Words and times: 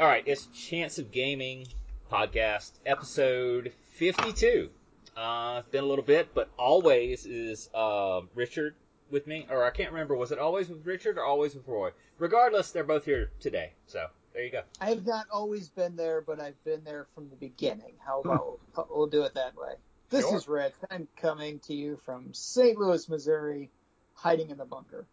All 0.00 0.06
right, 0.06 0.22
it's 0.26 0.46
Chance 0.54 0.98
of 0.98 1.10
Gaming 1.10 1.66
podcast, 2.10 2.70
episode 2.86 3.72
52. 3.94 4.70
Uh, 5.16 5.56
it's 5.58 5.68
been 5.70 5.82
a 5.82 5.86
little 5.86 6.04
bit, 6.04 6.32
but 6.34 6.48
always 6.56 7.26
is 7.26 7.68
uh, 7.74 8.20
Richard 8.34 8.74
with 9.10 9.26
me, 9.26 9.46
or 9.50 9.64
I 9.64 9.70
can't 9.70 9.90
remember. 9.90 10.14
Was 10.14 10.30
it 10.30 10.38
always 10.38 10.68
with 10.68 10.86
Richard 10.86 11.18
or 11.18 11.24
always 11.24 11.54
with 11.54 11.66
Roy? 11.66 11.90
Regardless, 12.18 12.70
they're 12.70 12.84
both 12.84 13.04
here 13.04 13.30
today. 13.40 13.72
So 13.86 14.06
there 14.34 14.44
you 14.44 14.52
go. 14.52 14.62
I 14.80 14.90
have 14.90 15.04
not 15.04 15.26
always 15.32 15.68
been 15.68 15.96
there, 15.96 16.20
but 16.20 16.40
I've 16.40 16.62
been 16.64 16.84
there 16.84 17.06
from 17.14 17.28
the 17.30 17.36
beginning. 17.36 17.94
How 18.04 18.20
about 18.20 18.60
we'll 18.90 19.08
do 19.08 19.22
it 19.22 19.34
that 19.34 19.56
way? 19.56 19.74
This 20.10 20.22
Sure. 20.22 20.36
is 20.36 20.48
Rich. 20.48 20.74
I'm 20.90 21.08
coming 21.16 21.58
to 21.60 21.74
you 21.74 21.98
from 22.04 22.32
St. 22.32 22.78
Louis, 22.78 23.08
Missouri, 23.08 23.70
hiding 24.14 24.50
in 24.50 24.58
the 24.58 24.64
bunker. 24.64 25.06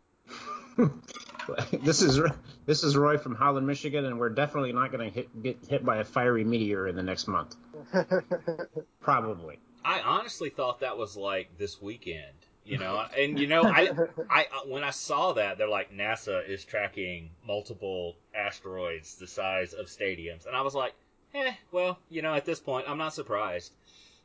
this 1.72 2.02
is 2.02 2.20
this 2.66 2.84
is 2.84 2.96
Roy 2.98 3.18
from 3.18 3.36
Holland, 3.36 3.68
Michigan, 3.68 4.06
and 4.06 4.20
we're 4.20 4.30
definitely 4.30 4.74
not 4.74 4.92
going 4.92 5.10
to 5.10 5.14
hit, 5.14 5.44
get 5.44 5.58
hit 5.68 5.86
by 5.86 5.98
a 5.98 6.04
fiery 6.04 6.44
meteor 6.44 6.88
in 6.88 6.96
the 6.96 7.04
next 7.04 7.28
month. 7.28 7.56
Probably. 9.02 9.60
I 9.84 10.02
honestly 10.02 10.50
thought 10.50 10.80
that 10.80 10.98
was 10.98 11.16
like 11.16 11.58
this 11.58 11.82
weekend, 11.82 12.34
you 12.66 12.78
know. 12.80 13.06
And 13.18 13.40
you 13.40 13.48
know, 13.48 13.64
I, 13.64 13.92
I 14.30 14.46
when 14.68 14.84
I 14.84 14.90
saw 14.90 15.34
that, 15.34 15.58
they're 15.58 15.68
like 15.68 15.92
NASA 15.94 16.48
is 16.48 16.64
tracking 16.66 17.30
multiple 17.46 18.16
asteroids 18.34 19.16
the 19.16 19.28
size 19.28 19.74
of 19.74 19.86
stadiums, 19.88 20.48
and 20.48 20.56
I 20.56 20.62
was 20.62 20.74
like, 20.74 20.94
eh, 21.36 21.54
well, 21.72 22.00
you 22.10 22.22
know, 22.24 22.34
at 22.34 22.46
this 22.46 22.60
point, 22.60 22.90
I'm 22.90 22.98
not 22.98 23.14
surprised. 23.14 23.74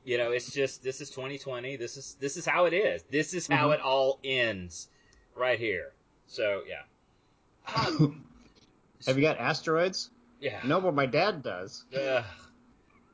You 0.03 0.17
know, 0.17 0.31
it's 0.31 0.51
just 0.51 0.83
this 0.83 1.03
is 1.03 1.11
2020. 1.11 1.77
This 1.77 1.99
is 1.99 2.17
this 2.21 2.39
is 2.39 2.47
how 2.47 2.65
it 2.65 2.73
is. 2.73 3.03
This 3.11 3.35
is 3.35 3.47
how 3.47 3.69
Mhm. 3.69 3.75
it 3.75 3.81
all 3.81 4.19
ends, 4.25 4.89
right 5.37 5.59
here. 5.59 5.93
So 6.27 6.63
yeah, 6.67 6.83
Have 9.07 9.17
you 9.17 9.23
got 9.23 9.39
asteroids? 9.39 10.11
yeah. 10.41 10.61
No, 10.65 10.81
but 10.81 10.95
my 10.95 11.07
dad 11.07 11.43
does. 11.43 11.85
Ugh. 11.95 12.25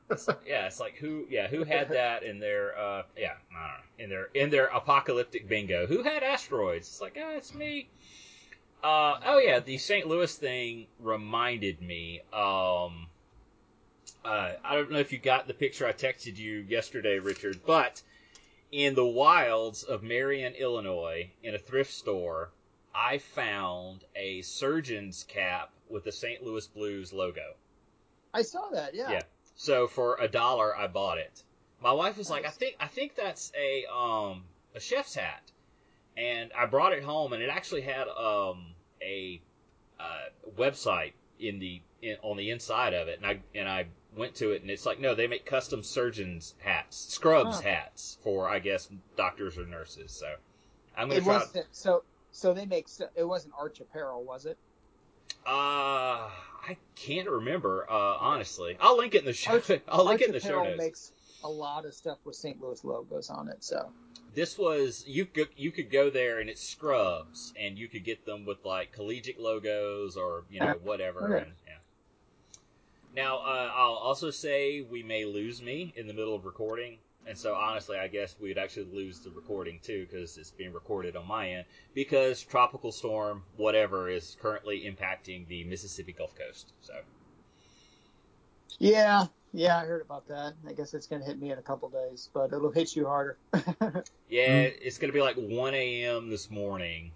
It's- 0.09 0.29
yeah, 0.45 0.67
it's 0.67 0.79
like 0.79 0.95
who, 0.95 1.25
yeah, 1.29 1.47
who 1.47 1.63
had 1.65 1.89
that 1.89 2.23
in 2.23 2.39
their, 2.39 2.77
uh, 2.79 3.03
yeah, 3.17 3.33
I 3.51 3.67
don't 3.67 3.67
know, 3.67 4.03
in 4.03 4.09
their 4.09 4.25
in 4.33 4.49
their 4.49 4.67
apocalyptic 4.67 5.49
bingo? 5.49 5.85
Who 5.85 6.01
had 6.01 6.23
asteroids? 6.23 6.87
It's 6.87 7.01
like, 7.01 7.17
ah, 7.21 7.31
it's 7.35 7.53
me. 7.53 7.89
Uh, 8.81 9.19
oh 9.25 9.39
yeah, 9.39 9.59
the 9.59 9.77
St. 9.77 10.07
Louis 10.07 10.33
thing 10.33 10.87
reminded 11.01 11.81
me. 11.81 12.21
Um, 12.31 13.07
uh, 14.23 14.51
I 14.63 14.75
don't 14.75 14.91
know 14.91 14.99
if 14.99 15.11
you 15.11 15.17
got 15.19 15.47
the 15.47 15.53
picture 15.53 15.85
I 15.85 15.91
texted 15.91 16.37
you 16.37 16.59
yesterday, 16.69 17.19
Richard, 17.19 17.59
but 17.65 18.01
in 18.71 18.95
the 18.95 19.05
wilds 19.05 19.83
of 19.83 20.03
Marion, 20.03 20.53
Illinois, 20.53 21.29
in 21.43 21.53
a 21.53 21.57
thrift 21.59 21.91
store, 21.91 22.49
I 22.93 23.17
found 23.17 24.05
a 24.15 24.41
surgeon's 24.41 25.23
cap 25.23 25.71
with 25.89 26.03
the 26.03 26.11
St. 26.11 26.43
Louis 26.43 26.67
Blues 26.67 27.13
logo. 27.13 27.55
I 28.33 28.41
saw 28.41 28.69
that. 28.69 28.93
Yeah. 28.93 29.11
Yeah. 29.11 29.23
So 29.55 29.87
for 29.87 30.15
a 30.19 30.27
dollar, 30.27 30.75
I 30.75 30.87
bought 30.87 31.17
it. 31.17 31.43
My 31.81 31.91
wife 31.91 32.17
was 32.17 32.29
like, 32.29 32.45
"I 32.45 32.49
think 32.49 32.75
I 32.79 32.87
think 32.87 33.15
that's 33.15 33.51
a 33.55 33.85
um 33.85 34.45
a 34.75 34.79
chef's 34.79 35.15
hat," 35.15 35.51
and 36.15 36.51
I 36.53 36.65
brought 36.65 36.93
it 36.93 37.03
home, 37.03 37.33
and 37.33 37.41
it 37.41 37.49
actually 37.49 37.81
had 37.81 38.07
um 38.07 38.75
a 39.01 39.41
uh, 39.99 40.29
website 40.55 41.13
in 41.39 41.59
the 41.59 41.81
in, 42.01 42.17
on 42.21 42.37
the 42.37 42.51
inside 42.51 42.93
of 42.93 43.07
it, 43.07 43.17
and 43.17 43.25
I 43.25 43.39
and 43.55 43.67
I 43.69 43.87
went 44.15 44.35
to 44.35 44.51
it, 44.51 44.61
and 44.61 44.71
it's 44.71 44.85
like, 44.85 44.99
no, 44.99 45.15
they 45.15 45.27
make 45.27 45.45
custom 45.45 45.83
surgeons 45.83 46.55
hats, 46.59 46.97
scrubs 46.97 47.55
Huh. 47.55 47.61
hats 47.61 48.17
for 48.23 48.47
I 48.49 48.59
guess 48.59 48.89
doctors 49.15 49.57
or 49.57 49.65
nurses. 49.65 50.11
So 50.11 50.35
I'm 50.95 51.07
gonna 51.09 51.19
It 51.19 51.23
try. 51.23 51.39
wasn't 51.39 51.67
so. 51.71 52.03
So 52.37 52.53
they 52.53 52.67
make. 52.67 52.85
It 53.15 53.23
wasn't 53.23 53.55
Arch 53.57 53.79
Apparel, 53.79 54.23
was 54.23 54.45
it? 54.45 54.59
Uh, 55.43 56.29
I 56.29 56.77
can't 56.95 57.27
remember. 57.27 57.87
Uh, 57.89 57.93
honestly, 58.19 58.77
I'll 58.79 58.95
link 58.95 59.15
it 59.15 59.21
in 59.21 59.25
the 59.25 59.33
show. 59.33 59.53
Arch- 59.53 59.81
I'll 59.87 60.05
link 60.05 60.21
Arch 60.21 60.21
it 60.21 60.27
in 60.27 60.31
the 60.33 60.39
show 60.39 60.49
Apparel 60.49 60.65
notes. 60.65 60.77
makes 60.77 61.11
a 61.43 61.49
lot 61.49 61.85
of 61.85 61.95
stuff 61.95 62.19
with 62.25 62.35
St. 62.35 62.61
Louis 62.61 62.83
logos 62.83 63.31
on 63.31 63.49
it. 63.49 63.63
So 63.63 63.91
this 64.35 64.55
was 64.55 65.03
you 65.07 65.25
could 65.25 65.47
you 65.57 65.71
could 65.71 65.89
go 65.89 66.11
there 66.11 66.39
and 66.39 66.47
it's 66.47 66.61
scrubs 66.61 67.53
and 67.59 67.75
you 67.75 67.87
could 67.87 68.03
get 68.03 68.23
them 68.23 68.45
with 68.45 68.63
like 68.63 68.91
collegiate 68.91 69.39
logos 69.39 70.15
or 70.15 70.43
you 70.51 70.59
know 70.59 70.75
whatever 70.83 71.21
Okay. 71.33 71.43
and 71.45 71.53
yeah 71.65 71.73
now 73.15 73.37
uh, 73.37 73.71
i'll 73.75 73.93
also 73.95 74.29
say 74.29 74.81
we 74.81 75.01
may 75.01 75.25
lose 75.25 75.59
me 75.61 75.91
in 75.95 76.05
the 76.05 76.13
middle 76.13 76.35
of 76.35 76.45
recording 76.45 76.97
and 77.27 77.37
so 77.37 77.53
honestly 77.53 77.97
i 77.97 78.07
guess 78.07 78.35
we'd 78.39 78.57
actually 78.57 78.87
lose 78.93 79.19
the 79.19 79.29
recording 79.31 79.79
too 79.83 80.07
because 80.09 80.37
it's 80.37 80.51
being 80.51 80.73
recorded 80.73 81.15
on 81.15 81.27
my 81.27 81.49
end 81.49 81.65
because 81.93 82.41
tropical 82.43 82.91
storm 82.91 83.43
whatever 83.57 84.09
is 84.09 84.37
currently 84.41 84.81
impacting 84.81 85.47
the 85.47 85.63
mississippi 85.65 86.13
gulf 86.13 86.33
coast 86.37 86.73
so 86.81 86.93
yeah, 88.79 89.25
yeah, 89.53 89.77
I 89.77 89.85
heard 89.85 90.01
about 90.01 90.27
that. 90.27 90.53
I 90.67 90.73
guess 90.73 90.93
it's 90.93 91.07
gonna 91.07 91.25
hit 91.25 91.39
me 91.39 91.51
in 91.51 91.57
a 91.57 91.63
couple 91.63 91.89
days, 91.89 92.29
but 92.33 92.53
it'll 92.53 92.71
hit 92.71 92.95
you 92.95 93.05
harder. 93.05 93.37
Yeah, 94.29 94.65
mm-hmm. 94.65 94.79
it's 94.81 94.97
gonna 94.97 95.13
be 95.13 95.21
like 95.21 95.37
1 95.37 95.73
a.m. 95.73 96.29
this 96.29 96.51
morning. 96.51 97.11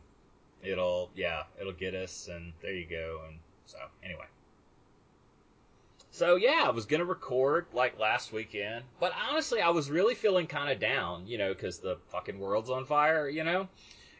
It'll, 0.63 1.11
yeah, 1.13 1.43
it'll 1.59 1.73
get 1.73 1.93
us, 1.93 2.29
and 2.31 2.53
there 2.61 2.73
you 2.73 2.85
go. 2.85 3.21
And 3.27 3.37
so, 3.65 3.77
anyway. 4.01 4.25
So 6.21 6.35
yeah, 6.35 6.65
I 6.67 6.69
was 6.69 6.85
gonna 6.85 7.03
record 7.03 7.65
like 7.73 7.97
last 7.97 8.31
weekend, 8.31 8.85
but 8.99 9.11
honestly, 9.27 9.59
I 9.59 9.69
was 9.69 9.89
really 9.89 10.13
feeling 10.13 10.45
kind 10.45 10.71
of 10.71 10.77
down, 10.77 11.25
you 11.25 11.39
know, 11.39 11.51
because 11.51 11.79
the 11.79 11.97
fucking 12.09 12.37
world's 12.37 12.69
on 12.69 12.85
fire, 12.85 13.27
you 13.27 13.43
know. 13.43 13.67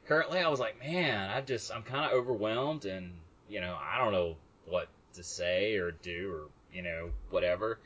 Currently, 0.07 0.39
I 0.39 0.47
was 0.47 0.59
like, 0.59 0.79
man, 0.79 1.29
I 1.29 1.41
just, 1.41 1.72
I'm 1.72 1.84
kind 1.84 2.06
of 2.06 2.13
overwhelmed, 2.13 2.85
and 2.85 3.12
you 3.47 3.62
know, 3.62 3.78
I 3.79 4.00
don't 4.00 4.13
know 4.13 4.35
what 4.66 4.88
to 5.13 5.23
say 5.23 5.75
or 5.75 5.91
do 5.91 6.34
or 6.34 6.47
you 6.75 6.81
know 6.81 7.12
whatever. 7.29 7.78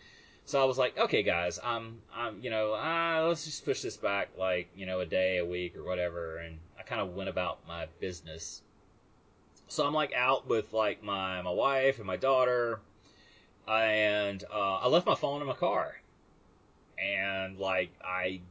So 0.45 0.61
I 0.61 0.63
was 0.63 0.77
like, 0.77 0.97
okay, 0.97 1.21
guys, 1.21 1.59
I'm, 1.61 1.99
I'm, 2.15 2.41
you 2.41 2.51
know, 2.51 2.73
uh, 2.73 3.25
let's 3.27 3.43
just 3.43 3.65
push 3.65 3.81
this 3.81 3.97
back 3.97 4.29
like, 4.37 4.69
you 4.77 4.85
know, 4.85 5.01
a 5.01 5.05
day, 5.05 5.39
a 5.39 5.45
week, 5.45 5.75
or 5.75 5.83
whatever. 5.83 6.37
And 6.37 6.59
I 6.79 6.83
kind 6.83 7.01
of 7.01 7.15
went 7.15 7.27
about 7.27 7.67
my 7.67 7.87
business. 7.99 8.61
So 9.67 9.85
I'm 9.85 9.93
like 9.93 10.13
out 10.13 10.47
with 10.47 10.71
like 10.71 11.03
my 11.03 11.41
my 11.41 11.51
wife 11.51 11.97
and 11.97 12.07
my 12.07 12.15
daughter, 12.15 12.79
and 13.67 14.43
uh, 14.53 14.75
I 14.77 14.87
left 14.87 15.05
my 15.05 15.15
phone 15.15 15.41
in 15.41 15.47
my 15.47 15.53
car. 15.53 15.95
And 16.97 17.57
like 17.59 17.89
I, 18.03 18.41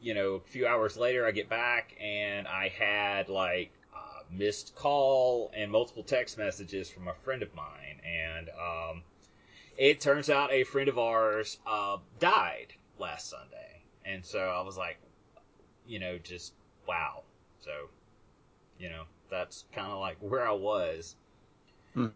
you 0.00 0.14
know, 0.14 0.34
a 0.34 0.40
few 0.40 0.66
hours 0.66 0.96
later, 0.96 1.26
I 1.26 1.32
get 1.32 1.48
back 1.48 1.94
and 2.00 2.46
I 2.46 2.68
had 2.68 3.28
like 3.28 3.70
a 3.94 4.32
missed 4.32 4.74
call 4.74 5.50
and 5.54 5.70
multiple 5.70 6.02
text 6.02 6.38
messages 6.38 6.88
from 6.88 7.08
a 7.08 7.14
friend 7.14 7.42
of 7.42 7.54
mine, 7.54 8.00
and 8.04 8.48
um, 8.50 9.02
it 9.76 10.00
turns 10.00 10.30
out 10.30 10.52
a 10.52 10.64
friend 10.64 10.88
of 10.88 10.98
ours 10.98 11.58
uh, 11.66 11.98
died 12.18 12.72
last 12.98 13.28
Sunday, 13.28 13.82
and 14.04 14.24
so 14.24 14.40
I 14.40 14.62
was 14.62 14.76
like, 14.76 14.98
you 15.86 15.98
know, 15.98 16.18
just 16.18 16.52
wow. 16.86 17.22
So, 17.60 17.70
you 18.78 18.88
know, 18.88 19.02
that's 19.30 19.64
kind 19.72 19.92
of 19.92 19.98
like 19.98 20.16
where 20.20 20.46
I 20.46 20.52
was. 20.52 21.16
Hmm. 21.94 22.06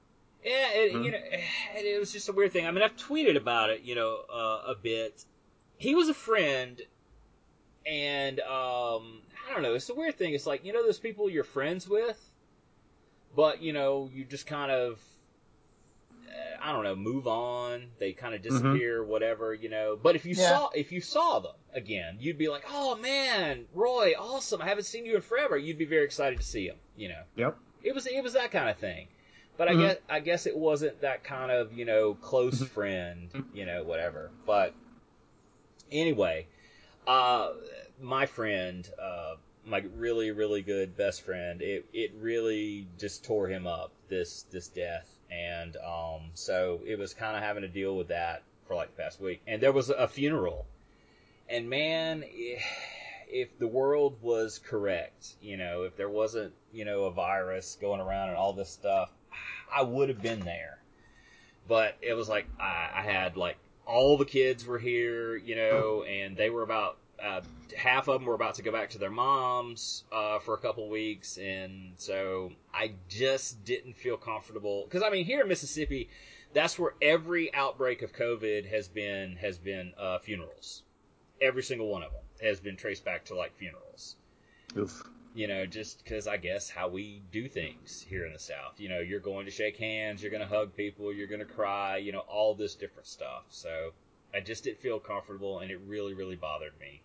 Yeah, 0.44 0.70
it, 0.72 0.92
Hmm. 0.92 1.02
you 1.02 1.10
know, 1.12 1.18
it, 1.76 1.84
it 1.84 1.98
was 2.00 2.12
just 2.12 2.28
a 2.28 2.32
weird 2.32 2.52
thing. 2.52 2.66
I 2.66 2.70
mean, 2.70 2.82
I've 2.82 2.96
tweeted 2.96 3.36
about 3.36 3.70
it, 3.70 3.82
you 3.82 3.94
know, 3.94 4.18
uh, 4.32 4.62
a 4.68 4.74
bit. 4.74 5.24
He 5.76 5.94
was 5.94 6.08
a 6.08 6.14
friend, 6.14 6.80
and 7.86 8.38
um, 8.40 9.22
I 9.48 9.52
don't 9.52 9.62
know. 9.62 9.74
It's 9.74 9.88
a 9.88 9.94
weird 9.94 10.16
thing. 10.16 10.34
It's 10.34 10.46
like 10.46 10.64
you 10.64 10.72
know 10.72 10.82
those 10.84 10.98
people 10.98 11.28
you're 11.28 11.42
friends 11.44 11.88
with, 11.88 12.18
but 13.34 13.62
you 13.62 13.72
know 13.72 14.08
you 14.12 14.24
just 14.24 14.46
kind 14.46 14.70
of 14.70 15.00
uh, 16.28 16.62
I 16.62 16.72
don't 16.72 16.84
know, 16.84 16.94
move 16.94 17.26
on. 17.26 17.88
They 17.98 18.12
kind 18.12 18.34
of 18.34 18.42
disappear, 18.42 19.02
whatever, 19.04 19.52
you 19.52 19.68
know. 19.68 19.98
But 20.00 20.14
if 20.14 20.24
you 20.24 20.34
Yeah. 20.36 20.48
saw 20.48 20.68
if 20.70 20.92
you 20.92 21.00
saw 21.00 21.40
them 21.40 21.56
again, 21.74 22.18
you'd 22.20 22.38
be 22.38 22.48
like, 22.48 22.62
"Oh 22.68 22.94
man, 22.96 23.66
Roy, 23.74 24.12
awesome! 24.18 24.62
I 24.62 24.66
haven't 24.68 24.84
seen 24.84 25.04
you 25.04 25.16
in 25.16 25.22
forever." 25.22 25.56
You'd 25.56 25.78
be 25.78 25.84
very 25.84 26.04
excited 26.04 26.38
to 26.38 26.44
see 26.46 26.66
him, 26.68 26.76
you 26.96 27.08
know. 27.08 27.22
Yep. 27.36 27.58
It 27.82 27.94
was 27.94 28.06
it 28.06 28.22
was 28.22 28.34
that 28.34 28.52
kind 28.52 28.68
of 28.70 28.76
thing. 28.78 29.08
But 29.56 29.68
I 29.68 29.74
Mhm. 29.74 29.78
guess 29.80 29.96
I 30.08 30.20
guess 30.20 30.46
it 30.46 30.56
wasn't 30.56 31.00
that 31.02 31.24
kind 31.24 31.50
of 31.50 31.72
you 31.72 31.84
know 31.84 32.14
close 32.14 32.60
Mhm. 32.60 32.66
friend, 32.68 33.44
you 33.52 33.66
know, 33.66 33.84
whatever. 33.84 34.30
But 34.46 34.74
anyway, 35.90 36.46
uh, 37.06 37.52
my 38.00 38.26
friend, 38.26 38.88
uh, 38.98 39.36
my 39.64 39.78
really 39.96 40.30
really 40.30 40.62
good 40.62 40.96
best 40.96 41.22
friend, 41.22 41.62
it 41.62 41.84
it 41.92 42.12
really 42.14 42.86
just 42.98 43.24
tore 43.24 43.48
him 43.48 43.66
up 43.66 43.92
this 44.08 44.44
this 44.50 44.68
death, 44.68 45.08
and 45.30 45.76
um, 45.76 46.30
so 46.34 46.80
it 46.86 46.98
was 46.98 47.14
kind 47.14 47.36
of 47.36 47.42
having 47.42 47.62
to 47.62 47.68
deal 47.68 47.96
with 47.96 48.08
that 48.08 48.42
for 48.66 48.74
like 48.74 48.94
the 48.96 49.02
past 49.02 49.20
week, 49.20 49.40
and 49.46 49.62
there 49.62 49.72
was 49.72 49.90
a 49.90 50.08
funeral, 50.08 50.66
and 51.48 51.68
man. 51.68 52.24
eh, 52.24 52.58
If 53.34 53.58
the 53.58 53.66
world 53.66 54.18
was 54.20 54.58
correct, 54.58 55.36
you 55.40 55.56
know, 55.56 55.84
if 55.84 55.96
there 55.96 56.10
wasn't, 56.10 56.52
you 56.70 56.84
know, 56.84 57.04
a 57.04 57.10
virus 57.10 57.78
going 57.80 57.98
around 57.98 58.28
and 58.28 58.36
all 58.36 58.52
this 58.52 58.68
stuff, 58.68 59.10
I 59.74 59.82
would 59.82 60.08
have 60.08 60.22
been 60.22 60.40
there. 60.40 60.78
But 61.68 61.96
it 62.02 62.14
was 62.14 62.28
like 62.28 62.46
I, 62.60 62.90
I 62.96 63.02
had 63.02 63.36
like 63.36 63.56
all 63.86 64.16
the 64.16 64.24
kids 64.24 64.66
were 64.66 64.78
here, 64.78 65.36
you 65.36 65.56
know, 65.56 66.04
and 66.04 66.36
they 66.36 66.50
were 66.50 66.62
about 66.62 66.98
uh, 67.22 67.40
half 67.76 68.08
of 68.08 68.20
them 68.20 68.26
were 68.26 68.34
about 68.34 68.56
to 68.56 68.62
go 68.62 68.72
back 68.72 68.90
to 68.90 68.98
their 68.98 69.10
moms 69.10 70.04
uh, 70.12 70.38
for 70.40 70.54
a 70.54 70.58
couple 70.58 70.88
weeks, 70.88 71.38
and 71.38 71.92
so 71.96 72.50
I 72.74 72.92
just 73.08 73.64
didn't 73.64 73.94
feel 73.94 74.16
comfortable 74.16 74.84
because 74.84 75.02
I 75.02 75.10
mean 75.10 75.24
here 75.24 75.42
in 75.42 75.48
Mississippi, 75.48 76.08
that's 76.52 76.78
where 76.78 76.94
every 77.00 77.52
outbreak 77.54 78.02
of 78.02 78.12
COVID 78.12 78.68
has 78.68 78.88
been 78.88 79.36
has 79.36 79.56
been 79.58 79.92
uh, 79.98 80.18
funerals. 80.18 80.82
Every 81.40 81.62
single 81.62 81.88
one 81.88 82.02
of 82.02 82.10
them 82.12 82.22
has 82.42 82.60
been 82.60 82.76
traced 82.76 83.04
back 83.04 83.24
to 83.26 83.34
like 83.36 83.56
funerals. 83.56 84.16
Oof. 84.76 85.02
You 85.34 85.48
know, 85.48 85.64
just 85.64 86.04
because 86.04 86.26
I 86.26 86.36
guess 86.36 86.68
how 86.68 86.88
we 86.88 87.22
do 87.32 87.48
things 87.48 88.04
here 88.06 88.26
in 88.26 88.34
the 88.34 88.38
South. 88.38 88.78
You 88.78 88.90
know, 88.90 89.00
you're 89.00 89.20
going 89.20 89.46
to 89.46 89.50
shake 89.50 89.78
hands, 89.78 90.22
you're 90.22 90.30
going 90.30 90.42
to 90.42 90.54
hug 90.54 90.76
people, 90.76 91.12
you're 91.12 91.26
going 91.26 91.40
to 91.40 91.46
cry, 91.46 91.96
you 91.96 92.12
know, 92.12 92.20
all 92.20 92.54
this 92.54 92.74
different 92.74 93.06
stuff. 93.06 93.44
So 93.48 93.92
I 94.34 94.40
just 94.40 94.64
didn't 94.64 94.80
feel 94.80 94.98
comfortable, 94.98 95.60
and 95.60 95.70
it 95.70 95.80
really, 95.86 96.14
really 96.14 96.36
bothered 96.36 96.72
me. 96.80 97.02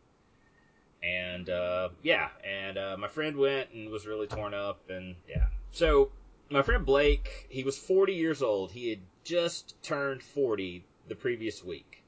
And 1.04 1.50
uh, 1.50 1.90
yeah, 2.02 2.30
and 2.44 2.78
uh, 2.78 2.98
my 2.98 3.08
friend 3.08 3.38
went 3.38 3.70
and 3.72 3.90
was 3.90 4.08
really 4.08 4.28
torn 4.28 4.54
up, 4.54 4.90
and 4.90 5.16
yeah. 5.28 5.48
So 5.72 6.12
my 6.50 6.62
friend 6.62 6.86
Blake, 6.86 7.48
he 7.50 7.64
was 7.64 7.78
40 7.78 8.14
years 8.14 8.42
old. 8.42 8.72
He 8.72 8.90
had 8.90 9.00
just 9.24 9.82
turned 9.84 10.24
40 10.24 10.84
the 11.08 11.16
previous 11.16 11.64
week, 11.64 12.04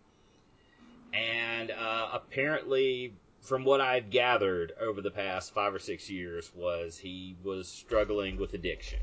and 1.14 1.70
uh, 1.72 2.10
apparently, 2.14 3.14
from 3.50 3.66
what 3.66 3.82
I've 3.82 4.12
gathered 4.12 4.74
over 4.80 5.02
the 5.02 5.10
past 5.12 5.56
five 5.56 5.74
or 5.74 5.80
six 5.80 6.08
years, 6.08 6.52
was 6.54 7.00
he 7.00 7.36
was 7.44 7.68
struggling 7.68 8.38
with 8.38 8.54
addiction, 8.54 9.00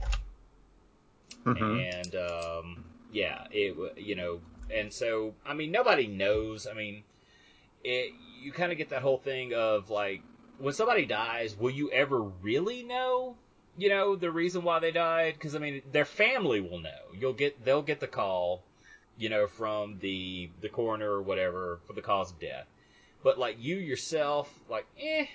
Mhm. 1.45 1.93
and 2.01 2.15
um, 2.15 2.85
yeah, 3.11 3.47
it 3.51 3.77
you 3.99 4.15
know, 4.15 4.41
and 4.71 4.93
so 4.93 5.35
I 5.45 5.53
mean, 5.53 5.73
nobody 5.73 6.07
knows. 6.07 6.67
I 6.69 6.75
mean, 6.75 7.03
it 7.85 8.13
you 8.41 8.53
kind 8.53 8.71
of 8.71 8.79
get 8.79 8.91
that 8.91 9.03
whole 9.03 9.19
thing 9.19 9.53
of 9.53 9.91
like 9.91 10.23
when 10.59 10.75
somebody 10.75 11.07
dies, 11.07 11.57
will 11.57 11.71
you 11.71 11.91
ever 11.91 12.21
really 12.23 12.85
know? 12.85 13.37
You 13.77 13.89
know 13.91 14.17
the 14.17 14.31
reason 14.31 14.63
why 14.63 14.79
they 14.79 14.93
died 14.93 15.35
because 15.35 15.57
I 15.57 15.59
mean 15.59 15.83
their 15.93 16.05
family 16.07 16.61
will 16.61 16.79
know. 16.79 17.13
You'll 17.19 17.35
get 17.35 17.65
they'll 17.65 17.83
get 17.83 18.01
the 18.01 18.07
call, 18.07 18.63
you 19.19 19.29
know, 19.29 19.49
from 19.49 19.99
the 19.99 20.51
the 20.61 20.69
coroner 20.69 21.11
or 21.11 21.23
whatever 21.23 21.81
for 21.87 21.93
the 21.95 22.01
cause 22.03 22.31
of 22.31 22.39
death. 22.41 22.67
But 23.27 23.41
like 23.41 23.57
you 23.59 23.75
yourself, 23.75 24.49
like 24.71 24.87
eh, 25.01 25.27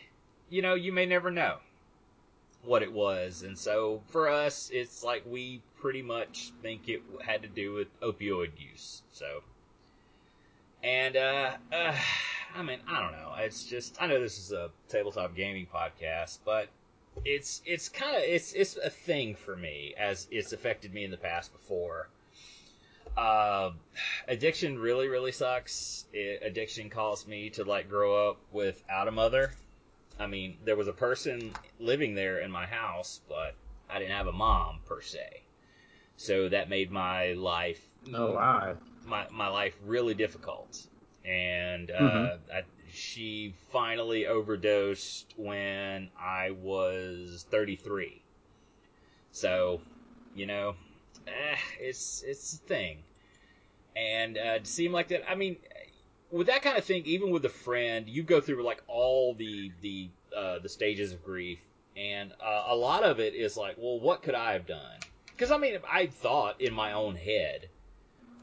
you 0.49 0.61
know, 0.61 0.75
you 0.75 0.93
may 0.93 1.05
never 1.05 1.29
know 1.29 1.57
what 2.63 2.83
it 2.83 2.93
was. 2.93 3.41
And 3.41 3.59
so 3.59 4.01
for 4.07 4.29
us, 4.29 4.69
it's 4.71 5.03
like 5.03 5.23
we 5.29 5.61
pretty 5.81 6.01
much 6.01 6.53
think 6.61 6.87
it 6.87 7.01
had 7.21 7.41
to 7.41 7.49
do 7.49 7.73
with 7.73 7.99
opioid 7.99 8.51
use. 8.57 9.01
So, 9.11 9.43
and, 10.81 11.17
uh, 11.17 11.57
uh, 11.73 11.97
I 12.55 12.63
mean, 12.63 12.79
I 12.87 13.01
don't 13.01 13.11
know. 13.11 13.33
It's 13.39 13.65
just, 13.65 14.01
I 14.01 14.07
know 14.07 14.21
this 14.21 14.39
is 14.39 14.53
a 14.53 14.69
tabletop 14.87 15.35
gaming 15.35 15.67
podcast, 15.67 16.39
but 16.45 16.69
it's, 17.25 17.61
it's 17.65 17.89
kind 17.89 18.15
of, 18.15 18.23
it's, 18.23 18.53
it's 18.53 18.77
a 18.77 18.89
thing 18.89 19.35
for 19.35 19.57
me 19.57 19.95
as 19.99 20.29
it's 20.31 20.53
affected 20.53 20.93
me 20.93 21.03
in 21.03 21.11
the 21.11 21.17
past 21.17 21.51
before. 21.51 22.07
Uh, 23.17 23.71
addiction 24.27 24.79
really, 24.79 25.07
really 25.07 25.31
sucks. 25.31 26.05
It, 26.13 26.41
addiction 26.43 26.89
caused 26.89 27.27
me 27.27 27.49
to 27.51 27.63
like 27.63 27.89
grow 27.89 28.29
up 28.29 28.37
without 28.51 29.07
a 29.07 29.11
mother. 29.11 29.51
I 30.19 30.27
mean, 30.27 30.57
there 30.63 30.75
was 30.75 30.87
a 30.87 30.93
person 30.93 31.53
living 31.79 32.15
there 32.15 32.39
in 32.39 32.51
my 32.51 32.65
house, 32.65 33.21
but 33.27 33.55
I 33.89 33.99
didn't 33.99 34.15
have 34.15 34.27
a 34.27 34.31
mom 34.33 34.79
per 34.85 35.01
se. 35.01 35.43
So 36.17 36.49
that 36.49 36.69
made 36.69 36.91
my 36.91 37.33
life 37.33 37.81
Oh 38.13 38.33
wow. 38.33 38.77
my 39.05 39.27
my 39.31 39.47
life 39.47 39.75
really 39.83 40.13
difficult. 40.13 40.87
And 41.25 41.91
uh, 41.91 41.95
Mhm. 41.99 42.31
I, 42.53 42.63
she 42.91 43.53
finally 43.71 44.25
overdosed 44.27 45.33
when 45.37 46.09
I 46.19 46.51
was 46.51 47.45
33. 47.49 48.23
So, 49.31 49.81
you 50.33 50.45
know, 50.45 50.75
eh, 51.27 51.57
it's 51.79 52.23
it's 52.25 52.53
a 52.53 52.57
thing. 52.57 53.03
And 53.95 54.37
uh, 54.37 54.55
it 54.55 54.67
seemed 54.67 54.93
like 54.93 55.09
that. 55.09 55.29
I 55.29 55.35
mean, 55.35 55.57
with 56.31 56.47
that 56.47 56.61
kind 56.61 56.77
of 56.77 56.85
thing, 56.85 57.03
even 57.05 57.29
with 57.29 57.43
a 57.45 57.49
friend, 57.49 58.07
you 58.07 58.23
go 58.23 58.39
through 58.41 58.63
like 58.63 58.81
all 58.87 59.33
the 59.33 59.71
the 59.81 60.09
uh, 60.35 60.59
the 60.59 60.69
stages 60.69 61.11
of 61.11 61.23
grief, 61.23 61.59
and 61.97 62.31
uh, 62.41 62.65
a 62.67 62.75
lot 62.75 63.03
of 63.03 63.19
it 63.19 63.35
is 63.35 63.57
like, 63.57 63.75
well, 63.77 63.99
what 63.99 64.23
could 64.23 64.35
I 64.35 64.53
have 64.53 64.65
done? 64.65 64.99
Because 65.27 65.51
I 65.51 65.57
mean, 65.57 65.77
I 65.89 66.07
thought 66.07 66.61
in 66.61 66.73
my 66.73 66.93
own 66.93 67.15
head 67.15 67.69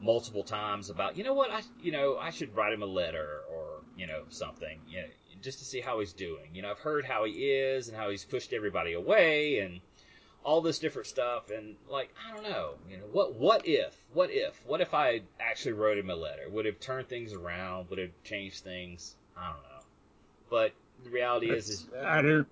multiple 0.01 0.43
times 0.43 0.89
about, 0.89 1.17
you 1.17 1.23
know 1.23 1.33
what, 1.33 1.51
I 1.51 1.61
you 1.81 1.91
know 1.91 2.17
I 2.17 2.29
should 2.29 2.55
write 2.55 2.73
him 2.73 2.83
a 2.83 2.87
letter 2.87 3.41
or 3.51 3.83
you 3.95 4.07
know 4.07 4.23
something, 4.29 4.79
you 4.87 5.01
know, 5.01 5.07
just 5.41 5.59
to 5.59 5.65
see 5.65 5.81
how 5.81 5.99
he's 5.99 6.13
doing. 6.13 6.53
You 6.53 6.61
know, 6.61 6.71
I've 6.71 6.79
heard 6.79 7.05
how 7.05 7.25
he 7.25 7.31
is 7.31 7.87
and 7.87 7.97
how 7.97 8.09
he's 8.09 8.25
pushed 8.25 8.53
everybody 8.53 8.93
away 8.93 9.59
and 9.59 9.81
all 10.43 10.61
this 10.61 10.79
different 10.79 11.07
stuff 11.07 11.51
and 11.51 11.75
like 11.89 12.13
I 12.27 12.33
don't 12.33 12.43
know, 12.43 12.75
you 12.89 12.97
know, 12.97 13.03
what 13.11 13.35
what 13.35 13.67
if? 13.67 13.95
What 14.13 14.29
if? 14.31 14.59
What 14.65 14.81
if 14.81 14.93
I 14.93 15.21
actually 15.39 15.73
wrote 15.73 15.97
him 15.97 16.09
a 16.09 16.15
letter? 16.15 16.49
Would 16.49 16.65
have 16.65 16.79
turned 16.79 17.07
things 17.07 17.33
around, 17.33 17.89
would 17.89 17.99
have 17.99 18.11
changed 18.23 18.63
things? 18.63 19.15
I 19.37 19.47
don't 19.47 19.63
know. 19.63 19.85
But 20.49 20.73
the 21.03 21.09
reality 21.09 21.51
is, 21.51 21.69
is 21.69 21.87
I 22.03 22.21
don't. 22.21 22.47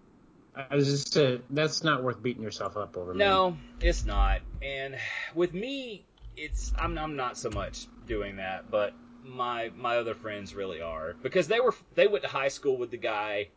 I 0.69 0.75
was 0.75 0.87
just 0.87 1.17
uh, 1.17 1.37
that's 1.49 1.83
not 1.83 2.03
worth 2.03 2.21
beating 2.21 2.41
yourself 2.43 2.77
up 2.77 2.97
over. 2.97 3.13
man. 3.13 3.27
No, 3.27 3.57
it's 3.79 4.05
not. 4.05 4.41
And 4.61 4.97
with 5.35 5.53
me, 5.53 6.03
it's 6.35 6.73
I'm 6.77 6.97
I'm 6.97 7.15
not 7.15 7.37
so 7.37 7.49
much 7.49 7.87
doing 8.07 8.37
that, 8.37 8.69
but 8.71 8.93
my 9.23 9.71
my 9.75 9.97
other 9.97 10.13
friends 10.13 10.55
really 10.55 10.81
are 10.81 11.15
because 11.21 11.47
they 11.47 11.59
were 11.59 11.75
they 11.95 12.07
went 12.07 12.23
to 12.23 12.29
high 12.29 12.47
school 12.47 12.77
with 12.77 12.91
the 12.91 12.97
guy. 12.97 13.49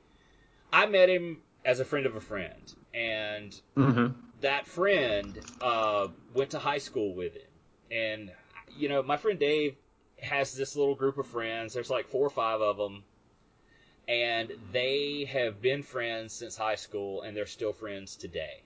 I 0.72 0.86
met 0.86 1.08
him 1.08 1.38
as 1.64 1.80
a 1.80 1.84
friend 1.84 2.06
of 2.06 2.16
a 2.16 2.20
friend, 2.20 2.74
and 2.94 3.60
Mhm. 3.76 4.14
that 4.40 4.66
friend 4.66 5.38
uh, 5.60 6.08
went 6.34 6.50
to 6.50 6.58
high 6.58 6.78
school 6.78 7.14
with 7.14 7.34
him. 7.34 7.50
And 7.90 8.32
you 8.76 8.88
know, 8.88 9.02
my 9.02 9.16
friend 9.16 9.38
Dave 9.38 9.76
has 10.20 10.54
this 10.54 10.76
little 10.76 10.94
group 10.94 11.18
of 11.18 11.26
friends. 11.26 11.74
There's 11.74 11.90
like 11.90 12.06
four 12.08 12.26
or 12.26 12.30
five 12.30 12.60
of 12.60 12.76
them. 12.76 13.04
And 14.08 14.52
they 14.72 15.24
have 15.30 15.60
been 15.62 15.82
friends 15.82 16.32
since 16.32 16.56
high 16.56 16.74
school, 16.74 17.22
and 17.22 17.36
they're 17.36 17.46
still 17.46 17.72
friends 17.72 18.16
today. 18.16 18.64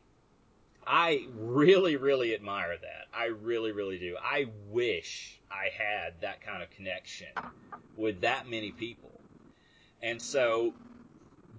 I 0.86 1.26
really, 1.34 1.96
really 1.96 2.34
admire 2.34 2.76
that. 2.76 3.06
I 3.12 3.26
really, 3.26 3.72
really 3.72 3.98
do. 3.98 4.16
I 4.22 4.46
wish 4.68 5.40
I 5.50 5.68
had 5.76 6.20
that 6.20 6.40
kind 6.42 6.62
of 6.62 6.70
connection 6.70 7.28
with 7.96 8.20
that 8.22 8.48
many 8.48 8.70
people. 8.70 9.20
And 10.02 10.20
so 10.20 10.74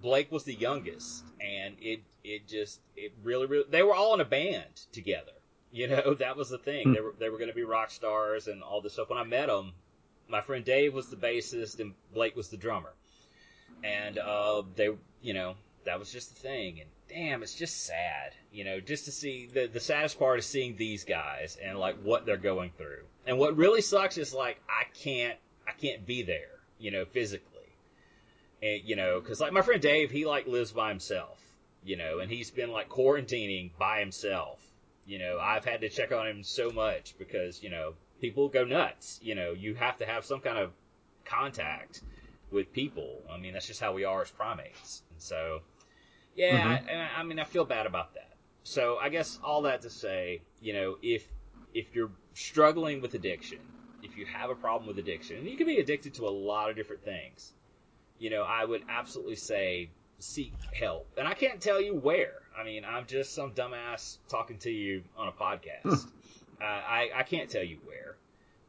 Blake 0.06 0.30
was 0.30 0.44
the 0.44 0.54
youngest, 0.54 1.24
and 1.40 1.74
it 1.80 2.00
it 2.22 2.46
just 2.46 2.78
it 2.96 3.12
really, 3.24 3.46
really 3.46 3.64
they 3.68 3.82
were 3.82 3.92
all 3.92 4.14
in 4.14 4.20
a 4.20 4.24
band 4.24 4.82
together. 4.92 5.32
You 5.72 5.88
know, 5.88 6.14
that 6.20 6.36
was 6.36 6.48
the 6.48 6.58
thing. 6.58 6.84
Hmm. 6.84 6.92
They 6.92 7.00
were 7.00 7.14
they 7.18 7.28
were 7.28 7.38
going 7.38 7.50
to 7.50 7.56
be 7.56 7.64
rock 7.64 7.90
stars 7.90 8.46
and 8.46 8.62
all 8.62 8.80
this 8.80 8.92
stuff. 8.92 9.10
When 9.10 9.18
I 9.18 9.24
met 9.24 9.48
them, 9.48 9.72
my 10.28 10.42
friend 10.42 10.64
Dave 10.64 10.94
was 10.94 11.08
the 11.08 11.16
bassist 11.16 11.80
and 11.80 11.92
Blake 12.14 12.36
was 12.36 12.50
the 12.50 12.56
drummer, 12.56 12.92
and 13.82 14.16
uh, 14.16 14.62
they, 14.76 14.90
you 15.22 15.34
know, 15.34 15.56
that 15.86 15.98
was 15.98 16.12
just 16.12 16.36
the 16.36 16.40
thing. 16.40 16.80
And 16.80 16.90
damn, 17.08 17.42
it's 17.42 17.56
just 17.56 17.84
sad, 17.84 18.32
you 18.52 18.62
know, 18.62 18.78
just 18.78 19.06
to 19.06 19.10
see 19.10 19.50
the 19.52 19.66
the 19.66 19.80
saddest 19.80 20.20
part 20.20 20.38
is 20.38 20.46
seeing 20.46 20.76
these 20.76 21.02
guys 21.02 21.58
and 21.60 21.80
like 21.80 22.00
what 22.04 22.26
they're 22.26 22.36
going 22.36 22.70
through. 22.78 23.02
And 23.26 23.40
what 23.40 23.56
really 23.56 23.80
sucks 23.80 24.18
is 24.18 24.32
like 24.32 24.60
I 24.68 24.84
can't 25.02 25.36
I 25.66 25.72
can't 25.72 26.06
be 26.06 26.22
there, 26.22 26.60
you 26.78 26.92
know, 26.92 27.06
physically. 27.06 27.55
And 28.66 28.88
you 28.88 28.96
know, 28.96 29.20
because 29.20 29.40
like 29.40 29.52
my 29.52 29.62
friend 29.62 29.80
Dave, 29.82 30.10
he 30.10 30.24
like 30.26 30.46
lives 30.46 30.72
by 30.72 30.88
himself, 30.90 31.40
you 31.84 31.96
know, 31.96 32.18
and 32.20 32.30
he's 32.30 32.50
been 32.50 32.70
like 32.70 32.88
quarantining 32.88 33.70
by 33.78 34.00
himself. 34.00 34.60
You 35.06 35.18
know, 35.18 35.38
I've 35.40 35.64
had 35.64 35.80
to 35.82 35.88
check 35.88 36.12
on 36.12 36.26
him 36.26 36.42
so 36.42 36.70
much 36.70 37.16
because 37.18 37.62
you 37.62 37.70
know 37.70 37.94
people 38.20 38.48
go 38.48 38.64
nuts. 38.64 39.18
You 39.22 39.34
know, 39.34 39.52
you 39.52 39.74
have 39.74 39.98
to 39.98 40.06
have 40.06 40.24
some 40.24 40.40
kind 40.40 40.58
of 40.58 40.72
contact 41.24 42.02
with 42.50 42.72
people. 42.72 43.24
I 43.30 43.38
mean, 43.38 43.52
that's 43.52 43.66
just 43.66 43.80
how 43.80 43.92
we 43.92 44.04
are 44.04 44.22
as 44.22 44.30
primates. 44.30 45.02
And 45.10 45.22
so, 45.22 45.62
yeah, 46.34 46.64
Mhm. 46.64 46.88
I, 46.88 46.94
I, 46.94 47.20
I 47.20 47.22
mean, 47.24 47.38
I 47.38 47.44
feel 47.44 47.64
bad 47.64 47.86
about 47.86 48.14
that. 48.14 48.36
So 48.64 48.98
I 48.98 49.08
guess 49.10 49.38
all 49.42 49.62
that 49.62 49.82
to 49.82 49.90
say, 49.90 50.42
you 50.60 50.72
know, 50.72 50.98
if 51.02 51.26
if 51.74 51.94
you're 51.94 52.12
struggling 52.34 53.00
with 53.00 53.14
addiction, 53.14 53.60
if 54.02 54.16
you 54.16 54.26
have 54.26 54.50
a 54.50 54.56
problem 54.56 54.86
with 54.88 54.98
addiction, 54.98 55.46
you 55.46 55.56
can 55.56 55.66
be 55.66 55.78
addicted 55.78 56.14
to 56.14 56.26
a 56.26 56.30
lot 56.30 56.70
of 56.70 56.76
different 56.76 57.04
things, 57.04 57.52
you 58.18 58.30
know, 58.30 58.42
I 58.42 58.64
would 58.64 58.82
absolutely 58.88 59.36
say 59.36 59.90
seek 60.18 60.54
help. 60.72 61.06
And 61.18 61.28
I 61.28 61.34
can't 61.34 61.60
tell 61.60 61.80
you 61.80 61.94
where. 61.94 62.34
I 62.58 62.64
mean, 62.64 62.84
I'm 62.84 63.06
just 63.06 63.34
some 63.34 63.52
dumbass 63.52 64.16
talking 64.28 64.58
to 64.58 64.70
you 64.70 65.02
on 65.16 65.28
a 65.28 65.32
podcast. 65.32 66.06
uh, 66.60 66.64
I, 66.64 67.10
I 67.14 67.22
can't 67.22 67.50
tell 67.50 67.62
you 67.62 67.78
where, 67.84 68.16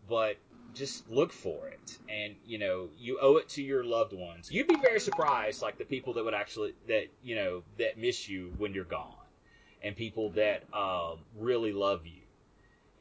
but 0.10 0.38
just 0.74 1.10
look 1.10 1.32
for 1.32 1.70
it. 1.70 1.98
And, 2.10 2.36
you 2.46 2.60
know, 2.60 2.89
you 3.00 3.18
owe 3.22 3.38
it 3.38 3.50
to 3.50 3.63
your 3.63 3.84
loved 3.84 4.13
ones. 4.13 4.51
You'd 4.51 4.68
be 4.68 4.75
very 4.75 5.00
surprised, 5.00 5.62
like 5.62 5.77
the 5.77 5.86
people 5.86 6.13
that 6.13 6.25
would 6.25 6.34
actually, 6.34 6.74
that, 6.88 7.06
you 7.24 7.36
know, 7.36 7.63
that 7.80 7.98
miss 7.98 8.27
you 8.27 8.54
when 8.58 8.74
you're 8.74 8.84
gone 8.84 9.13
and 9.82 9.96
people 9.96 10.32
that, 10.32 10.63
um, 10.74 11.20
really 11.38 11.72
love 11.72 12.06
you. 12.06 12.22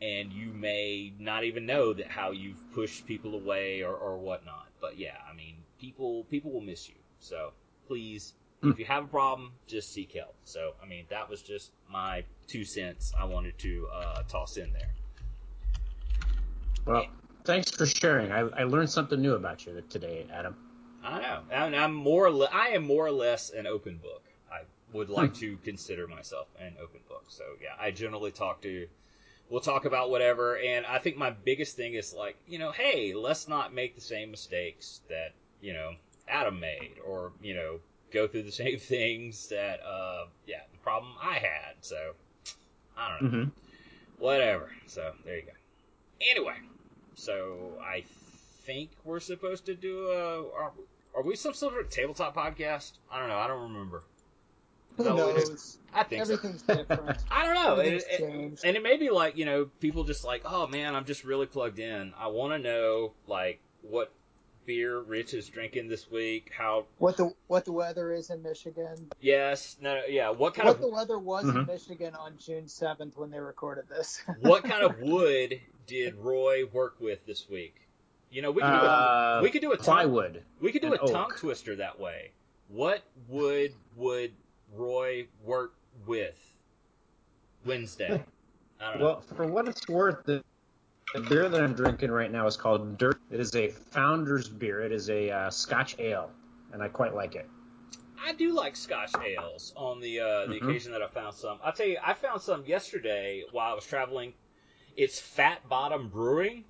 And 0.00 0.32
you 0.32 0.52
may 0.52 1.12
not 1.18 1.44
even 1.44 1.66
know 1.66 1.94
that 1.94 2.08
how 2.08 2.30
you've 2.30 2.58
pushed 2.74 3.06
people 3.06 3.34
away 3.34 3.82
or, 3.82 3.94
or 3.94 4.18
whatnot. 4.18 4.68
But 4.80 4.98
yeah, 4.98 5.16
I 5.30 5.34
people, 5.78 6.24
people 6.24 6.50
will 6.52 6.60
miss 6.60 6.88
you 6.88 6.96
So 7.20 7.52
please, 7.86 8.34
Hmm. 8.62 8.70
if 8.70 8.78
you 8.78 8.86
have 8.86 9.04
a 9.04 9.08
problem, 9.08 9.52
just 9.66 9.92
seek 9.92 10.12
help. 10.12 10.34
So 10.44 10.72
I 10.82 10.86
mean, 10.86 11.04
that 11.10 11.28
was 11.28 11.42
just 11.42 11.72
my 11.90 12.24
two 12.46 12.64
cents 12.64 13.12
I 13.18 13.24
wanted 13.24 13.58
to 13.58 13.88
uh, 13.92 14.22
toss 14.28 14.56
in 14.56 14.72
there. 14.72 14.90
Well, 16.86 17.06
thanks 17.44 17.70
for 17.70 17.84
sharing. 17.86 18.32
I, 18.32 18.40
I 18.40 18.62
learned 18.64 18.90
something 18.90 19.20
new 19.20 19.34
about 19.34 19.66
you 19.66 19.82
today, 19.90 20.26
Adam. 20.32 20.56
I 21.02 21.20
know, 21.20 21.40
and 21.50 21.76
I'm 21.76 21.94
more. 21.94 22.30
Le- 22.30 22.48
I 22.52 22.68
am 22.68 22.84
more 22.84 23.06
or 23.06 23.12
less 23.12 23.50
an 23.50 23.66
open 23.66 23.98
book. 23.98 24.22
I 24.50 24.62
would 24.92 25.10
like 25.10 25.34
to 25.34 25.56
consider 25.58 26.06
myself 26.06 26.48
an 26.58 26.74
open 26.82 27.00
book. 27.08 27.24
So 27.28 27.44
yeah, 27.62 27.74
I 27.78 27.90
generally 27.90 28.30
talk 28.32 28.62
to. 28.62 28.86
We'll 29.48 29.60
talk 29.60 29.84
about 29.84 30.10
whatever, 30.10 30.56
and 30.58 30.84
I 30.86 30.98
think 30.98 31.16
my 31.16 31.30
biggest 31.30 31.76
thing 31.76 31.94
is 31.94 32.12
like, 32.12 32.36
you 32.48 32.58
know, 32.58 32.72
hey, 32.72 33.14
let's 33.14 33.46
not 33.46 33.72
make 33.72 33.94
the 33.94 34.00
same 34.00 34.32
mistakes 34.32 35.00
that 35.08 35.34
you 35.60 35.72
know 35.72 35.92
Adam 36.28 36.60
made, 36.60 36.96
or 37.04 37.32
you 37.40 37.54
know, 37.54 37.78
go 38.12 38.26
through 38.26 38.42
the 38.44 38.52
same 38.64 38.78
things 38.78 39.48
that, 39.48 39.80
uh, 39.82 40.26
yeah, 40.46 40.60
the 40.72 40.78
problem 40.78 41.12
I 41.22 41.34
had. 41.34 41.76
So 41.80 42.12
I 42.96 43.08
don't 43.08 43.22
know 43.22 43.28
hmm 43.28 43.48
whatever. 44.18 44.70
So 44.86 45.12
there 45.24 45.36
you 45.36 45.42
go. 45.42 45.52
Anyway, 46.30 46.56
so 47.14 47.78
I 47.82 48.04
think 48.64 48.90
we're 49.04 49.20
supposed 49.20 49.66
to 49.66 49.74
do 49.74 50.08
a. 50.08 50.38
Are, 50.52 50.72
are 51.14 51.22
we 51.22 51.36
some 51.36 51.54
sort 51.54 51.78
of 51.80 51.88
tabletop 51.90 52.34
podcast? 52.36 52.92
I 53.10 53.18
don't 53.18 53.28
know. 53.28 53.36
I 53.38 53.46
don't 53.48 53.62
remember. 53.72 54.02
Who 54.96 55.04
that 55.04 55.16
what 55.16 55.36
it 55.36 55.40
is? 55.40 55.48
knows? 55.50 55.78
I 55.94 56.02
think 56.04 56.24
so. 56.26 56.32
Everything's 56.34 56.62
different. 56.62 57.22
I 57.30 57.44
don't 57.44 57.54
know. 57.54 57.78
It, 57.78 58.02
it- 58.10 58.58
and 58.64 58.76
it 58.76 58.82
may 58.82 58.96
be 58.96 59.10
like 59.10 59.36
you 59.36 59.44
know 59.44 59.66
people 59.80 60.04
just 60.04 60.24
like 60.24 60.42
oh 60.44 60.66
man 60.66 60.94
I'm 60.94 61.04
just 61.04 61.24
really 61.24 61.46
plugged 61.46 61.78
in. 61.78 62.12
I 62.18 62.28
want 62.28 62.52
to 62.54 62.58
know 62.58 63.12
like 63.26 63.60
what 63.82 64.12
beer 64.66 65.00
Rich 65.00 65.32
is 65.34 65.48
drinking 65.48 65.88
this 65.88 66.10
week. 66.10 66.50
How 66.56 66.86
What 66.98 67.16
the 67.16 67.32
what 67.46 67.64
the 67.64 67.72
weather 67.72 68.12
is 68.12 68.30
in 68.30 68.42
Michigan? 68.42 69.10
yes 69.20 69.76
no 69.80 70.02
yeah 70.08 70.30
what 70.30 70.54
kind 70.54 70.66
What 70.66 70.76
of 70.76 70.82
the 70.82 70.90
weather 70.90 71.18
was 71.18 71.44
in 71.44 71.52
Mhm. 71.52 71.66
Michigan 71.68 72.14
on 72.14 72.36
June 72.38 72.66
seventh 72.68 73.16
when 73.16 73.30
they 73.30 73.38
recorded 73.40 73.88
this. 73.88 74.20
what 74.40 74.64
kind 74.64 74.82
of 74.82 74.98
wood 75.00 75.60
did 75.86 76.16
Roy 76.16 76.64
work 76.72 76.96
with 77.00 77.24
this 77.26 77.48
week? 77.48 77.76
You 78.30 78.42
know 78.42 78.50
we 78.50 78.60
could 78.60 78.68
do 78.68 78.74
a, 78.74 78.78
Uh, 78.78 79.40
we 79.42 79.50
could 79.50 79.60
do 79.62 79.72
a 79.72 79.76
tongue, 79.76 79.84
plywood. 79.84 80.42
we 80.60 80.72
could 80.72 80.82
do 80.82 80.92
and 80.92 81.00
a 81.00 81.12
tongue 81.12 81.30
twister 81.36 81.76
that 81.76 81.98
way. 82.00 82.32
What 82.68 83.02
wood 83.28 83.72
would 83.94 84.32
Roy 84.74 85.28
work 85.44 85.74
with 86.06 86.36
Wednesday? 87.64 88.22
I 88.80 88.90
don't 88.90 88.98
know. 89.00 89.04
Well, 89.06 89.20
for 89.36 89.46
what 89.46 89.68
it's 89.68 89.86
worth, 89.88 90.24
the, 90.24 90.42
the 91.16 91.28
beer 91.30 91.48
that 91.48 91.62
I'm 91.62 91.72
drinking 91.72 92.10
right 92.10 92.30
now 92.30 92.46
is 92.46 92.56
called 92.58 92.98
Dirt. 92.98 93.18
It 93.30 93.40
is 93.40 93.54
a 93.56 93.68
Founder's 93.68 94.48
beer. 94.48 94.82
It 94.82 94.92
is 94.92 95.08
a 95.08 95.30
uh, 95.30 95.50
Scotch 95.50 95.96
ale, 95.98 96.30
and 96.72 96.82
I 96.82 96.88
quite 96.88 97.14
like 97.14 97.34
it. 97.34 97.48
I 98.22 98.34
do 98.34 98.52
like 98.52 98.76
Scotch 98.76 99.12
ales 99.24 99.72
on 99.76 100.00
the 100.00 100.20
uh, 100.20 100.46
the 100.46 100.54
Mhm. 100.54 100.62
occasion 100.62 100.92
that 100.92 101.02
I 101.02 101.08
found 101.08 101.34
some. 101.34 101.58
I'll 101.62 101.72
tell 101.72 101.86
you, 101.86 101.98
I 102.04 102.12
found 102.12 102.42
some 102.42 102.66
yesterday 102.66 103.44
while 103.50 103.72
I 103.72 103.74
was 103.74 103.86
traveling. 103.86 104.34
It's 104.96 105.18
Fat 105.18 105.66
Bottom 105.68 106.08
Brewing. 106.08 106.64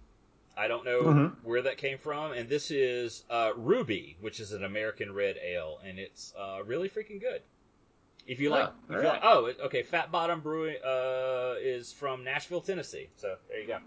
I 0.57 0.69
don't 0.69 0.85
know 0.85 1.03
Mhm. 1.03 1.37
where 1.43 1.63
that 1.63 1.77
came 1.77 1.99
from, 1.99 2.33
and 2.33 2.49
this 2.49 2.71
is 2.71 3.25
uh, 3.29 3.53
Ruby, 3.57 4.17
which 4.21 4.39
is 4.39 4.53
an 4.53 4.63
American 4.65 5.13
red 5.13 5.39
ale, 5.43 5.81
and 5.85 5.99
it's 5.99 6.33
uh, 6.39 6.63
really 6.65 6.89
freaking 6.89 7.21
good. 7.21 7.43
If 8.27 8.41
you 8.41 8.51
like, 8.51 8.69
Oh, 8.69 8.73
if 8.85 8.91
you 8.91 8.97
alright. 8.97 9.23
like, 9.23 9.25
oh, 9.25 9.53
okay, 9.67 9.83
Fat 9.83 10.11
Bottom 10.13 10.41
Brewing 10.41 10.77
uh, 10.85 11.55
is 11.59 11.93
from 11.93 12.23
Nashville, 12.25 12.61
Tennessee. 12.61 13.09
So 13.17 13.37
there 13.49 13.61
you 13.61 13.67
go. 13.67 13.79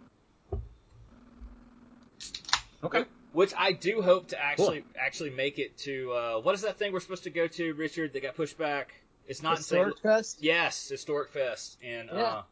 Okay. 2.84 3.06
Which 3.34 3.54
I 3.58 3.74
do 3.74 4.02
hope 4.02 4.30
to 4.30 4.42
actually 4.42 4.84
actually 5.00 5.30
make 5.32 5.60
it 5.60 5.78
to. 5.80 6.12
Uh, 6.14 6.40
what 6.42 6.56
is 6.56 6.62
that 6.62 6.78
thing 6.80 6.94
we're 6.94 7.00
supposed 7.00 7.24
to 7.26 7.30
go 7.30 7.48
to, 7.48 7.74
Richard? 7.74 8.14
That 8.14 8.24
got 8.24 8.36
pushed 8.36 8.58
back. 8.58 8.94
It's 9.28 9.44
not 9.44 9.58
in 9.58 9.64
St. 9.64 9.86
Historic 9.86 10.00
Fest. 10.02 10.38
Yes, 10.42 10.90
Historic 10.90 11.30
Fest. 11.30 11.78
And 11.84 12.10
Yeah. 12.12 12.24
uh, 12.24 12.44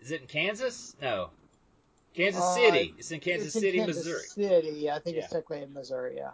is 0.00 0.12
it 0.12 0.20
in 0.20 0.26
Kansas? 0.28 0.94
No, 1.02 1.30
Kansas 2.14 2.40
Uh, 2.42 2.54
City. 2.54 2.94
It's 2.98 3.10
in 3.10 3.18
Kansas 3.18 3.48
It's 3.48 3.56
in 3.56 3.62
City, 3.62 3.78
Kansas 3.78 4.04
Missouri. 4.04 4.22
City. 4.22 4.78
Yeah, 4.78 4.94
I 4.94 5.00
think 5.00 5.16
Yeah. 5.16 5.22
it's 5.24 5.32
technically 5.32 5.62
in 5.62 5.72
Missouri. 5.72 6.16
Yeah. 6.16 6.30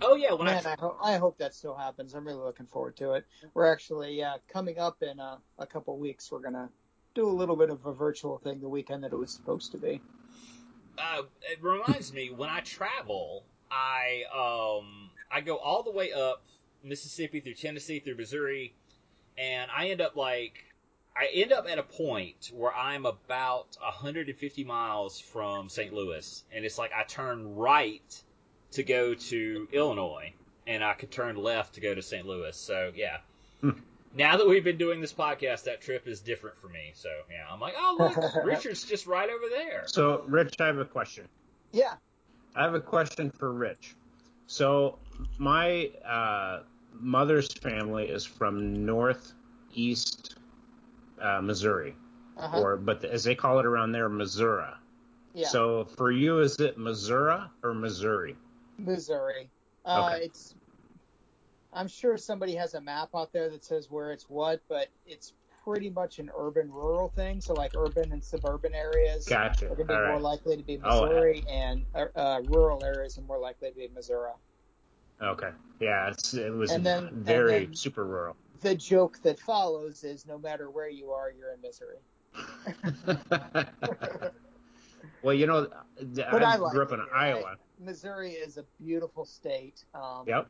Oh 0.00 0.14
yeah, 0.16 0.32
when 0.32 0.46
Man, 0.46 0.66
I 0.66 0.72
I, 0.72 0.76
ho- 0.78 0.96
I 1.02 1.16
hope 1.18 1.38
that 1.38 1.54
still 1.54 1.74
happens. 1.76 2.14
I'm 2.14 2.26
really 2.26 2.38
looking 2.42 2.66
forward 2.66 2.96
to 2.96 3.12
it. 3.12 3.24
We're 3.54 3.70
actually 3.72 4.14
yeah 4.14 4.36
coming 4.48 4.78
up 4.78 5.02
in 5.02 5.20
a, 5.20 5.38
a 5.58 5.66
couple 5.66 5.96
weeks. 5.98 6.30
We're 6.32 6.40
gonna 6.40 6.68
do 7.14 7.28
a 7.28 7.30
little 7.30 7.56
bit 7.56 7.70
of 7.70 7.84
a 7.86 7.92
virtual 7.92 8.38
thing 8.38 8.60
the 8.60 8.68
weekend 8.68 9.04
that 9.04 9.12
it 9.12 9.16
was 9.16 9.30
supposed 9.32 9.70
to 9.72 9.78
be. 9.78 10.00
Uh, 10.98 11.22
it 11.50 11.62
reminds 11.62 12.12
me 12.12 12.30
when 12.30 12.48
I 12.48 12.60
travel, 12.60 13.44
I 13.70 14.24
um 14.34 15.10
I 15.30 15.40
go 15.40 15.56
all 15.56 15.82
the 15.82 15.90
way 15.90 16.12
up 16.12 16.42
Mississippi 16.82 17.40
through 17.40 17.54
Tennessee 17.54 18.00
through 18.00 18.16
Missouri, 18.16 18.74
and 19.38 19.70
I 19.70 19.88
end 19.88 20.00
up 20.00 20.16
like 20.16 20.64
I 21.16 21.28
end 21.32 21.52
up 21.52 21.68
at 21.68 21.78
a 21.78 21.82
point 21.82 22.50
where 22.54 22.74
I'm 22.74 23.06
about 23.06 23.76
150 23.82 24.64
miles 24.64 25.20
from 25.20 25.68
St. 25.68 25.92
Louis, 25.92 26.44
and 26.52 26.64
it's 26.64 26.78
like 26.78 26.90
I 26.92 27.04
turn 27.04 27.54
right 27.54 28.22
to 28.72 28.82
go 28.82 29.14
to 29.14 29.68
Illinois, 29.72 30.32
and 30.66 30.82
I 30.82 30.94
could 30.94 31.10
turn 31.10 31.36
left 31.36 31.74
to 31.74 31.80
go 31.80 31.94
to 31.94 32.02
St. 32.02 32.26
Louis. 32.26 32.56
So 32.56 32.92
yeah. 32.94 33.18
Now 34.14 34.36
that 34.36 34.46
we've 34.46 34.64
been 34.64 34.76
doing 34.78 35.00
this 35.00 35.12
podcast, 35.12 35.64
that 35.64 35.80
trip 35.80 36.06
is 36.06 36.20
different 36.20 36.56
for 36.58 36.68
me. 36.68 36.90
So 36.94 37.08
yeah, 37.30 37.44
I'm 37.50 37.60
like, 37.60 37.74
oh 37.78 37.96
look, 37.98 38.44
Richard's 38.44 38.84
just 38.84 39.06
right 39.06 39.28
over 39.30 39.44
there. 39.50 39.84
So, 39.86 40.24
Rich, 40.28 40.56
I 40.60 40.66
have 40.66 40.78
a 40.78 40.84
question. 40.84 41.26
Yeah. 41.72 41.94
I 42.54 42.62
have 42.64 42.74
a 42.74 42.80
question 42.80 43.30
for 43.30 43.52
Rich. 43.52 43.94
So, 44.46 44.98
my 45.38 45.86
uh, 46.06 46.64
mother's 46.92 47.50
family 47.54 48.04
is 48.04 48.24
from 48.26 48.84
northeast 48.84 50.36
uh, 51.20 51.40
Missouri, 51.40 51.94
Uh-huh. 52.36 52.60
or 52.60 52.76
but 52.76 53.02
as 53.04 53.24
they 53.24 53.34
call 53.34 53.58
it 53.60 53.64
around 53.66 53.92
there, 53.92 54.10
Missouri. 54.10 54.66
yeah. 55.32 55.48
So, 55.48 55.86
for 55.96 56.10
you, 56.10 56.40
is 56.40 56.60
it 56.60 56.76
Missouri 56.76 57.40
or 57.62 57.72
Missouri? 57.72 58.36
Missouri. 58.78 59.48
Uh, 59.86 60.10
Okay. 60.12 60.24
It's. 60.26 60.54
I'm 61.72 61.88
sure 61.88 62.16
somebody 62.18 62.54
has 62.54 62.74
a 62.74 62.80
map 62.80 63.10
out 63.14 63.32
there 63.32 63.48
that 63.50 63.64
says 63.64 63.90
where 63.90 64.12
it's 64.12 64.28
what, 64.28 64.60
but 64.68 64.88
it's 65.06 65.32
pretty 65.64 65.90
much 65.90 66.18
an 66.18 66.30
urban-rural 66.36 67.08
thing. 67.14 67.40
So 67.40 67.54
like 67.54 67.72
urban 67.76 68.12
and 68.12 68.22
suburban 68.22 68.74
areas 68.74 69.26
Gotcha. 69.26 69.66
are 69.66 69.68
going 69.76 69.86
to 69.88 69.94
be 69.94 69.94
more 69.94 70.02
right. 70.14 70.20
likely 70.20 70.56
to 70.56 70.62
be 70.62 70.78
Oh, 70.84 71.06
Missouri, 71.06 71.44
and 71.48 71.84
uh, 71.94 72.06
uh, 72.16 72.40
rural 72.48 72.84
areas 72.84 73.16
are 73.18 73.22
more 73.22 73.38
likely 73.38 73.70
to 73.70 73.74
be 73.76 73.88
Missouri. 73.94 74.32
Okay. 75.22 75.50
Yeah, 75.80 76.08
it's, 76.10 76.34
it 76.34 76.52
was 76.52 76.72
And 76.72 76.84
then- 76.84 77.06
and 77.06 77.24
very 77.24 77.66
then- 77.66 77.74
super 77.74 78.04
rural. 78.04 78.36
The 78.60 78.74
joke 78.76 79.18
that 79.22 79.40
follows 79.40 80.04
is 80.04 80.24
no 80.26 80.38
matter 80.38 80.70
where 80.70 80.88
you 80.88 81.10
are, 81.10 81.32
you're 81.36 81.52
in 81.52 81.60
misery. 81.60 81.96
well, 85.22 85.34
you 85.34 85.46
know, 85.48 85.66
I, 86.00 86.36
I 86.36 86.56
like 86.56 86.72
grew 86.72 86.82
up 86.82 86.92
it 86.92 86.94
in 86.94 87.00
here. 87.00 87.08
I- 87.14 87.28
Iowa. 87.30 87.56
Missouri 87.80 88.32
is 88.32 88.58
a 88.58 88.64
beautiful 88.80 89.24
state. 89.24 89.84
Um, 89.94 90.24
Yep. 90.28 90.46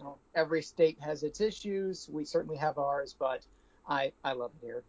You 0.00 0.04
know, 0.06 0.16
every 0.34 0.62
state 0.62 0.98
has 1.00 1.22
its 1.22 1.40
issues. 1.42 2.08
We 2.10 2.24
certainly 2.24 2.56
have 2.56 2.78
ours, 2.78 3.14
but 3.18 3.44
I 3.86 4.12
I 4.24 4.32
love 4.32 4.50
it 4.62 4.64
here. 4.64 4.82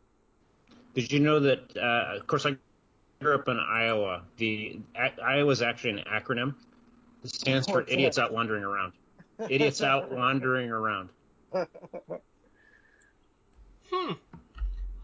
Did 0.93 1.11
you 1.11 1.19
know 1.19 1.39
that? 1.41 1.75
Uh, 1.75 2.15
of 2.17 2.27
course, 2.27 2.45
I 2.45 2.55
grew 3.21 3.35
up 3.35 3.47
in 3.49 3.59
Iowa. 3.59 4.23
The 4.37 4.79
a- 4.95 5.21
Iowa 5.21 5.51
is 5.51 5.61
actually 5.61 5.91
an 5.99 6.03
acronym. 6.09 6.55
It 7.23 7.29
stands 7.29 7.67
for 7.67 7.79
What's 7.79 7.91
idiots 7.91 8.15
that? 8.15 8.25
out 8.25 8.33
wandering 8.33 8.63
around. 8.63 8.93
Idiots 9.49 9.81
out 9.81 10.11
wandering 10.15 10.69
around. 10.71 11.09
Hmm. 13.93 14.13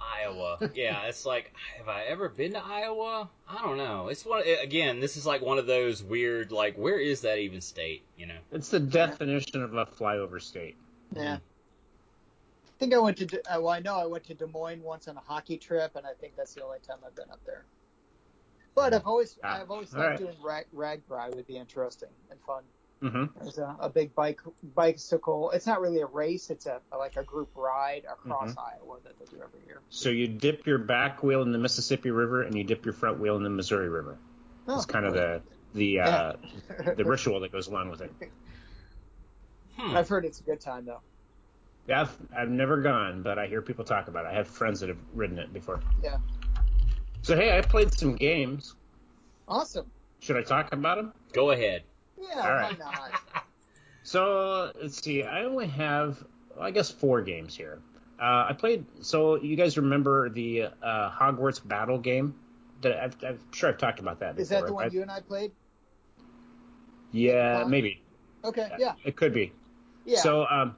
Iowa. 0.07 0.57
Yeah, 0.73 1.03
it's 1.03 1.25
like, 1.25 1.53
have 1.77 1.87
I 1.87 2.03
ever 2.03 2.29
been 2.29 2.53
to 2.53 2.63
Iowa? 2.63 3.29
I 3.47 3.61
don't 3.61 3.77
know. 3.77 4.07
It's 4.07 4.25
one 4.25 4.43
again. 4.61 4.99
This 4.99 5.17
is 5.17 5.25
like 5.25 5.41
one 5.41 5.57
of 5.57 5.67
those 5.67 6.03
weird, 6.03 6.51
like, 6.51 6.77
where 6.77 6.99
is 6.99 7.21
that 7.21 7.37
even 7.39 7.61
state? 7.61 8.03
You 8.17 8.27
know. 8.27 8.37
It's 8.51 8.69
the 8.69 8.79
definition 8.79 9.63
of 9.63 9.73
a 9.73 9.85
flyover 9.85 10.41
state. 10.41 10.77
Yeah. 11.15 11.35
I 11.35 12.79
think 12.79 12.93
I 12.93 12.99
went 12.99 13.17
to. 13.17 13.41
Uh, 13.51 13.59
well, 13.59 13.69
I 13.69 13.79
know 13.79 13.95
I 13.95 14.05
went 14.05 14.25
to 14.25 14.33
Des 14.33 14.45
Moines 14.45 14.83
once 14.83 15.07
on 15.07 15.17
a 15.17 15.21
hockey 15.21 15.57
trip, 15.57 15.95
and 15.95 16.05
I 16.05 16.13
think 16.19 16.35
that's 16.35 16.53
the 16.53 16.63
only 16.63 16.79
time 16.87 16.97
I've 17.05 17.15
been 17.15 17.29
up 17.31 17.39
there. 17.45 17.65
But 18.75 18.93
I've 18.93 19.07
always, 19.07 19.39
I've 19.43 19.71
always 19.71 19.89
thought 19.89 20.05
right. 20.05 20.17
doing 20.19 20.35
rag, 20.43 20.67
RAGBRAI 20.75 21.35
would 21.35 21.47
be 21.47 21.57
interesting 21.57 22.09
and 22.29 22.39
fun. 22.45 22.61
Hmm 23.01 23.25
There's 23.39 23.57
a, 23.57 23.75
a 23.79 23.89
big 23.89 24.15
bike 24.15 24.41
bicycle. 24.75 25.51
It's 25.51 25.67
not 25.67 25.81
really 25.81 26.01
a 26.01 26.05
race. 26.07 26.49
It's 26.49 26.65
a 26.65 26.81
like 26.97 27.15
a 27.15 27.23
group 27.23 27.49
ride 27.55 28.05
across 28.11 28.55
Mm-hmm. 28.55 28.59
Iowa 28.59 28.97
that 29.03 29.19
they 29.19 29.25
do 29.25 29.41
every 29.43 29.59
year. 29.67 29.81
So 29.89 30.09
you 30.09 30.27
dip 30.27 30.65
your 30.65 30.79
back 30.79 31.23
wheel 31.23 31.41
in 31.43 31.51
the 31.51 31.57
Mississippi 31.57 32.11
River 32.11 32.43
and 32.43 32.57
you 32.57 32.63
dip 32.63 32.85
your 32.85 32.93
front 32.93 33.19
wheel 33.19 33.35
in 33.37 33.43
the 33.43 33.49
Missouri 33.49 33.89
River. 33.89 34.17
It's 34.67 34.85
kind 34.85 35.05
of 35.05 35.13
the 35.13 35.41
the 35.73 35.99
uh, 35.99 36.33
the 36.95 37.05
ritual 37.05 37.39
that 37.41 37.51
goes 37.51 37.67
along 37.67 37.89
with 37.89 38.01
it. 38.01 38.11
Hmm. 39.77 39.95
I've 39.95 40.09
heard 40.09 40.25
it's 40.25 40.39
a 40.39 40.43
good 40.43 40.59
time 40.59 40.85
though. 40.85 41.01
Yeah, 41.87 42.01
I've, 42.01 42.17
I've 42.35 42.49
never 42.49 42.81
gone, 42.81 43.21
but 43.21 43.39
I 43.39 43.47
hear 43.47 43.61
people 43.61 43.85
talk 43.85 44.07
about 44.09 44.25
it. 44.25 44.29
I 44.29 44.33
have 44.33 44.47
friends 44.47 44.81
that 44.81 44.89
have 44.89 44.97
ridden 45.13 45.39
it 45.39 45.53
before. 45.53 45.79
Yeah. 46.03 46.17
So 47.21 47.35
hey, 47.35 47.57
I 47.57 47.61
played 47.61 47.93
some 47.93 48.15
games. 48.15 48.75
Awesome. 49.47 49.91
Should 50.19 50.35
I 50.35 50.41
talk 50.41 50.73
about 50.73 50.97
them? 50.97 51.13
Go 51.31 51.51
ahead. 51.51 51.83
Yeah, 52.19 52.41
All 52.41 52.53
right. 52.53 52.79
why 52.79 52.85
not? 52.85 53.43
So 54.03 54.71
let's 54.81 55.03
see. 55.03 55.23
I 55.23 55.43
only 55.43 55.67
have, 55.67 56.23
I 56.57 56.71
guess, 56.71 56.89
four 56.89 57.21
games 57.21 57.53
here. 57.53 57.79
Uh, 58.17 58.47
I 58.49 58.53
played. 58.57 58.85
So 59.01 59.35
you 59.35 59.57
guys 59.57 59.75
remember 59.75 60.29
the 60.29 60.69
uh, 60.81 61.11
Hogwarts 61.11 61.59
Battle 61.67 61.97
game? 61.97 62.35
That 62.83 63.03
I've, 63.03 63.15
I'm 63.21 63.39
sure 63.51 63.67
I've 63.67 63.77
talked 63.77 63.99
about 63.99 64.21
that. 64.21 64.37
Before. 64.37 64.41
Is 64.43 64.49
that 64.49 64.65
the 64.65 64.73
one 64.73 64.85
I've- 64.85 64.95
you 64.95 65.01
and 65.01 65.11
I 65.11 65.19
played? 65.19 65.51
Yeah, 67.11 67.65
maybe. 67.67 68.01
Okay, 68.45 68.69
yeah, 68.79 68.93
It 69.03 69.15
could 69.15 69.33
be. 69.33 69.51
yeah. 70.05 70.19
So 70.19 70.45
um, 70.45 70.75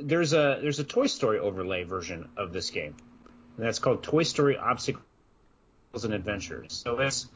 there's 0.00 0.32
a 0.32 0.58
there's 0.62 0.78
a 0.78 0.84
Toy 0.84 1.06
Story 1.06 1.38
overlay 1.38 1.84
version 1.84 2.28
of 2.36 2.52
this 2.52 2.70
game, 2.70 2.96
and 3.56 3.66
that's 3.66 3.78
called 3.78 4.02
Toy 4.02 4.22
Story 4.22 4.56
Obstacles 4.56 5.02
and 6.04 6.14
Adventures. 6.14 6.72
So 6.72 6.98
it's 7.00 7.26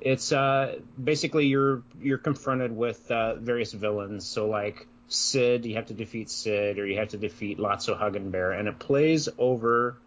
it's 0.00 0.32
uh, 0.32 0.80
basically 1.02 1.46
you're 1.46 1.82
you're 2.00 2.18
confronted 2.18 2.76
with 2.76 3.10
uh, 3.10 3.36
various 3.36 3.72
villains. 3.72 4.26
So 4.26 4.48
like 4.48 4.86
Sid, 5.08 5.64
you 5.64 5.76
have 5.76 5.86
to 5.86 5.94
defeat 5.94 6.30
Sid, 6.30 6.78
or 6.78 6.86
you 6.86 6.98
have 6.98 7.08
to 7.08 7.18
defeat 7.18 7.58
Lotso 7.58 7.98
Huggin 7.98 8.30
Bear, 8.30 8.52
and 8.52 8.68
it 8.68 8.78
plays 8.78 9.28
over 9.38 9.98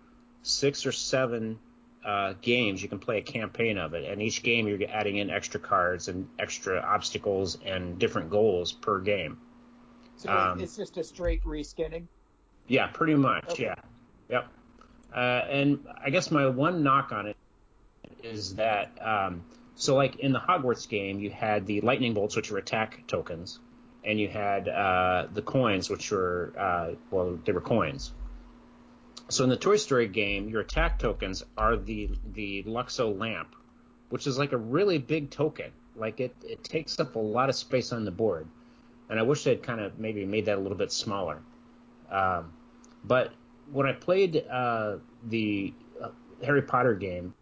six 0.43 0.85
or 0.85 0.91
seven 0.91 1.59
uh, 2.05 2.33
games. 2.41 2.81
You 2.81 2.89
can 2.89 2.99
play 2.99 3.17
a 3.17 3.21
campaign 3.21 3.77
of 3.77 3.93
it, 3.93 4.09
and 4.09 4.21
each 4.21 4.43
game 4.43 4.67
you're 4.67 4.79
adding 4.89 5.17
in 5.17 5.29
extra 5.29 5.59
cards 5.59 6.07
and 6.07 6.27
extra 6.39 6.79
obstacles 6.79 7.57
and 7.65 7.99
different 7.99 8.29
goals 8.29 8.71
per 8.73 8.99
game. 8.99 9.37
so 10.15 10.29
um, 10.29 10.59
it's 10.59 10.75
just 10.75 10.97
a 10.97 11.03
straight 11.03 11.43
reskinning. 11.43 12.05
Yeah, 12.67 12.87
pretty 12.87 13.15
much. 13.15 13.51
Okay. 13.51 13.63
Yeah. 13.63 13.75
Yep. 14.29 14.47
Uh, 15.15 15.19
and 15.19 15.87
I 16.03 16.09
guess 16.09 16.31
my 16.31 16.47
one 16.47 16.83
knock 16.83 17.11
on 17.11 17.27
it 17.27 17.37
is 18.23 18.55
that 18.55 18.91
um, 19.01 19.43
so 19.77 19.95
like 19.95 20.15
in 20.15 20.33
the 20.33 20.39
Hogwarts 20.39 20.89
game, 20.89 21.19
you 21.19 21.29
had 21.29 21.67
the 21.67 21.81
lightning 21.81 22.15
bolts, 22.15 22.35
which 22.35 22.49
were 22.49 22.57
attack 22.57 23.05
tokens, 23.05 23.59
and 24.03 24.19
you 24.19 24.27
had 24.27 24.67
uh, 24.67 25.27
the 25.31 25.43
coins, 25.43 25.87
which 25.87 26.09
were 26.09 26.51
uh, 26.57 26.89
well, 27.11 27.39
they 27.45 27.51
were 27.51 27.61
coins. 27.61 28.11
So 29.29 29.43
in 29.43 29.51
the 29.51 29.57
Toy 29.57 29.77
Story 29.77 30.07
game, 30.07 30.49
your 30.49 30.61
attack 30.61 30.97
tokens 30.97 31.45
are 31.55 31.77
the 31.77 32.09
the 32.33 32.63
Luxo 32.63 33.17
lamp, 33.17 33.55
which 34.09 34.25
is 34.25 34.39
like 34.39 34.51
a 34.51 34.57
really 34.57 34.97
big 34.97 35.29
token. 35.29 35.71
Like 35.95 36.19
it, 36.19 36.35
it 36.43 36.63
takes 36.63 36.99
up 36.99 37.15
a 37.15 37.19
lot 37.19 37.49
of 37.49 37.55
space 37.55 37.93
on 37.93 38.03
the 38.03 38.11
board, 38.11 38.47
and 39.11 39.19
I 39.19 39.21
wish 39.21 39.43
they'd 39.43 39.61
kind 39.61 39.79
of 39.79 39.99
maybe 39.99 40.25
made 40.25 40.45
that 40.45 40.57
a 40.57 40.61
little 40.61 40.77
bit 40.77 40.91
smaller. 40.91 41.39
Um, 42.09 42.51
but 43.03 43.31
when 43.71 43.85
I 43.85 43.93
played 43.93 44.43
uh, 44.49 44.95
the 45.23 45.71
uh, 46.01 46.09
Harry 46.43 46.63
Potter 46.63 46.95
game, 46.95 47.35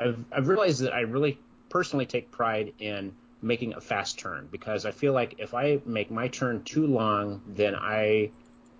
I've, 0.00 0.24
I've 0.32 0.48
realized 0.48 0.80
that 0.82 0.94
I 0.94 1.00
really 1.00 1.38
personally 1.68 2.06
take 2.06 2.30
pride 2.30 2.72
in 2.78 3.14
making 3.42 3.74
a 3.74 3.80
fast 3.80 4.18
turn 4.18 4.48
because 4.50 4.86
I 4.86 4.90
feel 4.90 5.12
like 5.12 5.36
if 5.38 5.54
I 5.54 5.80
make 5.84 6.10
my 6.10 6.28
turn 6.28 6.62
too 6.62 6.86
long, 6.86 7.42
then 7.46 7.74
I 7.74 8.30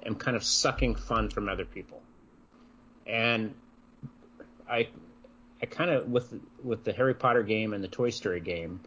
am 0.05 0.15
kind 0.15 0.37
of 0.37 0.45
sucking 0.45 0.97
fun 0.97 1.31
from 1.31 1.49
other 1.49 1.65
people. 1.65 2.03
And 3.07 3.55
I, 4.69 4.89
I 5.62 5.67
kind 5.67 5.91
of 5.91 6.09
with 6.09 6.33
with 6.62 6.85
the 6.85 6.93
Harry 6.93 7.15
Potter 7.15 7.43
game 7.43 7.75
and 7.75 7.83
the 7.83 7.89
Toy 7.89 8.11
Story 8.11 8.41
game, 8.41 8.81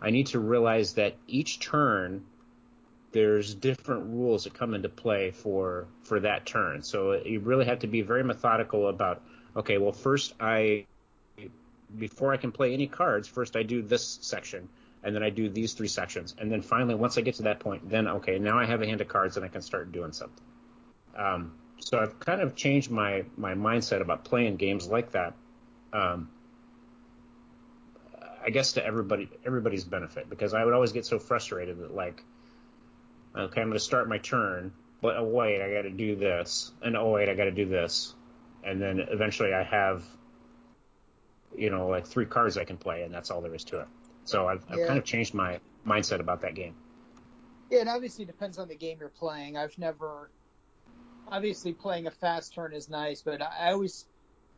I 0.00 0.10
need 0.10 0.28
to 0.28 0.38
realize 0.38 0.94
that 0.94 1.16
each 1.26 1.60
turn 1.60 2.24
there's 3.12 3.54
different 3.54 4.06
rules 4.06 4.44
that 4.44 4.54
come 4.54 4.74
into 4.74 4.88
play 4.88 5.32
for 5.32 5.86
for 6.02 6.20
that 6.20 6.46
turn. 6.46 6.82
So 6.82 7.14
you 7.24 7.40
really 7.40 7.64
have 7.64 7.80
to 7.80 7.86
be 7.86 8.02
very 8.02 8.22
methodical 8.22 8.88
about 8.88 9.22
okay, 9.56 9.78
well 9.78 9.92
first 9.92 10.34
I 10.38 10.86
before 11.98 12.32
I 12.32 12.36
can 12.36 12.52
play 12.52 12.72
any 12.72 12.86
cards, 12.86 13.28
first 13.28 13.56
I 13.56 13.62
do 13.62 13.82
this 13.82 14.18
section 14.22 14.68
and 15.02 15.14
then 15.14 15.22
I 15.22 15.30
do 15.30 15.48
these 15.48 15.72
three 15.72 15.88
sections. 15.88 16.34
And 16.38 16.50
then 16.50 16.62
finally 16.62 16.94
once 16.94 17.18
I 17.18 17.22
get 17.22 17.36
to 17.36 17.44
that 17.44 17.60
point, 17.60 17.88
then 17.88 18.08
okay, 18.08 18.38
now 18.38 18.58
I 18.58 18.66
have 18.66 18.82
a 18.82 18.86
hand 18.86 19.00
of 19.00 19.08
cards 19.08 19.36
and 19.36 19.44
I 19.44 19.48
can 19.48 19.62
start 19.62 19.92
doing 19.92 20.12
something. 20.12 20.44
Um, 21.16 21.52
so 21.80 21.98
I've 21.98 22.20
kind 22.20 22.40
of 22.40 22.54
changed 22.54 22.90
my 22.90 23.24
my 23.36 23.54
mindset 23.54 24.00
about 24.00 24.24
playing 24.24 24.56
games 24.56 24.86
like 24.86 25.12
that. 25.12 25.34
Um, 25.92 26.30
I 28.44 28.50
guess 28.50 28.72
to 28.72 28.84
everybody 28.84 29.28
everybody's 29.44 29.84
benefit 29.84 30.28
because 30.30 30.54
I 30.54 30.64
would 30.64 30.74
always 30.74 30.92
get 30.92 31.06
so 31.06 31.18
frustrated 31.18 31.78
that 31.78 31.94
like 31.94 32.22
okay, 33.36 33.60
I'm 33.60 33.68
going 33.68 33.78
to 33.78 33.84
start 33.84 34.08
my 34.08 34.18
turn, 34.18 34.72
but 35.00 35.16
oh 35.16 35.24
wait, 35.24 35.62
I 35.62 35.72
got 35.72 35.82
to 35.82 35.90
do 35.90 36.16
this, 36.16 36.72
and 36.82 36.96
oh 36.96 37.10
wait, 37.10 37.28
I 37.28 37.34
got 37.34 37.44
to 37.44 37.52
do 37.52 37.66
this, 37.66 38.14
and 38.64 38.80
then 38.80 39.00
eventually 39.10 39.52
I 39.52 39.62
have, 39.62 40.02
you 41.56 41.70
know, 41.70 41.88
like 41.88 42.06
three 42.06 42.26
cards 42.26 42.56
I 42.56 42.64
can 42.64 42.76
play, 42.76 43.02
and 43.02 43.12
that's 43.12 43.30
all 43.30 43.40
there 43.40 43.54
is 43.54 43.64
to 43.64 43.80
it. 43.80 43.88
So 44.24 44.46
I've, 44.46 44.64
I've 44.70 44.78
Yeah. 44.78 44.86
kind 44.86 44.98
of 44.98 45.04
changed 45.04 45.34
my 45.34 45.60
mindset 45.86 46.20
about 46.20 46.40
that 46.42 46.54
game. 46.54 46.74
Yeah, 47.70 47.80
it 47.80 47.88
obviously 47.88 48.24
depends 48.24 48.58
on 48.58 48.68
the 48.68 48.76
game 48.76 48.98
you're 49.00 49.08
playing. 49.08 49.56
I've 49.56 49.76
never, 49.78 50.30
obviously, 51.28 51.72
playing 51.72 52.06
a 52.06 52.10
fast 52.10 52.54
turn 52.54 52.72
is 52.72 52.88
nice, 52.88 53.22
but 53.22 53.42
I 53.42 53.72
always, 53.72 54.06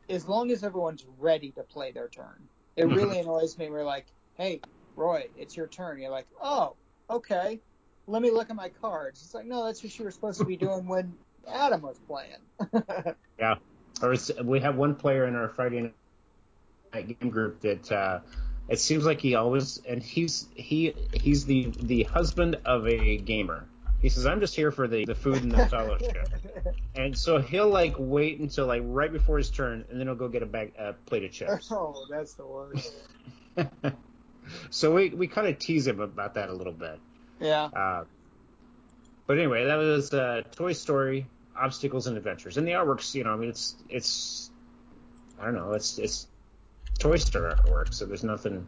as 0.08 0.26
long 0.28 0.50
as 0.50 0.64
everyone's 0.64 1.04
ready 1.18 1.50
to 1.52 1.62
play 1.62 1.92
their 1.92 2.08
turn, 2.08 2.48
it 2.76 2.84
really 2.88 3.18
annoys 3.20 3.56
me. 3.58 3.70
We're 3.70 3.84
like, 3.84 4.06
hey, 4.34 4.60
Roy, 4.96 5.28
it's 5.36 5.56
your 5.56 5.68
turn. 5.68 6.00
You're 6.00 6.10
like, 6.10 6.26
oh, 6.40 6.76
okay. 7.10 7.60
Let 8.06 8.22
me 8.22 8.30
look 8.30 8.50
at 8.50 8.56
my 8.56 8.68
cards. 8.68 9.22
It's 9.22 9.34
like, 9.34 9.46
no, 9.46 9.64
that's 9.64 9.82
what 9.82 9.96
you 9.98 10.04
were 10.04 10.10
supposed 10.10 10.40
to 10.40 10.44
be 10.44 10.56
doing 10.56 10.86
when 10.86 11.14
Adam 11.48 11.82
was 11.82 11.98
playing. 12.00 13.14
Yeah. 13.38 13.56
Or 14.02 14.12
it's, 14.12 14.30
we 14.44 14.60
have 14.60 14.76
one 14.76 14.94
player 14.94 15.26
in 15.26 15.34
our 15.34 15.48
Friday 15.48 15.80
night 15.80 15.94
game 17.00 17.30
group 17.30 17.60
that 17.60 17.90
uh, 17.90 18.20
it 18.68 18.78
seems 18.78 19.04
like 19.04 19.20
he 19.20 19.34
always 19.34 19.80
and 19.88 20.02
he's 20.02 20.46
he 20.54 20.94
he's 21.12 21.44
the 21.44 21.72
the 21.80 22.04
husband 22.04 22.58
of 22.64 22.86
a 22.86 23.16
gamer. 23.18 23.66
He 24.00 24.08
says, 24.08 24.26
"I'm 24.26 24.40
just 24.40 24.54
here 24.54 24.70
for 24.70 24.88
the 24.88 25.04
the 25.04 25.14
food 25.14 25.42
and 25.42 25.52
the 25.52 25.66
fellowship." 25.66 26.28
And 26.94 27.16
so 27.16 27.38
he'll 27.38 27.70
like 27.70 27.94
wait 27.96 28.38
until 28.38 28.66
like 28.66 28.82
right 28.84 29.10
before 29.10 29.38
his 29.38 29.48
turn, 29.48 29.86
and 29.88 29.98
then 29.98 30.06
he'll 30.06 30.14
go 30.14 30.28
get 30.28 30.42
a 30.42 30.46
bag, 30.46 30.74
a 30.78 30.92
plate 30.92 31.24
of 31.24 31.32
chips. 31.32 31.68
oh, 31.72 32.04
that's 32.10 32.34
the 32.34 32.46
worst. 32.46 32.92
so 34.70 34.92
we 34.92 35.08
we 35.08 35.26
kind 35.26 35.46
of 35.46 35.58
tease 35.58 35.86
him 35.86 36.00
about 36.00 36.34
that 36.34 36.50
a 36.50 36.52
little 36.52 36.74
bit. 36.74 37.00
Yeah. 37.40 37.64
Uh, 37.64 38.04
but 39.26 39.38
anyway, 39.38 39.64
that 39.64 39.76
was 39.76 40.12
uh, 40.12 40.42
Toy 40.54 40.74
Story: 40.74 41.26
Obstacles 41.56 42.06
and 42.06 42.18
Adventures, 42.18 42.58
and 42.58 42.68
the 42.68 42.72
artworks. 42.72 43.14
You 43.14 43.24
know, 43.24 43.32
I 43.32 43.36
mean, 43.36 43.48
it's 43.48 43.74
it's 43.88 44.50
I 45.42 45.46
don't 45.46 45.54
know, 45.54 45.72
it's 45.72 45.98
it's 45.98 46.28
Toy 46.98 47.16
Story 47.16 47.52
artwork, 47.54 47.92
so 47.94 48.06
there's 48.06 48.24
nothing 48.24 48.66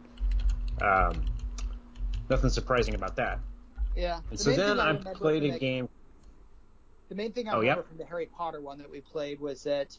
um, 0.81 1.23
nothing 2.29 2.49
surprising 2.49 2.95
about 2.95 3.15
that. 3.15 3.39
Yeah. 3.95 4.19
And 4.29 4.37
The 4.39 4.43
so 4.43 4.49
then 4.51 4.77
thing 4.77 5.07
I 5.07 5.13
played 5.13 5.43
a 5.43 5.51
that- 5.51 5.59
game. 5.59 5.89
The 7.07 7.15
main 7.15 7.31
thing 7.33 7.47
I 7.47 7.53
Oh, 7.53 7.59
remember 7.59 7.81
yep. 7.81 7.87
from 7.87 7.97
the 7.97 8.05
Harry 8.05 8.25
Potter 8.25 8.61
one 8.61 8.79
that 8.79 8.89
we 8.89 8.99
played 8.99 9.39
was 9.39 9.61
that 9.63 9.95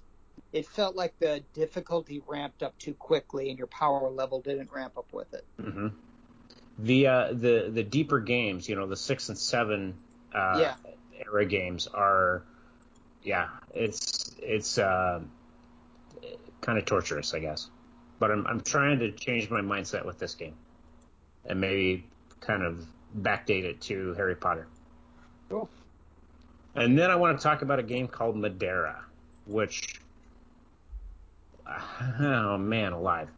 it 0.53 0.67
felt 0.67 0.97
like 0.97 1.17
the 1.21 1.43
difficulty 1.55 2.21
ramped 2.27 2.65
up 2.65 2.77
too 2.79 2.95
quickly 2.95 3.49
and 3.49 3.57
your 3.57 3.69
power 3.69 4.11
level 4.11 4.41
didn't 4.41 4.73
ramp 4.73 4.99
up 4.99 5.13
with 5.13 5.33
it. 5.33 5.45
hmm 5.61 5.89
The 6.81 7.07
uh, 7.07 7.29
the 7.33 7.71
the 7.73 7.85
deeper 7.85 8.19
games, 8.21 8.69
you 8.69 8.75
know, 8.75 8.87
the 8.89 8.97
six 8.97 9.29
and 9.29 9.39
seven 9.39 9.95
uh, 10.35 10.59
Yeah. 10.61 10.75
era 11.25 11.47
games 11.47 11.87
are, 11.87 12.43
yeah, 13.23 13.49
it's 13.73 14.35
it's 14.43 14.77
uh, 14.77 15.21
kind 16.61 16.77
of 16.77 16.85
torturous, 16.87 17.33
I 17.35 17.39
guess. 17.39 17.71
But 18.19 18.31
I'm 18.31 18.47
I'm 18.47 18.61
trying 18.61 19.01
to 19.01 19.13
change 19.13 19.51
my 19.51 19.61
mindset 19.61 20.05
with 20.05 20.19
this 20.19 20.35
game, 20.35 20.55
and 21.45 21.61
maybe 21.61 22.07
kind 22.41 22.63
of 22.63 22.85
backdate 23.17 23.65
it 23.65 23.81
to 23.83 24.15
Harry 24.15 24.37
Potter. 24.37 24.67
Cool. 25.49 25.69
And 26.75 26.99
then 26.99 27.11
I 27.11 27.17
want 27.17 27.39
to 27.39 27.43
talk 27.43 27.63
about 27.63 27.79
a 27.79 27.83
game 27.83 28.07
called 28.07 28.37
Madeira, 28.37 29.03
which, 29.47 29.99
oh 32.21 32.59
man, 32.59 32.93
alive. 32.93 33.29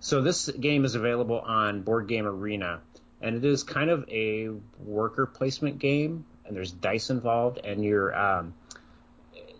So 0.00 0.20
this 0.20 0.48
game 0.48 0.84
is 0.84 0.94
available 0.94 1.38
on 1.38 1.82
Board 1.82 2.08
Game 2.08 2.26
Arena, 2.26 2.80
and 3.20 3.36
it 3.36 3.44
is 3.44 3.62
kind 3.62 3.90
of 3.90 4.08
a 4.08 4.48
worker 4.84 5.26
placement 5.26 5.78
game, 5.78 6.24
and 6.44 6.56
there's 6.56 6.72
dice 6.72 7.10
involved, 7.10 7.58
and 7.64 7.84
you're, 7.84 8.16
um, 8.16 8.54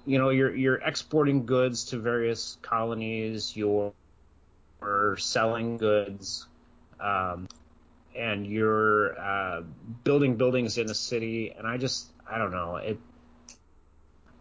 you 0.07 0.19
know, 0.19 0.31
you're 0.31 0.55
you're 0.55 0.77
exporting 0.77 1.47
goods 1.47 1.85
to 1.87 1.99
various 1.99 2.57
colonies. 2.63 3.57
You're, 3.57 3.93
you're 4.81 5.17
selling 5.17 5.77
goods, 5.77 6.47
um, 7.01 7.49
and 8.17 8.47
you're 8.47 9.19
uh, 9.19 9.63
building 10.05 10.37
buildings 10.37 10.79
in 10.79 10.87
the 10.87 10.95
city. 10.95 11.55
And 11.57 11.67
I 11.67 11.77
just, 11.77 12.07
I 12.29 12.39
don't 12.39 12.53
know, 12.53 12.77
it. 12.77 12.99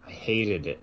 I 0.05 0.11
hated 0.11 0.67
it. 0.67 0.79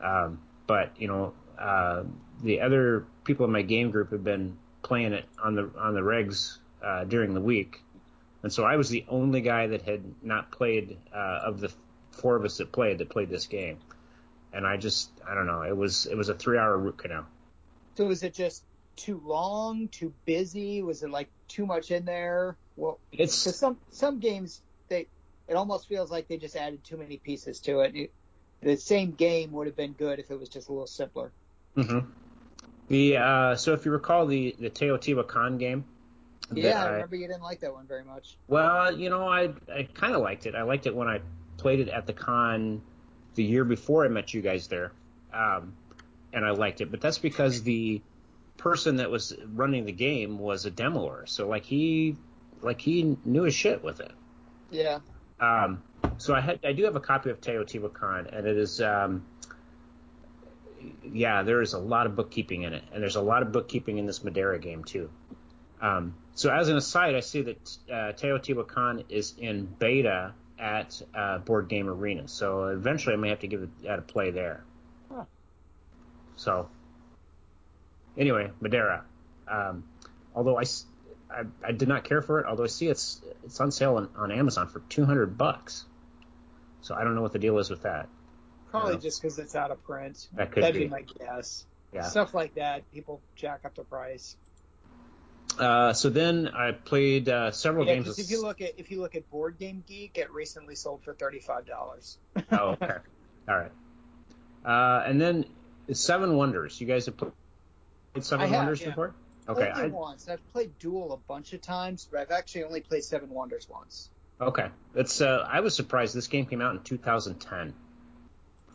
Um, 0.00 0.40
but 0.66 0.92
you 0.98 1.08
know, 1.08 1.32
uh, 1.58 2.04
the 2.42 2.60
other 2.60 3.06
people 3.24 3.46
in 3.46 3.52
my 3.52 3.62
game 3.62 3.90
group 3.90 4.10
have 4.10 4.24
been 4.24 4.58
playing 4.82 5.12
it 5.12 5.24
on 5.42 5.54
the 5.54 5.70
on 5.78 5.94
the 5.94 6.00
regs 6.00 6.58
uh, 6.84 7.04
during 7.04 7.34
the 7.34 7.40
week, 7.40 7.82
and 8.42 8.52
so 8.52 8.64
I 8.64 8.76
was 8.76 8.88
the 8.88 9.04
only 9.08 9.40
guy 9.40 9.68
that 9.68 9.82
had 9.82 10.02
not 10.22 10.50
played 10.50 10.98
uh, 11.14 11.40
of 11.44 11.60
the 11.60 11.72
four 12.10 12.36
of 12.36 12.44
us 12.44 12.58
that 12.58 12.72
played 12.72 12.98
that 12.98 13.08
played 13.08 13.30
this 13.30 13.46
game, 13.46 13.78
and 14.52 14.66
I 14.66 14.76
just 14.76 15.10
I 15.26 15.34
don't 15.34 15.46
know 15.46 15.62
it 15.62 15.76
was 15.76 16.06
it 16.06 16.16
was 16.16 16.28
a 16.28 16.34
three 16.34 16.58
hour 16.58 16.76
root 16.76 16.98
canal. 16.98 17.26
So 17.96 18.06
was 18.06 18.22
it 18.22 18.34
just 18.34 18.62
too 18.96 19.20
long, 19.24 19.88
too 19.88 20.12
busy? 20.24 20.82
Was 20.82 21.02
it 21.02 21.10
like 21.10 21.28
too 21.48 21.66
much 21.66 21.90
in 21.90 22.04
there. 22.04 22.56
Well, 22.76 22.98
It's 23.12 23.34
some 23.34 23.78
some 23.90 24.18
games 24.18 24.60
they 24.88 25.06
it 25.48 25.54
almost 25.54 25.88
feels 25.88 26.10
like 26.10 26.28
they 26.28 26.36
just 26.36 26.56
added 26.56 26.84
too 26.84 26.96
many 26.96 27.16
pieces 27.16 27.60
to 27.60 27.80
it. 27.80 27.94
it 27.94 28.12
the 28.62 28.76
same 28.76 29.12
game 29.12 29.52
would 29.52 29.66
have 29.66 29.76
been 29.76 29.92
good 29.92 30.18
if 30.18 30.30
it 30.30 30.38
was 30.38 30.48
just 30.48 30.68
a 30.68 30.72
little 30.72 30.86
simpler. 30.86 31.32
Mm-hmm. 31.76 32.08
the 32.88 33.16
uh, 33.16 33.56
so 33.56 33.74
if 33.74 33.84
you 33.84 33.92
recall 33.92 34.26
the 34.26 34.54
the 34.58 34.70
Teotihuacan 34.70 35.58
game. 35.58 35.84
Yeah, 36.54 36.84
I 36.84 36.88
remember 36.90 37.16
you 37.16 37.26
didn't 37.26 37.42
like 37.42 37.60
that 37.60 37.72
one 37.72 37.88
very 37.88 38.04
much. 38.04 38.36
Well, 38.46 38.96
you 38.96 39.10
know, 39.10 39.28
I 39.28 39.52
I 39.72 39.88
kind 39.94 40.14
of 40.14 40.22
liked 40.22 40.46
it. 40.46 40.54
I 40.54 40.62
liked 40.62 40.86
it 40.86 40.94
when 40.94 41.08
I 41.08 41.20
played 41.56 41.80
it 41.80 41.88
at 41.88 42.06
the 42.06 42.12
con 42.12 42.82
the 43.34 43.42
year 43.42 43.64
before 43.64 44.04
I 44.04 44.08
met 44.08 44.32
you 44.32 44.42
guys 44.42 44.68
there, 44.68 44.92
um, 45.34 45.74
and 46.36 46.44
I 46.44 46.50
liked 46.50 46.82
it. 46.82 46.90
But 46.90 47.00
that's 47.00 47.18
because 47.18 47.62
the 47.62 48.02
person 48.58 48.96
that 48.96 49.10
was 49.10 49.34
running 49.54 49.86
the 49.86 49.92
game 49.92 50.38
was 50.38 50.66
a 50.66 50.70
demoer, 50.70 51.26
so 51.26 51.48
like 51.48 51.64
he 51.64 52.16
like 52.60 52.80
he 52.80 53.16
knew 53.24 53.42
his 53.42 53.54
shit 53.54 53.82
with 53.82 54.00
it. 54.00 54.12
Yeah. 54.70 55.00
Um, 55.40 55.82
so 56.18 56.34
I 56.34 56.40
had 56.40 56.60
I 56.64 56.72
do 56.72 56.84
have 56.84 56.94
a 56.94 57.00
copy 57.00 57.30
of 57.30 57.40
Teotihuacan, 57.40 58.36
and 58.36 58.46
it 58.46 58.56
is 58.56 58.80
um, 58.80 59.24
yeah, 61.02 61.42
there 61.42 61.62
is 61.62 61.72
a 61.72 61.78
lot 61.78 62.06
of 62.06 62.14
bookkeeping 62.14 62.62
in 62.62 62.74
it, 62.74 62.84
and 62.92 63.02
there's 63.02 63.16
a 63.16 63.22
lot 63.22 63.42
of 63.42 63.50
bookkeeping 63.50 63.98
in 63.98 64.06
this 64.06 64.22
Madeira 64.22 64.58
game 64.58 64.84
too. 64.84 65.10
Um, 65.80 66.14
so 66.34 66.50
as 66.50 66.68
an 66.68 66.76
aside, 66.76 67.14
I 67.14 67.20
see 67.20 67.42
that 67.42 67.76
uh, 67.90 68.12
Teotihuacan 68.12 69.04
is 69.08 69.34
in 69.38 69.66
beta 69.78 70.34
at 70.58 71.00
uh, 71.14 71.38
Board 71.38 71.68
Game 71.68 71.88
Arena, 71.88 72.28
so 72.28 72.66
eventually 72.68 73.14
I 73.14 73.16
may 73.16 73.30
have 73.30 73.40
to 73.40 73.48
give 73.48 73.62
it 73.62 73.70
a 73.86 74.02
play 74.02 74.30
there. 74.30 74.65
So 76.36 76.68
anyway, 78.16 78.50
Madeira. 78.60 79.04
Um, 79.48 79.84
although 80.34 80.58
I 80.58 81.72
did 81.72 81.88
not 81.88 82.04
care 82.04 82.22
for 82.22 82.40
it, 82.40 82.46
although 82.46 82.64
I 82.64 82.68
see 82.68 82.88
it's 82.88 83.20
it's 83.44 83.60
on 83.60 83.70
sale 83.70 83.96
on, 83.96 84.08
on 84.16 84.30
Amazon 84.30 84.68
for 84.68 84.80
two 84.88 85.04
hundred 85.04 85.36
bucks. 85.38 85.84
So 86.82 86.94
I 86.94 87.04
don't 87.04 87.14
know 87.14 87.22
what 87.22 87.32
the 87.32 87.38
deal 87.38 87.58
is 87.58 87.68
with 87.70 87.82
that. 87.82 88.08
Probably 88.70 88.98
just 88.98 89.20
because 89.22 89.38
it's 89.38 89.54
out 89.56 89.70
of 89.70 89.82
print. 89.84 90.28
That 90.34 90.52
could 90.52 90.62
That'd 90.62 90.74
be. 90.74 90.84
be 90.84 90.88
my 90.90 91.02
guess. 91.02 91.64
Yeah. 91.92 92.02
Stuff 92.02 92.34
like 92.34 92.54
that, 92.56 92.90
people 92.92 93.20
jack 93.36 93.60
up 93.64 93.74
the 93.74 93.84
price. 93.84 94.36
Uh, 95.58 95.92
so 95.92 96.10
then 96.10 96.48
I 96.48 96.72
played 96.72 97.28
uh, 97.28 97.50
several 97.50 97.86
Yeah, 97.86 97.94
games. 97.94 98.18
if 98.18 98.30
you 98.30 98.42
look 98.42 98.60
at 98.60 98.78
if 98.78 98.90
you 98.90 99.00
look 99.00 99.14
at 99.14 99.30
Board 99.30 99.58
Game 99.58 99.82
Geek, 99.86 100.18
it 100.18 100.30
recently 100.32 100.74
sold 100.74 101.02
for 101.02 101.14
thirty 101.14 101.40
five 101.40 101.64
dollars. 101.66 102.18
oh, 102.52 102.70
okay. 102.70 102.96
All 103.48 103.56
right. 103.56 103.72
Uh, 104.64 105.04
and 105.06 105.20
then 105.20 105.44
Seven 105.92 106.36
Wonders. 106.36 106.80
You 106.80 106.86
guys 106.86 107.06
have 107.06 107.16
played 107.16 107.32
Seven 108.20 108.48
have, 108.48 108.56
Wonders 108.56 108.80
yeah. 108.80 108.88
before? 108.88 109.14
Okay. 109.48 109.70
Only 109.70 109.84
I, 109.84 109.86
once. 109.88 110.28
I've 110.28 110.52
played 110.52 110.78
Duel 110.78 111.12
a 111.12 111.16
bunch 111.16 111.52
of 111.52 111.60
times, 111.60 112.08
but 112.10 112.20
I've 112.20 112.30
actually 112.30 112.64
only 112.64 112.80
played 112.80 113.04
Seven 113.04 113.30
Wonders 113.30 113.68
once. 113.68 114.10
okay. 114.40 114.68
It's. 114.94 115.20
Uh, 115.20 115.46
I 115.48 115.60
was 115.60 115.74
surprised 115.74 116.14
this 116.14 116.26
game 116.26 116.46
came 116.46 116.60
out 116.60 116.74
in 116.74 116.82
2010. 116.82 117.74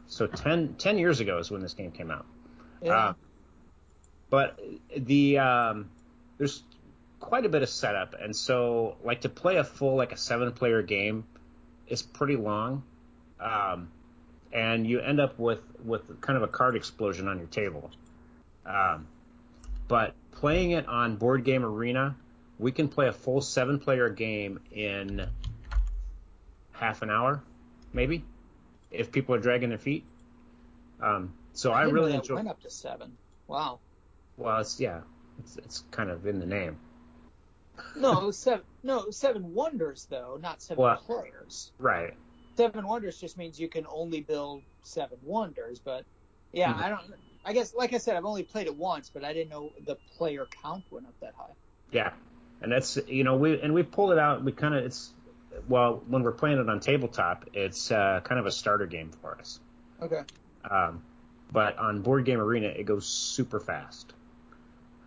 So 0.07 0.27
10, 0.27 0.75
10 0.77 0.97
years 0.97 1.21
ago 1.21 1.37
is 1.37 1.49
when 1.49 1.61
this 1.61 1.73
game 1.73 1.91
came 1.91 2.11
out. 2.11 2.25
Yeah. 2.81 2.95
Uh, 2.95 3.13
but 4.29 4.59
the 4.95 5.37
um, 5.39 5.89
there's 6.37 6.63
quite 7.19 7.45
a 7.45 7.49
bit 7.49 7.61
of 7.61 7.69
setup, 7.69 8.15
and 8.19 8.35
so 8.35 8.97
like 9.03 9.21
to 9.21 9.29
play 9.29 9.57
a 9.57 9.63
full 9.63 9.95
like 9.95 10.11
a 10.11 10.17
seven 10.17 10.51
player 10.53 10.81
game 10.81 11.25
is 11.87 12.01
pretty 12.01 12.35
long, 12.35 12.83
um, 13.39 13.91
and 14.53 14.85
you 14.85 14.99
end 14.99 15.19
up 15.19 15.37
with 15.39 15.61
with 15.83 16.21
kind 16.21 16.37
of 16.37 16.43
a 16.43 16.47
card 16.47 16.75
explosion 16.75 17.27
on 17.27 17.37
your 17.37 17.47
table. 17.47 17.89
Um, 18.65 19.07
but 19.87 20.13
playing 20.31 20.71
it 20.71 20.87
on 20.87 21.15
Board 21.17 21.43
Game 21.43 21.65
Arena, 21.65 22.15
we 22.59 22.71
can 22.71 22.87
play 22.87 23.07
a 23.07 23.13
full 23.13 23.41
seven 23.41 23.79
player 23.79 24.09
game 24.09 24.59
in 24.71 25.27
half 26.71 27.01
an 27.01 27.09
hour, 27.09 27.43
maybe, 27.93 28.23
if 28.89 29.11
people 29.11 29.35
are 29.35 29.39
dragging 29.39 29.69
their 29.69 29.77
feet. 29.77 30.03
Um, 31.01 31.33
so 31.53 31.73
I, 31.73 31.81
didn't 31.81 31.95
really 31.95 32.13
enjoy. 32.13 32.35
went 32.35 32.47
up 32.47 32.61
to 32.61 32.69
seven. 32.69 33.17
Wow. 33.47 33.79
Well, 34.37 34.59
it's 34.59 34.79
yeah, 34.79 35.01
it's, 35.39 35.57
it's 35.57 35.83
kind 35.91 36.09
of 36.09 36.25
in 36.25 36.39
the 36.39 36.45
name. 36.45 36.77
No, 37.95 38.31
seven. 38.31 38.61
No, 38.83 39.09
Seven 39.11 39.53
Wonders 39.53 40.07
though, 40.09 40.37
not 40.41 40.61
seven 40.61 40.83
Well- 40.83 40.97
players. 40.97 41.71
Right. 41.77 42.13
Seven 42.57 42.87
Wonders 42.87 43.19
just 43.19 43.37
means 43.37 43.59
you 43.59 43.67
can 43.67 43.85
only 43.87 44.21
build 44.21 44.63
seven 44.83 45.17
wonders. 45.23 45.79
But 45.79 46.05
yeah, 46.51 46.73
Mhm. 46.73 46.81
I 46.81 46.89
don't. 46.89 47.01
I 47.43 47.53
guess, 47.53 47.73
like 47.73 47.93
I 47.93 47.97
said, 47.97 48.15
I've 48.15 48.25
only 48.25 48.43
played 48.43 48.67
it 48.67 48.75
once, 48.75 49.09
but 49.09 49.23
I 49.23 49.33
didn't 49.33 49.49
know 49.49 49.71
the 49.85 49.95
player 50.17 50.45
count 50.61 50.83
went 50.91 51.07
up 51.07 51.13
that 51.21 51.33
high. 51.35 51.53
Yeah, 51.91 52.13
and 52.61 52.71
that's 52.71 52.97
you 53.07 53.23
know 53.23 53.35
we 53.35 53.59
and 53.59 53.73
we 53.73 53.83
pulled 53.83 54.11
it 54.11 54.19
out. 54.19 54.43
We 54.43 54.51
kind 54.51 54.75
of 54.75 54.85
it's 54.85 55.11
well 55.67 56.03
when 56.07 56.23
we're 56.23 56.33
playing 56.33 56.59
it 56.59 56.69
on 56.69 56.79
tabletop, 56.79 57.45
it's 57.53 57.91
uh, 57.91 58.21
kind 58.23 58.39
of 58.39 58.45
a 58.45 58.51
starter 58.51 58.85
game 58.85 59.11
for 59.21 59.37
us. 59.37 59.59
Okay. 60.01 60.21
Um, 60.69 61.01
but 61.51 61.77
on 61.77 62.01
Board 62.01 62.25
Game 62.25 62.39
Arena, 62.39 62.67
it 62.67 62.85
goes 62.85 63.05
super 63.07 63.59
fast. 63.59 64.13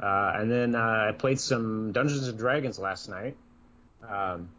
Uh, 0.01 0.33
and 0.35 0.51
then 0.51 0.75
uh, 0.75 1.07
I 1.09 1.13
played 1.13 1.39
some 1.41 1.93
Dungeons 1.93 2.27
and 2.29 2.37
Dragons 2.37 2.79
last 2.79 3.09
night. 3.09 3.37
Um, 4.07 4.51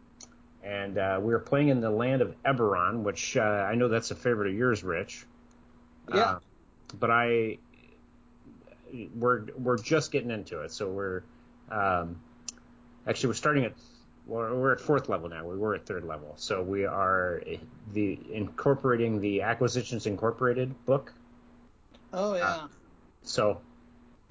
and 0.66 0.98
uh, 0.98 1.18
we 1.22 1.32
were 1.32 1.38
playing 1.38 1.68
in 1.68 1.80
the 1.80 1.90
land 1.90 2.22
of 2.22 2.34
Eberron, 2.42 3.02
which 3.02 3.36
uh, 3.36 3.40
I 3.40 3.76
know 3.76 3.88
that's 3.88 4.10
a 4.10 4.16
favorite 4.16 4.50
of 4.50 4.54
yours, 4.56 4.82
Rich. 4.82 5.24
Yeah. 6.12 6.20
Uh, 6.20 6.38
but 6.98 7.10
I, 7.10 7.58
we're 9.14 9.46
we're 9.56 9.78
just 9.78 10.10
getting 10.10 10.30
into 10.30 10.62
it, 10.62 10.72
so 10.72 10.88
we're 10.88 11.22
um, 11.70 12.20
actually 13.06 13.28
we're 13.28 13.34
starting 13.34 13.64
at 13.64 13.74
well, 14.26 14.54
we're 14.56 14.72
at 14.72 14.80
fourth 14.80 15.08
level 15.08 15.28
now. 15.28 15.46
We 15.46 15.56
were 15.56 15.76
at 15.76 15.86
third 15.86 16.04
level, 16.04 16.34
so 16.36 16.62
we 16.62 16.84
are 16.84 17.42
the 17.92 18.18
incorporating 18.32 19.20
the 19.20 19.42
Acquisitions 19.42 20.06
Incorporated 20.06 20.74
book. 20.84 21.12
Oh 22.12 22.34
yeah. 22.34 22.44
Uh, 22.44 22.68
So 23.22 23.60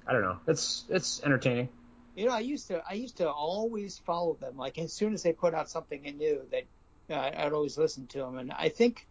I 0.06 0.12
don't 0.12 0.22
know. 0.22 0.38
It's 0.46 0.84
it's 0.90 1.22
entertaining. 1.22 1.70
You 2.16 2.26
know, 2.26 2.32
I 2.32 2.40
used 2.40 2.68
to 2.68 2.82
I 2.88 2.94
used 2.94 3.18
to 3.18 3.30
always 3.30 3.98
follow 3.98 4.34
them. 4.36 4.56
Like 4.56 4.78
as 4.78 4.94
soon 4.94 5.14
as 5.14 5.22
they 5.22 5.34
put 5.34 5.54
out 5.54 5.70
something 5.70 6.02
new, 6.02 6.48
that 6.50 6.64
uh, 7.10 7.30
I'd 7.44 7.52
always 7.54 7.78
listen 7.78 8.08
to 8.08 8.20
them. 8.20 8.38
And 8.38 8.52
I 8.52 8.70
think 8.70 9.06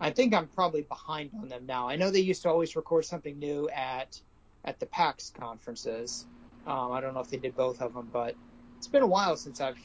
I 0.00 0.10
think 0.10 0.34
I'm 0.34 0.48
probably 0.48 0.82
behind 0.82 1.32
on 1.40 1.48
them 1.48 1.66
now. 1.66 1.88
I 1.88 1.96
know 1.96 2.10
they 2.10 2.20
used 2.20 2.42
to 2.42 2.50
always 2.50 2.76
record 2.76 3.06
something 3.06 3.38
new 3.38 3.70
at 3.70 4.20
at 4.64 4.80
the 4.80 4.86
PAX 4.86 5.30
conferences. 5.30 6.26
Um, 6.66 6.92
I 6.92 7.00
don't 7.00 7.14
know 7.14 7.20
if 7.20 7.30
they 7.30 7.38
did 7.38 7.54
both 7.56 7.80
of 7.82 7.94
them, 7.94 8.10
but 8.12 8.36
it's 8.78 8.88
been 8.88 9.02
a 9.02 9.08
while 9.08 9.36
since 9.36 9.60
I've 9.60 9.78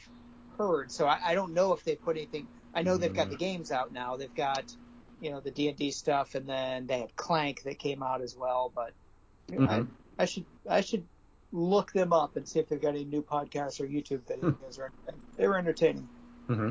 heard. 0.57 0.91
So 0.91 1.07
I, 1.07 1.19
I 1.27 1.35
don't 1.35 1.53
know 1.53 1.73
if 1.73 1.83
they 1.83 1.95
put 1.95 2.17
anything. 2.17 2.49
I 2.73 2.83
know 2.83 2.97
they've 2.97 3.13
got 3.13 3.29
the 3.29 3.37
games 3.37 3.71
out 3.71 3.93
now. 3.93 4.17
They've 4.17 4.35
got 4.35 4.75
you 5.21 5.31
know 5.31 5.41
the 5.41 5.51
D 5.51 5.69
and 5.69 5.77
D 5.77 5.91
stuff, 5.91 6.35
and 6.35 6.49
then 6.49 6.87
they 6.87 6.99
had 7.01 7.15
Clank 7.15 7.63
that 7.63 7.79
came 7.79 8.03
out 8.03 8.21
as 8.21 8.35
well. 8.35 8.71
But 8.75 8.93
I, 9.51 9.55
Mhm. 9.55 9.87
I 10.19 10.25
should 10.25 10.45
I 10.69 10.81
should 10.81 11.07
look 11.51 11.91
them 11.93 12.13
up 12.13 12.35
and 12.35 12.47
see 12.47 12.59
if 12.59 12.67
they've 12.67 12.81
got 12.81 12.89
any 12.89 13.05
new 13.05 13.21
podcasts 13.21 13.79
or 13.79 13.87
YouTube 13.87 14.21
videos 14.29 14.77
or 14.79 14.91
anything. 15.05 15.21
They 15.37 15.47
were 15.47 15.57
entertaining. 15.57 16.07
hmm 16.47 16.69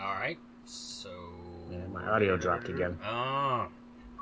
All 0.00 0.14
right. 0.14 0.38
So. 0.64 1.10
Yeah, 1.70 1.86
my 1.92 2.04
audio 2.08 2.36
dropped 2.36 2.68
again. 2.68 2.98
Oh, 3.04 3.68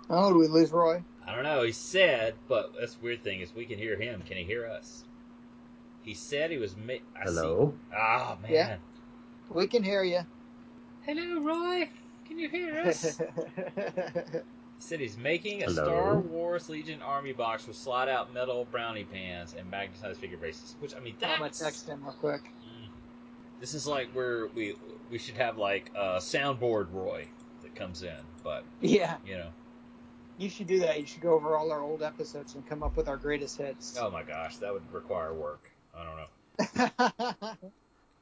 Oh, 0.08 0.32
do 0.32 0.38
we 0.38 0.48
lose 0.48 0.72
Roy? 0.72 1.02
I 1.26 1.34
don't 1.34 1.44
know. 1.44 1.62
He 1.62 1.70
said, 1.72 2.34
but 2.48 2.72
that's 2.78 2.94
the 2.94 3.04
weird 3.04 3.22
thing 3.22 3.40
is 3.40 3.54
we 3.54 3.64
can 3.64 3.78
hear 3.78 3.96
him. 3.96 4.22
Can 4.22 4.36
he 4.36 4.42
hear 4.44 4.66
us? 4.66 5.04
He 6.02 6.14
said 6.14 6.50
he 6.50 6.56
was. 6.58 6.74
Ma- 6.76 6.94
I 7.16 7.24
Hello. 7.24 7.74
See. 7.90 7.96
Oh 7.96 8.38
man. 8.42 8.52
Yeah. 8.52 8.76
We 9.48 9.66
can 9.68 9.82
hear 9.84 10.02
you. 10.02 10.20
Hello, 11.02 11.40
Roy. 11.42 11.88
Can 12.26 12.38
you 12.38 12.48
hear 12.48 12.80
us? 12.80 13.20
He 14.80 14.86
said 14.86 15.00
he's 15.00 15.18
making 15.18 15.62
a 15.62 15.66
Hello? 15.66 15.84
Star 15.84 16.18
Wars 16.18 16.70
Legion 16.70 17.02
army 17.02 17.34
box 17.34 17.66
with 17.66 17.76
slide 17.76 18.08
out 18.08 18.32
metal 18.32 18.66
brownie 18.70 19.04
pans 19.04 19.54
and 19.56 19.70
magnetized 19.70 20.18
figure 20.18 20.38
bases. 20.38 20.74
Which 20.80 20.94
I 20.96 21.00
mean, 21.00 21.16
I'm 21.22 21.38
gonna 21.38 21.50
text 21.50 21.86
him 21.86 22.02
real 22.02 22.14
quick. 22.14 22.42
Mm. 22.44 22.88
This 23.60 23.74
is 23.74 23.86
like 23.86 24.10
where 24.12 24.46
we 24.46 24.76
we 25.10 25.18
should 25.18 25.36
have 25.36 25.58
like 25.58 25.90
a 25.94 26.16
soundboard 26.16 26.94
Roy 26.94 27.26
that 27.62 27.74
comes 27.74 28.02
in, 28.02 28.16
but 28.42 28.64
Yeah, 28.80 29.18
you 29.26 29.36
know, 29.36 29.50
you 30.38 30.48
should 30.48 30.66
do 30.66 30.78
that. 30.80 30.98
You 30.98 31.04
should 31.04 31.20
go 31.20 31.34
over 31.34 31.58
all 31.58 31.70
our 31.70 31.82
old 31.82 32.02
episodes 32.02 32.54
and 32.54 32.66
come 32.66 32.82
up 32.82 32.96
with 32.96 33.06
our 33.06 33.18
greatest 33.18 33.58
hits. 33.58 33.98
oh 34.00 34.10
my 34.10 34.22
gosh, 34.22 34.56
that 34.56 34.72
would 34.72 34.90
require 34.92 35.34
work. 35.34 35.70
I 35.94 36.04
don't 36.04 37.36
know. 37.36 37.52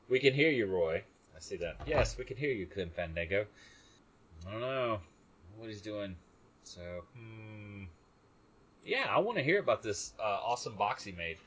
We 0.08 0.18
can 0.20 0.32
hear 0.32 0.50
you, 0.50 0.64
Roy. 0.66 1.02
I 1.36 1.40
see 1.40 1.56
that. 1.58 1.82
Yes, 1.86 2.16
we 2.16 2.24
can 2.24 2.38
hear 2.38 2.50
you, 2.50 2.66
Clem 2.66 2.90
Fandango. 2.96 3.44
I 4.48 4.52
don't 4.52 4.60
know 4.62 5.00
what 5.58 5.68
he's 5.68 5.82
doing. 5.82 6.16
So, 6.74 6.80
hmm. 7.14 7.84
Yeah, 8.84 9.06
I 9.08 9.18
want 9.18 9.38
to 9.38 9.44
hear 9.44 9.58
about 9.58 9.82
this 9.82 10.12
uh, 10.18 10.22
awesome 10.22 10.76
box 10.76 11.04
he 11.04 11.12
made. 11.12 11.38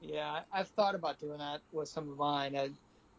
yeah, 0.00 0.40
I've 0.52 0.68
thought 0.68 0.94
about 0.94 1.18
doing 1.18 1.38
that 1.38 1.60
with 1.72 1.88
some 1.88 2.08
of 2.10 2.16
mine. 2.16 2.54
Uh, 2.56 2.68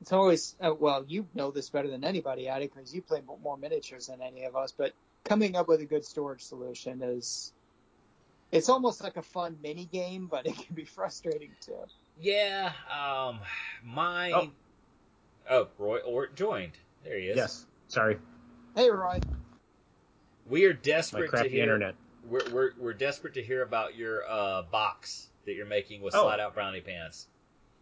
It's 0.02 0.12
always 0.14 0.56
uh, 0.62 0.74
well, 0.80 1.04
you 1.08 1.28
know 1.34 1.52
this 1.52 1.70
better 1.70 1.88
than 1.90 2.04
anybody, 2.04 2.48
Addy, 2.48 2.68
because 2.68 2.94
you 2.94 3.02
play 3.02 3.22
more 3.42 3.58
miniatures 3.58 4.08
than 4.08 4.22
any 4.22 4.44
of 4.46 4.56
us. 4.56 4.72
But 4.72 4.94
coming 5.24 5.56
up 5.56 5.68
with 5.68 5.82
a 5.82 5.86
good 5.86 6.06
storage 6.06 6.44
solution 6.44 7.02
is 7.02 7.52
it's 8.52 8.70
almost 8.70 9.04
like 9.04 9.18
a 9.18 9.22
fun 9.24 9.58
mini 9.62 9.86
game, 9.86 10.28
but 10.28 10.46
it 10.46 10.56
can 10.58 10.76
be 10.76 10.86
frustrating 10.98 11.52
too. 11.62 11.80
Yeah, 12.22 12.72
um, 12.92 13.40
my 13.84 14.32
Oh. 14.32 14.52
oh, 15.50 15.68
Roy 15.78 16.00
Ort 16.00 16.36
joined. 16.36 16.74
There 17.04 17.18
he 17.18 17.28
is. 17.28 17.38
Yes. 17.38 17.66
Sorry, 17.88 18.18
Hey, 18.76 18.90
Roy. 18.90 19.20
We 20.50 20.66
are 20.66 20.74
desperate 20.74 21.32
to 21.32 21.48
hear. 21.50 21.64
internet. 21.64 21.96
We're, 22.28 22.50
we're 22.52 22.72
we're 22.78 22.94
desperate 22.94 23.36
to 23.36 23.42
hear 23.44 23.62
about 23.64 23.96
your 23.96 24.22
uh 24.30 24.64
box 24.64 25.28
that 25.46 25.54
you're 25.54 25.66
making 25.66 26.02
with 26.02 26.14
Oh. 26.16 26.24
slide 26.24 26.40
out 26.40 26.54
brownie 26.54 26.82
pants. 26.82 27.28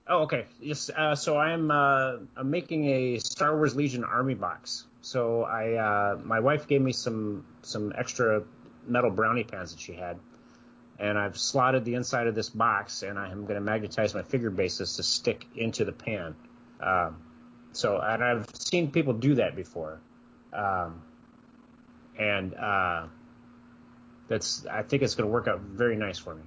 Oh, 0.08 0.23
okay. 0.23 0.45
Yes. 0.60 0.91
Uh, 0.95 1.15
so 1.15 1.36
I'm 1.38 1.71
uh, 1.71 2.17
I'm 2.38 2.51
making 2.51 2.86
a 2.89 3.17
Star 3.19 3.56
Wars 3.56 3.75
Legion 3.75 4.04
army 4.04 4.36
box. 4.36 4.86
So 5.01 5.43
I 5.43 5.73
uh, 5.73 6.19
my 6.23 6.39
wife 6.41 6.67
gave 6.67 6.82
me 6.82 6.91
some 6.91 7.45
some 7.63 7.91
extra 7.97 8.43
metal 8.88 9.10
brownie 9.10 9.43
pans 9.43 9.71
that 9.73 9.80
she 9.82 9.93
had, 9.93 10.19
and 10.99 11.17
I've 11.17 11.38
slotted 11.39 11.86
the 11.86 11.95
inside 11.95 12.28
of 12.28 12.36
this 12.36 12.49
box, 12.49 13.01
and 13.01 13.17
I'm 13.17 13.43
going 13.43 13.56
to 13.56 13.62
magnetize 13.62 14.13
my 14.13 14.21
figure 14.21 14.51
bases 14.51 14.97
to 14.97 15.04
stick 15.04 15.45
into 15.56 15.86
the 15.86 15.91
pan. 15.91 16.36
Um, 16.80 17.17
so 17.71 17.99
and 17.99 18.23
I've 18.23 18.45
seen 18.54 18.91
people 18.91 19.13
do 19.13 19.36
that 19.36 19.56
before, 19.56 20.01
um, 20.54 21.01
and 22.17 22.54
uh, 22.56 23.08
that's 24.28 24.65
I 24.65 24.84
think 24.84 25.04
it's 25.04 25.15
going 25.15 25.28
to 25.28 25.34
work 25.34 25.47
out 25.47 25.60
very 25.62 25.95
nice 25.95 26.17
for 26.17 26.36
me. 26.36 26.43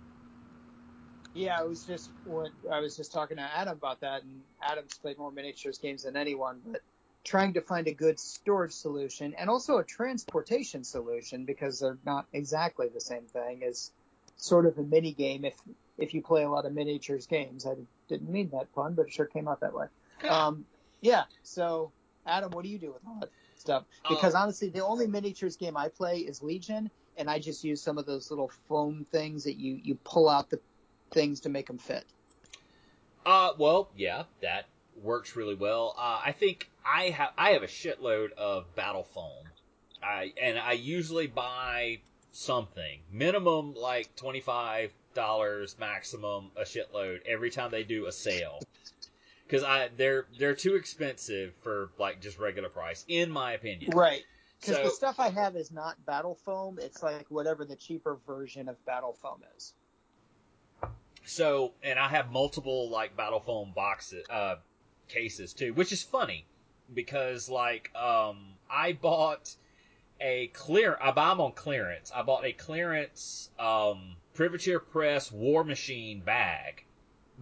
Yeah, 1.34 1.58
I 1.58 1.62
was 1.64 1.84
just 1.84 2.10
when 2.24 2.50
I 2.70 2.80
was 2.80 2.96
just 2.96 3.12
talking 3.12 3.36
to 3.36 3.42
Adam 3.42 3.76
about 3.76 4.00
that, 4.00 4.22
and 4.22 4.42
Adam's 4.62 4.94
played 4.94 5.18
more 5.18 5.30
miniatures 5.30 5.78
games 5.78 6.02
than 6.02 6.16
anyone, 6.16 6.60
but 6.66 6.80
trying 7.24 7.52
to 7.54 7.60
find 7.60 7.86
a 7.86 7.92
good 7.92 8.18
storage 8.18 8.72
solution 8.72 9.34
and 9.34 9.50
also 9.50 9.78
a 9.78 9.84
transportation 9.84 10.82
solution 10.82 11.44
because 11.44 11.80
they're 11.80 11.98
not 12.06 12.26
exactly 12.32 12.88
the 12.88 13.00
same 13.00 13.24
thing 13.24 13.62
as 13.62 13.90
sort 14.36 14.66
of 14.66 14.78
a 14.78 14.82
mini 14.82 15.12
game 15.12 15.44
if 15.44 15.54
if 15.98 16.14
you 16.14 16.22
play 16.22 16.44
a 16.44 16.50
lot 16.50 16.64
of 16.64 16.72
miniatures 16.72 17.26
games. 17.26 17.66
I 17.66 17.74
didn't 18.08 18.30
mean 18.30 18.50
that 18.50 18.72
pun, 18.74 18.94
but 18.94 19.06
it 19.06 19.12
sure 19.12 19.26
came 19.26 19.48
out 19.48 19.60
that 19.60 19.74
way. 19.74 19.86
Um, 20.28 20.64
yeah. 21.00 21.24
So, 21.42 21.92
Adam, 22.26 22.50
what 22.52 22.64
do 22.64 22.70
you 22.70 22.78
do 22.78 22.92
with 22.92 23.02
all 23.06 23.18
that 23.20 23.30
stuff? 23.60 23.84
Because 24.08 24.34
honestly, 24.34 24.68
the 24.68 24.84
only 24.84 25.06
miniatures 25.06 25.56
game 25.56 25.76
I 25.76 25.88
play 25.88 26.18
is 26.18 26.42
Legion, 26.42 26.90
and 27.16 27.28
I 27.28 27.38
just 27.38 27.64
use 27.64 27.82
some 27.82 27.98
of 27.98 28.06
those 28.06 28.30
little 28.30 28.50
foam 28.68 29.06
things 29.10 29.44
that 29.44 29.56
you 29.56 29.80
you 29.82 29.96
pull 30.04 30.28
out 30.28 30.50
the 30.50 30.60
things 31.10 31.40
to 31.40 31.48
make 31.48 31.66
them 31.66 31.78
fit. 31.78 32.04
Uh, 33.26 33.52
well, 33.58 33.90
yeah, 33.96 34.24
that 34.42 34.66
works 35.02 35.36
really 35.36 35.54
well. 35.54 35.94
Uh, 35.98 36.20
I 36.24 36.32
think 36.32 36.70
I 36.84 37.10
have 37.10 37.30
I 37.36 37.50
have 37.50 37.62
a 37.62 37.68
shitload 37.68 38.32
of 38.32 38.74
battle 38.74 39.04
foam. 39.04 39.44
I 40.02 40.32
and 40.40 40.58
I 40.58 40.72
usually 40.72 41.26
buy 41.26 42.00
something 42.32 43.00
minimum 43.12 43.74
like 43.74 44.14
twenty 44.16 44.40
five 44.40 44.92
dollars 45.14 45.76
maximum 45.78 46.50
a 46.56 46.62
shitload 46.62 47.20
every 47.26 47.50
time 47.50 47.70
they 47.70 47.82
do 47.82 48.06
a 48.06 48.12
sale 48.12 48.60
because 49.48 49.64
I 49.64 49.88
they're 49.96 50.26
they're 50.38 50.54
too 50.54 50.74
expensive 50.76 51.54
for 51.62 51.90
like 51.98 52.20
just 52.20 52.38
regular 52.38 52.68
price 52.68 53.04
in 53.08 53.30
my 53.30 53.52
opinion. 53.52 53.92
Right. 53.94 54.22
Because 54.60 54.76
So 54.76 54.82
the 54.84 54.90
stuff 54.90 55.20
I 55.20 55.30
have 55.30 55.56
is 55.56 55.70
not 55.70 56.04
battle 56.04 56.34
foam. 56.34 56.78
It's 56.80 57.02
like 57.02 57.26
whatever 57.30 57.64
the 57.64 57.76
cheaper 57.76 58.18
version 58.26 58.68
of 58.68 58.84
battle 58.84 59.16
foam 59.22 59.40
is. 59.56 59.72
So, 61.24 61.72
and 61.82 61.98
I 61.98 62.08
have 62.08 62.30
multiple 62.30 62.90
like 62.90 63.16
battle 63.16 63.40
foam 63.40 63.72
boxes, 63.74 64.24
uh, 64.28 64.56
cases 65.08 65.52
too, 65.52 65.72
which 65.74 65.92
is 65.92 66.02
funny 66.02 66.46
because 66.92 67.48
like, 67.48 67.94
um, 67.94 68.54
I 68.70 68.94
bought 68.94 69.54
a 70.20 70.48
clear, 70.48 70.98
I 71.00 71.12
buy 71.12 71.28
them 71.28 71.40
on 71.40 71.52
clearance. 71.52 72.10
I 72.14 72.22
bought 72.22 72.44
a 72.44 72.52
clearance, 72.52 73.50
um, 73.58 74.16
Privateer 74.34 74.80
Press 74.80 75.30
Warmachine 75.30 76.24
bag 76.24 76.84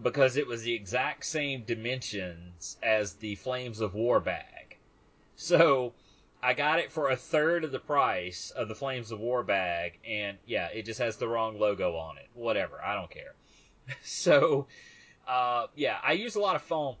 because 0.01 0.37
it 0.37 0.47
was 0.47 0.63
the 0.63 0.73
exact 0.73 1.25
same 1.25 1.63
dimensions 1.63 2.77
as 2.83 3.13
the 3.13 3.35
Flames 3.35 3.81
of 3.81 3.93
War 3.95 4.19
bag. 4.19 4.77
So, 5.35 5.93
I 6.41 6.53
got 6.53 6.79
it 6.79 6.91
for 6.91 7.09
a 7.09 7.15
third 7.15 7.63
of 7.63 7.71
the 7.71 7.79
price 7.79 8.51
of 8.51 8.67
the 8.67 8.75
Flames 8.75 9.11
of 9.11 9.19
War 9.19 9.43
bag, 9.43 9.99
and 10.07 10.37
yeah, 10.45 10.67
it 10.67 10.83
just 10.83 10.99
has 10.99 11.17
the 11.17 11.27
wrong 11.27 11.59
logo 11.59 11.95
on 11.95 12.17
it. 12.17 12.27
Whatever, 12.33 12.81
I 12.83 12.95
don't 12.95 13.09
care. 13.09 13.33
So, 14.03 14.67
uh, 15.27 15.67
yeah, 15.75 15.97
I 16.03 16.11
use 16.11 16.35
a 16.35 16.41
lot 16.41 16.57
of 16.57 16.61
foam, 16.61 16.97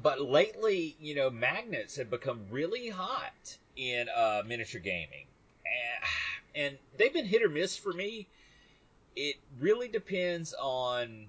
but 0.00 0.20
lately, 0.20 0.96
you 1.00 1.16
know, 1.16 1.28
magnets 1.28 1.96
have 1.96 2.08
become 2.08 2.46
really 2.50 2.88
hot 2.88 3.58
in 3.76 4.08
uh, 4.08 4.42
miniature 4.46 4.80
gaming, 4.80 5.26
and, 6.54 6.64
and 6.64 6.78
they've 6.96 7.12
been 7.12 7.26
hit 7.26 7.42
or 7.42 7.48
miss 7.48 7.76
for 7.76 7.92
me. 7.92 8.28
It 9.16 9.36
really 9.58 9.88
depends 9.88 10.54
on, 10.54 11.26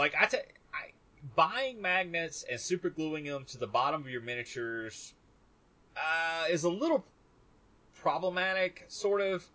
like 0.00 0.14
I, 0.18 0.24
t- 0.24 0.38
I 0.72 0.92
buying 1.36 1.82
magnets 1.82 2.42
and 2.50 2.58
super 2.58 2.88
gluing 2.88 3.24
them 3.24 3.44
to 3.48 3.58
the 3.58 3.66
bottom 3.66 4.00
of 4.00 4.08
your 4.08 4.22
miniatures 4.22 5.12
uh, 5.94 6.46
is 6.50 6.64
a 6.64 6.70
little 6.70 7.04
problematic, 8.00 8.86
sort 8.88 9.20
of. 9.20 9.46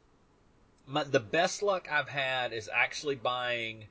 My, 0.85 1.03
the 1.03 1.19
best 1.19 1.63
luck 1.63 1.87
I've 1.91 2.07
had 2.07 2.53
is 2.53 2.69
actually 2.71 3.15
buying 3.15 3.85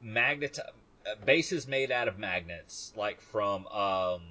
magnet 0.00 0.58
uh, 0.58 1.14
bases 1.26 1.68
made 1.68 1.92
out 1.92 2.08
of 2.08 2.18
magnets, 2.18 2.94
like 2.96 3.20
from 3.20 3.66
um, 3.66 4.22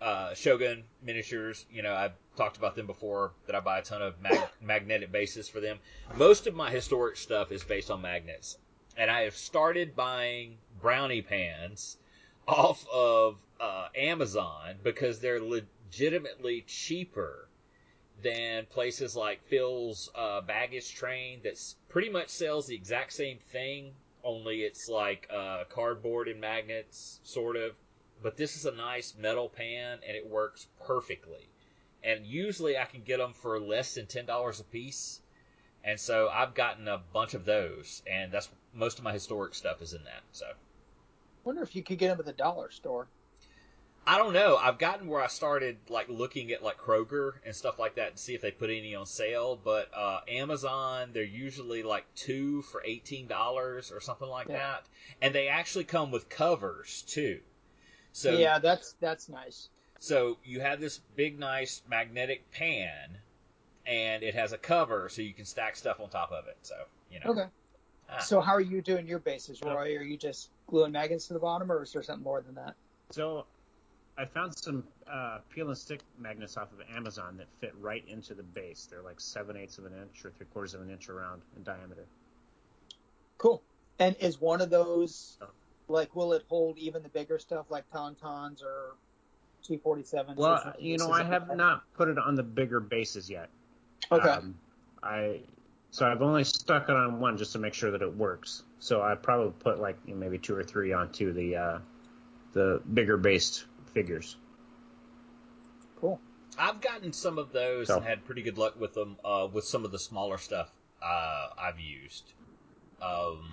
uh, 0.00 0.32
Shogun 0.32 0.84
miniatures. 1.02 1.66
You 1.70 1.82
know, 1.82 1.94
I've 1.94 2.14
talked 2.36 2.56
about 2.56 2.74
them 2.74 2.86
before. 2.86 3.32
That 3.46 3.54
I 3.54 3.60
buy 3.60 3.80
a 3.80 3.82
ton 3.82 4.00
of 4.00 4.18
mag- 4.22 4.48
magnetic 4.62 5.12
bases 5.12 5.46
for 5.46 5.60
them. 5.60 5.78
Most 6.16 6.46
of 6.46 6.54
my 6.54 6.70
historic 6.70 7.18
stuff 7.18 7.52
is 7.52 7.62
based 7.62 7.90
on 7.90 8.00
magnets, 8.00 8.56
and 8.98 9.10
I 9.10 9.22
have 9.22 9.36
started 9.36 9.96
buying 9.96 10.58
brownie 10.80 11.22
pans 11.22 11.96
off 12.46 12.86
of 12.92 13.40
uh, 13.60 13.88
Amazon 13.96 14.76
because 14.82 15.20
they're 15.20 15.40
legitimately 15.40 16.64
cheaper 16.66 17.48
than 18.22 18.66
places 18.66 19.16
like 19.16 19.40
Phil's 19.44 20.10
uh, 20.14 20.42
baggage 20.42 20.94
train 20.94 21.40
that's 21.42 21.76
pretty 21.88 22.10
much 22.10 22.28
sells 22.28 22.66
the 22.66 22.74
exact 22.74 23.12
same 23.14 23.38
thing 23.38 23.94
only 24.24 24.62
it's 24.62 24.88
like 24.88 25.28
uh, 25.30 25.64
cardboard 25.68 26.28
and 26.28 26.40
magnets, 26.40 27.20
sort 27.22 27.56
of. 27.56 27.74
But 28.22 28.36
this 28.36 28.56
is 28.56 28.66
a 28.66 28.72
nice 28.72 29.14
metal 29.16 29.48
pan, 29.48 30.00
and 30.06 30.16
it 30.16 30.28
works 30.28 30.66
perfectly. 30.84 31.48
And 32.02 32.26
usually 32.26 32.76
I 32.76 32.84
can 32.84 33.02
get 33.02 33.18
them 33.18 33.32
for 33.32 33.60
less 33.60 33.94
than 33.94 34.06
ten 34.06 34.26
dollars 34.26 34.60
a 34.60 34.64
piece, 34.64 35.20
and 35.84 35.98
so 35.98 36.28
I've 36.28 36.54
gotten 36.54 36.88
a 36.88 36.98
bunch 36.98 37.34
of 37.34 37.44
those, 37.44 38.02
and 38.10 38.32
that's 38.32 38.48
most 38.74 38.98
of 38.98 39.04
my 39.04 39.12
historic 39.12 39.54
stuff 39.54 39.82
is 39.82 39.92
in 39.94 40.04
that. 40.04 40.22
So 40.32 40.46
Wonder 41.44 41.62
if 41.62 41.74
you 41.74 41.82
could 41.82 41.98
get 41.98 42.08
them 42.08 42.20
at 42.20 42.26
the 42.26 42.32
dollar 42.32 42.70
store. 42.70 43.08
I 44.06 44.16
don't 44.16 44.32
know. 44.32 44.56
I've 44.56 44.78
gotten 44.78 45.06
where 45.08 45.22
I 45.22 45.26
started 45.26 45.76
like 45.90 46.08
looking 46.08 46.50
at 46.52 46.62
like 46.62 46.78
Kroger 46.78 47.32
and 47.44 47.54
stuff 47.54 47.78
like 47.78 47.96
that 47.96 48.16
to 48.16 48.22
see 48.22 48.34
if 48.34 48.40
they 48.40 48.50
put 48.50 48.70
any 48.70 48.94
on 48.94 49.04
sale. 49.06 49.56
But 49.62 49.90
uh, 49.94 50.20
Amazon, 50.28 51.10
they're 51.12 51.22
usually 51.24 51.82
like 51.82 52.06
two 52.14 52.62
for 52.62 52.82
eighteen 52.84 53.26
dollars 53.26 53.92
or 53.92 54.00
something 54.00 54.28
like 54.28 54.48
Yeah. 54.48 54.56
that, 54.56 54.84
and 55.20 55.34
they 55.34 55.48
actually 55.48 55.84
come 55.84 56.10
with 56.10 56.28
covers 56.30 57.02
too. 57.02 57.40
So 58.12 58.38
yeah, 58.38 58.58
that's 58.58 58.94
that's 59.00 59.28
nice. 59.28 59.68
so 59.98 60.38
you 60.42 60.60
have 60.60 60.80
this 60.80 60.98
big, 61.16 61.38
nice 61.38 61.82
magnetic 61.88 62.50
pan, 62.50 63.18
and 63.88 64.22
it 64.22 64.34
has 64.34 64.52
a 64.52 64.58
cover 64.58 65.08
so 65.08 65.22
you 65.22 65.32
can 65.32 65.46
stack 65.46 65.74
stuff 65.74 65.98
on 65.98 66.10
top 66.10 66.30
of 66.30 66.46
it. 66.46 66.58
So 66.62 66.74
you 67.10 67.20
know. 67.20 67.30
Okay. 67.30 67.46
Ah. 68.10 68.18
So 68.20 68.40
how 68.40 68.52
are 68.52 68.60
you 68.60 68.82
doing 68.82 69.06
your 69.06 69.18
bases, 69.18 69.60
Roy? 69.62 69.96
Are 69.96 70.02
you 70.02 70.16
just 70.16 70.50
gluing 70.66 70.92
magnets 70.92 71.26
to 71.28 71.32
the 71.32 71.40
bottom, 71.40 71.72
or 71.72 71.82
is 71.82 71.92
there 71.92 72.02
something 72.02 72.24
more 72.24 72.42
than 72.42 72.54
that? 72.54 72.74
So 73.10 73.46
I 74.18 74.26
found 74.26 74.56
some 74.56 74.84
uh, 75.10 75.38
peel 75.48 75.68
and 75.68 75.78
stick 75.78 76.00
magnets 76.18 76.56
off 76.56 76.68
of 76.72 76.80
Amazon 76.94 77.36
that 77.38 77.46
fit 77.60 77.74
right 77.80 78.04
into 78.06 78.34
the 78.34 78.42
base. 78.42 78.86
They're 78.90 79.02
like 79.02 79.20
seven 79.20 79.56
eighths 79.56 79.78
of 79.78 79.86
an 79.86 79.94
inch 79.94 80.24
or 80.24 80.30
three 80.30 80.46
quarters 80.52 80.74
of 80.74 80.82
an 80.82 80.90
inch 80.90 81.08
around 81.08 81.42
in 81.56 81.62
diameter. 81.62 82.04
Cool. 83.38 83.62
And 83.98 84.16
is 84.20 84.40
one 84.40 84.60
of 84.60 84.70
those 84.70 85.38
Oh. 85.40 85.46
like 85.88 86.14
will 86.14 86.34
it 86.34 86.44
hold 86.48 86.76
even 86.78 87.02
the 87.02 87.08
bigger 87.08 87.38
stuff 87.38 87.70
like 87.70 87.88
tauntauns 87.90 88.62
or 88.62 88.96
T 89.62 89.76
forty 89.78 90.02
seven? 90.02 90.36
Well, 90.36 90.74
you 90.78 90.98
know, 90.98 91.10
I 91.10 91.22
have 91.24 91.54
not 91.56 91.82
put 91.94 92.08
it 92.08 92.18
on 92.18 92.34
the 92.34 92.42
bigger 92.42 92.80
bases 92.80 93.28
yet. 93.30 93.48
Okay. 94.10 94.28
Um, 94.28 94.54
I 95.02 95.40
so 95.90 96.06
I've 96.06 96.22
only 96.22 96.44
stuck 96.44 96.88
it 96.88 96.94
on 96.96 97.20
one 97.20 97.36
just 97.38 97.52
to 97.52 97.58
make 97.58 97.74
sure 97.74 97.90
that 97.90 98.02
it 98.02 98.14
works. 98.16 98.62
So 98.78 99.02
I 99.02 99.14
probably 99.14 99.52
put 99.58 99.80
like 99.80 99.96
you 100.06 100.14
know, 100.14 100.20
maybe 100.20 100.38
two 100.38 100.54
or 100.54 100.62
three 100.62 100.92
onto 100.92 101.32
the 101.32 101.56
uh, 101.56 101.78
the 102.52 102.80
bigger 102.94 103.16
based 103.16 103.64
figures. 103.94 104.36
cool. 106.00 106.20
I've 106.58 106.80
gotten 106.80 107.12
some 107.12 107.38
of 107.38 107.52
those 107.52 107.88
So- 107.88 107.96
and 107.96 108.04
had 108.04 108.24
pretty 108.24 108.42
good 108.42 108.58
luck 108.58 108.78
with 108.80 108.94
them 108.94 109.16
uh, 109.24 109.48
with 109.52 109.64
some 109.64 109.84
of 109.84 109.90
the 109.92 109.98
smaller 109.98 110.38
stuff 110.38 110.70
uh, 111.02 111.48
I've 111.58 111.78
used. 111.80 112.32
Um, 113.02 113.48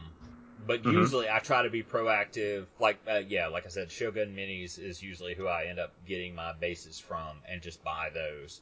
but 0.66 0.82
Mhm. 0.84 0.94
usually 0.94 1.30
I 1.30 1.40
try 1.40 1.64
to 1.64 1.70
be 1.70 1.84
proactive. 1.84 2.66
Like 2.80 2.98
uh, 3.08 3.22
yeah, 3.28 3.48
like 3.48 3.66
I 3.66 3.70
said, 3.70 3.92
Shogun 3.92 4.36
Minis 4.36 4.80
is 4.80 5.02
usually 5.04 5.36
who 5.36 5.48
I 5.48 5.66
end 5.66 5.80
up 5.80 5.94
getting 6.08 6.34
my 6.36 6.54
bases 6.54 7.00
from 7.00 7.38
and 7.48 7.62
just 7.62 7.84
buy 7.84 8.10
those. 8.14 8.62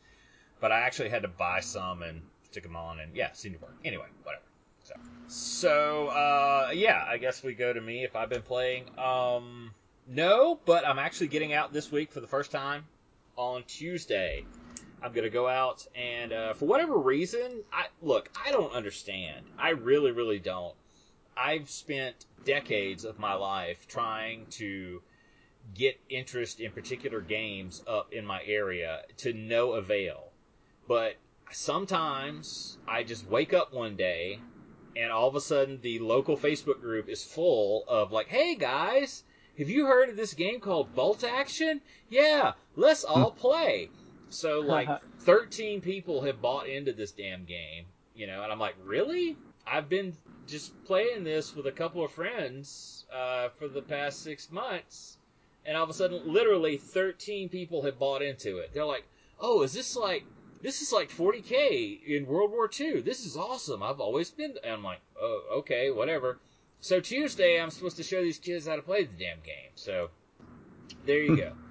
But 0.64 0.72
I 0.72 0.80
actually 0.80 1.10
had 1.10 1.24
to 1.24 1.28
buy 1.28 1.60
some 1.60 2.04
and 2.04 2.22
stick 2.44 2.64
them 2.64 2.78
on, 2.78 3.02
and 3.02 3.14
yeah, 3.14 3.34
seemed 3.34 3.56
to 3.56 3.62
work. 3.62 3.76
Anyway, 3.84 4.06
whatever. 4.24 4.46
So, 4.82 4.94
so 5.28 6.08
uh, 6.08 6.70
yeah, 6.74 7.04
I 7.06 7.18
guess 7.18 7.44
we 7.44 7.54
go 7.54 7.74
to 7.74 7.82
me 7.82 8.06
if 8.06 8.16
I've 8.16 8.30
been 8.30 8.44
playing. 8.44 8.86
Um, 8.98 9.72
no, 10.08 10.58
but 10.66 10.88
I'm 10.88 11.00
actually 11.00 11.28
getting 11.28 11.52
out 11.52 11.74
this 11.74 11.92
week 11.92 12.14
for 12.14 12.22
the 12.22 12.28
first 12.28 12.50
time 12.50 12.86
on 13.36 13.64
Tuesday. 13.64 14.46
I'm 15.02 15.12
gonna 15.12 15.30
go 15.30 15.50
out 15.50 15.86
and 15.96 16.32
uh, 16.32 16.54
for 16.54 16.66
whatever 16.66 16.98
reason, 16.98 17.60
I 17.74 17.88
look. 18.02 18.30
I 18.48 18.54
don't 18.54 18.72
understand. 18.72 19.46
I 19.60 19.72
really, 19.72 20.12
really 20.12 20.40
don't. 20.40 20.76
I've 21.36 21.70
spent 21.70 22.26
decades 22.46 23.04
of 23.04 23.20
my 23.20 23.34
life 23.34 23.86
trying 23.90 24.46
to 24.52 25.02
get 25.74 26.00
interest 26.08 26.62
in 26.62 26.72
particular 26.72 27.20
games 27.20 27.84
up 27.86 28.14
in 28.14 28.26
my 28.26 28.42
area 28.46 29.02
to 29.18 29.34
no 29.34 29.74
avail. 29.74 30.30
But 30.88 31.16
sometimes 31.52 32.78
I 32.88 33.04
just 33.04 33.28
wake 33.28 33.54
up 33.54 33.74
one 33.74 33.96
day 33.96 34.40
and 34.96 35.12
all 35.12 35.28
of 35.28 35.36
a 35.36 35.42
sudden 35.42 35.80
the 35.82 36.00
local 36.00 36.38
Facebook 36.38 36.82
group 36.82 37.10
is 37.10 37.24
full 37.24 37.84
of 37.88 38.12
like, 38.12 38.28
hey 38.28 38.56
guys, 38.56 39.24
have 39.58 39.70
you 39.70 39.86
heard 39.86 40.10
of 40.10 40.16
this 40.16 40.34
game 40.34 40.60
called 40.60 40.94
Bolt 40.96 41.24
Action? 41.24 41.82
Yeah, 42.10 42.54
let's 42.76 43.04
all 43.04 43.32
play. 43.32 43.90
So 44.30 44.60
like 44.66 44.90
13 45.20 45.82
people 45.82 46.22
have 46.22 46.42
bought 46.42 46.68
into 46.68 46.94
this 46.94 47.12
damn 47.12 47.46
game, 47.46 47.86
you 48.16 48.28
know, 48.28 48.44
and 48.44 48.52
I'm 48.52 48.60
like, 48.60 48.76
really? 48.84 49.38
I've 49.66 49.90
been 49.90 50.14
just 50.48 50.84
playing 50.86 51.24
this 51.24 51.56
with 51.56 51.68
a 51.68 51.72
couple 51.72 52.04
of 52.04 52.12
friends 52.12 53.06
uh, 53.14 53.50
for 53.58 53.68
the 53.68 53.82
past 53.82 54.22
six 54.22 54.52
months, 54.52 55.18
and 55.66 55.78
all 55.78 55.84
of 55.84 55.90
a 55.90 55.94
sudden, 55.94 56.22
literally 56.26 56.78
13 56.78 57.48
people 57.48 57.84
have 57.84 57.98
bought 57.98 58.22
into 58.22 58.58
it. 58.58 58.72
They're 58.74 58.86
like, 58.86 59.06
oh, 59.40 59.62
is 59.62 59.72
this 59.72 59.96
like 59.96 60.26
this 60.64 60.82
is 60.82 60.92
like 60.92 61.12
40k 61.12 62.04
in 62.08 62.26
World 62.26 62.50
War 62.52 62.68
II. 62.80 63.02
This 63.02 63.26
is 63.26 63.38
awesome. 63.38 63.84
I've 63.84 64.00
always 64.00 64.32
been. 64.32 64.56
And 64.64 64.74
I'm 64.74 64.84
like, 64.84 65.02
oh, 65.22 65.44
okay, 65.58 65.92
whatever. 65.92 66.40
So 66.80 67.00
Tuesday, 67.00 67.62
I'm 67.62 67.70
supposed 67.70 67.98
to 67.98 68.04
show 68.04 68.22
these 68.24 68.40
kids 68.40 68.66
how 68.68 68.76
to 68.78 68.82
play 68.82 69.04
the 69.04 69.14
damn 69.24 69.40
game. 69.42 69.72
So 69.76 70.10
there 71.06 71.20
you 71.20 71.38
go. 71.38 71.52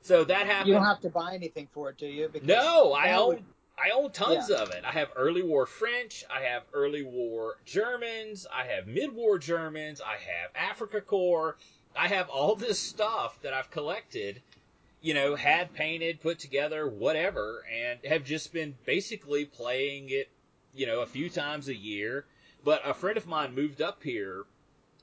So 0.00 0.24
that 0.24 0.46
happened. 0.46 0.68
You 0.68 0.74
don't 0.74 0.84
have 0.84 1.00
to 1.00 1.10
buy 1.10 1.34
anything 1.34 1.68
for 1.74 1.90
it, 1.90 1.98
do 1.98 2.06
you? 2.06 2.30
Because 2.32 2.48
no, 2.48 2.92
I 2.94 3.12
own. 3.14 3.34
would- 3.34 3.44
I 3.76 3.90
own 3.90 4.10
tons 4.10 4.48
Yeah. 4.48 4.56
of 4.62 4.70
it. 4.70 4.84
I 4.84 4.90
have 4.92 5.10
early 5.16 5.42
war 5.42 5.66
French, 5.66 6.24
I 6.30 6.40
have 6.42 6.62
early 6.72 7.02
war 7.02 7.58
Germans, 7.64 8.46
I 8.52 8.64
have 8.64 8.86
mid 8.88 9.12
war 9.12 9.38
Germans, 9.38 10.00
I 10.00 10.16
have 10.16 10.52
Afrika 10.76 11.00
Korps, 11.00 11.62
I 11.94 12.08
have 12.08 12.28
all 12.28 12.56
this 12.56 12.80
stuff 12.80 13.38
that 13.42 13.52
I've 13.52 13.70
collected, 13.70 14.42
you 15.08 15.14
know, 15.14 15.34
had 15.36 15.72
painted, 15.72 16.20
put 16.20 16.38
together, 16.38 16.86
whatever, 16.86 17.64
and 17.74 17.98
have 18.04 18.24
just 18.24 18.52
been 18.52 18.74
basically 18.84 19.46
playing 19.46 20.10
it, 20.10 20.28
you 20.74 20.86
know, 20.86 21.00
a 21.00 21.06
few 21.06 21.30
times 21.30 21.68
a 21.68 21.74
year. 21.74 22.26
But 22.62 22.86
a 22.86 22.92
friend 22.92 23.16
of 23.16 23.26
mine 23.26 23.54
moved 23.54 23.80
up 23.80 24.02
here 24.02 24.44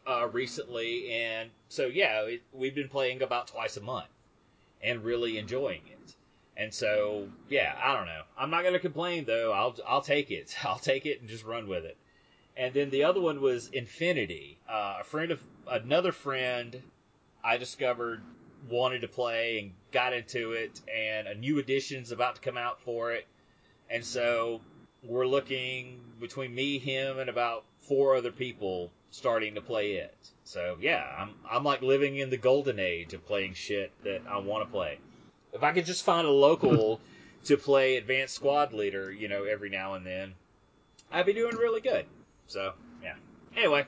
uh, 0.06 0.28
recently, 0.32 1.12
and 1.12 1.50
so 1.70 1.88
yeah, 1.88 2.22
it, 2.22 2.44
we've 2.54 2.76
been 2.76 2.88
playing 2.88 3.24
about 3.24 3.48
twice 3.48 3.78
a 3.78 3.82
month 3.82 4.06
and 4.80 5.04
really 5.04 5.39
enjoying 5.39 5.82
it. 5.88 6.13
And 6.56 6.72
so, 6.72 7.28
yeah, 7.50 7.74
I 7.84 7.96
don't 7.96 8.06
know. 8.06 8.22
I'm 8.38 8.52
not 8.52 8.62
going 8.62 8.76
to 8.76 8.80
complain 8.80 9.26
though. 9.26 9.54
I'll 9.54 9.76
I'll 9.88 10.04
take 10.04 10.30
it. 10.30 10.56
I'll 10.63 10.78
take 10.78 11.08
it 11.08 11.20
and 11.20 11.28
just 11.28 11.46
run 11.46 11.68
with 11.68 11.84
it. 11.84 11.98
And 12.56 12.76
then 12.76 12.91
the 12.91 13.06
other 13.06 13.22
one 13.22 13.41
was 13.41 13.70
Infinity. 13.70 14.60
Uh, 14.70 14.98
a 15.02 15.04
friend 15.04 15.32
of 15.32 15.41
another 15.68 16.12
friend 16.12 16.80
I 17.44 17.58
discovered 17.58 18.22
wanted 18.70 19.02
to 19.02 19.08
play 19.08 19.60
and 19.60 19.72
got 19.96 20.12
into 20.12 20.52
it, 20.52 20.82
and 20.94 21.26
a 21.26 21.34
new 21.34 21.58
edition's 21.58 22.12
about 22.12 22.36
to 22.36 22.42
come 22.42 22.58
out 22.58 22.82
for 22.82 23.14
it. 23.14 23.26
And 23.90 24.04
so 24.04 24.60
we're 25.02 25.26
looking 25.26 26.02
between 26.20 26.54
me, 26.54 26.80
him, 26.80 27.18
and 27.18 27.30
about 27.30 27.64
four 27.80 28.14
other 28.14 28.34
people 28.34 28.92
starting 29.10 29.56
to 29.56 29.62
play 29.62 29.94
it. 29.94 30.14
So 30.44 30.76
yeah, 30.82 31.02
I'm 31.18 31.30
I'm 31.50 31.64
like 31.64 31.82
living 31.82 32.18
in 32.18 32.30
the 32.30 32.36
golden 32.36 32.78
age 32.78 33.14
of 33.14 33.26
playing 33.26 33.54
shit 33.54 33.94
that 34.04 34.22
I 34.30 34.38
want 34.40 34.66
to 34.66 34.70
play. 34.70 35.00
If 35.54 35.64
I 35.64 35.72
could 35.72 35.86
just 35.86 36.04
find 36.04 36.28
a 36.28 36.32
local 36.32 37.00
to 37.46 37.56
play 37.56 37.96
Advanced 37.96 38.36
Squad 38.36 38.74
Leader, 38.74 39.14
you 39.14 39.30
know, 39.30 39.46
every 39.46 39.70
now 39.70 39.94
and 39.94 40.06
then, 40.06 40.34
I'd 41.10 41.26
be 41.26 41.32
doing 41.32 41.56
really 41.56 41.80
good. 41.80 42.06
So 42.48 42.74
yeah. 43.02 43.16
Anyway, 43.56 43.86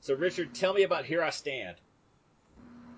so 0.00 0.14
Richard, 0.14 0.54
tell 0.54 0.74
me 0.74 0.82
about 0.82 1.06
Here 1.06 1.22
I 1.22 1.30
Stand. 1.30 1.76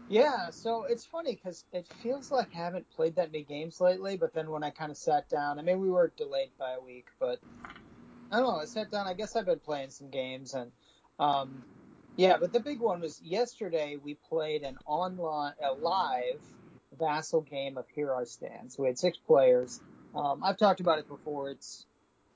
Yeah, 0.09 0.51
so 0.51 0.85
it's 0.85 1.05
funny 1.05 1.35
because 1.35 1.65
it 1.73 1.87
feels 2.03 2.31
like 2.31 2.49
I 2.55 2.59
haven't 2.59 2.91
played 2.91 3.17
that 3.17 3.33
many 3.33 3.45
games 3.45 3.81
lately. 3.81 4.17
But 4.17 4.35
then 4.35 4.51
when 4.51 4.63
I 4.63 4.71
kind 4.71 4.91
of 4.91 4.99
sat 4.99 5.29
down, 5.29 5.59
I 5.59 5.63
mean, 5.63 5.81
we 5.81 5.91
were 5.91 6.13
delayed 6.17 6.51
by 6.59 6.73
a 6.75 6.81
week, 6.81 7.07
but 7.19 7.41
I 8.31 8.39
don't 8.39 8.47
know. 8.47 8.61
I 8.61 8.67
sat 8.67 8.91
down. 8.91 9.07
I 9.07 9.15
guess 9.15 9.35
I've 9.35 9.47
been 9.47 9.61
playing 9.61 9.91
some 9.91 10.11
games, 10.11 10.55
and 10.55 10.71
um, 11.19 11.65
yeah. 12.17 12.37
But 12.39 12.53
the 12.53 12.61
big 12.61 12.81
one 12.81 13.01
was 13.01 13.21
yesterday. 13.23 13.97
We 14.03 14.15
played 14.15 14.63
an 14.63 14.77
online, 14.85 15.55
a 15.63 15.73
live 15.73 16.41
Vassal 16.99 17.41
game 17.41 17.79
of 17.79 17.87
Here 17.89 18.15
I 18.15 18.25
Stand. 18.25 18.73
So 18.73 18.83
we 18.83 18.89
had 18.89 18.99
six 18.99 19.17
players. 19.17 19.81
Um, 20.15 20.43
I've 20.45 20.59
talked 20.59 20.81
about 20.81 20.99
it 20.99 21.09
before. 21.09 21.51
It's 21.51 21.87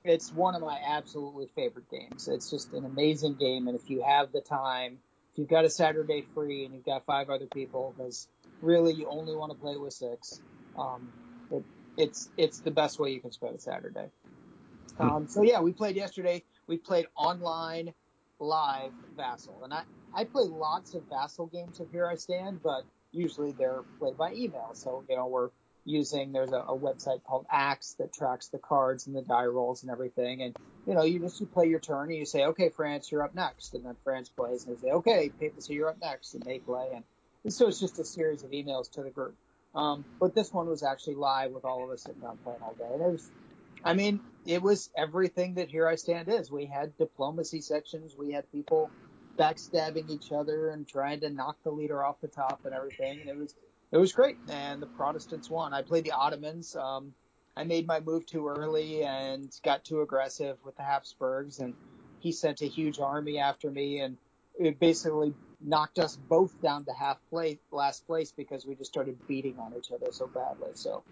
it's 0.03 0.33
one 0.33 0.55
of 0.55 0.61
my 0.61 0.79
absolutely 0.87 1.47
favorite 1.55 1.89
games. 1.91 2.27
It's 2.27 2.49
just 2.49 2.73
an 2.73 2.85
amazing 2.85 3.35
game, 3.35 3.67
and 3.67 3.79
if 3.79 3.89
you 3.89 4.01
have 4.01 4.31
the 4.31 4.41
time, 4.41 4.99
you've 5.39 5.49
got 5.49 5.65
a 5.65 5.69
Saturday 5.69 6.27
free 6.33 6.65
and 6.65 6.73
you've 6.75 6.85
got 6.85 7.05
five 7.05 7.29
other 7.29 7.47
people, 7.47 7.95
because 7.97 8.27
really 8.61 8.93
you 8.93 9.07
only 9.09 9.35
want 9.35 9.51
to 9.51 9.57
play 9.57 9.77
with 9.77 9.93
six, 9.93 10.41
um, 10.77 11.13
it, 11.51 11.65
it's 11.97 12.29
it's 12.37 12.59
the 12.61 12.71
best 12.71 12.99
way 12.99 13.11
you 13.11 13.21
can 13.21 13.31
spend 13.31 13.55
a 13.55 13.59
Saturday. 13.59 14.09
Um, 14.99 15.27
so 15.27 15.43
yeah, 15.43 15.61
we 15.61 15.73
played 15.73 15.95
yesterday. 15.95 16.43
We 16.67 16.77
played 16.77 17.07
online, 17.15 17.93
live 18.39 18.91
Vassal, 19.15 19.61
and 19.63 19.73
I 19.73 19.83
I 20.13 20.25
play 20.25 20.45
lots 20.47 20.93
of 20.93 21.03
Vassal 21.09 21.47
games 21.47 21.79
of 21.79 21.89
Here 21.91 22.07
I 22.07 22.15
Stand, 22.15 22.61
but 22.63 22.83
usually 23.11 23.53
they're 23.57 23.83
played 23.99 24.17
by 24.17 24.33
email. 24.33 24.71
So 24.73 25.05
you 25.09 25.15
know 25.15 25.27
we're 25.27 25.49
using 25.85 26.31
there's 26.31 26.51
a, 26.51 26.57
a 26.59 26.77
website 26.77 27.23
called 27.23 27.45
ACTS 27.51 27.95
that 27.95 28.13
tracks 28.13 28.47
the 28.47 28.59
cards 28.59 29.07
and 29.07 29.15
the 29.15 29.21
die 29.21 29.45
rolls 29.45 29.83
and 29.83 29.91
everything, 29.91 30.41
and 30.41 30.55
you 30.85 30.93
know, 30.93 31.03
you 31.03 31.19
just 31.19 31.39
you 31.39 31.45
play 31.45 31.67
your 31.67 31.79
turn 31.79 32.09
and 32.09 32.17
you 32.17 32.25
say, 32.25 32.45
okay, 32.45 32.69
France, 32.69 33.11
you're 33.11 33.23
up 33.23 33.35
next, 33.35 33.73
and 33.73 33.85
then 33.85 33.95
France 34.03 34.29
plays 34.29 34.65
and 34.65 34.75
they 34.75 34.81
say, 34.81 34.91
okay, 34.91 35.31
Papacy, 35.39 35.73
you're 35.73 35.89
up 35.89 36.01
next, 36.01 36.33
and 36.33 36.43
they 36.43 36.59
play, 36.59 36.89
and, 36.93 37.03
and 37.43 37.53
so 37.53 37.67
it's 37.67 37.79
just 37.79 37.99
a 37.99 38.05
series 38.05 38.43
of 38.43 38.51
emails 38.51 38.91
to 38.91 39.03
the 39.03 39.09
group. 39.09 39.35
Um, 39.75 40.03
but 40.19 40.33
this 40.33 40.51
one 40.51 40.67
was 40.67 40.83
actually 40.83 41.15
live 41.15 41.51
with 41.51 41.63
all 41.63 41.83
of 41.83 41.89
us 41.91 42.03
sitting 42.03 42.21
down 42.21 42.37
playing 42.43 42.59
all 42.61 42.73
day, 42.73 42.89
and 42.91 43.01
it 43.01 43.11
was, 43.11 43.29
I 43.83 43.93
mean, 43.93 44.19
it 44.45 44.61
was 44.61 44.89
everything 44.97 45.55
that 45.55 45.69
Here 45.69 45.87
I 45.87 45.95
Stand 45.95 46.27
is. 46.27 46.51
We 46.51 46.65
had 46.65 46.97
diplomacy 46.97 47.61
sections, 47.61 48.15
we 48.17 48.31
had 48.31 48.51
people 48.51 48.89
backstabbing 49.37 50.09
each 50.09 50.31
other 50.31 50.69
and 50.69 50.87
trying 50.87 51.21
to 51.21 51.29
knock 51.29 51.57
the 51.63 51.71
leader 51.71 52.03
off 52.03 52.19
the 52.21 52.27
top 52.27 52.61
and 52.65 52.73
everything, 52.73 53.21
and 53.21 53.29
it 53.29 53.37
was 53.37 53.55
it 53.91 53.97
was 53.97 54.13
great. 54.13 54.37
And 54.49 54.81
the 54.81 54.87
Protestants 54.87 55.49
won. 55.49 55.73
I 55.73 55.81
played 55.81 56.03
the 56.05 56.11
Ottomans. 56.11 56.75
Um, 56.75 57.13
I 57.55 57.63
made 57.63 57.87
my 57.87 57.99
move 57.99 58.25
too 58.25 58.47
early 58.47 59.03
and 59.03 59.51
got 59.63 59.83
too 59.83 60.01
aggressive 60.01 60.57
with 60.63 60.77
the 60.77 60.83
Habsburgs, 60.83 61.59
and 61.59 61.73
he 62.19 62.31
sent 62.31 62.61
a 62.61 62.67
huge 62.67 62.99
army 62.99 63.39
after 63.39 63.69
me, 63.69 63.99
and 63.99 64.17
it 64.57 64.79
basically 64.79 65.33
knocked 65.59 65.99
us 65.99 66.15
both 66.15 66.61
down 66.61 66.85
to 66.85 66.93
half 66.93 67.17
place, 67.29 67.57
last 67.71 68.05
place, 68.07 68.31
because 68.31 68.65
we 68.65 68.75
just 68.75 68.91
started 68.91 69.17
beating 69.27 69.57
on 69.59 69.73
each 69.77 69.91
other 69.91 70.11
so 70.11 70.27
badly. 70.27 70.69
So, 70.75 71.03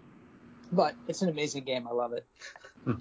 but 0.72 0.94
it's 1.06 1.22
an 1.22 1.28
amazing 1.28 1.64
game. 1.64 1.86
I 1.86 1.92
love 1.92 2.12
it. 2.12 2.24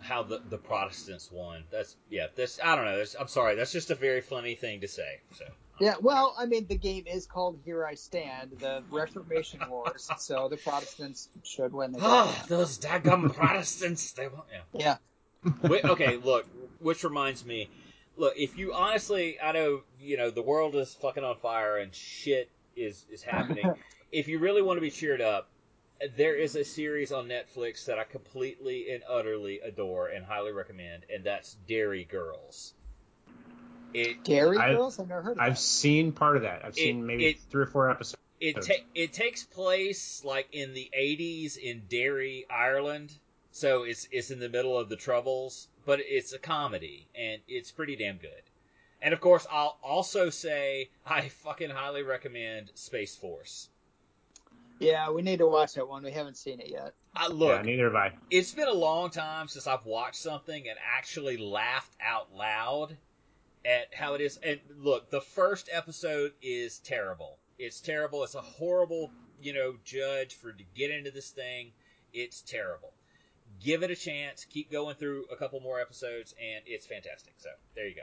How 0.00 0.22
the 0.22 0.40
the 0.48 0.58
Protestants 0.58 1.30
won. 1.30 1.64
That's 1.70 1.96
yeah. 2.08 2.28
This 2.34 2.60
I 2.62 2.76
don't 2.76 2.84
know. 2.84 3.04
I'm 3.18 3.28
sorry. 3.28 3.56
That's 3.56 3.72
just 3.72 3.90
a 3.90 3.96
very 3.96 4.20
funny 4.20 4.54
thing 4.54 4.80
to 4.80 4.88
say. 4.88 5.20
So 5.36 5.44
Yeah, 5.80 5.94
well, 6.00 6.34
I 6.38 6.46
mean, 6.46 6.66
the 6.66 6.76
game 6.76 7.04
is 7.06 7.26
called 7.26 7.58
Here 7.64 7.84
I 7.84 7.94
Stand, 7.94 8.52
the 8.58 8.82
Reformation 8.90 9.60
Wars, 9.68 10.08
so 10.18 10.48
the 10.48 10.56
Protestants 10.56 11.28
should 11.44 11.72
win 11.72 11.92
the 11.92 11.98
game. 11.98 12.08
oh, 12.10 12.44
those 12.48 12.78
daggum 12.78 13.32
Protestants. 13.34 14.12
They 14.12 14.28
won't. 14.28 14.44
Yeah. 14.52 14.96
Yeah. 15.44 15.58
Wait, 15.68 15.84
okay, 15.84 16.16
look, 16.16 16.46
which 16.80 17.04
reminds 17.04 17.44
me, 17.44 17.70
look, 18.16 18.34
if 18.36 18.58
you 18.58 18.74
honestly, 18.74 19.38
I 19.40 19.52
know, 19.52 19.82
you 20.00 20.16
know, 20.16 20.30
the 20.30 20.42
world 20.42 20.74
is 20.74 20.94
fucking 20.94 21.22
on 21.22 21.36
fire 21.36 21.78
and 21.78 21.94
shit 21.94 22.50
is 22.76 23.04
is 23.10 23.22
happening. 23.22 23.72
if 24.12 24.28
you 24.28 24.38
really 24.38 24.62
want 24.62 24.78
to 24.78 24.80
be 24.80 24.90
cheered 24.90 25.20
up, 25.20 25.48
there 26.16 26.34
is 26.34 26.56
a 26.56 26.64
series 26.64 27.12
on 27.12 27.28
Netflix 27.28 27.86
that 27.86 27.98
I 27.98 28.04
completely 28.04 28.90
and 28.92 29.02
utterly 29.08 29.60
adore 29.60 30.08
and 30.08 30.24
highly 30.24 30.52
recommend, 30.52 31.04
and 31.12 31.24
that's 31.24 31.54
Derry 31.66 32.04
Girls. 32.04 32.74
It 33.94 34.22
Derry 34.24 34.58
I've- 34.58 34.74
Girls? 34.74 34.98
I've 34.98 35.08
never 35.08 35.22
heard 35.22 35.36
of 35.38 35.40
I've 35.42 35.54
that. 35.54 35.60
seen 35.60 36.12
part 36.12 36.36
of 36.36 36.42
that. 36.42 36.64
I've 36.64 36.74
seen 36.74 37.06
maybe 37.06 37.26
it- 37.26 37.40
three 37.50 37.62
or 37.62 37.66
four 37.66 37.90
episodes. 37.90 38.22
it 38.40 38.60
ta- 38.62 38.84
it 38.94 39.12
takes 39.12 39.44
place 39.44 40.22
like 40.24 40.48
in 40.52 40.74
the 40.74 40.90
80s 40.92 41.56
in 41.56 41.82
Derry, 41.88 42.46
Ireland. 42.50 43.12
So 43.50 43.82
it's 43.84 44.06
it's 44.12 44.30
in 44.30 44.38
the 44.40 44.48
middle 44.48 44.78
of 44.78 44.88
the 44.88 44.96
troubles, 44.96 45.68
but 45.84 46.00
it's 46.00 46.32
a 46.32 46.38
comedy 46.38 47.08
and 47.14 47.40
it's 47.48 47.70
pretty 47.72 47.96
damn 47.96 48.18
good. 48.18 48.42
And 49.00 49.14
of 49.14 49.20
course, 49.20 49.46
I'll 49.50 49.78
also 49.82 50.28
say 50.30 50.90
I 51.06 51.28
fucking 51.28 51.70
highly 51.70 52.02
recommend 52.02 52.70
Space 52.74 53.16
Force. 53.16 53.68
Yeah, 54.80 55.10
we 55.10 55.22
need 55.22 55.38
to 55.38 55.46
watch 55.46 55.74
that 55.74 55.88
one. 55.88 56.04
We 56.04 56.12
haven't 56.12 56.36
seen 56.36 56.60
it 56.60 56.68
yet. 56.68 56.94
I, 57.16 57.26
look, 57.26 57.50
yeah, 57.56 57.62
neither 57.62 57.84
have 57.86 57.96
I. 57.96 58.12
it's 58.30 58.52
been 58.52 58.68
a 58.68 58.72
long 58.72 59.10
time 59.10 59.48
since 59.48 59.66
I've 59.66 59.84
watched 59.86 60.16
something 60.16 60.68
and 60.68 60.78
actually 60.96 61.36
laughed 61.36 61.96
out 62.00 62.32
loud 62.36 62.96
at 63.68 63.94
how 63.94 64.14
it 64.14 64.20
is. 64.20 64.38
And 64.38 64.58
look, 64.78 65.10
the 65.10 65.20
first 65.20 65.68
episode 65.70 66.32
is 66.40 66.78
terrible. 66.78 67.38
It's 67.58 67.80
terrible. 67.80 68.24
It's 68.24 68.34
a 68.34 68.40
horrible, 68.40 69.10
you 69.42 69.52
know, 69.52 69.74
judge 69.84 70.34
for 70.34 70.52
to 70.52 70.64
get 70.74 70.90
into 70.90 71.10
this 71.10 71.30
thing. 71.30 71.72
It's 72.12 72.40
terrible. 72.40 72.92
Give 73.60 73.82
it 73.82 73.90
a 73.90 73.96
chance. 73.96 74.46
Keep 74.46 74.72
going 74.72 74.96
through 74.96 75.26
a 75.30 75.36
couple 75.36 75.60
more 75.60 75.80
episodes, 75.80 76.34
and 76.40 76.62
it's 76.66 76.86
fantastic. 76.86 77.34
So 77.38 77.50
there 77.74 77.86
you 77.86 77.94
go. 77.94 78.02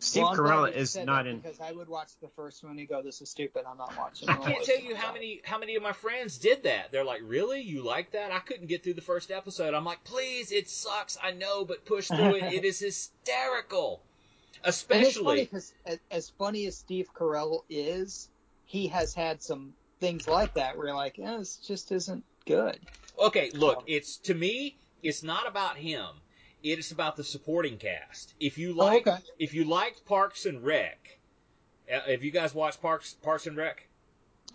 Steve 0.00 0.24
Well, 0.24 0.34
Carell 0.34 0.72
is 0.72 0.96
not 0.96 1.26
in. 1.26 1.38
Because 1.38 1.60
I 1.60 1.70
would 1.72 1.88
watch 1.88 2.10
the 2.20 2.28
first 2.28 2.64
one 2.64 2.78
and 2.78 2.88
go, 2.88 3.00
"This 3.00 3.22
is 3.22 3.30
stupid. 3.30 3.64
I'm 3.66 3.78
not 3.78 3.96
watching." 3.96 4.28
I 4.28 4.36
can't 4.36 4.64
tell 4.64 4.80
you 4.80 4.96
how 4.96 5.12
many 5.12 5.40
how 5.44 5.56
many 5.56 5.76
of 5.76 5.82
my 5.82 5.92
friends 5.92 6.36
did 6.38 6.64
that. 6.64 6.90
They're 6.90 7.04
like, 7.04 7.20
"Really? 7.22 7.60
You 7.60 7.82
like 7.82 8.10
that?" 8.12 8.32
I 8.32 8.40
couldn't 8.40 8.66
get 8.66 8.82
through 8.82 8.94
the 8.94 9.02
first 9.02 9.30
episode. 9.30 9.72
I'm 9.72 9.84
like, 9.84 10.02
"Please, 10.02 10.50
it 10.50 10.68
sucks. 10.68 11.16
I 11.22 11.30
know, 11.30 11.64
but 11.64 11.84
push 11.86 12.08
through 12.08 12.34
it. 12.34 12.52
It 12.52 12.64
is 12.64 12.80
hysterical." 12.80 14.02
And 14.64 14.72
it's 14.72 14.82
funny 14.82 15.02
Especially 15.08 15.44
because 15.44 15.74
as, 15.84 15.98
as 16.10 16.28
funny 16.30 16.66
as 16.66 16.76
Steve 16.78 17.08
Carell 17.14 17.64
is, 17.68 18.28
he 18.64 18.88
has 18.88 19.14
had 19.14 19.42
some 19.42 19.74
things 20.00 20.26
like 20.26 20.54
that 20.54 20.76
where 20.76 20.86
you're 20.88 20.96
like, 20.96 21.18
eh, 21.18 21.36
this 21.38 21.56
just 21.56 21.92
isn't 21.92 22.24
good. 22.46 22.78
Okay, 23.18 23.50
look, 23.52 23.84
it's 23.86 24.16
to 24.18 24.34
me, 24.34 24.76
it's 25.02 25.22
not 25.22 25.46
about 25.46 25.76
him. 25.76 26.06
It 26.62 26.78
is 26.78 26.92
about 26.92 27.16
the 27.16 27.24
supporting 27.24 27.76
cast. 27.76 28.34
If 28.40 28.56
you 28.56 28.72
like, 28.72 29.06
Oh, 29.06 29.12
okay. 29.12 29.22
if 29.38 29.52
you 29.52 29.64
liked 29.64 30.06
Parks 30.06 30.46
and 30.46 30.64
Rec, 30.64 30.98
uh, 31.92 32.00
have 32.00 32.24
you 32.24 32.30
guys 32.30 32.54
watched 32.54 32.80
Parks 32.80 33.14
Parks 33.22 33.46
and 33.46 33.56
Rec? 33.56 33.86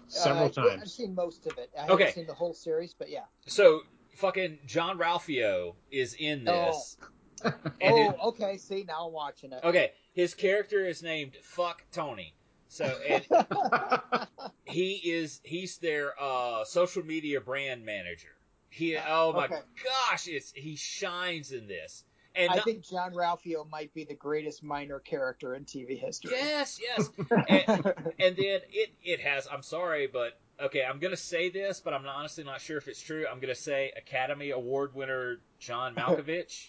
Several 0.08 0.48
Uh, 0.48 0.52
yeah, 0.66 0.82
I've 0.82 0.90
seen 0.90 1.14
most 1.14 1.46
of 1.46 1.58
it. 1.60 1.70
I 1.78 1.82
haven't 1.82 1.96
Okay. 2.02 2.12
seen 2.12 2.26
the 2.26 2.34
whole 2.34 2.56
series, 2.56 2.96
but 2.98 3.10
yeah. 3.10 3.26
So 3.46 3.82
fucking 4.16 4.58
Jean-Ralphio 4.66 5.76
is 5.92 6.16
in 6.16 6.46
this. 6.46 6.98
And 7.00 7.10
oh, 7.84 8.14
okay. 8.30 8.58
See, 8.58 8.84
now 8.88 9.08
I'm 9.08 9.14
watching 9.14 9.52
it. 9.54 9.62
okay, 9.64 9.92
his 10.14 10.34
character 10.34 10.86
is 10.86 11.02
named 11.04 11.34
Fuck 11.44 11.84
Tony. 11.92 12.34
So 12.68 12.86
and 12.86 13.26
he 14.66 14.94
is 15.12 15.42
he's 15.44 15.78
their 15.80 16.14
uh, 16.22 16.64
social 16.66 17.04
media 17.04 17.42
brand 17.42 17.84
manager. 17.86 18.30
He 18.70 18.96
oh 18.98 19.34
my 19.34 19.46
Okay. 19.46 19.56
gosh, 19.84 20.28
it's 20.28 20.52
he 20.52 20.76
shines 20.76 21.52
in 21.52 21.68
this. 21.68 22.04
And 22.36 22.52
I 22.52 22.56
not- 22.58 22.66
think 22.66 22.84
Jean-Ralphio 22.84 23.68
might 23.70 23.92
be 23.96 24.04
the 24.04 24.14
greatest 24.14 24.62
minor 24.64 25.00
character 25.00 25.56
in 25.56 25.66
TV 25.66 26.00
history. 26.00 26.32
yes, 26.36 26.80
yes. 26.80 27.10
and, 27.50 27.94
and 28.20 28.36
then 28.38 28.60
it 28.72 28.94
it 29.04 29.20
has. 29.22 29.48
I'm 29.52 29.64
sorry, 29.64 30.06
but 30.06 30.40
okay, 30.62 30.84
I'm 30.84 31.00
gonna 31.00 31.18
say 31.18 31.50
this, 31.50 31.82
but 31.84 31.94
I'm 31.96 32.06
honestly 32.06 32.44
not 32.44 32.62
sure 32.62 32.78
if 32.78 32.88
it's 32.88 33.02
true. 33.02 33.26
I'm 33.30 33.40
gonna 33.40 33.56
say 33.56 33.92
Academy 33.98 34.52
Award 34.52 34.94
winner 34.94 35.40
John 35.58 35.96
Malkovich. 35.96 36.68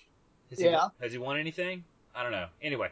Has 0.51 0.59
he, 0.59 0.65
Yeah. 0.67 0.89
Has 1.01 1.13
he 1.13 1.19
won 1.19 1.39
anything? 1.39 1.85
I 2.15 2.23
don't 2.23 2.33
know. 2.33 2.49
Anyway, 2.61 2.91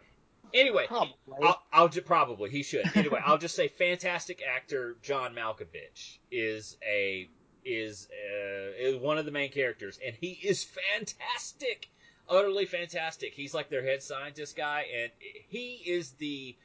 anyway, 0.54 0.86
Probably. 0.86 1.12
I'll, 1.42 1.62
I'll 1.72 1.88
ju- 1.88 2.02
probably 2.02 2.50
he 2.50 2.62
should. 2.62 2.84
Anyway, 2.96 3.20
I'll 3.24 3.38
just 3.38 3.56
say 3.56 3.68
fantastic 3.68 4.42
actor 4.42 4.96
John 5.02 5.34
Malkovich 5.34 6.18
is 6.30 6.76
a 6.86 7.28
is 7.64 8.08
uh, 8.12 8.70
is 8.78 8.96
one 8.96 9.18
of 9.18 9.24
the 9.24 9.32
main 9.32 9.50
characters, 9.50 9.98
and 10.04 10.14
he 10.14 10.38
is 10.42 10.64
fantastic, 10.64 11.88
utterly 12.28 12.64
fantastic. 12.64 13.34
He's 13.34 13.54
like 13.54 13.68
their 13.70 13.84
head 13.84 14.02
scientist 14.02 14.56
guy, 14.56 14.86
and 15.02 15.10
he 15.48 15.82
is 15.86 16.12
the 16.12 16.56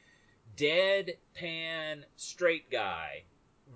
deadpan 0.55 2.03
straight 2.15 2.69
guy 2.69 3.23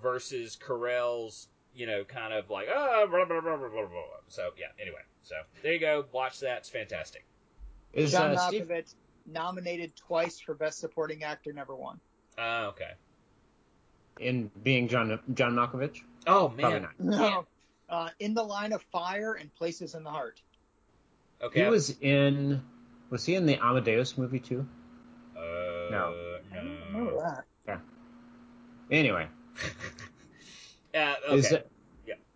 versus 0.00 0.56
Carell's, 0.56 1.48
you 1.74 1.86
know, 1.86 2.04
kind 2.04 2.32
of 2.32 2.48
like 2.50 2.68
ah, 2.72 3.06
blah, 3.06 3.24
blah, 3.24 3.40
blah, 3.40 3.56
blah, 3.56 3.68
blah, 3.68 3.86
blah. 3.86 4.02
So 4.28 4.50
yeah. 4.56 4.66
Anyway, 4.80 5.00
so 5.28 5.36
there 5.62 5.74
you 5.74 5.80
go. 5.80 6.04
Watch 6.12 6.40
that. 6.40 6.58
It's 6.58 6.70
fantastic. 6.70 7.24
Is 7.92 8.12
John 8.12 8.32
uh, 8.32 8.48
Steve? 8.48 8.66
Malkovich 8.68 8.94
nominated 9.26 9.94
twice 9.96 10.40
for 10.40 10.54
Best 10.54 10.78
Supporting 10.80 11.22
Actor, 11.22 11.52
never 11.52 11.74
won. 11.76 12.00
Uh, 12.38 12.70
okay. 12.70 12.92
in 14.20 14.50
being 14.62 14.88
John 14.88 15.18
John 15.34 15.54
Malkovich? 15.54 16.00
Oh 16.26 16.48
man. 16.48 16.88
not. 16.98 17.20
No. 17.20 17.46
Uh, 17.88 18.10
in 18.20 18.34
the 18.34 18.42
Line 18.42 18.72
of 18.72 18.82
Fire 18.92 19.34
and 19.34 19.54
Places 19.54 19.94
in 19.94 20.02
the 20.02 20.10
Heart. 20.10 20.40
Okay. 21.42 21.64
He 21.64 21.70
was 21.70 21.96
in. 22.00 22.62
Was 23.10 23.24
he 23.24 23.34
in 23.34 23.46
the 23.46 23.56
Amadeus 23.56 24.18
movie 24.18 24.40
too? 24.40 24.66
Uh, 25.36 25.40
No. 25.90 26.14
I 26.52 26.56
don't 26.56 26.78
remember 26.92 27.44
that. 27.66 27.80
Anyway, 28.90 29.28
Uh, 30.94 31.14
okay. 31.26 31.36
is 31.36 31.52
it? 31.52 31.70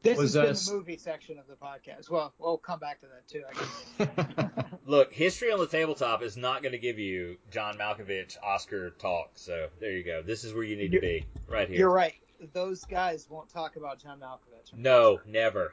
This 0.02 0.18
Was, 0.18 0.36
uh, 0.36 0.46
the 0.46 0.70
movie 0.72 0.96
section 0.96 1.38
of 1.38 1.46
the 1.46 1.54
podcast. 1.54 2.10
Well, 2.10 2.32
we'll 2.38 2.58
come 2.58 2.80
back 2.80 3.00
to 3.00 3.06
that 3.06 3.28
too. 3.28 3.44
I 3.48 3.52
guess. 3.54 4.64
Look, 4.86 5.12
history 5.12 5.52
on 5.52 5.60
the 5.60 5.66
tabletop 5.66 6.22
is 6.22 6.36
not 6.36 6.62
going 6.62 6.72
to 6.72 6.78
give 6.78 6.98
you 6.98 7.36
John 7.52 7.78
Malkovich 7.78 8.36
Oscar 8.42 8.90
talk. 8.90 9.30
So 9.36 9.68
there 9.80 9.92
you 9.92 10.02
go. 10.02 10.22
This 10.22 10.42
is 10.42 10.52
where 10.54 10.64
you 10.64 10.74
need 10.76 10.90
to 10.92 11.00
be, 11.00 11.24
right 11.48 11.68
here. 11.68 11.78
You're 11.78 11.92
right. 11.92 12.14
Those 12.52 12.84
guys 12.84 13.30
won't 13.30 13.48
talk 13.48 13.76
about 13.76 14.00
John 14.00 14.18
Malkovich 14.18 14.74
No, 14.76 15.20
never. 15.24 15.72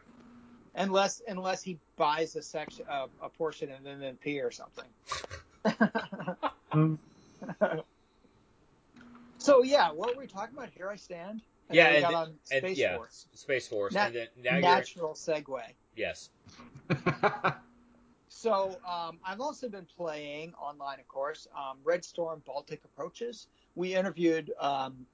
unless 0.76 1.24
unless 1.28 1.64
he 1.64 1.80
buys 1.96 2.36
a 2.36 2.44
section, 2.44 2.86
uh, 2.88 3.08
a 3.24 3.30
portion 3.30 3.70
in 3.72 3.84
MMP 3.84 4.44
or 4.44 4.52
something. 4.52 4.86
So 9.42 9.64
yeah, 9.64 9.92
what 9.92 10.16
were 10.16 10.22
we 10.22 10.28
talking 10.28 10.56
about? 10.56 10.70
Here 10.76 10.90
I 10.90 10.98
stand. 10.98 11.42
And 11.70 11.76
Yeah, 11.76 11.88
and 11.88 12.02
got 12.02 12.14
on 12.14 12.28
and- 12.28 12.38
Space 12.44 12.78
yeah. 12.78 12.96
Force. 12.98 13.28
Space 13.34 13.68
Force, 13.68 13.94
Na- 13.94 14.06
and 14.08 14.16
then 14.16 14.28
now 14.38 14.52
you're 14.54 14.62
Natural 14.62 15.14
segue. 15.14 15.62
yes. 15.96 16.30
So 18.32 18.78
um, 18.88 19.18
I've 19.26 19.42
also 19.42 19.68
been 19.70 19.88
playing 19.98 20.54
online, 20.54 21.00
of 21.00 21.08
course, 21.08 21.48
um, 21.58 21.78
Red 21.84 22.06
Storm 22.06 22.42
Baltic 22.46 22.80
Approaches. 22.86 23.48
We 23.76 23.96
interviewed 23.96 24.52
um, 24.60 25.08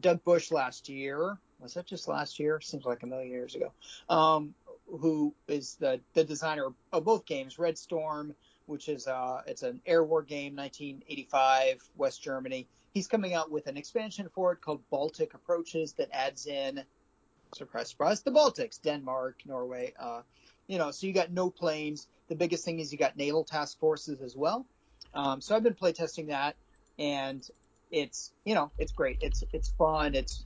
Doug 0.00 0.22
Bush 0.24 0.50
last 0.50 0.88
year. 0.88 1.38
Was 1.60 1.74
that 1.74 1.86
just 1.86 2.08
last 2.08 2.38
year? 2.38 2.60
Seems 2.60 2.84
like 2.84 3.04
a 3.04 3.06
million 3.06 3.30
years 3.30 3.54
ago. 3.54 3.72
Um, 4.08 4.54
who 4.86 5.34
is 5.46 5.74
the 5.76 6.00
the 6.14 6.24
designer 6.24 6.66
of 6.92 7.04
both 7.04 7.24
games, 7.26 7.58
Red 7.58 7.78
Storm, 7.78 8.34
which 8.66 8.88
is 8.88 9.06
uh, 9.06 9.42
it's 9.46 9.62
an 9.62 9.80
air 9.86 10.02
war 10.02 10.22
game, 10.22 10.56
1985, 10.56 11.88
West 11.96 12.22
Germany. 12.22 12.66
He's 12.98 13.06
coming 13.06 13.32
out 13.32 13.52
with 13.52 13.68
an 13.68 13.76
expansion 13.76 14.28
for 14.34 14.50
it 14.50 14.60
called 14.60 14.82
Baltic 14.90 15.32
Approaches 15.34 15.92
that 15.92 16.08
adds 16.10 16.46
in, 16.46 16.82
surprise, 17.54 17.90
surprise, 17.90 18.22
the 18.22 18.32
Baltics, 18.32 18.82
Denmark, 18.82 19.36
Norway. 19.46 19.94
Uh, 19.96 20.22
you 20.66 20.78
know, 20.78 20.90
so 20.90 21.06
you 21.06 21.12
got 21.12 21.30
no 21.30 21.48
planes. 21.48 22.08
The 22.28 22.34
biggest 22.34 22.64
thing 22.64 22.80
is 22.80 22.90
you 22.90 22.98
got 22.98 23.16
naval 23.16 23.44
task 23.44 23.78
forces 23.78 24.20
as 24.20 24.34
well. 24.36 24.66
Um, 25.14 25.40
so 25.40 25.54
I've 25.54 25.62
been 25.62 25.74
playtesting 25.74 26.26
that, 26.30 26.56
and 26.98 27.48
it's 27.92 28.32
you 28.44 28.56
know 28.56 28.72
it's 28.78 28.90
great. 28.90 29.18
It's 29.20 29.44
it's 29.52 29.68
fun. 29.78 30.16
It's 30.16 30.44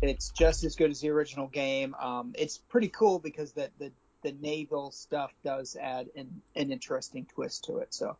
it's 0.00 0.30
just 0.30 0.64
as 0.64 0.76
good 0.76 0.90
as 0.90 1.02
the 1.02 1.10
original 1.10 1.46
game. 1.46 1.94
Um, 2.00 2.32
it's 2.38 2.56
pretty 2.56 2.88
cool 2.88 3.18
because 3.18 3.52
the 3.52 3.70
the, 3.78 3.92
the 4.22 4.32
naval 4.40 4.92
stuff 4.92 5.34
does 5.44 5.76
add 5.76 6.08
an, 6.16 6.40
an 6.56 6.72
interesting 6.72 7.26
twist 7.26 7.64
to 7.64 7.80
it. 7.80 7.92
So 7.92 8.16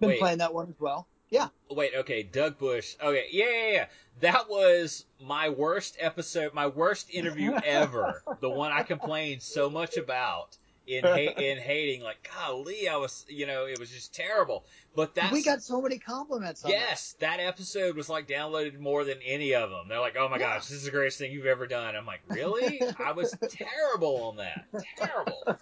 been 0.00 0.08
Wait. 0.08 0.20
playing 0.20 0.38
that 0.38 0.54
one 0.54 0.70
as 0.70 0.80
well. 0.80 1.06
Yeah. 1.30 1.48
Oh, 1.70 1.74
wait, 1.76 1.92
okay, 1.94 2.22
Doug 2.24 2.58
Bush. 2.58 2.96
Okay, 3.02 3.26
yeah, 3.30 3.44
yeah, 3.48 3.72
yeah. 3.72 3.86
That 4.20 4.50
was 4.50 5.04
my 5.20 5.48
worst 5.48 5.96
episode, 6.00 6.52
my 6.54 6.66
worst 6.66 7.08
interview 7.10 7.52
ever. 7.64 8.22
the 8.40 8.50
one 8.50 8.72
I 8.72 8.82
complained 8.82 9.40
so 9.42 9.70
much 9.70 9.96
about 9.96 10.56
in 10.86 11.04
ha- 11.04 11.34
in 11.36 11.58
hating. 11.58 12.02
Like, 12.02 12.28
golly, 12.36 12.88
I 12.88 12.96
was, 12.96 13.24
you 13.28 13.46
know, 13.46 13.66
it 13.66 13.78
was 13.78 13.90
just 13.90 14.12
terrible. 14.12 14.64
But 14.96 15.14
that's 15.14 15.32
we 15.32 15.44
got 15.44 15.62
so 15.62 15.80
many 15.80 15.98
compliments. 15.98 16.64
On 16.64 16.70
yes, 16.72 17.14
that 17.20 17.38
episode 17.38 17.94
was 17.94 18.08
like 18.08 18.26
downloaded 18.26 18.78
more 18.80 19.04
than 19.04 19.18
any 19.24 19.54
of 19.54 19.70
them. 19.70 19.86
They're 19.88 20.00
like, 20.00 20.16
oh 20.18 20.28
my 20.28 20.36
Yeah. 20.38 20.54
gosh, 20.54 20.66
this 20.66 20.78
is 20.78 20.84
the 20.84 20.90
greatest 20.90 21.18
thing 21.18 21.30
you've 21.30 21.46
ever 21.46 21.68
done. 21.68 21.94
I'm 21.94 22.06
like, 22.06 22.22
really? 22.28 22.82
I 22.98 23.12
was 23.12 23.32
terrible 23.48 24.24
on 24.24 24.36
that. 24.38 24.64
Terrible. 24.98 25.44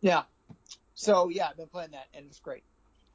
Yeah. 0.00 0.22
So 0.94 1.28
yeah, 1.28 1.48
I've 1.50 1.56
been 1.56 1.66
playing 1.68 1.90
that 1.92 2.06
and 2.14 2.26
it's 2.26 2.38
great. 2.40 2.62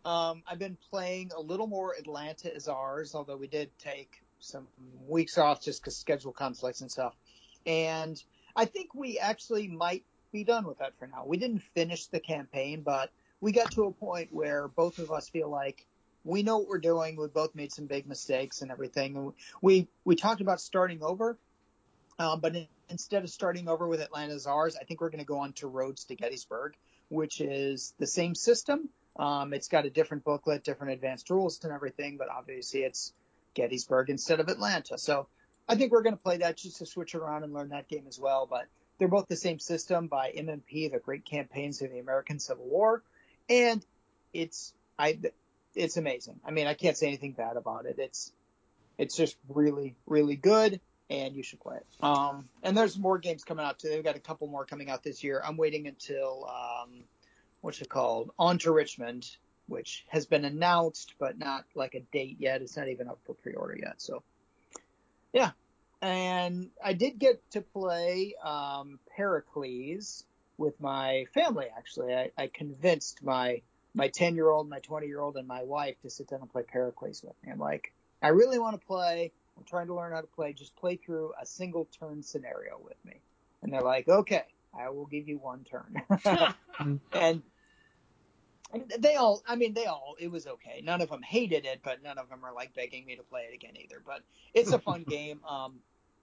Um, 0.06 0.44
I've 0.48 0.60
been 0.60 0.78
playing 0.90 1.32
a 1.36 1.42
little 1.42 1.68
more 1.68 1.94
Atlanta 1.98 2.54
is 2.54 2.68
ours, 2.68 3.16
although 3.16 3.38
we 3.38 3.48
did 3.48 3.70
take 3.80 4.22
some 4.40 4.68
weeks 5.08 5.38
off 5.38 5.62
just 5.62 5.82
because 5.82 5.96
schedule 5.96 6.34
conflicts 6.34 6.82
and 6.82 6.92
stuff. 6.92 7.16
And 7.66 8.22
I 8.56 8.66
think 8.66 8.94
we 8.94 9.18
actually 9.18 9.70
might 9.70 10.04
be 10.34 10.44
done 10.44 10.66
with 10.66 10.80
that 10.80 10.98
for 11.00 11.08
now. 11.08 11.24
We 11.26 11.38
didn't 11.38 11.64
finish 11.74 12.08
the 12.08 12.20
campaign, 12.20 12.82
but 12.82 13.12
we 13.40 13.52
got 13.52 13.72
to 13.72 13.84
a 13.86 13.92
point 13.92 14.34
where 14.34 14.68
both 14.68 15.00
of 15.00 15.12
us 15.12 15.30
feel 15.30 15.50
like 15.50 15.86
we 16.26 16.44
know 16.44 16.58
what 16.58 16.68
we're 16.68 16.80
doing. 16.80 17.16
We 17.16 17.28
both 17.28 17.56
made 17.56 17.72
some 17.72 17.86
big 17.86 18.08
mistakes 18.08 18.62
and 18.62 18.72
everything. 18.72 19.16
And 19.16 19.34
we 19.62 19.88
we 20.04 20.16
talked 20.16 20.42
about 20.42 20.60
starting 20.60 21.02
over, 21.02 21.38
um, 22.20 22.42
but 22.42 22.56
in, 22.56 22.68
instead 22.90 23.24
of 23.24 23.30
starting 23.30 23.70
over 23.70 23.88
with 23.88 24.02
Atlanta 24.02 24.34
is 24.34 24.48
ours, 24.48 24.76
I 24.80 24.84
think 24.84 25.02
we're 25.02 25.10
going 25.10 25.20
to 25.20 25.26
go 25.26 25.40
on 25.40 25.54
to 25.54 25.68
Roads 25.68 26.06
to 26.06 26.16
Gettysburg, 26.16 26.76
which 27.10 27.40
is 27.42 27.94
the 28.00 28.08
same 28.08 28.36
system. 28.36 28.90
Um, 29.16 29.54
it's 29.54 29.68
got 29.68 29.86
a 29.86 29.90
different 29.90 30.24
booklet, 30.24 30.64
different 30.64 30.94
advanced 30.94 31.30
rules 31.30 31.64
and 31.64 31.72
everything, 31.72 32.18
but 32.18 32.30
obviously 32.30 32.82
it's 32.82 33.14
Gettysburg 33.54 34.10
instead 34.10 34.40
of 34.40 34.48
Atlanta. 34.48 34.98
So 34.98 35.28
I 35.68 35.76
think 35.76 35.92
we're 35.92 36.02
going 36.02 36.16
to 36.16 36.22
play 36.22 36.38
that 36.38 36.58
just 36.58 36.78
to 36.78 36.86
switch 36.86 37.16
around 37.16 37.44
and 37.44 37.54
learn 37.54 37.70
that 37.70 37.88
game 37.88 38.06
as 38.08 38.20
well. 38.20 38.48
But 38.50 38.66
they're 38.98 39.08
both 39.08 39.28
the 39.28 39.36
same 39.36 39.60
system 39.60 40.08
by 40.08 40.32
MMP, 40.32 40.92
the 40.92 41.00
Great 41.00 41.26
Campaigns 41.26 41.82
of 41.82 41.92
the 41.92 42.00
American 42.00 42.40
Civil 42.40 42.66
War, 42.66 43.04
and 43.50 43.86
it's 44.34 44.74
I 44.98 45.20
it's 45.76 45.98
amazing. 45.98 46.40
I 46.46 46.52
mean, 46.52 46.68
I 46.68 46.74
can't 46.74 46.98
say 46.98 47.08
anything 47.08 47.34
bad 47.34 47.58
about 47.58 47.86
it. 47.86 47.96
It's 48.00 48.32
it's 48.98 49.16
just 49.16 49.36
really 49.50 49.96
really 50.06 50.36
good, 50.36 50.80
and 51.10 51.36
you 51.36 51.44
should 51.44 51.60
play 51.60 51.78
it. 51.78 51.86
Um, 52.02 52.50
and 52.62 52.78
there's 52.78 52.98
more 52.98 53.18
games 53.18 53.44
coming 53.44 53.66
out 53.66 53.80
too. 53.80 53.90
They've 53.90 54.04
got 54.04 54.16
a 54.16 54.20
couple 54.22 54.48
more 54.48 54.66
coming 54.66 54.90
out 54.90 55.04
this 55.04 55.24
year. 55.24 55.42
I'm 55.44 55.58
waiting 55.58 55.88
until 55.88 56.50
um, 56.50 57.04
what's 57.64 57.82
it 57.82 57.88
called? 57.88 58.32
On 58.38 58.58
to 58.60 58.72
Richmond, 58.72 59.26
which 59.68 60.06
has 60.10 60.26
been 60.26 60.44
announced 60.44 61.14
but 61.18 61.40
not 61.40 61.64
like 61.76 61.96
a 61.96 62.02
date 62.02 62.36
yet. 62.40 62.62
It's 62.62 62.76
not 62.76 62.90
even 62.90 63.08
up 63.08 63.20
for 63.26 63.34
pre-order 63.36 63.78
yet. 63.82 64.02
So 64.02 64.22
yeah, 65.32 65.52
and 66.02 66.70
I 66.84 66.92
did 66.92 67.18
get 67.18 67.42
to 67.52 67.62
play 67.62 68.36
um, 68.44 69.00
Pericles 69.16 70.26
with 70.58 70.80
my 70.82 71.26
family. 71.34 71.68
Actually, 71.76 72.14
I, 72.14 72.32
I 72.38 72.48
convinced 72.48 73.24
my 73.24 73.62
my 73.96 74.10
10 74.10 74.36
year 74.36 74.50
old, 74.50 74.70
my 74.70 74.80
20 74.80 75.08
year 75.08 75.22
old, 75.22 75.38
and 75.38 75.48
my 75.48 75.64
wife 75.64 75.96
to 76.02 76.10
sit 76.10 76.28
down 76.28 76.42
and 76.42 76.52
play 76.52 76.64
Pericles 76.64 77.24
with 77.24 77.36
me. 77.46 77.52
I'm 77.54 77.60
like, 77.60 77.94
I 78.22 78.30
really 78.30 78.60
want 78.60 78.80
to 78.80 78.86
play. 78.86 79.32
I'm 79.58 79.64
trying 79.64 79.88
to 79.88 79.94
learn 79.94 80.12
how 80.12 80.22
to 80.22 80.28
play. 80.28 80.52
Just 80.52 80.76
play 80.76 80.98
through 80.98 81.32
a 81.42 81.46
single 81.46 81.88
turn 81.98 82.24
scenario 82.24 82.78
with 82.84 82.98
me. 83.06 83.22
And 83.62 83.72
they're 83.72 83.82
like, 83.82 84.10
okay, 84.10 84.44
I 84.78 84.90
will 84.90 85.06
give 85.06 85.28
you 85.30 85.38
one 85.38 85.64
turn. 85.64 86.02
and 87.14 87.44
they 89.00 89.16
all, 89.16 89.42
I 89.48 89.56
mean, 89.56 89.74
they 89.74 89.86
all, 89.86 90.16
it 90.20 90.32
was 90.32 90.48
okay. 90.48 90.82
None 90.84 91.02
of 91.02 91.10
them 91.10 91.22
hated 91.22 91.66
it, 91.66 91.82
but 91.84 92.04
none 92.04 92.18
of 92.18 92.30
them 92.30 92.44
are 92.44 92.54
like 92.54 92.74
begging 92.74 93.06
me 93.06 93.16
to 93.16 93.24
play 93.24 93.48
it 93.52 93.54
again 93.54 93.74
either. 93.76 94.02
But 94.06 94.22
it's 94.54 94.72
a 94.72 94.80
fun 94.80 95.04
game. 95.08 95.40
Um, 95.48 95.80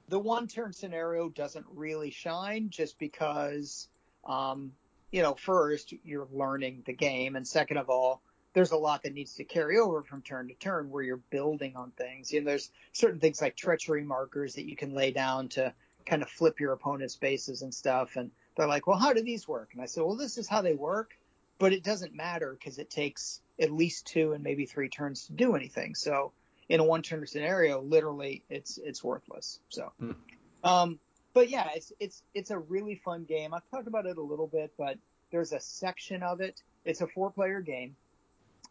the 0.09 0.19
one 0.19 0.49
turn 0.49 0.73
scenario 0.73 1.29
doesn't 1.29 1.67
really 1.73 2.11
shine 2.11 2.71
just 2.71 2.99
because, 2.99 3.89
um, 4.25 4.73
you 5.13 5.23
know, 5.23 5.35
first 5.35 5.95
you're 6.05 6.29
learning 6.33 6.83
the 6.87 6.93
game, 6.93 7.37
and 7.37 7.47
second 7.47 7.77
of 7.77 7.89
all, 7.89 8.21
there's 8.53 8.73
a 8.73 8.77
lot 8.77 9.03
that 9.05 9.15
needs 9.15 9.35
to 9.35 9.45
carry 9.45 9.79
over 9.79 10.03
from 10.03 10.23
turn 10.23 10.49
to 10.49 10.55
turn 10.55 10.91
where 10.91 11.03
you're 11.03 11.21
building 11.31 11.77
on 11.77 11.93
things. 11.93 12.33
You 12.33 12.41
know, 12.41 12.47
there's 12.47 12.71
certain 12.93 13.21
things 13.21 13.41
like 13.41 13.57
treachery 13.57 14.03
markers 14.03 14.55
that 14.55 14.69
you 14.69 14.77
can 14.77 14.93
lay 14.93 15.13
down 15.13 15.49
to 15.51 15.73
kind 16.07 16.23
of 16.23 16.29
flip 16.29 16.59
your 16.59 16.73
opponent's 16.73 17.17
bases 17.17 17.63
and 17.63 17.73
stuff. 17.73 18.17
And 18.17 18.31
they're 18.57 18.67
like, 18.67 18.87
well, 18.87 18.99
how 18.99 19.13
do 19.13 19.23
these 19.23 19.47
work? 19.47 19.71
And 19.73 19.83
I 19.83 19.87
said, 19.87 20.03
well, 20.03 20.17
this 20.17 20.37
is 20.39 20.49
how 20.49 20.63
they 20.63 20.75
work, 20.75 21.17
but 21.61 21.73
it 21.75 21.85
doesn't 21.85 22.15
matter 22.15 22.57
because 22.59 22.79
it 22.79 22.91
takes 22.91 23.41
at 23.61 23.71
least 23.71 24.07
two 24.07 24.33
and 24.33 24.43
maybe 24.43 24.65
three 24.67 24.89
turns 24.89 25.27
to 25.27 25.33
do 25.35 25.55
anything. 25.55 25.95
So 25.95 26.33
in 26.69 26.81
a 26.81 26.85
one 26.85 27.03
turn 27.03 27.25
scenario, 27.27 27.83
literally 27.83 28.43
it's, 28.49 28.79
it's 28.79 29.05
worthless. 29.05 29.61
So, 29.69 29.93
hmm. 30.01 30.13
um, 30.65 30.99
but 31.33 31.49
yeah, 31.49 31.69
it's 31.77 31.93
it's 32.01 32.25
it's 32.35 32.51
a 32.51 32.59
really 32.59 32.97
fun 32.97 33.25
game. 33.25 33.55
I've 33.55 33.69
talked 33.71 33.87
about 33.87 34.07
it 34.07 34.17
a 34.17 34.23
little 34.23 34.49
bit, 34.49 34.73
but 34.77 34.99
there's 35.31 35.53
a 35.53 35.61
section 35.61 36.25
of 36.25 36.41
it. 36.41 36.61
It's 36.85 37.03
a 37.03 37.07
four 37.07 37.31
player 37.31 37.61
game, 37.61 37.95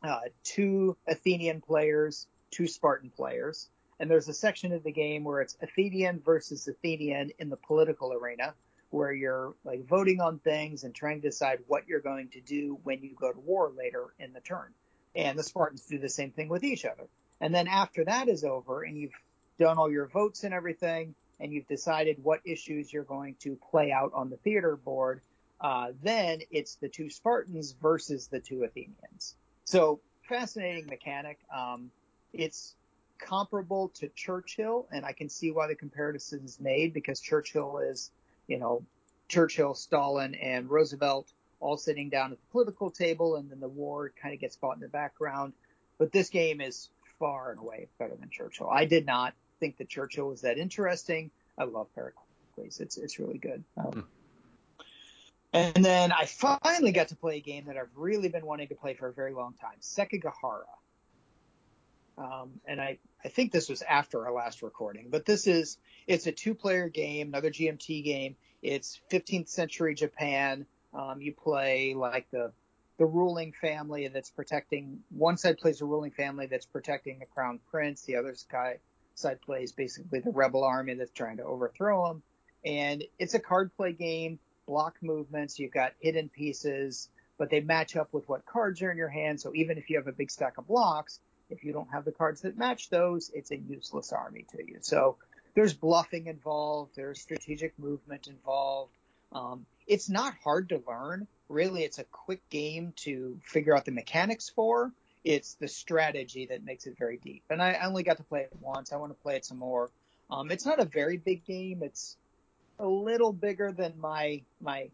uh, 0.03 0.19
two 0.43 0.97
Athenian 1.07 1.61
players, 1.61 2.27
two 2.51 2.67
Spartan 2.67 3.11
players, 3.11 3.69
and 3.99 4.11
there's 4.11 4.27
a 4.27 4.33
section 4.33 4.73
of 4.73 4.83
the 4.83 4.91
game 4.91 5.23
where 5.23 5.39
it's 5.39 5.55
Athenian 5.61 6.19
versus 6.19 6.67
Athenian 6.67 7.31
in 7.39 7.49
the 7.49 7.55
political 7.55 8.11
arena, 8.11 8.53
where 8.89 9.13
you're 9.13 9.53
like 9.63 9.85
voting 9.85 10.19
on 10.19 10.39
things 10.39 10.83
and 10.83 10.93
trying 10.93 11.21
to 11.21 11.27
decide 11.27 11.59
what 11.67 11.87
you're 11.87 11.99
going 11.99 12.29
to 12.29 12.41
do 12.41 12.79
when 12.83 13.01
you 13.01 13.15
go 13.15 13.31
to 13.31 13.39
war 13.39 13.71
later 13.77 14.13
in 14.19 14.33
the 14.33 14.39
turn. 14.39 14.73
And 15.15 15.37
the 15.37 15.43
Spartans 15.43 15.83
do 15.83 15.97
the 15.97 16.09
same 16.09 16.31
thing 16.31 16.49
with 16.49 16.63
each 16.63 16.85
other. 16.85 17.07
And 17.41 17.53
then 17.53 17.67
after 17.67 18.05
that 18.05 18.27
is 18.27 18.43
over 18.43 18.83
and 18.83 18.97
you've 18.97 19.13
done 19.57 19.77
all 19.77 19.91
your 19.91 20.07
votes 20.07 20.43
and 20.43 20.53
everything, 20.53 21.15
and 21.39 21.53
you've 21.53 21.67
decided 21.67 22.17
what 22.21 22.41
issues 22.45 22.91
you're 22.91 23.03
going 23.03 23.35
to 23.39 23.57
play 23.71 23.91
out 23.91 24.11
on 24.13 24.29
the 24.29 24.37
theater 24.37 24.75
board, 24.75 25.21
uh, 25.61 25.87
then 26.01 26.39
it's 26.51 26.75
the 26.75 26.89
two 26.89 27.09
Spartans 27.09 27.75
versus 27.81 28.27
the 28.27 28.39
two 28.39 28.63
Athenians. 28.63 29.35
So 29.65 29.99
fascinating 30.27 30.87
mechanic. 30.87 31.39
Um, 31.55 31.91
it's 32.33 32.75
comparable 33.19 33.89
to 33.95 34.09
Churchill, 34.09 34.87
and 34.91 35.05
I 35.05 35.11
can 35.11 35.29
see 35.29 35.51
why 35.51 35.67
the 35.67 35.75
comparison 35.75 36.43
is 36.45 36.59
made 36.59 36.93
because 36.93 37.19
Churchill 37.19 37.79
is, 37.79 38.11
you 38.49 38.57
know, 38.57 38.83
Churchill, 39.29 39.75
Stalin, 39.75 40.35
and 40.35 40.69
Roosevelt 40.69 41.31
all 41.59 41.77
sitting 41.77 42.09
down 42.09 42.31
at 42.31 42.39
the 42.39 42.51
political 42.51 42.89
table, 42.89 43.35
and 43.35 43.49
then 43.49 43.59
the 43.59 43.67
war 43.67 44.11
kind 44.21 44.33
of 44.33 44.39
gets 44.39 44.55
fought 44.55 44.75
in 44.75 44.81
the 44.81 44.87
background. 44.87 45.53
But 45.97 46.11
this 46.11 46.29
game 46.29 46.61
is 46.61 46.89
far 47.19 47.51
and 47.51 47.59
away 47.59 47.87
better 47.99 48.15
than 48.15 48.29
Churchill. 48.29 48.69
I 48.69 48.85
did 48.85 49.05
not 49.05 49.33
think 49.59 49.77
that 49.77 49.89
Churchill 49.89 50.29
was 50.29 50.41
that 50.41 50.57
interesting. 50.57 51.31
I 51.57 51.65
love 51.65 51.87
Pericles. 51.93 52.25
It's 52.57 52.97
it's 52.97 53.19
really 53.19 53.37
good. 53.37 53.63
Um, 53.77 53.91
mm. 53.91 54.03
And 55.51 55.83
then 55.83 56.11
I 56.11 56.25
finally 56.25 56.91
got 56.91 57.07
to 57.07 57.15
play 57.15 57.37
a 57.37 57.41
game 57.41 57.65
that 57.65 57.77
I've 57.77 57.89
really 57.95 58.29
been 58.29 58.45
wanting 58.45 58.67
to 58.67 58.75
play 58.75 58.93
for 58.93 59.07
a 59.07 59.13
very 59.13 59.33
long 59.33 59.53
time, 59.59 59.77
Sekigahara. 59.81 60.65
Um, 62.19 62.59
and 62.65 62.81
I, 62.81 62.97
I 63.23 63.29
think 63.29 63.51
this 63.51 63.69
was 63.69 63.81
after 63.81 64.25
our 64.25 64.33
last 64.33 64.61
recording, 64.61 65.07
but 65.09 65.25
this 65.25 65.47
is, 65.47 65.77
it's 66.05 66.27
a 66.27 66.33
two 66.33 66.53
player 66.53 66.89
game, 66.89 67.29
another 67.29 67.49
GMT 67.49 68.03
game. 68.03 68.35
It's 68.61 68.99
15th 69.09 69.47
century 69.47 69.95
Japan. 69.95 70.65
Um, 70.93 71.21
you 71.21 71.33
play 71.33 71.93
like 71.93 72.29
the, 72.31 72.51
the 72.97 73.05
ruling 73.05 73.53
family 73.53 74.09
that's 74.09 74.29
protecting, 74.29 74.99
one 75.09 75.37
side 75.37 75.57
plays 75.59 75.79
a 75.79 75.85
ruling 75.85 76.11
family 76.11 76.47
that's 76.47 76.65
protecting 76.65 77.19
the 77.19 77.25
crown 77.25 77.59
prince. 77.71 78.01
The 78.01 78.17
other 78.17 78.35
guy, 78.51 78.79
side 79.15 79.41
plays 79.41 79.71
basically 79.71 80.19
the 80.19 80.31
rebel 80.31 80.63
army 80.63 80.95
that's 80.95 81.11
trying 81.11 81.37
to 81.37 81.43
overthrow 81.43 82.11
him. 82.11 82.23
And 82.65 83.03
it's 83.17 83.33
a 83.33 83.39
card 83.39 83.71
play 83.77 83.93
game, 83.93 84.39
block 84.67 84.97
movements. 85.01 85.57
You've 85.57 85.71
got 85.71 85.93
hidden 85.99 86.27
pieces, 86.29 87.07
but 87.37 87.49
they 87.49 87.61
match 87.61 87.95
up 87.95 88.11
with 88.11 88.27
what 88.27 88.45
cards 88.45 88.81
are 88.81 88.91
in 88.91 88.97
your 88.97 89.09
hand. 89.09 89.39
So 89.39 89.53
even 89.55 89.77
if 89.77 89.89
you 89.89 89.97
have 89.97 90.07
a 90.07 90.11
big 90.11 90.31
stack 90.31 90.57
of 90.57 90.67
blocks, 90.67 91.19
if 91.49 91.63
you 91.63 91.73
don't 91.73 91.89
have 91.91 92.05
the 92.05 92.11
cards 92.11 92.41
that 92.41 92.57
match 92.57 92.89
those, 92.89 93.31
it's 93.33 93.51
a 93.51 93.57
useless 93.57 94.11
army 94.11 94.45
to 94.51 94.65
you. 94.65 94.77
So 94.81 95.17
there's 95.55 95.73
bluffing 95.73 96.27
involved. 96.27 96.95
There's 96.95 97.21
strategic 97.21 97.77
movement 97.79 98.27
involved. 98.27 98.91
Um, 99.31 99.65
it's 99.87 100.09
not 100.09 100.33
hard 100.43 100.69
to 100.69 100.81
learn. 100.87 101.27
Really, 101.49 101.83
it's 101.83 101.99
a 101.99 102.03
quick 102.03 102.47
game 102.49 102.93
to 102.97 103.39
figure 103.43 103.75
out 103.75 103.85
the 103.85 103.91
mechanics 103.91 104.49
for. 104.49 104.91
It's 105.23 105.55
the 105.55 105.67
strategy 105.67 106.45
that 106.47 106.63
makes 106.63 106.85
it 106.85 106.97
very 106.97 107.17
deep. 107.17 107.43
And 107.49 107.61
I 107.61 107.79
only 107.83 108.03
got 108.03 108.17
to 108.17 108.23
play 108.23 108.41
it 108.41 108.51
once. 108.61 108.93
I 108.93 108.97
want 108.97 109.11
to 109.11 109.21
play 109.21 109.35
it 109.35 109.45
some 109.45 109.57
more. 109.57 109.89
Um, 110.31 110.51
it's 110.51 110.65
not 110.65 110.79
a 110.79 110.85
very 110.85 111.17
big 111.17 111.43
game. 111.45 111.81
It's 111.83 112.15
a 112.77 112.87
little 112.87 113.33
bigger 113.33 113.71
than 113.71 113.93
my 113.99 114.41
my 114.61 114.89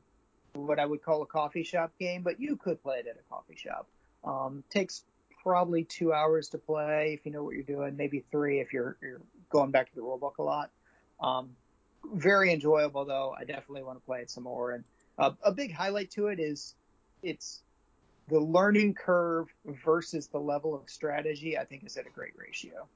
what 0.54 0.80
I 0.80 0.86
would 0.86 1.04
call 1.04 1.22
a 1.22 1.26
coffee 1.26 1.64
shop 1.64 1.92
game, 2.00 2.24
but 2.24 2.40
you 2.40 2.56
could 2.56 2.82
play 2.82 3.00
it 3.00 3.08
at 3.08 3.18
a 3.18 3.30
coffee 3.30 3.58
shop. 3.58 3.88
Um, 4.24 4.64
takes 4.70 5.04
probably 5.46 5.84
two 5.84 6.12
hours 6.12 6.50
to 6.50 6.58
play 6.58 7.16
if 7.18 7.24
you 7.24 7.32
know 7.32 7.44
what 7.44 7.54
you're 7.54 7.64
doing, 7.64 7.96
maybe 7.96 8.26
three 8.32 8.60
if 8.60 8.74
you're 8.74 8.98
you're 9.02 9.22
going 9.52 9.70
back 9.70 9.88
to 9.88 9.96
the 9.96 10.02
rulebook 10.02 10.40
a 10.40 10.44
lot. 10.44 10.72
Um, 11.20 11.52
very 12.14 12.52
enjoyable 12.52 13.06
though. 13.06 13.36
I 13.38 13.44
definitely 13.44 13.84
want 13.84 14.00
to 14.00 14.06
play 14.06 14.22
it 14.22 14.32
some 14.32 14.46
more. 14.46 14.72
And 14.72 14.84
uh, 15.20 15.32
a 15.44 15.52
big 15.52 15.72
highlight 15.72 16.10
to 16.12 16.28
it 16.28 16.40
is 16.40 16.74
it's 17.22 17.62
the 18.28 18.40
learning 18.40 18.96
curve 18.96 19.48
versus 19.86 20.28
the 20.28 20.40
level 20.40 20.74
of 20.74 20.90
strategy, 20.90 21.60
I 21.60 21.64
think 21.64 21.86
is 21.86 21.96
at 21.96 22.08
a 22.08 22.10
great 22.10 22.34
ratio. 22.36 22.88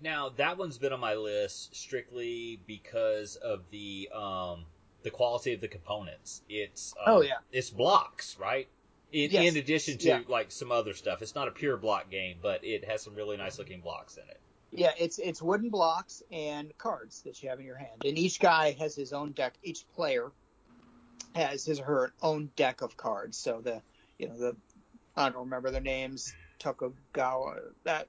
Now 0.00 0.28
that 0.36 0.56
one's 0.56 0.78
been 0.78 0.92
on 0.92 1.00
my 1.00 1.14
list 1.14 1.74
strictly 1.74 2.60
because 2.66 3.34
of 3.36 3.64
the 3.72 4.08
um, 4.14 4.64
the 5.02 5.10
quality 5.10 5.52
of 5.52 5.60
the 5.60 5.68
components. 5.68 6.42
It's 6.48 6.94
um, 7.04 7.14
oh 7.16 7.20
yeah, 7.22 7.38
it's 7.50 7.70
blocks, 7.70 8.36
right? 8.38 8.68
In, 9.14 9.30
yes. 9.30 9.52
in 9.52 9.56
addition 9.56 9.96
to 9.98 10.08
yeah. 10.08 10.20
like 10.26 10.50
some 10.50 10.72
other 10.72 10.92
stuff, 10.92 11.22
it's 11.22 11.36
not 11.36 11.46
a 11.46 11.52
pure 11.52 11.76
block 11.76 12.10
game, 12.10 12.38
but 12.42 12.64
it 12.64 12.84
has 12.84 13.00
some 13.00 13.14
really 13.14 13.36
nice 13.36 13.60
looking 13.60 13.80
blocks 13.80 14.16
in 14.16 14.24
it. 14.28 14.40
Yeah, 14.72 14.90
it's 14.98 15.20
it's 15.20 15.40
wooden 15.40 15.68
blocks 15.68 16.24
and 16.32 16.76
cards 16.78 17.22
that 17.22 17.40
you 17.40 17.48
have 17.48 17.60
in 17.60 17.64
your 17.64 17.76
hand, 17.76 18.02
and 18.04 18.18
each 18.18 18.40
guy 18.40 18.72
has 18.72 18.96
his 18.96 19.12
own 19.12 19.30
deck. 19.30 19.54
Each 19.62 19.86
player 19.94 20.32
has 21.36 21.64
his 21.64 21.78
or 21.78 21.84
her 21.84 22.12
own 22.22 22.50
deck 22.56 22.82
of 22.82 22.96
cards. 22.96 23.38
So 23.38 23.60
the 23.60 23.82
you 24.18 24.28
know, 24.28 24.36
the 24.36 24.56
I 25.16 25.28
don't 25.28 25.44
remember 25.44 25.70
their 25.70 25.80
names. 25.80 26.34
Tokugawa. 26.58 27.58
That 27.84 28.08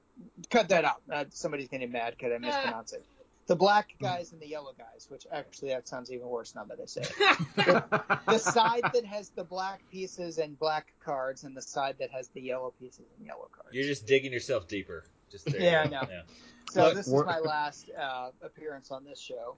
cut 0.50 0.70
that 0.70 0.84
out. 0.84 1.02
Uh, 1.12 1.26
somebody's 1.30 1.68
getting 1.68 1.92
mad 1.92 2.14
because 2.18 2.32
I 2.34 2.38
mispronounce 2.38 2.92
it. 2.94 3.04
The 3.46 3.56
black 3.56 3.94
guys 4.00 4.32
and 4.32 4.40
the 4.40 4.48
yellow 4.48 4.72
guys, 4.76 5.06
which 5.08 5.26
actually 5.32 5.68
that 5.68 5.86
sounds 5.86 6.10
even 6.10 6.26
worse 6.26 6.54
now 6.54 6.64
that 6.64 6.80
I 6.80 6.86
say 6.86 7.02
it. 7.02 7.38
the, 7.56 8.18
the 8.26 8.38
side 8.38 8.82
that 8.92 9.04
has 9.04 9.30
the 9.30 9.44
black 9.44 9.80
pieces 9.90 10.38
and 10.38 10.58
black 10.58 10.92
cards, 11.04 11.44
and 11.44 11.56
the 11.56 11.62
side 11.62 11.96
that 12.00 12.10
has 12.10 12.28
the 12.28 12.40
yellow 12.40 12.74
pieces 12.80 13.06
and 13.16 13.26
yellow 13.26 13.48
cards. 13.52 13.70
You're 13.72 13.84
just 13.84 14.06
digging 14.06 14.32
yourself 14.32 14.66
deeper. 14.66 15.04
Just 15.30 15.48
yeah, 15.58 15.82
I 15.82 15.88
know. 15.88 16.02
Yeah. 16.10 16.22
So 16.70 16.84
Look, 16.84 16.94
this 16.94 17.06
War- 17.06 17.22
is 17.22 17.26
my 17.26 17.38
last 17.38 17.90
uh, 17.96 18.30
appearance 18.42 18.90
on 18.90 19.04
this 19.04 19.20
show. 19.20 19.56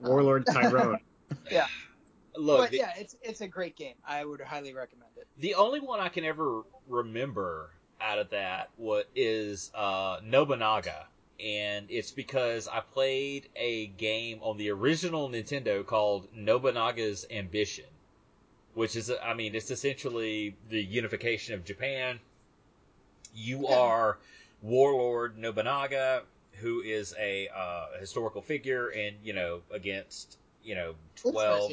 Warlord 0.00 0.48
um, 0.48 0.54
Tyrone. 0.54 0.98
yeah. 1.50 1.66
Look, 2.36 2.58
but 2.58 2.70
the, 2.70 2.78
yeah, 2.78 2.92
it's 2.98 3.16
it's 3.22 3.40
a 3.40 3.48
great 3.48 3.76
game. 3.76 3.94
I 4.06 4.24
would 4.24 4.40
highly 4.40 4.74
recommend 4.74 5.10
it. 5.16 5.26
The 5.38 5.54
only 5.54 5.80
one 5.80 6.00
I 6.00 6.08
can 6.08 6.24
ever 6.24 6.62
remember 6.88 7.70
out 8.00 8.18
of 8.18 8.30
that 8.30 8.70
what 8.76 9.08
is 9.14 9.70
uh, 9.74 10.18
Nobunaga, 10.22 11.06
and 11.42 11.86
it's 11.90 12.10
because 12.10 12.68
I 12.68 12.80
played 12.80 13.48
a 13.56 13.86
game 13.86 14.40
on 14.42 14.56
the 14.56 14.70
original 14.70 15.28
Nintendo 15.28 15.84
called 15.84 16.28
Nobunaga's 16.34 17.26
Ambition, 17.30 17.84
which 18.74 18.96
is, 18.96 19.12
I 19.22 19.34
mean, 19.34 19.54
it's 19.54 19.70
essentially 19.70 20.56
the 20.70 20.82
unification 20.82 21.54
of 21.54 21.64
Japan. 21.64 22.20
You 23.34 23.66
are 23.66 24.18
warlord 24.62 25.36
Nobunaga, 25.36 26.22
who 26.52 26.80
is 26.80 27.14
a 27.18 27.48
uh, 27.54 27.98
historical 28.00 28.40
figure, 28.40 28.88
and 28.88 29.16
you 29.22 29.34
know 29.34 29.60
against 29.70 30.38
you 30.64 30.74
know 30.74 30.94
twelve. 31.16 31.72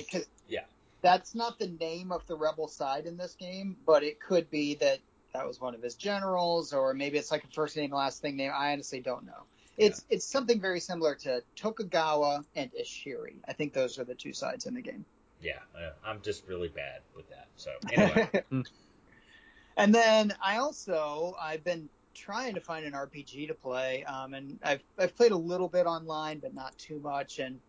Yeah, 0.50 0.66
that's 1.02 1.36
not 1.36 1.58
the 1.58 1.68
name 1.68 2.12
of 2.12 2.26
the 2.28 2.36
rebel 2.36 2.68
side 2.68 3.06
in 3.06 3.16
this 3.16 3.36
game, 3.36 3.78
but 3.86 4.04
it 4.04 4.20
could 4.20 4.50
be 4.52 4.76
that 4.76 5.00
that 5.34 5.48
was 5.48 5.60
one 5.60 5.74
of 5.74 5.82
his 5.82 5.96
generals, 5.96 6.74
or 6.74 6.94
maybe 6.94 7.18
it's 7.18 7.32
like 7.32 7.44
a 7.44 7.48
first 7.48 7.76
name 7.78 7.92
last 7.92 8.22
thing 8.22 8.36
name. 8.36 8.52
I 8.54 8.74
honestly 8.74 9.00
don't 9.00 9.26
know. 9.26 9.44
It's 9.78 10.06
yeah. 10.10 10.16
it's 10.16 10.26
something 10.26 10.62
very 10.62 10.80
similar 10.80 11.16
to 11.16 11.42
Tokugawa 11.56 12.44
and 12.56 12.72
Ishiri. 12.80 13.36
I 13.48 13.54
think 13.54 13.74
those 13.74 13.98
are 13.98 14.04
the 14.04 14.16
two 14.16 14.34
sides 14.34 14.66
in 14.66 14.74
the 14.74 14.82
game. 14.82 15.06
Yeah, 15.42 15.60
uh, 15.76 15.92
I'm 16.06 16.22
just 16.22 16.48
really 16.48 16.70
bad 16.70 17.02
with 17.16 17.30
that. 17.30 17.48
So 17.56 17.72
anyway. 17.92 18.30
and 19.78 19.94
then 19.94 20.34
I 20.44 20.58
also 20.58 21.36
I've 21.42 21.64
been 21.64 21.90
trying 22.14 22.54
to 22.54 22.62
find 22.62 22.86
an 22.86 22.94
RPG 22.94 23.48
to 23.48 23.54
play, 23.54 24.04
um, 24.06 24.34
and 24.34 24.60
I've 24.64 24.84
I've 24.98 25.16
played 25.16 25.32
a 25.32 25.38
little 25.38 25.68
bit 25.68 25.86
online, 25.86 26.40
but 26.40 26.54
not 26.54 26.78
too 26.78 27.00
much. 27.00 27.40
And 27.40 27.60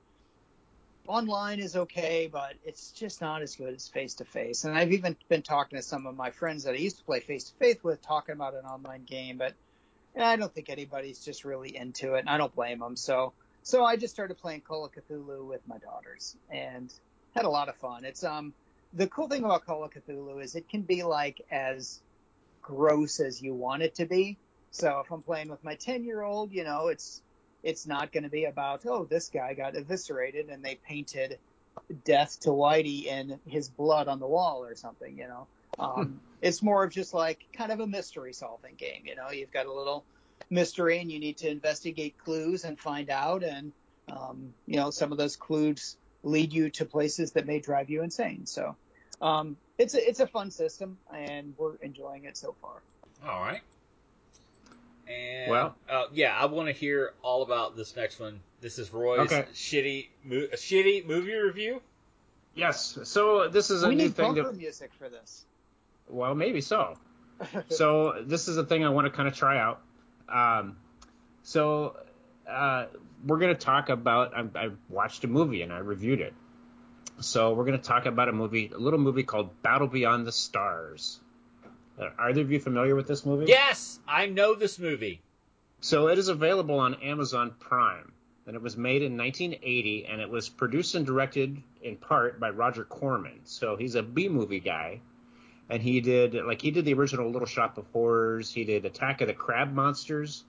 online 1.07 1.59
is 1.59 1.77
okay, 1.77 2.29
but 2.31 2.55
it's 2.65 2.91
just 2.93 3.21
not 3.21 3.43
as 3.43 3.57
good 3.57 3.75
as 3.75 3.89
face 3.89 4.15
to 4.15 4.25
face. 4.25 4.65
And 4.65 4.77
I've 4.77 4.93
even 4.93 5.17
been 5.29 5.43
talking 5.43 5.79
to 5.79 5.83
some 5.83 6.07
of 6.07 6.17
my 6.17 6.31
friends 6.31 6.65
that 6.65 6.75
I 6.75 6.79
used 6.79 6.99
to 6.99 7.05
play 7.05 7.21
face 7.21 7.45
to 7.45 7.55
face 7.57 7.83
with, 7.83 8.03
talking 8.03 8.35
about 8.35 8.55
an 8.55 8.65
online 8.65 9.05
game, 9.05 9.39
but 9.39 9.55
I 10.23 10.37
don't 10.37 10.55
think 10.55 10.71
anybody's 10.71 11.21
just 11.25 11.45
really 11.45 11.77
into 11.77 12.15
it, 12.15 12.21
and 12.21 12.29
I 12.29 12.39
don't 12.39 12.55
blame 12.55 12.79
them. 12.79 12.97
So, 12.97 13.35
so 13.63 13.85
I 13.85 13.97
just 13.97 14.15
started 14.15 14.39
playing 14.39 14.63
Call 14.63 14.85
of 14.85 14.93
Cthulhu 14.93 15.47
with 15.47 15.61
my 15.67 15.79
daughters, 15.79 16.37
and 16.51 16.93
had 17.35 17.45
a 17.45 17.51
lot 17.51 17.69
of 17.69 17.77
fun. 17.77 18.05
It's 18.05 18.23
um 18.25 18.55
the 18.93 19.09
cool 19.09 19.29
thing 19.29 19.45
about 19.45 19.65
Call 19.67 19.85
of 19.85 19.91
Cthulhu 19.93 20.43
is 20.43 20.55
it 20.55 20.69
can 20.69 20.83
be 20.83 21.03
like 21.03 21.43
as 21.51 22.01
gross 22.63 23.21
as 23.21 23.43
you 23.43 23.55
want 23.55 23.83
it 23.83 23.97
to 23.97 24.07
be. 24.07 24.39
So 24.71 25.01
if 25.01 25.11
I'm 25.11 25.23
playing 25.23 25.49
with 25.51 25.63
my 25.65 25.77
10 25.77 26.05
year 26.05 26.23
old, 26.23 26.53
you 26.53 26.65
know, 26.65 26.89
it's 26.89 27.23
it's 27.63 27.87
not 27.87 28.13
going 28.13 28.25
to 28.25 28.31
be 28.31 28.45
about 28.45 28.83
oh 28.87 29.05
this 29.05 29.31
guy 29.31 29.55
got 29.55 29.75
eviscerated 29.75 30.49
and 30.51 30.65
they 30.65 30.79
painted 30.87 31.39
death 32.05 32.39
to 32.41 32.51
Whitey 32.51 33.11
and 33.11 33.41
his 33.47 33.69
blood 33.69 34.09
on 34.09 34.21
the 34.21 34.27
wall 34.29 34.65
or 34.65 34.75
something, 34.77 35.17
you 35.19 35.27
know. 35.27 35.49
Um, 35.79 36.21
it's 36.43 36.63
more 36.63 36.85
of 36.85 36.91
just 36.93 37.15
like 37.15 37.47
kind 37.53 37.73
of 37.73 37.81
a 37.81 37.87
mystery 37.87 38.33
solving 38.33 38.75
game, 38.77 39.03
you 39.05 39.17
know. 39.17 39.31
You've 39.31 39.53
got 39.53 39.67
a 39.67 39.73
little 39.73 40.05
mystery 40.51 40.99
and 40.99 41.11
you 41.11 41.19
need 41.19 41.39
to 41.39 41.49
investigate 41.49 42.17
clues 42.19 42.65
and 42.65 42.79
find 42.79 43.11
out, 43.11 43.43
and 43.43 43.73
um, 44.09 44.53
you 44.67 44.77
know 44.77 44.91
some 44.91 45.13
of 45.13 45.19
those 45.19 45.37
clues 45.37 45.97
lead 46.23 46.53
you 46.53 46.71
to 46.71 46.85
places 46.85 47.33
that 47.33 47.47
may 47.47 47.61
drive 47.61 47.91
you 47.91 48.03
insane. 48.03 48.47
So 48.47 48.77
um, 49.21 49.57
it's 49.79 49.95
a 49.95 50.09
it's 50.09 50.21
a 50.21 50.27
fun 50.27 50.51
system, 50.51 50.99
and 51.13 51.55
we're 51.57 51.77
enjoying 51.77 52.25
it 52.25 52.37
so 52.37 52.55
far. 52.61 52.83
All 53.27 53.41
right. 53.41 53.63
And 55.09 55.51
well, 55.51 55.75
uh, 55.89 56.05
yeah, 56.13 56.37
I 56.37 56.47
want 56.47 56.69
to 56.69 56.73
hear 56.73 57.13
all 57.23 57.43
about 57.43 57.77
this 57.77 57.95
next 57.95 58.21
one. 58.21 58.41
This 58.61 58.79
is 58.79 58.93
Roy's 58.93 59.31
okay. 59.31 59.45
shitty, 59.53 60.09
mo- 60.25 60.49
shitty 60.55 61.07
movie 61.07 61.35
review. 61.35 61.83
Yes. 62.55 62.99
So 63.05 63.49
this 63.49 63.71
is 63.71 63.83
a 63.83 63.89
we 63.89 63.97
new 63.97 64.05
need 64.05 64.17
thing. 64.17 64.35
that... 64.35 64.57
music 64.57 64.91
for 64.99 65.09
this. 65.09 65.45
Well, 66.15 66.35
maybe 66.35 66.61
so. 66.61 66.97
so 67.69 68.23
this 68.25 68.47
is 68.47 68.57
a 68.57 68.65
thing 68.65 68.85
I 68.85 68.91
want 68.91 69.07
to 69.07 69.11
kind 69.11 69.27
of 69.27 69.35
try 69.35 69.59
out. 69.59 69.81
Um, 70.29 70.77
so 71.43 71.97
uh, 72.49 72.87
we're 73.27 73.39
going 73.39 73.55
to 73.55 73.61
talk 73.61 73.89
about. 73.89 74.33
I, 74.37 74.67
I 74.67 74.71
watched 74.89 75.25
a 75.25 75.27
movie 75.27 75.63
and 75.63 75.73
I 75.73 75.79
reviewed 75.79 76.21
it. 76.21 76.35
So 77.21 77.55
we're 77.55 77.65
going 77.65 77.79
to 77.79 77.85
talk 77.85 78.07
about 78.07 78.29
a 78.29 78.33
movie, 78.33 78.71
a 78.75 78.79
little 78.79 78.99
movie 78.99 79.25
called 79.25 79.63
Battle 79.63 79.89
Beyond 79.89 80.27
the 80.27 80.33
Stars. 80.33 81.21
Are 81.99 82.31
either 82.31 82.41
of 82.41 82.51
you 82.51 82.59
familiar 82.59 82.95
with 82.95 83.07
this 83.07 83.25
movie? 83.25 83.47
Yes, 83.47 84.01
I 84.07 84.27
know 84.27 84.55
this 84.55 84.79
movie. 84.79 85.21
So 85.81 86.09
it 86.09 86.19
is 86.19 86.29
available 86.29 86.79
on 86.79 86.95
Amazon 86.95 87.53
Prime. 87.59 88.13
And 88.47 88.57
it 88.57 88.63
was 88.63 88.77
made 88.77 89.03
in 89.03 89.17
1980, 89.17 90.07
and 90.07 90.21
it 90.21 90.29
was 90.29 90.51
produced 90.51 90.95
and 90.97 91.07
directed 91.07 91.63
in 91.83 91.97
part 91.97 92.39
by 92.39 92.51
Roger 92.51 92.85
Corman. 92.85 93.41
So 93.45 93.77
he's 93.77 93.95
a 93.95 94.03
B 94.03 94.29
movie 94.29 94.61
guy, 94.61 95.01
and 95.71 95.83
he 95.83 96.01
did 96.01 96.35
like 96.35 96.61
he 96.61 96.71
did 96.71 96.85
the 96.85 96.95
original 96.95 97.31
Little 97.31 97.47
Shop 97.47 97.79
of 97.79 97.87
Horrors. 97.93 98.53
He 98.53 98.65
did 98.65 98.85
Attack 98.85 99.21
of 99.21 99.29
the 99.29 99.35
Crab 99.35 99.73
Monsters, 99.73 100.45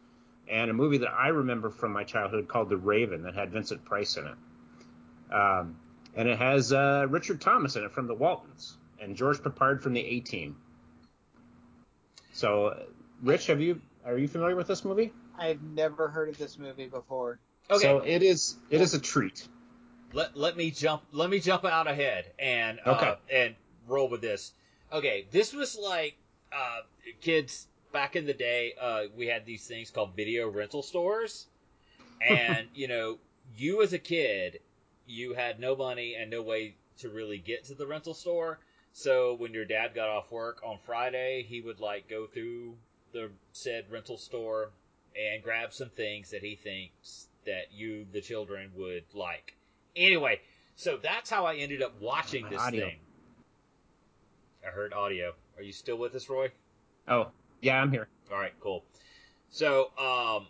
and 0.50 0.70
a 0.70 0.74
movie 0.74 1.00
that 1.00 1.12
I 1.12 1.30
remember 1.30 1.70
from 1.70 1.94
my 1.94 2.04
childhood 2.04 2.48
called 2.48 2.70
The 2.70 2.78
Raven 2.78 3.24
that 3.24 3.36
had 3.36 3.52
Vincent 3.52 3.86
Price 3.86 4.18
in 4.18 4.28
it. 4.28 5.34
Um, 5.34 5.78
and 6.16 6.30
it 6.30 6.38
has 6.38 6.72
uh, 6.72 7.08
Richard 7.10 7.42
Thomas 7.42 7.76
in 7.76 7.84
it 7.84 7.92
from 7.92 8.08
the 8.08 8.14
Waltons 8.14 8.78
and 9.00 9.16
George 9.16 9.38
Peppard 9.40 9.82
from 9.82 9.94
the 9.94 10.02
A 10.02 10.20
Team. 10.20 10.58
So, 12.34 12.86
Rich, 13.22 13.48
have 13.48 13.62
you 13.62 13.82
are 14.06 14.18
you 14.18 14.28
familiar 14.28 14.56
with 14.56 14.68
this 14.68 14.86
movie? 14.86 15.14
I've 15.38 15.62
never 15.62 16.08
heard 16.10 16.30
of 16.30 16.38
this 16.38 16.60
movie 16.60 16.88
before. 16.88 17.40
Okay. 17.70 17.82
So 17.82 18.00
it 18.00 18.22
is 18.22 18.58
it 18.70 18.82
is 18.82 18.94
a 18.94 19.00
treat. 19.00 19.48
Let 20.14 20.38
let 20.38 20.56
me 20.56 20.72
jump 20.72 21.04
let 21.12 21.30
me 21.30 21.40
jump 21.40 21.66
out 21.66 21.88
ahead 21.88 22.26
and 22.38 22.80
uh, 22.86 22.92
okay. 22.92 23.16
and 23.32 23.56
roll 23.88 24.10
with 24.10 24.22
this. 24.22 24.52
Okay, 24.92 25.28
this 25.32 25.54
was 25.54 25.78
like 25.78 26.18
uh, 26.54 26.82
kids 27.22 27.68
back 27.92 28.16
in 28.16 28.26
the 28.26 28.34
day. 28.34 28.74
Uh, 28.80 29.04
we 29.16 29.28
had 29.28 29.46
these 29.46 29.68
things 29.68 29.90
called 29.90 30.16
video 30.16 30.50
rental 30.50 30.84
stores, 30.84 31.48
and 32.22 32.68
you 32.76 32.88
know, 32.88 33.18
you 33.58 33.82
as 33.82 33.94
a 33.94 34.00
kid, 34.00 34.60
you 35.08 35.34
had 35.34 35.60
no 35.60 35.76
money 35.76 36.16
and 36.16 36.30
no 36.30 36.42
way 36.42 36.76
to 37.00 37.10
really 37.10 37.38
get 37.38 37.66
to 37.66 37.76
the 37.76 37.86
rental 37.86 38.14
store. 38.14 38.60
So 38.94 39.34
when 39.34 39.54
your 39.54 39.66
dad 39.66 39.94
got 39.94 40.08
off 40.08 40.32
work 40.32 40.62
on 40.64 40.78
Friday, 40.86 41.46
he 41.48 41.60
would 41.62 41.80
like 41.82 42.08
go 42.08 42.28
through 42.28 42.76
the 43.12 43.30
said 43.52 43.86
rental 43.90 44.18
store 44.18 44.72
and 45.16 45.44
grab 45.44 45.74
some 45.74 45.90
things 45.90 46.32
that 46.32 46.42
he 46.42 46.56
thinks 46.56 47.28
that 47.46 47.74
you, 47.74 48.06
the 48.12 48.22
children, 48.22 48.72
would 48.76 49.04
like. 49.14 49.56
Anyway, 49.96 50.40
so 50.76 50.98
that's 51.02 51.30
how 51.30 51.46
I 51.46 51.56
ended 51.56 51.82
up 51.82 52.00
watching 52.02 52.50
this 52.50 52.62
thing. 52.70 52.98
I 54.66 54.70
heard 54.72 54.94
audio. 54.94 55.34
Are 55.58 55.64
you 55.64 55.72
still 55.72 55.98
with 55.98 56.16
us, 56.16 56.30
Roy? 56.30 56.52
Oh, 57.08 57.28
yeah, 57.62 57.82
I'm 57.82 57.92
here. 57.92 58.08
All 58.32 58.40
right, 58.40 58.54
cool. 58.60 58.84
So, 59.50 59.92
um, 59.98 60.48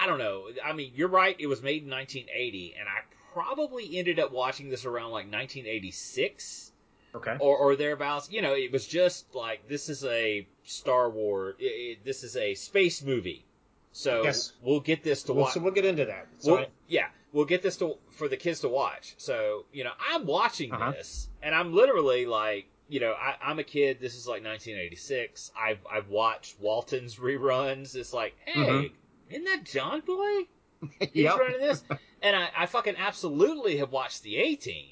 I 0.00 0.06
don't 0.06 0.18
know. 0.18 0.48
I 0.64 0.72
mean, 0.72 0.92
you're 0.94 1.08
right. 1.08 1.36
It 1.38 1.46
was 1.46 1.62
made 1.62 1.84
in 1.84 1.90
1980, 1.90 2.74
and 2.78 2.88
I 2.88 3.02
probably 3.32 3.98
ended 3.98 4.18
up 4.18 4.32
watching 4.32 4.68
this 4.68 4.84
around 4.84 5.10
like 5.10 5.30
1986 5.30 6.72
Okay. 7.14 7.36
Or, 7.40 7.56
or 7.56 7.76
thereabouts. 7.76 8.30
You 8.30 8.42
know, 8.42 8.54
it 8.54 8.72
was 8.72 8.86
just 8.86 9.34
like 9.34 9.68
this 9.68 9.88
is 9.88 10.04
a 10.04 10.46
Star 10.64 11.10
Wars. 11.10 11.56
It, 11.58 11.64
it, 11.64 12.04
this 12.04 12.24
is 12.24 12.36
a 12.36 12.54
space 12.54 13.02
movie. 13.02 13.44
So 13.92 14.22
yes. 14.22 14.52
we'll 14.62 14.80
get 14.80 15.04
this 15.04 15.24
to 15.24 15.34
well, 15.34 15.44
watch. 15.44 15.54
So 15.54 15.60
we'll 15.60 15.74
get 15.74 15.84
into 15.84 16.06
that. 16.06 16.26
We'll. 16.44 16.66
Yeah, 16.88 17.08
we'll 17.32 17.44
get 17.44 17.62
this 17.62 17.76
to 17.78 17.96
for 18.12 18.28
the 18.28 18.38
kids 18.38 18.60
to 18.60 18.68
watch. 18.68 19.14
So 19.18 19.66
you 19.72 19.84
know, 19.84 19.92
I'm 20.10 20.26
watching 20.26 20.72
uh-huh. 20.72 20.92
this, 20.92 21.28
and 21.42 21.54
I'm 21.54 21.74
literally 21.74 22.24
like, 22.24 22.66
you 22.92 23.00
know, 23.00 23.14
I, 23.14 23.50
am 23.50 23.58
a 23.58 23.64
kid. 23.64 24.00
This 24.00 24.14
is 24.16 24.26
like 24.26 24.44
1986. 24.44 25.50
I've 25.58 25.78
I've 25.90 26.08
watched 26.10 26.60
Walton's 26.60 27.16
reruns. 27.18 27.96
It's 27.96 28.12
like, 28.12 28.34
hey, 28.44 28.60
mm-hmm. 28.60 28.94
isn't 29.30 29.44
that 29.44 29.64
John 29.64 30.00
Boy? 30.00 30.42
He's 31.00 31.24
yep. 31.24 31.38
running 31.38 31.60
this, 31.60 31.82
and 32.22 32.36
I, 32.36 32.50
I 32.54 32.66
fucking 32.66 32.96
absolutely 32.98 33.78
have 33.78 33.92
watched 33.92 34.22
the 34.22 34.36
A 34.36 34.56
Team. 34.56 34.90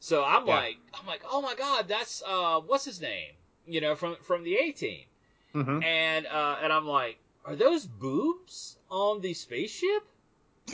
So 0.00 0.24
I'm 0.24 0.46
yeah. 0.46 0.54
like, 0.54 0.76
I'm 0.98 1.06
like, 1.06 1.22
oh 1.30 1.42
my 1.42 1.54
god, 1.54 1.88
that's 1.88 2.22
uh, 2.26 2.60
what's 2.60 2.86
his 2.86 3.02
name? 3.02 3.32
You 3.66 3.82
know, 3.82 3.96
from 3.96 4.16
from 4.22 4.44
the 4.44 4.56
A 4.56 4.72
Team, 4.72 5.04
mm-hmm. 5.54 5.82
and 5.82 6.26
uh, 6.26 6.56
and 6.62 6.72
I'm 6.72 6.86
like, 6.86 7.18
are 7.44 7.54
those 7.54 7.84
boobs 7.84 8.78
on 8.90 9.20
the 9.20 9.34
spaceship? 9.34 10.06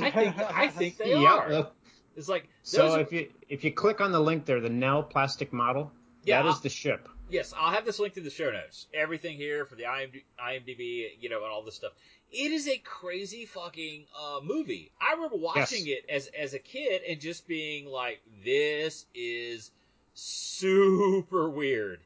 I 0.00 0.12
think 0.12 0.38
I 0.38 0.68
think 0.68 0.96
they 0.96 1.10
yeah. 1.10 1.24
are. 1.24 1.70
It's 2.14 2.28
like 2.28 2.48
so 2.62 3.00
if 3.00 3.12
you 3.12 3.30
if 3.48 3.64
you 3.64 3.72
click 3.72 4.00
on 4.00 4.12
the 4.12 4.20
link 4.20 4.44
there, 4.44 4.60
the 4.60 4.68
Nell 4.68 5.02
plastic 5.02 5.52
model, 5.52 5.90
yeah, 6.28 6.42
that 6.42 6.48
is 6.48 6.60
the 6.60 6.68
ship. 6.68 7.08
Yes, 7.30 7.52
I'll 7.56 7.72
have 7.72 7.84
this 7.84 7.98
linked 7.98 8.16
in 8.16 8.24
the 8.24 8.30
show 8.30 8.50
notes. 8.50 8.86
Everything 8.94 9.36
here 9.36 9.66
for 9.66 9.74
the 9.74 9.82
IMD, 9.82 10.22
IMDb, 10.42 11.10
you 11.20 11.28
know, 11.28 11.42
and 11.42 11.52
all 11.52 11.62
this 11.62 11.74
stuff. 11.74 11.92
It 12.30 12.52
is 12.52 12.68
a 12.68 12.78
crazy 12.78 13.44
fucking 13.44 14.06
uh, 14.18 14.40
movie. 14.42 14.90
I 15.00 15.14
remember 15.14 15.36
watching 15.36 15.86
yes. 15.86 15.98
it 15.98 16.10
as 16.10 16.26
as 16.28 16.54
a 16.54 16.58
kid 16.58 17.02
and 17.08 17.20
just 17.20 17.46
being 17.46 17.86
like, 17.86 18.20
"This 18.44 19.06
is 19.14 19.70
super 20.14 21.50
weird." 21.50 22.00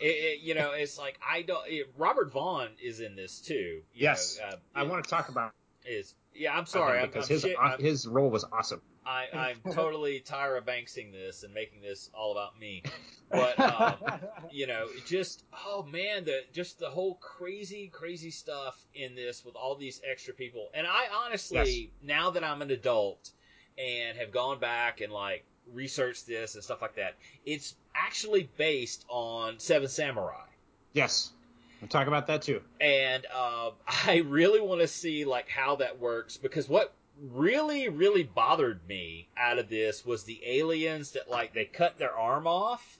it, 0.00 0.04
it, 0.04 0.40
you 0.40 0.54
know, 0.54 0.72
it's 0.72 0.98
like 0.98 1.18
I 1.26 1.42
don't. 1.42 1.66
It, 1.66 1.92
Robert 1.96 2.32
Vaughn 2.32 2.68
is 2.82 3.00
in 3.00 3.16
this 3.16 3.40
too. 3.40 3.82
yes, 3.94 4.38
know, 4.38 4.48
uh, 4.48 4.56
I 4.74 4.82
want 4.84 5.04
to 5.04 5.10
talk 5.10 5.28
about 5.28 5.52
is 5.84 6.14
yeah. 6.34 6.56
I'm 6.56 6.66
sorry. 6.66 7.00
I'm, 7.00 7.06
because 7.06 7.28
I'm 7.28 7.34
his 7.34 7.42
shit- 7.42 7.80
his 7.80 8.06
role 8.06 8.30
was 8.30 8.44
awesome. 8.52 8.80
I, 9.04 9.26
I'm 9.32 9.56
totally 9.72 10.20
Tyra 10.20 10.62
Banksing 10.62 11.12
this 11.12 11.42
and 11.42 11.52
making 11.52 11.82
this 11.82 12.10
all 12.14 12.32
about 12.32 12.58
me. 12.58 12.82
But 13.30 13.58
um, 13.58 13.94
you 14.50 14.66
know, 14.66 14.86
just 15.06 15.44
oh 15.66 15.82
man, 15.84 16.24
the 16.24 16.40
just 16.52 16.78
the 16.78 16.90
whole 16.90 17.14
crazy, 17.16 17.88
crazy 17.92 18.30
stuff 18.30 18.78
in 18.94 19.14
this 19.14 19.44
with 19.44 19.56
all 19.56 19.74
these 19.74 20.00
extra 20.08 20.34
people. 20.34 20.68
And 20.74 20.86
I 20.86 21.06
honestly, 21.24 21.90
now 22.02 22.30
that 22.30 22.44
I'm 22.44 22.62
an 22.62 22.70
adult 22.70 23.30
and 23.78 24.18
have 24.18 24.32
gone 24.32 24.58
back 24.60 25.00
and 25.00 25.12
like 25.12 25.44
researched 25.72 26.26
this 26.26 26.54
and 26.54 26.62
stuff 26.62 26.82
like 26.82 26.96
that, 26.96 27.14
it's 27.46 27.74
actually 27.94 28.48
based 28.56 29.04
on 29.08 29.58
Seven 29.58 29.88
Samurai. 29.88 30.44
Yes, 30.92 31.32
we'll 31.80 31.88
talk 31.88 32.06
about 32.06 32.26
that 32.26 32.42
too. 32.42 32.60
and 32.80 33.24
um, 33.26 33.72
I 34.06 34.22
really 34.26 34.60
want 34.60 34.80
to 34.82 34.88
see 34.88 35.24
like 35.24 35.48
how 35.48 35.76
that 35.76 35.98
works 35.98 36.36
because 36.36 36.68
what 36.68 36.92
really 37.30 37.88
really 37.88 38.24
bothered 38.24 38.80
me 38.88 39.28
out 39.36 39.58
of 39.58 39.68
this 39.68 40.04
was 40.04 40.24
the 40.24 40.40
aliens 40.44 41.12
that 41.12 41.30
like 41.30 41.54
they 41.54 41.64
cut 41.64 41.98
their 41.98 42.12
arm 42.16 42.46
off. 42.46 42.98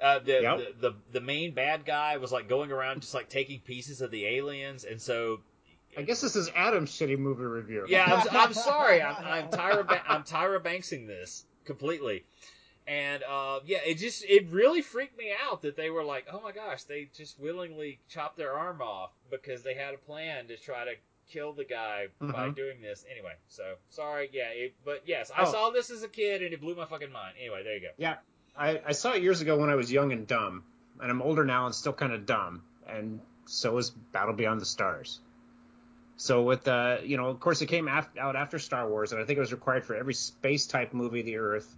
Uh, 0.00 0.18
the, 0.18 0.32
Yep. 0.42 0.58
the 0.58 0.74
the 0.90 0.96
the 1.12 1.20
main 1.20 1.52
bad 1.52 1.84
guy 1.84 2.16
was 2.16 2.32
like 2.32 2.48
going 2.48 2.72
around 2.72 3.02
just 3.02 3.14
like 3.14 3.28
taking 3.28 3.60
pieces 3.60 4.00
of 4.00 4.10
the 4.10 4.26
aliens, 4.26 4.84
and 4.84 5.00
so 5.00 5.40
I 5.96 6.02
guess 6.02 6.20
this 6.20 6.34
is 6.36 6.50
Adam's 6.56 6.90
shitty 6.90 7.18
movie 7.18 7.44
review. 7.44 7.86
yeah, 7.88 8.04
I'm, 8.30 8.36
I'm 8.36 8.52
sorry, 8.54 9.00
I'm, 9.00 9.24
I'm 9.24 9.48
Tyra 9.50 9.86
ba- 9.86 10.02
I'm 10.08 10.24
Tyra 10.24 10.60
Banksing 10.60 11.06
this 11.06 11.44
completely, 11.64 12.24
and 12.88 13.22
uh, 13.22 13.60
yeah, 13.64 13.78
it 13.86 13.94
just 13.98 14.24
it 14.24 14.48
really 14.50 14.82
freaked 14.82 15.16
me 15.16 15.32
out 15.48 15.62
that 15.62 15.76
they 15.76 15.90
were 15.90 16.04
like, 16.04 16.26
oh 16.32 16.40
my 16.40 16.50
gosh, 16.52 16.82
they 16.84 17.08
just 17.16 17.38
willingly 17.38 18.00
chopped 18.08 18.36
their 18.36 18.52
arm 18.52 18.82
off 18.82 19.10
because 19.30 19.62
they 19.62 19.74
had 19.74 19.94
a 19.94 19.98
plan 19.98 20.48
to 20.48 20.56
try 20.56 20.84
to 20.84 20.94
kill 21.28 21.52
the 21.52 21.64
guy 21.64 22.06
by 22.20 22.48
Mhm. 22.48 22.54
doing 22.56 22.80
this. 22.80 23.04
Anyway, 23.10 23.34
so 23.48 23.74
sorry, 23.88 24.30
yeah, 24.32 24.48
it, 24.50 24.74
but 24.84 25.02
yes, 25.06 25.30
I 25.36 25.42
Oh. 25.42 25.50
saw 25.52 25.70
this 25.70 25.90
as 25.90 26.02
a 26.02 26.08
kid 26.08 26.42
and 26.42 26.52
it 26.52 26.60
blew 26.60 26.74
my 26.74 26.84
fucking 26.86 27.10
mind. 27.12 27.34
Anyway, 27.38 27.62
there 27.64 27.74
you 27.74 27.80
go. 27.80 27.88
Yeah, 27.96 28.16
I, 28.56 28.80
I 28.86 28.92
saw 28.92 29.12
it 29.12 29.22
years 29.22 29.40
ago 29.40 29.56
when 29.58 29.70
I 29.70 29.74
was 29.74 29.90
young 29.90 30.12
and 30.12 30.26
dumb, 30.26 30.64
and 31.00 31.10
I'm 31.10 31.22
older 31.22 31.44
now 31.44 31.66
and 31.66 31.74
still 31.74 31.92
kind 31.92 32.12
of 32.12 32.26
dumb, 32.26 32.62
and 32.86 33.20
so 33.46 33.76
is 33.78 33.90
Battle 33.90 34.34
Beyond 34.34 34.60
the 34.60 34.66
Stars. 34.66 35.20
So 36.16 36.42
with 36.42 36.68
uh, 36.68 36.98
you 37.02 37.16
know, 37.16 37.26
of 37.28 37.40
course, 37.40 37.60
it 37.62 37.66
came 37.66 37.88
af- 37.88 38.16
out 38.18 38.36
after 38.36 38.58
Star 38.58 38.88
Wars, 38.88 39.12
and 39.12 39.20
I 39.20 39.24
think 39.24 39.36
it 39.36 39.40
was 39.40 39.52
required 39.52 39.84
for 39.84 39.94
every 39.96 40.14
space 40.14 40.66
type 40.66 40.92
movie 40.94 41.20
of 41.20 41.26
the 41.26 41.38
Earth 41.38 41.76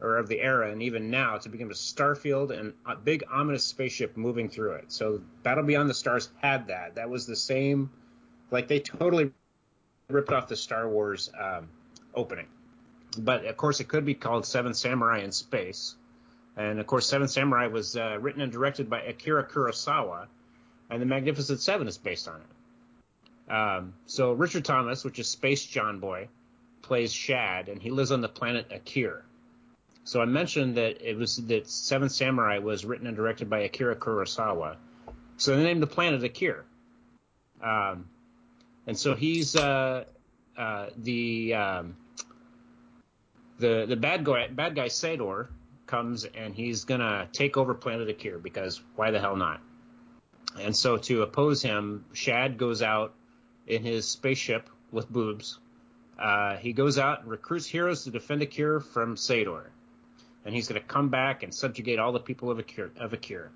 or 0.00 0.18
of 0.18 0.28
the 0.28 0.40
era, 0.40 0.70
and 0.70 0.82
even 0.82 1.10
now 1.10 1.38
to 1.38 1.48
begin 1.48 1.68
a 1.70 1.74
Starfield 1.74 2.50
and 2.50 2.74
a 2.84 2.96
big 2.96 3.22
ominous 3.30 3.64
spaceship 3.64 4.16
moving 4.16 4.48
through 4.50 4.72
it. 4.72 4.92
So 4.92 5.22
Battle 5.42 5.64
Beyond 5.64 5.88
the 5.88 5.94
Stars 5.94 6.28
had 6.42 6.66
that. 6.66 6.96
That 6.96 7.08
was 7.08 7.26
the 7.26 7.36
same, 7.36 7.88
like 8.52 8.68
they 8.68 8.78
totally 8.78 9.32
ripped 10.08 10.30
off 10.30 10.46
the 10.46 10.56
Star 10.56 10.88
Wars 10.88 11.30
um, 11.40 11.68
opening. 12.14 12.46
But 13.18 13.46
of 13.46 13.56
course, 13.56 13.80
it 13.80 13.88
could 13.88 14.04
be 14.04 14.14
called 14.14 14.46
Seven 14.46 14.74
Samurai 14.74 15.20
in 15.20 15.32
Space. 15.32 15.96
And 16.56 16.78
of 16.78 16.86
course, 16.86 17.06
Seven 17.06 17.28
Samurai 17.28 17.66
was 17.66 17.96
uh, 17.96 18.18
written 18.20 18.42
and 18.42 18.52
directed 18.52 18.88
by 18.88 19.00
Akira 19.02 19.44
Kurosawa, 19.44 20.26
and 20.90 21.00
The 21.00 21.06
Magnificent 21.06 21.60
Seven 21.60 21.88
is 21.88 21.98
based 21.98 22.28
on 22.28 22.40
it. 22.40 23.52
Um, 23.52 23.94
so 24.06 24.32
Richard 24.32 24.64
Thomas, 24.64 25.04
which 25.04 25.18
is 25.18 25.28
Space 25.28 25.64
John 25.64 25.98
Boy, 25.98 26.28
plays 26.82 27.12
Shad, 27.12 27.68
and 27.68 27.82
he 27.82 27.90
lives 27.90 28.12
on 28.12 28.20
the 28.20 28.28
planet 28.28 28.68
Akir. 28.70 29.22
So 30.04 30.20
I 30.20 30.24
mentioned 30.24 30.76
that 30.76 31.00
it 31.00 31.16
was 31.16 31.36
that 31.36 31.68
Seven 31.68 32.08
Samurai 32.08 32.58
was 32.58 32.84
written 32.84 33.06
and 33.06 33.16
directed 33.16 33.48
by 33.48 33.60
Akira 33.60 33.96
Kurosawa. 33.96 34.76
So 35.36 35.56
they 35.56 35.62
named 35.62 35.82
the 35.82 35.86
planet 35.86 36.22
Akir. 36.22 36.62
Um, 37.62 38.08
and 38.86 38.98
so 38.98 39.14
he's 39.14 39.56
uh, 39.56 40.04
uh, 40.56 40.86
the 40.96 41.54
um, 41.54 41.96
the 43.58 43.86
the 43.88 43.96
bad 43.96 44.24
guy 44.24 44.48
bad 44.48 44.74
guy 44.74 44.88
Sador 44.88 45.48
comes 45.86 46.24
and 46.24 46.54
he's 46.54 46.84
gonna 46.84 47.28
take 47.32 47.56
over 47.56 47.74
planet 47.74 48.08
Akir 48.08 48.42
because 48.42 48.82
why 48.96 49.10
the 49.10 49.20
hell 49.20 49.36
not? 49.36 49.60
And 50.60 50.76
so 50.76 50.96
to 50.96 51.22
oppose 51.22 51.62
him, 51.62 52.04
Shad 52.12 52.58
goes 52.58 52.82
out 52.82 53.14
in 53.66 53.82
his 53.82 54.06
spaceship 54.06 54.68
with 54.90 55.08
boobs. 55.08 55.58
Uh, 56.18 56.56
he 56.56 56.72
goes 56.72 56.98
out 56.98 57.22
and 57.22 57.30
recruits 57.30 57.66
heroes 57.66 58.04
to 58.04 58.10
defend 58.10 58.42
Akir 58.42 58.82
from 58.82 59.16
Sador, 59.16 59.66
and 60.44 60.54
he's 60.54 60.68
gonna 60.68 60.80
come 60.80 61.08
back 61.08 61.42
and 61.42 61.54
subjugate 61.54 61.98
all 61.98 62.12
the 62.12 62.20
people 62.20 62.50
of 62.50 62.58
Akir. 62.58 62.90
Of 62.98 63.12
Akir. 63.12 63.48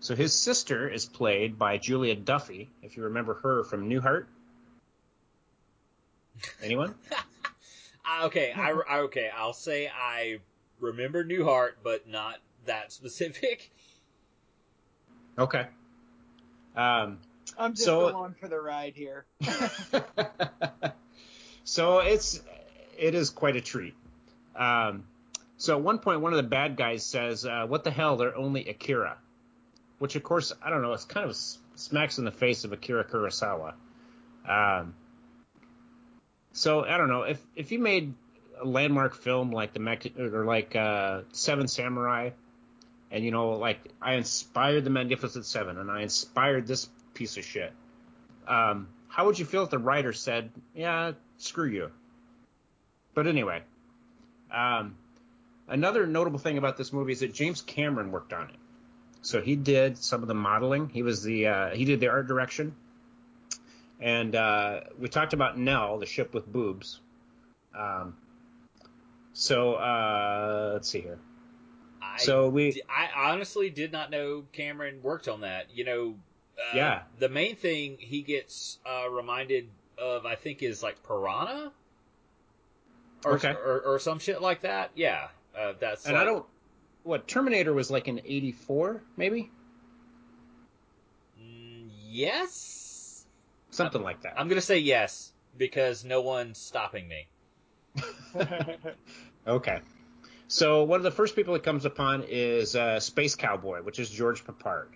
So 0.00 0.16
his 0.16 0.32
sister 0.32 0.88
is 0.88 1.06
played 1.06 1.58
by 1.58 1.78
Julia 1.78 2.16
Duffy, 2.16 2.70
if 2.82 2.96
you 2.96 3.04
remember 3.04 3.34
her 3.34 3.62
from 3.62 3.88
Newhart. 3.88 4.26
Anyone? 6.62 6.94
Okay, 8.24 8.52
I, 8.54 8.72
I 8.72 8.98
okay, 9.02 9.30
I'll 9.34 9.52
say 9.54 9.88
I 9.88 10.38
remember 10.80 11.24
Newhart, 11.24 11.70
but 11.82 12.06
not 12.08 12.36
that 12.66 12.92
specific. 12.92 13.70
Okay. 15.38 15.66
Um, 16.76 17.18
I'm 17.56 17.72
just 17.72 17.84
So- 17.84 18.10
along 18.10 18.34
for 18.40 18.48
the 18.48 18.60
ride 18.60 18.94
here. 18.96 19.24
so 21.64 22.00
it's 22.00 22.42
it 22.98 23.14
is 23.14 23.30
quite 23.30 23.56
a 23.56 23.60
treat. 23.60 23.94
Um, 24.56 25.04
so 25.56 25.76
at 25.78 25.82
one 25.82 25.98
point, 25.98 26.20
one 26.20 26.32
of 26.32 26.36
the 26.36 26.42
bad 26.42 26.76
guys 26.76 27.04
says, 27.04 27.46
uh, 27.46 27.66
"What 27.66 27.84
the 27.84 27.90
hell? 27.90 28.16
They're 28.16 28.36
only 28.36 28.68
Akira," 28.68 29.16
which 30.00 30.16
of 30.16 30.22
course 30.22 30.52
I 30.62 30.70
don't 30.70 30.82
know. 30.82 30.92
It's 30.92 31.04
kind 31.04 31.28
of 31.28 31.36
smacks 31.76 32.18
in 32.18 32.24
the 32.24 32.30
face 32.32 32.64
of 32.64 32.72
Akira 32.72 33.04
Kurosawa. 33.04 33.74
Um, 34.46 34.94
so 36.52 36.84
I 36.84 36.96
don't 36.96 37.08
know 37.08 37.22
if 37.22 37.40
if 37.56 37.72
you 37.72 37.78
made 37.78 38.14
a 38.60 38.66
landmark 38.66 39.14
film 39.14 39.50
like 39.50 39.72
the 39.72 39.80
Mac- 39.80 40.18
or 40.18 40.44
like 40.44 40.76
uh, 40.76 41.22
Seven 41.32 41.68
Samurai, 41.68 42.30
and 43.10 43.24
you 43.24 43.30
know 43.30 43.52
like 43.52 43.80
I 44.00 44.14
inspired 44.14 44.84
the 44.84 44.90
Magnificent 44.90 45.46
Seven 45.46 45.78
and 45.78 45.90
I 45.90 46.02
inspired 46.02 46.66
this 46.66 46.88
piece 47.14 47.36
of 47.36 47.44
shit. 47.44 47.72
Um, 48.46 48.88
how 49.08 49.26
would 49.26 49.38
you 49.38 49.44
feel 49.44 49.64
if 49.64 49.70
the 49.70 49.78
writer 49.78 50.12
said, 50.12 50.50
"Yeah, 50.74 51.12
screw 51.38 51.68
you"? 51.68 51.90
But 53.14 53.26
anyway, 53.26 53.62
um, 54.50 54.96
another 55.68 56.06
notable 56.06 56.38
thing 56.38 56.58
about 56.58 56.76
this 56.76 56.92
movie 56.92 57.12
is 57.12 57.20
that 57.20 57.34
James 57.34 57.60
Cameron 57.60 58.10
worked 58.10 58.32
on 58.32 58.48
it. 58.48 58.56
So 59.22 59.40
he 59.40 59.54
did 59.54 59.98
some 59.98 60.22
of 60.22 60.28
the 60.28 60.34
modeling. 60.34 60.88
He 60.88 61.02
was 61.02 61.22
the 61.22 61.46
uh, 61.46 61.70
he 61.70 61.84
did 61.84 62.00
the 62.00 62.08
art 62.08 62.26
direction, 62.26 62.74
and 64.02 64.34
uh, 64.34 64.80
we 64.98 65.08
talked 65.08 65.32
about 65.32 65.56
Nell, 65.58 65.98
the 65.98 66.06
ship 66.06 66.34
with 66.34 66.46
boobs. 66.46 67.00
Um, 67.74 68.16
so 69.32 69.74
uh, 69.74 70.70
let's 70.74 70.88
see 70.88 71.00
here. 71.00 71.18
I, 72.02 72.18
So 72.18 72.48
we 72.48 72.82
I 72.90 73.30
honestly 73.30 73.70
did 73.70 73.92
not 73.92 74.10
know 74.10 74.44
Cameron 74.52 75.00
worked 75.02 75.28
on 75.28 75.40
that. 75.42 75.66
You 75.74 75.84
know, 75.84 76.14
uh, 76.58 76.76
Yeah. 76.76 77.02
The 77.18 77.28
main 77.28 77.56
thing 77.56 77.96
he 77.98 78.22
gets 78.22 78.78
uh, 78.84 79.08
reminded 79.08 79.68
of, 79.96 80.26
I 80.26 80.34
think, 80.34 80.62
is 80.62 80.82
like 80.82 81.02
Piranha, 81.04 81.72
or 83.24 83.34
Okay. 83.34 83.52
or, 83.52 83.80
or 83.82 83.98
some 83.98 84.18
shit 84.18 84.42
like 84.42 84.62
that. 84.62 84.90
Yeah, 84.94 85.28
uh, 85.56 85.74
that's. 85.78 86.04
and 86.04 86.14
like, 86.14 86.22
I 86.22 86.24
don't 86.24 86.44
what 87.04 87.26
Terminator 87.26 87.72
was 87.72 87.90
like 87.90 88.08
in 88.08 88.20
'84 88.24 89.02
maybe 89.16 89.50
Mm, 91.40 91.88
yes, 92.10 92.81
something 93.72 94.02
like 94.02 94.22
that. 94.22 94.34
I'm 94.36 94.48
gonna 94.48 94.60
say 94.60 94.78
yes 94.78 95.32
because 95.56 96.04
no 96.04 96.20
one's 96.22 96.58
stopping 96.58 97.08
me. 97.08 97.26
Okay. 99.46 99.80
So 100.46 100.84
one 100.84 101.00
of 101.00 101.04
the 101.04 101.10
first 101.10 101.34
people 101.34 101.54
he 101.54 101.60
comes 101.60 101.84
upon 101.84 102.24
is 102.28 102.76
uh, 102.76 103.00
Space 103.00 103.34
Cowboy, 103.34 103.82
which 103.82 103.98
is 103.98 104.08
George 104.08 104.44
Peppard. 104.44 104.88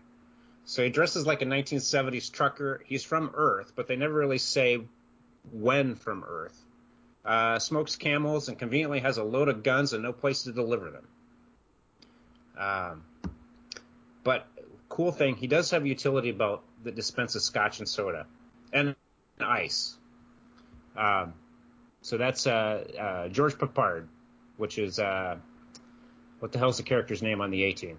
So 0.65 0.83
he 0.85 0.91
dresses 0.91 1.27
like 1.27 1.43
a 1.43 1.47
1970s 1.47 2.31
trucker. 2.31 2.83
He's 2.87 3.03
from 3.03 3.31
Earth, 3.35 3.73
but 3.75 3.87
they 3.87 3.97
never 3.97 4.15
really 4.15 4.39
say 4.39 4.81
when 5.53 5.95
from 5.95 6.25
Earth. 6.25 6.57
Uh, 7.25 7.59
smokes 7.59 7.97
camels 7.97 8.49
and 8.49 8.59
conveniently 8.59 9.01
has 9.01 9.19
a 9.19 9.25
load 9.25 9.49
of 9.49 9.63
guns 9.63 9.93
and 9.93 10.03
no 10.03 10.13
place 10.13 10.45
to 10.45 10.53
deliver 10.53 10.91
them. 10.91 11.09
Um, 12.57 13.05
but 14.23 14.47
cool 14.89 15.11
thing, 15.11 15.35
he 15.37 15.47
does 15.49 15.71
have 15.73 15.85
a 15.85 15.89
utility 15.89 16.31
belt 16.31 16.63
that 16.85 16.95
dispenses 16.95 17.45
scotch 17.45 17.81
and 17.81 17.89
soda 17.89 18.27
and 18.77 18.95
ice. 19.41 19.97
Um, 20.97 21.35
so 22.03 22.17
that's 22.19 22.47
uh, 22.47 22.85
uh, 22.99 23.29
George 23.29 23.55
Peppard, 23.55 24.07
which 24.57 24.79
is 24.79 24.99
uh, 24.99 25.37
what 26.39 26.53
the 26.53 26.59
hell's 26.59 26.77
the 26.77 26.83
character's 26.83 27.23
name 27.23 27.41
on 27.41 27.51
the 27.51 27.65
A 27.65 27.73
Team? 27.73 27.99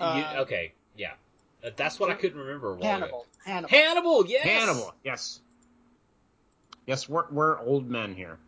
Uh, 0.00 0.34
okay, 0.38 0.72
yeah, 0.96 1.12
Uh, 1.64 1.70
that's 1.76 1.98
what 1.98 2.10
I 2.10 2.14
couldn't 2.14 2.38
remember. 2.38 2.72
a. 2.74 2.82
Hannibal. 2.84 3.26
Hannibal. 3.44 3.68
Hannibal, 3.68 4.26
yes. 4.26 4.44
Hannibal. 4.44 4.94
Yes. 5.04 5.40
Yes, 6.86 7.08
we're, 7.08 7.24
we're 7.30 7.58
old 7.60 7.90
men 7.90 8.14
here. 8.14 8.38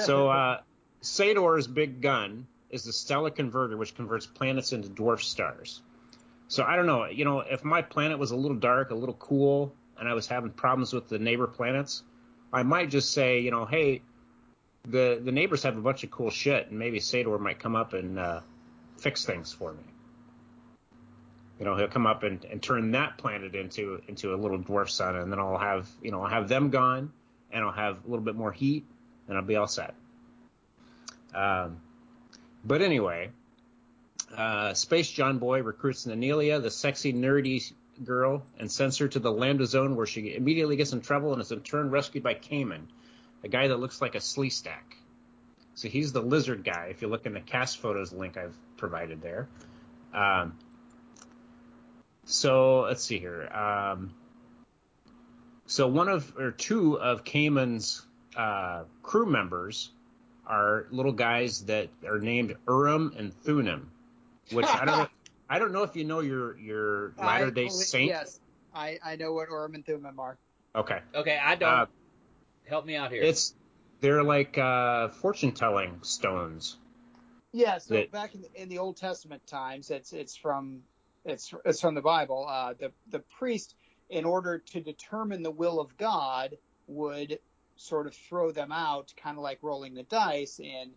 So 0.00 0.28
uh, 0.28 0.60
Sador's 1.02 1.66
big 1.66 2.00
gun 2.00 2.46
is 2.70 2.84
the 2.84 2.92
stellar 2.92 3.30
converter, 3.30 3.76
which 3.76 3.94
converts 3.94 4.26
planets 4.26 4.72
into 4.72 4.88
dwarf 4.88 5.20
stars. 5.22 5.82
So 6.48 6.64
I 6.64 6.76
don't 6.76 6.86
know, 6.86 7.04
you 7.04 7.24
know, 7.24 7.40
if 7.40 7.62
my 7.62 7.82
planet 7.82 8.18
was 8.18 8.30
a 8.30 8.36
little 8.36 8.56
dark, 8.56 8.90
a 8.90 8.94
little 8.94 9.14
cool, 9.14 9.74
and 9.98 10.08
I 10.08 10.14
was 10.14 10.26
having 10.26 10.50
problems 10.50 10.94
with 10.94 11.08
the 11.08 11.18
neighbor 11.18 11.46
planets, 11.46 12.02
I 12.52 12.62
might 12.62 12.88
just 12.88 13.12
say, 13.12 13.40
you 13.40 13.50
know, 13.50 13.66
hey, 13.66 14.00
the 14.86 15.20
the 15.22 15.32
neighbors 15.32 15.62
have 15.64 15.76
a 15.76 15.80
bunch 15.80 16.04
of 16.04 16.10
cool 16.10 16.30
shit, 16.30 16.68
and 16.70 16.78
maybe 16.78 17.00
Sador 17.00 17.38
might 17.38 17.58
come 17.58 17.76
up 17.76 17.92
and 17.92 18.18
uh, 18.18 18.40
fix 18.96 19.26
things 19.26 19.52
for 19.52 19.72
me. 19.72 19.82
You 21.58 21.66
know, 21.66 21.76
he'll 21.76 21.88
come 21.88 22.06
up 22.06 22.22
and, 22.22 22.42
and 22.44 22.62
turn 22.62 22.92
that 22.92 23.18
planet 23.18 23.54
into 23.54 24.00
into 24.08 24.34
a 24.34 24.36
little 24.36 24.58
dwarf 24.58 24.88
sun, 24.88 25.16
and 25.16 25.30
then 25.30 25.38
I'll 25.38 25.58
have 25.58 25.86
you 26.02 26.10
know 26.10 26.22
I'll 26.22 26.30
have 26.30 26.48
them 26.48 26.70
gone, 26.70 27.12
and 27.50 27.62
I'll 27.62 27.72
have 27.72 27.98
a 28.06 28.08
little 28.08 28.24
bit 28.24 28.36
more 28.36 28.52
heat, 28.52 28.86
and 29.26 29.36
I'll 29.36 29.44
be 29.44 29.56
all 29.56 29.66
set. 29.66 29.94
Um, 31.34 31.82
but 32.64 32.80
anyway, 32.80 33.30
uh, 34.36 34.74
Space 34.74 35.10
John 35.10 35.38
Boy 35.38 35.62
recruits 35.62 36.06
Nanelia, 36.06 36.62
the 36.62 36.70
sexy, 36.70 37.12
nerdy 37.12 37.72
girl, 38.04 38.42
and 38.58 38.70
sends 38.70 38.98
her 38.98 39.08
to 39.08 39.18
the 39.18 39.32
Lambda 39.32 39.66
Zone 39.66 39.96
where 39.96 40.06
she 40.06 40.34
immediately 40.34 40.76
gets 40.76 40.92
in 40.92 41.00
trouble 41.00 41.32
and 41.32 41.42
is 41.42 41.50
in 41.52 41.60
turn 41.60 41.90
rescued 41.90 42.22
by 42.22 42.34
Cayman, 42.34 42.88
a 43.42 43.48
guy 43.48 43.68
that 43.68 43.80
looks 43.80 44.00
like 44.00 44.14
a 44.14 44.18
Sleestak. 44.18 44.94
So 45.74 45.88
he's 45.88 46.12
the 46.12 46.22
lizard 46.22 46.64
guy, 46.64 46.88
if 46.90 47.02
you 47.02 47.08
look 47.08 47.26
in 47.26 47.34
the 47.34 47.40
cast 47.40 47.78
photos 47.78 48.12
link 48.12 48.36
I've 48.36 48.56
provided 48.76 49.22
there. 49.22 49.48
Um, 50.12 50.58
so 52.24 52.80
let's 52.80 53.04
see 53.04 53.18
here. 53.18 53.48
Um, 53.48 54.14
so 55.66 55.86
one 55.86 56.08
of, 56.08 56.34
or 56.38 56.50
two 56.50 56.98
of 56.98 57.24
Cayman's 57.24 58.02
uh, 58.36 58.84
crew 59.02 59.26
members 59.26 59.90
are 60.46 60.86
little 60.90 61.12
guys 61.12 61.66
that 61.66 61.88
are 62.06 62.18
named 62.18 62.56
Urim 62.66 63.14
and 63.16 63.32
Thummim, 63.32 63.90
which 64.52 64.66
I 64.66 64.84
don't 64.84 64.98
know. 64.98 65.08
I 65.50 65.58
don't 65.58 65.72
know 65.72 65.82
if 65.82 65.96
you 65.96 66.04
know 66.04 66.20
your 66.20 66.58
your 66.58 67.12
Latter 67.18 67.50
Day 67.50 67.68
Saint. 67.68 68.08
Yes, 68.10 68.38
I, 68.74 68.98
I 69.04 69.16
know 69.16 69.32
what 69.32 69.48
Urim 69.48 69.74
and 69.74 69.84
Thummim 69.86 70.20
are. 70.20 70.36
Okay. 70.74 71.00
Okay, 71.14 71.38
I 71.42 71.54
don't. 71.54 71.68
Uh, 71.72 71.86
Help 72.66 72.84
me 72.84 72.96
out 72.96 73.10
here. 73.10 73.22
It's 73.22 73.54
they're 74.00 74.22
like 74.22 74.58
uh, 74.58 75.08
fortune 75.08 75.52
telling 75.52 76.00
stones. 76.02 76.76
Yeah, 77.52 77.78
so 77.78 77.94
That- 77.94 78.12
back 78.12 78.34
in 78.34 78.42
the, 78.42 78.62
in 78.62 78.68
the 78.68 78.78
Old 78.78 78.98
Testament 78.98 79.46
times, 79.46 79.90
it's 79.90 80.12
it's 80.12 80.36
from 80.36 80.82
it's 81.24 81.52
it's 81.64 81.80
from 81.80 81.94
the 81.94 82.02
Bible. 82.02 82.46
Uh, 82.46 82.74
the 82.78 82.92
the 83.10 83.20
priest, 83.38 83.74
in 84.10 84.26
order 84.26 84.58
to 84.58 84.80
determine 84.80 85.42
the 85.42 85.50
will 85.50 85.80
of 85.80 85.96
God, 85.96 86.58
would 86.88 87.38
sort 87.76 88.06
of 88.06 88.14
throw 88.14 88.50
them 88.50 88.70
out, 88.70 89.14
kind 89.16 89.38
of 89.38 89.42
like 89.42 89.58
rolling 89.62 89.94
the 89.94 90.02
dice, 90.02 90.60
in 90.60 90.90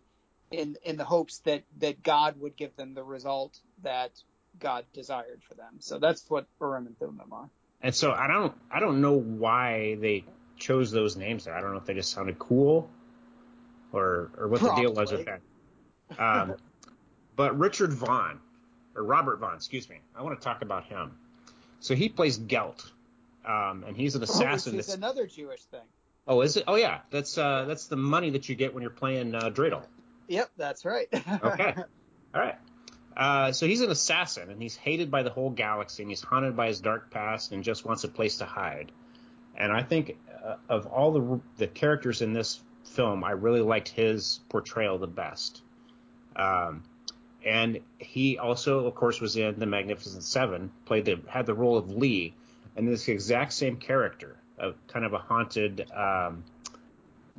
in 0.52 0.76
in 0.84 0.96
the 0.96 1.04
hopes 1.04 1.38
that 1.40 1.62
that 1.78 2.02
God 2.02 2.40
would 2.40 2.56
give 2.56 2.76
them 2.76 2.94
the 2.94 3.02
result 3.02 3.58
that 3.82 4.12
God 4.58 4.84
desired 4.92 5.42
for 5.48 5.54
them. 5.54 5.76
So 5.80 5.98
that's 5.98 6.28
what 6.28 6.46
Urim 6.60 6.86
and 6.86 6.98
Thummim 6.98 7.32
are. 7.32 7.48
And 7.82 7.94
so 7.94 8.12
I 8.12 8.26
don't 8.26 8.54
I 8.70 8.80
don't 8.80 9.00
know 9.00 9.18
why 9.18 9.96
they 9.96 10.24
chose 10.56 10.90
those 10.90 11.16
names 11.16 11.44
there. 11.44 11.54
I 11.54 11.60
don't 11.60 11.72
know 11.72 11.78
if 11.78 11.86
they 11.86 11.94
just 11.94 12.12
sounded 12.12 12.38
cool 12.38 12.88
or 13.92 14.30
or 14.38 14.48
what 14.48 14.60
the 14.60 14.74
deal 14.74 14.92
was 14.92 15.12
with 15.12 15.26
that. 15.26 15.40
Um, 16.18 16.54
but 17.36 17.58
Richard 17.58 17.92
Vaughn 17.92 18.40
or 18.94 19.02
Robert 19.02 19.38
Vaughn, 19.38 19.54
excuse 19.54 19.88
me. 19.88 20.00
I 20.14 20.22
want 20.22 20.38
to 20.38 20.44
talk 20.44 20.62
about 20.62 20.84
him. 20.84 21.12
So 21.80 21.94
he 21.94 22.08
plays 22.08 22.38
Gelt. 22.38 22.90
Um, 23.44 23.84
and 23.86 23.96
he's 23.96 24.14
an 24.14 24.22
assassin. 24.22 24.76
Which 24.76 24.86
is 24.86 24.94
another 24.94 25.26
Jewish 25.26 25.62
thing. 25.64 25.80
oh, 26.28 26.42
is 26.42 26.56
it? 26.56 26.64
Oh 26.68 26.76
yeah, 26.76 27.00
that's 27.10 27.36
uh, 27.36 27.64
that's 27.66 27.86
the 27.86 27.96
money 27.96 28.30
that 28.30 28.48
you 28.48 28.54
get 28.54 28.72
when 28.72 28.82
you're 28.82 28.90
playing 28.90 29.34
uh, 29.34 29.50
dreidel. 29.50 29.82
Yep, 30.28 30.50
that's 30.56 30.84
right. 30.84 31.08
Okay. 31.42 31.74
All 32.34 32.40
right. 32.40 32.58
Uh, 33.16 33.52
so 33.52 33.66
he's 33.66 33.82
an 33.82 33.90
assassin, 33.90 34.50
and 34.50 34.62
he's 34.62 34.74
hated 34.74 35.10
by 35.10 35.22
the 35.22 35.30
whole 35.30 35.50
galaxy, 35.50 36.02
and 36.02 36.10
he's 36.10 36.22
haunted 36.22 36.56
by 36.56 36.68
his 36.68 36.80
dark 36.80 37.10
past, 37.10 37.52
and 37.52 37.62
just 37.62 37.84
wants 37.84 38.04
a 38.04 38.08
place 38.08 38.38
to 38.38 38.46
hide. 38.46 38.90
And 39.54 39.70
I 39.70 39.82
think 39.82 40.16
uh, 40.44 40.56
of 40.68 40.86
all 40.86 41.12
the 41.12 41.40
the 41.58 41.66
characters 41.66 42.22
in 42.22 42.32
this 42.32 42.60
film, 42.84 43.22
I 43.22 43.32
really 43.32 43.60
liked 43.60 43.88
his 43.88 44.40
portrayal 44.48 44.98
the 44.98 45.06
best. 45.06 45.62
Um, 46.34 46.84
and 47.44 47.80
he 47.98 48.38
also, 48.38 48.86
of 48.86 48.94
course, 48.94 49.20
was 49.20 49.36
in 49.36 49.58
The 49.58 49.66
Magnificent 49.66 50.22
Seven, 50.22 50.70
played 50.86 51.04
the 51.04 51.20
had 51.28 51.46
the 51.46 51.54
role 51.54 51.76
of 51.76 51.90
Lee, 51.90 52.34
and 52.76 52.88
this 52.88 53.08
exact 53.08 53.52
same 53.52 53.76
character, 53.76 54.36
of 54.58 54.76
kind 54.86 55.04
of 55.04 55.12
a 55.12 55.18
haunted 55.18 55.90
um, 55.92 56.44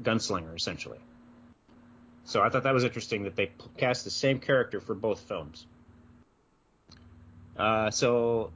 gunslinger, 0.02 0.56
essentially. 0.56 1.00
So 2.26 2.42
I 2.42 2.50
thought 2.50 2.64
that 2.64 2.74
was 2.74 2.84
interesting 2.84 3.24
that 3.24 3.36
they 3.36 3.52
cast 3.78 4.04
the 4.06 4.10
same 4.10 4.40
character 4.40 4.80
for 4.80 4.96
both 4.96 5.20
films. 5.22 5.66
Uh, 7.58 7.92
so, 7.92 8.52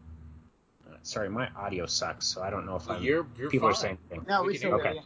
uh, 0.89 0.95
sorry, 1.03 1.29
my 1.29 1.49
audio 1.55 1.85
sucks, 1.85 2.25
so 2.25 2.41
I 2.41 2.49
don't 2.49 2.65
know 2.65 2.75
if 2.77 2.89
I'm, 2.89 3.03
You're- 3.03 3.27
you're 3.37 3.49
people 3.49 3.67
are 3.67 3.73
saying 3.73 3.97
anything. 4.09 4.25
no, 4.27 4.41
We 4.41 4.47
we 4.47 4.53
can 4.53 4.59
still 4.59 4.71
hear 4.71 4.79
hear 4.83 4.91
Okay. 4.91 5.01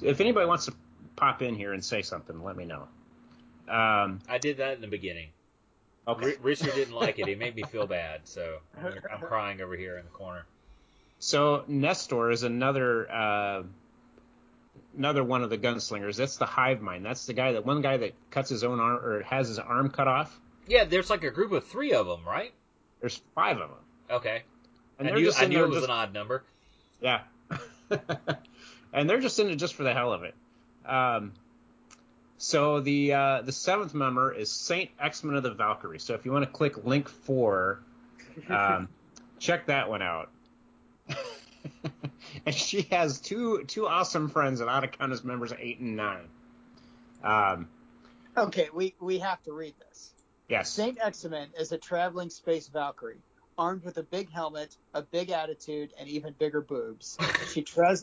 you. 0.00 0.08
If 0.10 0.20
anybody 0.20 0.46
wants 0.46 0.64
to 0.66 0.74
pop 1.16 1.42
in 1.42 1.54
here 1.54 1.72
and 1.74 1.84
say 1.84 2.02
something, 2.02 2.42
let 2.42 2.56
me 2.56 2.64
know. 2.64 2.88
Um, 3.68 4.20
I 4.28 4.38
did 4.38 4.56
that 4.58 4.74
in 4.74 4.80
the 4.80 4.86
beginning. 4.88 5.28
okay. 6.08 6.26
R- 6.32 6.38
Richard 6.42 6.74
didn't 6.74 6.94
like 6.94 7.18
it. 7.18 7.26
He 7.28 7.34
made 7.34 7.54
me 7.54 7.62
feel 7.64 7.86
bad, 7.86 8.22
so 8.24 8.58
I'm, 8.78 8.94
I'm 9.12 9.20
crying 9.28 9.60
over 9.60 9.76
here 9.76 9.98
in 9.98 10.04
the 10.04 10.10
corner. 10.10 10.44
So 11.18 11.64
Nestor 11.68 12.30
is 12.30 12.42
another 12.42 13.10
uh, 13.12 13.62
another 14.96 15.24
one 15.24 15.42
of 15.42 15.50
the 15.50 15.58
gunslingers. 15.58 16.16
That's 16.16 16.36
the 16.36 16.46
hive 16.46 16.80
mind. 16.80 17.04
That's 17.04 17.26
the 17.26 17.32
guy 17.32 17.52
that 17.52 17.64
one 17.66 17.82
guy 17.82 17.96
that 17.98 18.12
cuts 18.30 18.50
his 18.50 18.64
own 18.64 18.80
arm 18.80 19.04
or 19.04 19.22
has 19.22 19.48
his 19.48 19.58
arm 19.58 19.90
cut 19.90 20.08
off. 20.08 20.38
Yeah, 20.66 20.84
there's 20.84 21.10
like 21.10 21.24
a 21.24 21.30
group 21.30 21.52
of 21.52 21.66
three 21.66 21.92
of 21.92 22.06
them, 22.06 22.24
right? 22.26 22.52
There's 23.00 23.20
five 23.34 23.58
of 23.58 23.70
them, 23.70 23.78
Okay. 24.10 24.42
and 24.98 25.08
I 25.08 25.14
knew, 25.14 25.32
I 25.36 25.46
knew 25.46 25.64
it 25.64 25.68
was 25.68 25.76
just- 25.78 25.84
an 25.86 25.90
odd 25.90 26.12
number. 26.12 26.44
Yeah. 27.00 27.22
and 28.92 29.10
they're 29.10 29.20
just 29.20 29.38
in 29.40 29.50
it 29.50 29.56
just 29.56 29.74
for 29.74 29.82
the 29.82 29.92
hell 29.92 30.12
of 30.12 30.22
it. 30.22 30.34
Um, 30.86 31.32
so 32.38 32.80
the 32.80 33.12
uh, 33.12 33.42
the 33.42 33.52
seventh 33.52 33.92
member 33.94 34.32
is 34.32 34.50
Saint 34.52 34.90
Exmin 34.98 35.36
of 35.36 35.42
the 35.42 35.52
Valkyrie. 35.52 35.98
So 35.98 36.14
if 36.14 36.24
you 36.24 36.32
want 36.32 36.44
to 36.44 36.50
click 36.50 36.84
link 36.84 37.08
four, 37.08 37.80
um, 38.48 38.88
check 39.38 39.66
that 39.66 39.88
one 39.88 40.02
out. 40.02 40.30
and 42.46 42.54
she 42.54 42.82
has 42.90 43.20
two 43.20 43.64
two 43.64 43.86
awesome 43.86 44.28
friends 44.28 44.58
that 44.58 44.68
ought 44.68 44.80
to 44.80 44.88
count 44.88 45.12
as 45.12 45.24
members 45.24 45.52
eight 45.58 45.78
and 45.80 45.96
nine. 45.96 46.28
Um, 47.22 47.68
Okay, 48.36 48.68
we, 48.72 48.94
we 48.98 49.18
have 49.18 49.42
to 49.42 49.52
read 49.52 49.74
this. 49.78 50.14
yes. 50.48 50.70
Saint 50.70 50.98
Exmin 50.98 51.48
is 51.60 51.70
a 51.72 51.76
traveling 51.78 52.30
space 52.30 52.66
Valkyrie, 52.68 53.20
armed 53.58 53.84
with 53.84 53.98
a 53.98 54.02
big 54.02 54.30
helmet, 54.30 54.74
a 54.94 55.02
big 55.02 55.30
attitude, 55.30 55.92
and 55.98 56.08
even 56.08 56.34
bigger 56.38 56.62
boobs. 56.62 57.18
She 57.52 57.60
tra- 57.62 57.98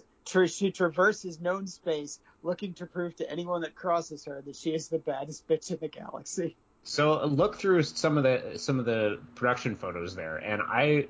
she 0.47 0.69
traverses 0.69 1.41
known 1.41 1.65
space, 1.65 2.19
looking 2.43 2.75
to 2.75 2.85
prove 2.85 3.15
to 3.15 3.27
anyone 3.31 3.61
that 3.61 3.73
crosses 3.73 4.25
her 4.25 4.43
that 4.45 4.55
she 4.55 4.69
is 4.75 4.87
the 4.87 4.99
baddest 4.99 5.47
bitch 5.47 5.71
in 5.71 5.77
the 5.81 5.87
galaxy. 5.87 6.55
So 6.83 7.25
look 7.25 7.55
through 7.57 7.81
some 7.83 8.15
of 8.17 8.23
the 8.23 8.59
some 8.59 8.77
of 8.77 8.85
the 8.85 9.19
production 9.33 9.75
photos 9.75 10.15
there, 10.15 10.37
and 10.37 10.61
I, 10.61 11.07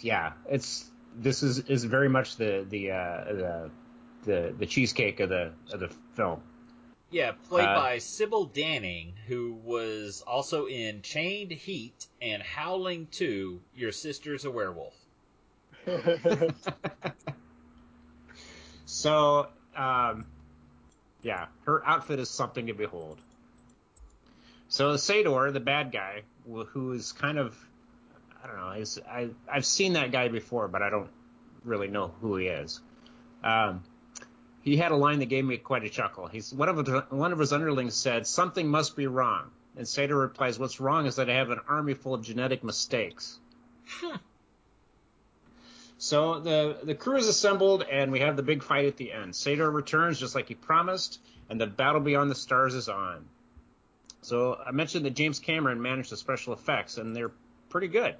yeah, 0.00 0.32
it's 0.48 0.90
this 1.16 1.42
is 1.42 1.58
is 1.60 1.84
very 1.84 2.08
much 2.08 2.36
the 2.36 2.66
the 2.68 2.90
uh, 2.92 3.24
the 3.24 3.70
the 4.24 4.54
the 4.58 4.66
cheesecake 4.66 5.20
of 5.20 5.28
the 5.28 5.52
of 5.72 5.80
the 5.80 5.88
film. 6.14 6.42
Yeah, 7.10 7.32
played 7.48 7.68
Uh, 7.68 7.74
by 7.74 7.98
Sybil 7.98 8.48
Danning, 8.48 9.12
who 9.28 9.54
was 9.64 10.22
also 10.26 10.66
in 10.66 11.02
Chained 11.02 11.52
Heat 11.52 12.04
and 12.20 12.42
Howling 12.42 13.06
2, 13.12 13.60
Your 13.76 13.92
Sister's 13.92 14.44
a 14.44 14.50
Werewolf. 14.50 14.96
So, 18.86 19.48
um, 19.76 20.26
yeah, 21.22 21.46
her 21.64 21.86
outfit 21.86 22.20
is 22.20 22.30
something 22.30 22.68
to 22.68 22.72
behold. 22.72 23.18
So 24.68 24.94
Sador, 24.94 25.52
the 25.52 25.60
bad 25.60 25.92
guy, 25.92 26.22
who 26.46 26.92
is 26.92 27.12
kind 27.12 27.38
of, 27.38 27.56
I 28.42 28.46
don't 28.46 28.56
know, 28.56 28.70
is, 28.70 29.00
I 29.08 29.30
I've 29.50 29.66
seen 29.66 29.94
that 29.94 30.12
guy 30.12 30.28
before, 30.28 30.68
but 30.68 30.82
I 30.82 30.90
don't 30.90 31.10
really 31.64 31.88
know 31.88 32.12
who 32.20 32.36
he 32.36 32.46
is. 32.46 32.80
Um, 33.42 33.82
he 34.62 34.76
had 34.76 34.92
a 34.92 34.96
line 34.96 35.20
that 35.20 35.26
gave 35.26 35.44
me 35.44 35.56
quite 35.56 35.84
a 35.84 35.88
chuckle. 35.88 36.26
He's 36.26 36.52
one 36.52 36.68
of 36.68 36.76
his, 36.76 36.88
one 37.10 37.32
of 37.32 37.38
his 37.38 37.52
underlings 37.52 37.94
said, 37.94 38.26
"Something 38.26 38.68
must 38.68 38.96
be 38.96 39.06
wrong," 39.06 39.50
and 39.76 39.86
Sador 39.86 40.20
replies, 40.20 40.58
"What's 40.58 40.80
wrong 40.80 41.06
is 41.06 41.16
that 41.16 41.30
I 41.30 41.34
have 41.34 41.50
an 41.50 41.60
army 41.68 41.94
full 41.94 42.14
of 42.14 42.22
genetic 42.22 42.64
mistakes." 42.64 43.38
So 45.98 46.40
the 46.40 46.78
the 46.82 46.94
crew 46.94 47.16
is 47.16 47.26
assembled, 47.26 47.82
and 47.82 48.12
we 48.12 48.20
have 48.20 48.36
the 48.36 48.42
big 48.42 48.62
fight 48.62 48.84
at 48.84 48.96
the 48.96 49.12
end. 49.12 49.32
Sador 49.32 49.72
returns 49.72 50.20
just 50.20 50.34
like 50.34 50.48
he 50.48 50.54
promised, 50.54 51.20
and 51.48 51.60
the 51.60 51.66
battle 51.66 52.00
beyond 52.00 52.30
the 52.30 52.34
stars 52.34 52.74
is 52.74 52.88
on. 52.88 53.24
So 54.20 54.56
I 54.56 54.72
mentioned 54.72 55.06
that 55.06 55.14
James 55.14 55.38
Cameron 55.38 55.80
managed 55.80 56.10
the 56.10 56.16
special 56.16 56.52
effects, 56.52 56.98
and 56.98 57.16
they're 57.16 57.32
pretty 57.70 57.88
good. 57.88 58.16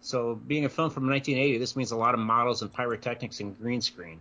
So 0.00 0.34
being 0.34 0.64
a 0.64 0.68
film 0.68 0.90
from 0.90 1.08
1980, 1.08 1.58
this 1.58 1.76
means 1.76 1.90
a 1.90 1.96
lot 1.96 2.14
of 2.14 2.20
models 2.20 2.62
and 2.62 2.72
pyrotechnics 2.72 3.40
and 3.40 3.58
green 3.58 3.80
screen. 3.80 4.20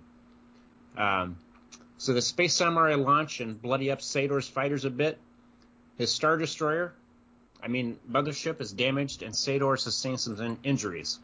Um, 0.98 1.38
so 1.98 2.14
the 2.14 2.22
Space 2.22 2.54
Samurai 2.54 2.96
launch 2.96 3.40
and 3.40 3.62
bloody 3.62 3.92
up 3.92 4.00
Sador's 4.00 4.48
fighters 4.48 4.86
a 4.86 4.90
bit. 4.90 5.20
His 5.98 6.12
Star 6.12 6.38
Destroyer, 6.38 6.94
I 7.62 7.68
mean, 7.68 8.00
Mothership 8.10 8.62
is 8.62 8.72
damaged, 8.72 9.22
and 9.22 9.34
Sador 9.34 9.78
sustains 9.78 10.24
some 10.24 10.40
in- 10.40 10.60
injuries. 10.64 11.20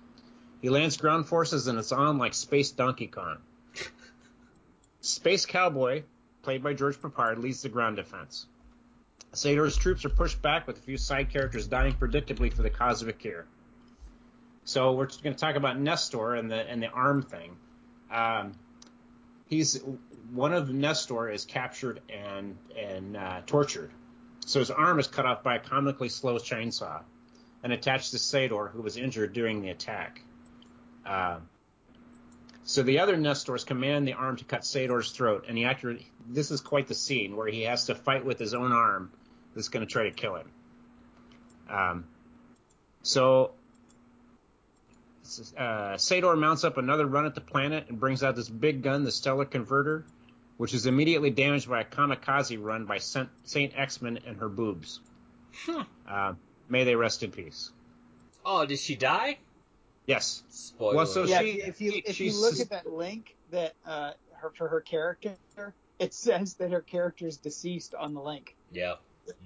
He 0.62 0.70
lands 0.70 0.97
ground 0.97 1.28
forces 1.28 1.68
and 1.68 1.78
it's 1.78 1.91
on 1.91 2.18
like 2.18 2.34
Space 2.34 2.72
Donkey 2.72 3.08
Kong. 3.08 3.38
Space 5.01 5.45
Cowboy, 5.45 6.03
played 6.41 6.64
by 6.64 6.74
George 6.74 6.99
Peppard, 6.99 7.41
leads 7.41 7.62
the 7.62 7.70
ground 7.70 7.97
defense. 7.97 8.47
Sador's 9.34 9.78
troops 9.78 10.06
are 10.06 10.10
pushed 10.10 10.41
back 10.41 10.66
with 10.66 10.78
a 10.78 10.82
few 10.82 10.97
side 10.97 11.30
characters 11.30 11.68
dying 11.68 11.93
predictably 11.93 12.51
for 12.51 12.64
the 12.64 12.70
cause 12.70 13.01
of 13.01 13.10
Akir. 13.10 13.43
So 14.66 14.93
we're 14.93 15.05
going 15.05 15.36
to 15.36 15.39
talk 15.39 15.55
about 15.55 15.80
Nestor 15.80 16.34
and 16.34 16.51
the 16.51 16.70
and 16.70 16.82
the 16.82 16.89
arm 16.89 17.22
thing. 17.22 17.55
Um, 18.11 18.53
he's 19.47 19.80
one 20.32 20.53
of 20.53 20.70
Nestor 20.74 21.30
is 21.30 21.45
captured 21.45 22.01
and 22.09 22.57
and 22.78 23.16
uh, 23.16 23.41
tortured. 23.45 23.91
So 24.45 24.59
his 24.59 24.72
arm 24.72 24.99
is 24.99 25.07
cut 25.07 25.26
off 25.26 25.43
by 25.43 25.55
a 25.55 25.59
comically 25.59 26.09
slow 26.09 26.38
chainsaw 26.38 27.01
and 27.63 27.74
attached 27.74 28.11
to 28.11 28.18
Sador, 28.18 28.72
who 28.72 28.82
was 28.82 28.97
injured 28.97 29.34
during 29.34 29.61
the 29.61 29.70
attack. 29.70 30.22
Uh, 31.05 31.39
so 32.63 32.82
the 32.82 32.99
other 32.99 33.18
Nestors 33.18 33.63
command 33.63 34.07
the 34.07 34.13
arm 34.13 34.38
to 34.38 34.45
cut 34.45 34.61
Sador's 34.61 35.11
throat, 35.11 35.45
and 35.47 35.57
he 35.57 35.66
actually 35.66 36.07
this 36.28 36.49
is 36.49 36.59
quite 36.59 36.88
the 36.88 36.95
scene 36.95 37.36
where 37.36 37.47
he 37.47 37.63
has 37.63 37.86
to 37.86 37.93
fight 37.93 38.26
with 38.26 38.39
his 38.39 38.55
own 38.55 38.72
arm 38.72 39.11
that's 39.53 39.70
going 39.70 39.86
to 39.86 39.91
try 39.91 40.03
to 40.03 40.11
kill 40.11 40.36
him. 40.36 40.51
Um, 41.70 42.05
so 43.03 43.55
uh, 45.57 45.95
Sador 45.95 46.38
mounts 46.38 46.63
up 46.63 46.78
another 46.78 47.05
run 47.05 47.26
at 47.26 47.36
the 47.36 47.41
planet 47.41 47.86
and 47.89 47.99
brings 47.99 48.23
out 48.23 48.36
this 48.36 48.49
big 48.49 48.82
gun, 48.84 49.03
the 49.03 49.11
Stellar 49.11 49.45
Converter, 49.45 50.05
which 50.57 50.73
is 50.73 50.86
immediately 50.86 51.30
damaged 51.30 51.69
by 51.69 51.82
a 51.82 51.86
kamikaze 51.86 52.61
run 52.61 52.86
by 52.86 52.99
Saint, 52.99 53.30
Saint 53.43 53.73
Exmin 53.73 54.19
and 54.28 54.38
her 54.38 54.49
boobs. 54.49 54.99
Huh. 55.65 55.84
Uh, 56.07 56.34
may 56.69 56.84
they 56.84 56.95
rest 56.95 57.23
in 57.23 57.32
peace. 57.32 57.71
Oh, 58.45 58.65
did 58.65 58.80
she 58.80 58.95
die? 58.95 59.39
Yes. 60.05 60.43
Spoiler. 60.49 60.95
Well, 60.95 61.05
so 61.05 61.23
yeah, 61.23 61.39
she- 61.39 61.61
if 61.61 61.82
you 61.82 62.01
if 62.05 62.19
you 62.19 62.39
look 62.39 62.59
at 62.59 62.69
that 62.69 62.91
link 62.91 63.36
that 63.51 63.73
uh, 63.86 64.11
her 64.34 64.51
for 64.55 64.67
her 64.67 64.82
character, 64.82 65.36
it 65.97 66.13
says 66.13 66.53
that 66.55 66.71
her 66.71 66.82
character 66.82 67.26
is 67.26 67.38
deceased 67.38 67.95
on 67.95 68.13
the 68.13 68.21
link. 68.21 68.55
Yep. 68.71 68.99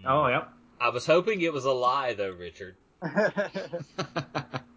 Oh, 0.06 0.28
yep. 0.28 0.50
I 0.82 0.90
was 0.90 1.06
hoping 1.06 1.42
it 1.42 1.54
was 1.54 1.66
a 1.66 1.72
lie, 1.72 2.14
though, 2.14 2.32
Richard. 2.32 2.76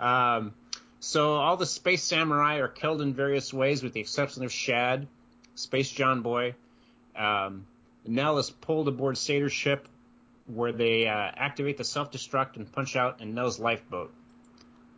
um, 0.00 0.54
so 1.00 1.34
all 1.34 1.56
the 1.56 1.66
space 1.66 2.02
samurai 2.02 2.56
are 2.58 2.68
killed 2.68 3.00
in 3.00 3.14
various 3.14 3.52
ways, 3.52 3.82
with 3.82 3.92
the 3.92 4.00
exception 4.00 4.44
of 4.44 4.52
Shad, 4.52 5.06
Space 5.54 5.90
John 5.90 6.22
Boy. 6.22 6.54
Um, 7.14 7.66
Nell 8.06 8.38
is 8.38 8.50
pulled 8.50 8.88
aboard 8.88 9.16
Sador's 9.16 9.52
ship, 9.52 9.88
where 10.46 10.72
they 10.72 11.06
uh, 11.06 11.12
activate 11.12 11.76
the 11.76 11.84
self-destruct 11.84 12.56
and 12.56 12.70
punch 12.70 12.96
out 12.96 13.20
in 13.20 13.34
Nell's 13.34 13.58
lifeboat. 13.58 14.12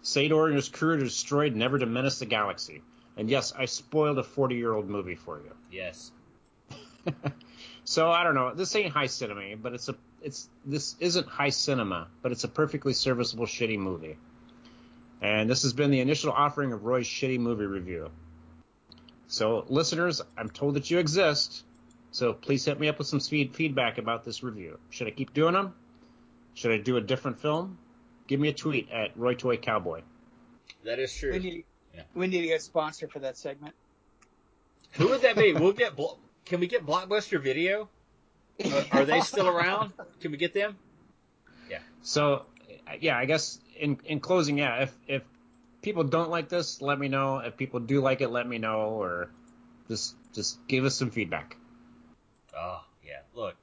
Sador 0.02 0.46
and 0.46 0.56
his 0.56 0.68
crew 0.68 0.94
are 0.94 0.98
destroyed, 0.98 1.54
never 1.54 1.78
to 1.78 1.86
menace 1.86 2.18
the 2.18 2.26
galaxy. 2.26 2.82
And 3.16 3.28
yes, 3.28 3.52
I 3.56 3.64
spoiled 3.64 4.18
a 4.18 4.22
40-year-old 4.22 4.88
movie 4.88 5.16
for 5.16 5.38
you. 5.38 5.52
Yes. 5.70 6.12
So 7.88 8.10
I 8.10 8.22
don't 8.22 8.34
know. 8.34 8.52
This 8.52 8.76
ain't 8.76 8.92
high 8.92 9.06
cinema, 9.06 9.56
but 9.56 9.72
it's 9.72 9.88
a 9.88 9.94
it's 10.20 10.50
this 10.66 10.94
isn't 11.00 11.26
high 11.26 11.48
cinema, 11.48 12.08
but 12.20 12.32
it's 12.32 12.44
a 12.44 12.48
perfectly 12.48 12.92
serviceable 12.92 13.46
shitty 13.46 13.78
movie. 13.78 14.18
And 15.20 15.50
this 15.50 15.62
has 15.62 15.72
been 15.72 15.90
the 15.90 16.00
initial 16.00 16.32
offering 16.32 16.72
of 16.72 16.84
Roy's 16.84 17.06
shitty 17.06 17.38
movie 17.38 17.66
review. 17.66 18.10
So 19.26 19.64
listeners, 19.68 20.22
I'm 20.36 20.48
told 20.50 20.74
that 20.74 20.90
you 20.90 20.98
exist. 20.98 21.64
So 22.10 22.32
please 22.32 22.64
hit 22.64 22.78
me 22.80 22.88
up 22.88 22.98
with 22.98 23.06
some 23.06 23.20
feed, 23.20 23.54
feedback 23.54 23.98
about 23.98 24.24
this 24.24 24.42
review. 24.42 24.78
Should 24.90 25.06
I 25.08 25.10
keep 25.10 25.34
doing 25.34 25.54
them? 25.54 25.74
Should 26.54 26.72
I 26.72 26.78
do 26.78 26.96
a 26.96 27.00
different 27.00 27.38
film? 27.40 27.78
Give 28.26 28.40
me 28.40 28.48
a 28.48 28.52
tweet 28.54 28.90
at 28.90 29.16
Roy 29.16 29.34
Toy 29.34 29.56
Cowboy. 29.56 30.02
That 30.84 30.98
is 30.98 31.14
true. 31.14 31.32
we 31.32 31.38
need 31.38 31.64
Yeah. 31.94 32.02
we 32.14 32.26
need 32.26 32.40
to 32.42 32.46
get 32.48 32.60
a 32.60 32.62
sponsor 32.62 33.08
for 33.08 33.18
that 33.20 33.36
segment. 33.36 33.74
Who 34.92 35.08
would 35.08 35.22
that 35.22 35.36
be? 35.36 35.52
We'll 35.52 35.72
get. 35.72 35.96
Blo- 35.96 36.18
Can 36.44 36.60
we 36.60 36.66
get 36.66 36.86
Blockbuster 36.86 37.40
Video? 37.42 37.88
Are, 38.64 38.84
are 39.00 39.04
they 39.04 39.20
still 39.20 39.48
around? 39.48 39.92
Can 40.20 40.30
we 40.32 40.36
get 40.38 40.54
them? 40.54 40.76
Yeah. 41.70 41.78
So, 42.02 42.46
yeah, 43.00 43.16
I 43.16 43.24
guess 43.24 43.60
in 43.78 43.98
in 44.04 44.20
closing, 44.20 44.58
yeah, 44.58 44.82
if 44.82 44.98
if 45.06 45.22
people 45.82 46.04
don't 46.04 46.30
like 46.30 46.48
this, 46.48 46.80
let 46.82 46.98
me 46.98 47.08
know. 47.08 47.38
If 47.38 47.56
people 47.56 47.80
do 47.80 48.00
like 48.00 48.20
it, 48.20 48.28
let 48.28 48.46
me 48.46 48.58
know, 48.58 48.80
or 48.80 49.30
just 49.88 50.14
just 50.34 50.66
give 50.66 50.84
us 50.84 50.94
some 50.94 51.10
feedback. 51.10 51.56
Oh 52.56 52.84
yeah. 53.04 53.20
Look, 53.34 53.56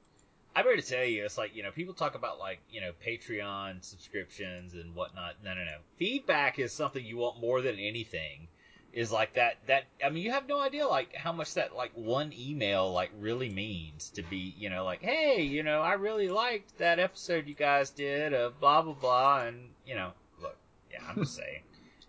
I'm 0.54 0.64
here 0.64 0.76
to 0.76 0.82
tell 0.82 1.04
you, 1.04 1.24
it's 1.24 1.38
like 1.38 1.54
you 1.54 1.62
know, 1.62 1.70
people 1.70 1.94
talk 1.94 2.14
about 2.14 2.38
like 2.38 2.60
you 2.70 2.80
know 2.80 2.92
Patreon 3.06 3.84
subscriptions 3.84 4.74
and 4.74 4.94
whatnot. 4.94 5.34
No, 5.44 5.54
no, 5.54 5.64
no. 5.64 5.76
Feedback 5.98 6.58
is 6.58 6.72
something 6.72 7.04
you 7.04 7.18
want 7.18 7.40
more 7.40 7.60
than 7.60 7.78
anything. 7.78 8.48
Is 8.96 9.12
like 9.12 9.34
that. 9.34 9.58
That 9.66 9.84
I 10.02 10.08
mean, 10.08 10.24
you 10.24 10.30
have 10.30 10.48
no 10.48 10.58
idea 10.58 10.86
like 10.88 11.14
how 11.14 11.30
much 11.30 11.52
that 11.54 11.76
like 11.76 11.92
one 11.94 12.32
email 12.32 12.90
like 12.90 13.10
really 13.20 13.50
means 13.50 14.08
to 14.14 14.22
be. 14.22 14.54
You 14.56 14.70
know, 14.70 14.86
like 14.86 15.02
hey, 15.02 15.42
you 15.42 15.62
know, 15.62 15.82
I 15.82 15.92
really 15.92 16.30
liked 16.30 16.78
that 16.78 16.98
episode 16.98 17.46
you 17.46 17.54
guys 17.54 17.90
did 17.90 18.32
of 18.32 18.58
blah 18.58 18.80
blah 18.80 18.94
blah, 18.94 19.42
and 19.42 19.68
you 19.86 19.96
know, 19.96 20.12
look, 20.40 20.56
yeah, 20.90 21.00
I'm 21.06 21.16
just 21.16 21.36
saying, 21.36 21.60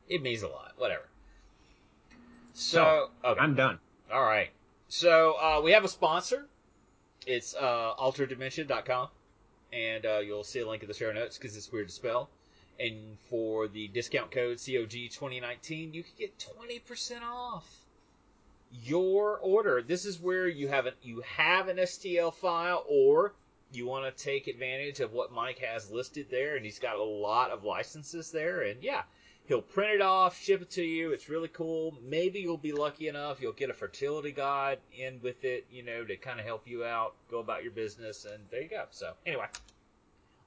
it 0.08 0.22
means 0.22 0.44
a 0.44 0.48
lot. 0.48 0.76
Whatever. 0.78 1.04
So, 2.54 3.10
okay. 3.24 3.40
I'm 3.40 3.56
done. 3.56 3.80
All 4.10 4.24
right. 4.24 4.50
So 4.88 5.34
uh, 5.34 5.62
we 5.62 5.74
have 5.74 5.84
a 5.84 5.90
sponsor. 5.90 6.48
It's 7.26 7.54
uh, 7.54 7.96
alterdimension.com, 8.00 9.10
and 9.74 10.06
uh, 10.06 10.20
you'll 10.20 10.46
see 10.46 10.62
a 10.62 10.68
link 10.68 10.84
in 10.84 10.88
the 10.88 10.94
show 10.94 11.12
notes 11.12 11.38
because 11.38 11.58
it's 11.58 11.70
weird 11.70 11.90
to 11.90 11.94
spell. 11.94 12.30
And 12.80 13.18
for 13.30 13.68
the 13.68 13.88
discount 13.88 14.32
code 14.32 14.58
COG2019, 14.58 15.94
you 15.94 16.04
can 16.04 16.14
get 16.18 16.46
20% 16.60 17.22
off 17.24 17.66
your 18.72 19.38
order. 19.40 19.82
This 19.82 20.06
is 20.06 20.20
where 20.20 20.48
you 20.48 20.68
have 20.68 20.86
an 20.86 20.94
you 21.02 21.22
have 21.22 21.70
an 21.70 21.78
STL 21.78 22.34
file, 22.34 22.86
or 22.88 23.34
you 23.72 23.88
want 23.88 24.06
to 24.06 24.24
take 24.24 24.48
advantage 24.48 25.00
of 25.00 25.14
what 25.14 25.32
Mike 25.32 25.60
has 25.60 25.90
listed 25.90 26.28
there, 26.30 26.56
and 26.56 26.66
he's 26.66 26.80
got 26.80 26.98
a 26.98 27.04
lot 27.04 27.52
of 27.52 27.64
licenses 27.64 28.32
there. 28.32 28.62
And 28.62 28.84
yeah, 28.84 29.04
He'll 29.48 29.62
print 29.62 29.94
it 29.94 30.02
off, 30.02 30.38
ship 30.38 30.62
it 30.62 30.70
to 30.72 30.84
you. 30.84 31.12
It's 31.12 31.30
really 31.30 31.48
cool. 31.48 31.98
Maybe 32.04 32.42
you'll 32.42 32.58
be 32.58 32.74
lucky 32.74 33.08
enough 33.08 33.42
you'll 33.42 33.54
get 33.54 33.70
a 33.70 33.74
fertility 33.74 34.34
guide 34.34 34.80
in 34.92 35.22
with 35.22 35.46
it, 35.46 35.66
you 35.72 35.84
know, 35.84 36.04
to 36.04 36.18
kind 36.18 36.40
of 36.40 36.46
help 36.46 36.68
you 36.68 36.84
out, 36.84 37.14
go 37.32 37.40
about 37.40 37.64
your 37.64 37.72
business, 37.72 38.26
and 38.26 38.44
there 38.52 38.62
you 38.62 38.68
go. 38.68 38.84
So 38.92 39.14
anyway, 39.26 39.46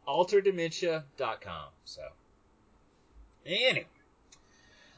alterdementia.com. 0.07 1.69
So 1.87 2.03
anyway, 3.47 3.87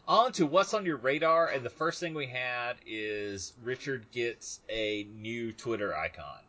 on 0.09 0.33
to 0.33 0.47
what's 0.47 0.75
on 0.75 0.85
your 0.85 0.97
radar, 0.97 1.49
and 1.49 1.65
the 1.65 1.71
first 1.71 2.01
thing 2.01 2.15
we 2.15 2.27
had 2.27 2.75
is 2.87 3.53
Richard 3.63 4.11
gets 4.11 4.61
a 4.69 5.05
new 5.05 5.53
Twitter 5.53 5.97
icon. 5.97 6.41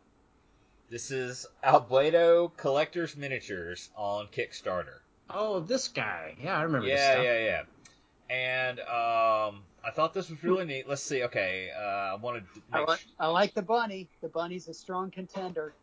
This 0.90 1.10
is 1.10 1.46
Albedo 1.64 2.56
Collector's 2.56 3.16
Miniatures 3.16 3.90
on 3.96 4.26
Kickstarter. 4.28 4.98
Oh, 5.30 5.60
this 5.60 5.88
guy. 5.88 6.36
Yeah, 6.42 6.58
I 6.58 6.62
remember 6.62 6.86
this 6.86 7.00
Yeah, 7.00 7.22
yeah, 7.22 7.44
yeah. 7.44 7.62
And 8.30 8.80
um, 8.80 9.62
I 9.84 9.90
thought 9.92 10.14
this 10.14 10.30
was 10.30 10.42
really 10.42 10.64
neat. 10.64 10.88
Let's 10.88 11.02
see. 11.02 11.22
Okay, 11.24 11.70
uh, 11.76 11.80
I 11.80 12.14
wanted 12.16 12.44
to 12.54 12.62
I 12.72 12.78
make 12.78 12.88
like, 12.88 12.98
sh- 13.00 13.06
I 13.18 13.26
like 13.28 13.54
the 13.54 13.62
bunny. 13.62 14.08
The 14.22 14.28
bunny's 14.28 14.68
a 14.68 14.74
strong 14.74 15.10
contender. 15.10 15.74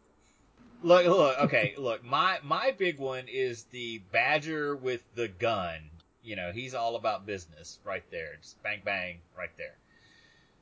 look, 0.84 1.06
look. 1.06 1.40
Okay, 1.40 1.76
look. 1.78 2.04
My 2.04 2.40
my 2.44 2.72
big 2.72 2.98
one 2.98 3.26
is 3.28 3.64
the 3.72 4.00
badger 4.12 4.76
with 4.76 5.02
the 5.16 5.28
gun. 5.28 5.91
You 6.24 6.36
know, 6.36 6.52
he's 6.54 6.74
all 6.74 6.96
about 6.96 7.26
business 7.26 7.80
right 7.84 8.04
there. 8.12 8.38
Just 8.42 8.62
bang, 8.64 8.82
bang, 8.86 9.18
right 9.38 9.50
there. 9.58 9.76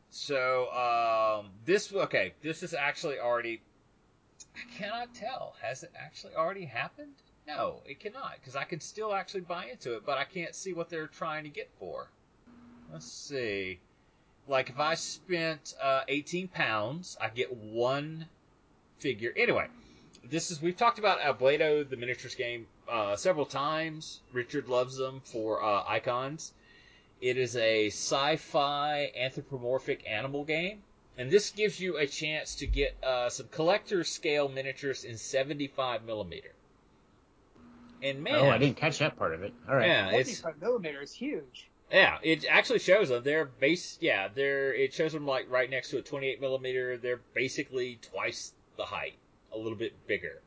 So 0.09 0.71
um, 0.71 1.51
this 1.65 1.93
okay. 1.93 2.33
This 2.41 2.63
is 2.63 2.73
actually 2.73 3.19
already. 3.19 3.61
I 4.55 4.77
cannot 4.77 5.13
tell. 5.13 5.55
Has 5.61 5.83
it 5.83 5.91
actually 5.95 6.35
already 6.35 6.65
happened? 6.65 7.13
No, 7.47 7.81
it 7.85 7.99
cannot, 7.99 8.35
because 8.39 8.55
I 8.55 8.63
can 8.63 8.79
still 8.79 9.13
actually 9.13 9.41
buy 9.41 9.65
into 9.65 9.95
it, 9.95 10.05
but 10.05 10.19
I 10.19 10.23
can't 10.23 10.53
see 10.53 10.73
what 10.73 10.89
they're 10.89 11.07
trying 11.07 11.45
to 11.45 11.49
get 11.49 11.69
for. 11.79 12.07
Let's 12.91 13.11
see. 13.11 13.79
Like 14.47 14.69
if 14.69 14.79
I 14.79 14.93
spent 14.95 15.73
uh, 15.81 16.01
18 16.07 16.47
pounds, 16.47 17.17
I 17.19 17.29
get 17.29 17.55
one 17.55 18.27
figure. 18.99 19.33
Anyway, 19.35 19.67
this 20.23 20.51
is 20.51 20.61
we've 20.61 20.77
talked 20.77 20.99
about 20.99 21.21
Albedo, 21.21 21.89
the 21.89 21.97
miniatures 21.97 22.35
game, 22.35 22.67
uh, 22.89 23.15
several 23.15 23.45
times. 23.45 24.21
Richard 24.33 24.67
loves 24.69 24.97
them 24.97 25.21
for 25.23 25.63
uh, 25.63 25.83
icons. 25.87 26.53
It 27.21 27.37
is 27.37 27.55
a 27.55 27.87
sci-fi 27.87 29.11
anthropomorphic 29.17 30.03
animal 30.09 30.45
game, 30.45 30.81
and 31.17 31.29
this 31.29 31.49
gives 31.51 31.79
you 31.79 31.97
a 31.97 32.07
chance 32.07 32.55
to 32.55 32.67
get 32.67 32.95
uh, 33.03 33.29
some 33.29 33.47
collector 33.51 34.03
scale 34.03 34.47
miniatures 34.47 35.03
in 35.03 35.17
75 35.17 36.03
millimeter. 36.05 36.51
And 38.01 38.23
man, 38.23 38.35
Oh, 38.35 38.49
I 38.49 38.57
didn't 38.57 38.77
catch 38.77 38.99
that 38.99 39.17
part 39.17 39.33
of 39.33 39.43
it. 39.43 39.53
All 39.67 39.75
right. 39.75 39.87
yeah, 39.87 40.09
it's 40.11 40.39
45 40.39 40.61
millimeter 40.61 41.01
is 41.01 41.11
huge. 41.13 41.67
yeah, 41.91 42.17
it 42.23 42.45
actually 42.49 42.79
shows 42.79 43.09
them. 43.09 43.23
They're 43.23 43.43
base. 43.45 43.97
Yeah, 43.99 44.29
they're. 44.33 44.73
It 44.73 44.93
shows 44.93 45.11
them 45.11 45.27
like 45.27 45.49
right 45.51 45.69
next 45.69 45.89
to 45.89 45.97
a 45.97 46.01
28 46.01 46.39
millimeter. 46.39 46.97
They're 46.97 47.19
basically 47.33 47.99
twice 48.01 48.53
the 48.77 48.85
height, 48.85 49.15
a 49.53 49.57
little 49.57 49.77
bit 49.77 49.91
bigger. 50.07 50.41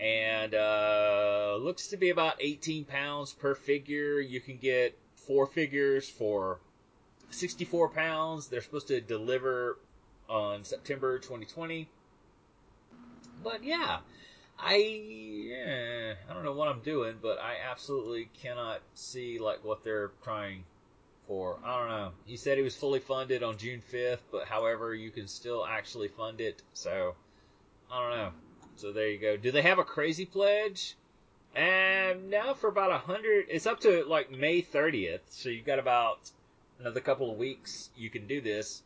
And 0.00 0.54
uh, 0.54 1.58
looks 1.60 1.88
to 1.88 1.96
be 1.96 2.10
about 2.10 2.36
18 2.40 2.84
pounds 2.84 3.32
per 3.32 3.54
figure. 3.54 4.20
You 4.20 4.40
can 4.40 4.56
get 4.56 4.96
four 5.26 5.46
figures 5.46 6.08
for 6.08 6.58
64 7.30 7.90
pounds. 7.90 8.48
They're 8.48 8.62
supposed 8.62 8.88
to 8.88 9.00
deliver 9.00 9.78
on 10.28 10.64
September 10.64 11.18
2020. 11.18 11.88
But 13.42 13.62
yeah, 13.62 13.98
I 14.58 14.76
yeah, 14.76 16.14
I 16.28 16.34
don't 16.34 16.44
know 16.44 16.52
what 16.52 16.68
I'm 16.68 16.80
doing, 16.80 17.16
but 17.20 17.38
I 17.38 17.56
absolutely 17.70 18.28
cannot 18.42 18.80
see 18.94 19.38
like 19.38 19.64
what 19.64 19.84
they're 19.84 20.12
trying 20.22 20.64
for. 21.26 21.58
I 21.64 21.78
don't 21.78 21.88
know. 21.88 22.10
He 22.26 22.36
said 22.36 22.58
he 22.58 22.64
was 22.64 22.76
fully 22.76 23.00
funded 23.00 23.42
on 23.42 23.56
June 23.56 23.82
5th, 23.92 24.18
but 24.32 24.46
however, 24.46 24.94
you 24.94 25.10
can 25.10 25.28
still 25.28 25.64
actually 25.66 26.08
fund 26.08 26.40
it. 26.40 26.62
So 26.74 27.14
I 27.90 28.00
don't 28.00 28.18
know. 28.18 28.32
So 28.80 28.92
there 28.92 29.08
you 29.08 29.18
go. 29.18 29.36
Do 29.36 29.50
they 29.50 29.62
have 29.62 29.78
a 29.78 29.84
crazy 29.84 30.24
pledge? 30.24 30.96
And 31.54 32.30
now 32.30 32.54
for 32.54 32.68
about 32.68 32.92
a 32.92 32.98
hundred, 32.98 33.46
it's 33.48 33.66
up 33.66 33.80
to 33.80 34.04
like 34.04 34.30
May 34.30 34.62
30th. 34.62 35.20
So 35.30 35.48
you've 35.48 35.66
got 35.66 35.78
about 35.78 36.30
another 36.78 37.00
couple 37.00 37.30
of 37.30 37.36
weeks. 37.36 37.90
You 37.96 38.08
can 38.08 38.26
do 38.26 38.40
this. 38.40 38.82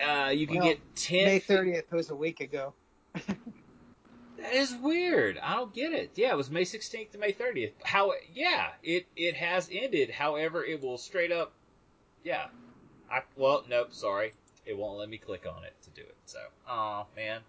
Uh, 0.00 0.28
you 0.28 0.46
can 0.46 0.58
Well, 0.58 0.68
get 0.68 0.96
10. 0.96 1.24
May 1.26 1.40
30th 1.40 1.90
was 1.90 2.10
a 2.10 2.16
week 2.16 2.40
ago. 2.40 2.72
That 4.44 4.52
is 4.52 4.74
weird. 4.74 5.38
I 5.38 5.54
don't 5.54 5.72
get 5.72 5.92
it. 5.92 6.10
Yeah, 6.16 6.32
it 6.32 6.36
was 6.36 6.50
May 6.50 6.64
16th 6.64 7.12
to 7.12 7.18
May 7.18 7.32
30th. 7.32 7.72
How? 7.82 8.12
Yeah, 8.34 8.72
it 8.82 9.06
it 9.16 9.36
has 9.36 9.70
ended. 9.72 10.10
However, 10.10 10.62
it 10.62 10.82
will 10.82 10.98
straight 10.98 11.32
up. 11.32 11.52
Yeah. 12.24 12.48
I 13.10 13.22
well, 13.36 13.64
nope. 13.70 13.94
Sorry, 13.94 14.34
it 14.66 14.76
won't 14.76 14.98
let 14.98 15.08
me 15.08 15.16
click 15.16 15.46
on 15.46 15.64
it 15.64 15.72
to 15.84 15.90
do 15.90 16.02
it. 16.02 16.16
So, 16.26 16.40
oh 16.68 17.06
man. 17.16 17.40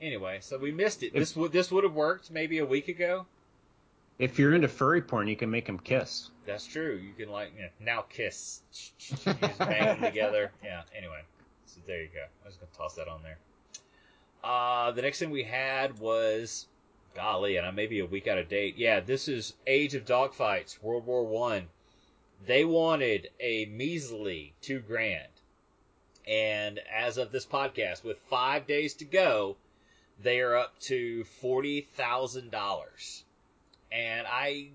Anyway, 0.00 0.38
so 0.40 0.56
we 0.58 0.72
missed 0.72 1.02
it. 1.02 1.08
If- 1.08 1.14
This 1.14 1.36
would 1.36 1.52
this 1.52 1.70
would 1.70 1.84
have 1.84 1.94
worked 1.94 2.30
maybe 2.30 2.58
a 2.58 2.66
week 2.66 2.88
ago. 2.88 3.26
If 4.18 4.38
you're 4.38 4.54
into 4.54 4.68
furry 4.68 5.00
porn, 5.00 5.28
you 5.28 5.36
can 5.36 5.50
make 5.50 5.64
them 5.66 5.78
kiss. 5.78 6.30
That's 6.44 6.66
true. 6.66 6.96
You 7.02 7.12
can 7.14 7.32
like 7.32 7.52
you 7.56 7.62
know, 7.62 7.68
now 7.80 8.02
kiss, 8.02 8.60
just 8.98 9.24
bang 9.24 9.38
them 9.84 10.00
together. 10.02 10.52
Yeah. 10.62 10.82
Anyway, 10.96 11.22
so 11.66 11.80
there 11.86 12.02
you 12.02 12.08
go. 12.12 12.24
I 12.44 12.46
was 12.46 12.56
gonna 12.56 12.70
toss 12.76 12.94
that 12.96 13.08
on 13.08 13.22
there. 13.22 13.38
Uh, 14.44 14.90
the 14.92 15.02
next 15.02 15.18
thing 15.18 15.30
we 15.30 15.42
had 15.42 15.98
was, 15.98 16.66
golly, 17.14 17.56
and 17.56 17.66
I 17.66 17.70
may 17.70 17.86
be 17.86 18.00
a 18.00 18.06
week 18.06 18.26
out 18.26 18.38
of 18.38 18.48
date. 18.48 18.76
Yeah, 18.78 19.00
this 19.00 19.28
is 19.28 19.54
Age 19.66 19.94
of 19.94 20.04
Dogfights, 20.06 20.82
World 20.82 21.06
War 21.06 21.24
One. 21.24 21.68
They 22.46 22.64
wanted 22.64 23.28
a 23.38 23.66
measly 23.66 24.54
two 24.62 24.80
grand, 24.80 25.28
and 26.26 26.78
as 26.90 27.18
of 27.18 27.32
this 27.32 27.44
podcast, 27.46 28.02
with 28.02 28.18
five 28.30 28.66
days 28.66 28.94
to 28.94 29.04
go, 29.04 29.56
they 30.22 30.40
are 30.40 30.56
up 30.56 30.78
to 30.80 31.24
forty 31.24 31.82
thousand 31.82 32.50
dollars. 32.50 33.24
And 33.92 34.26
I 34.26 34.68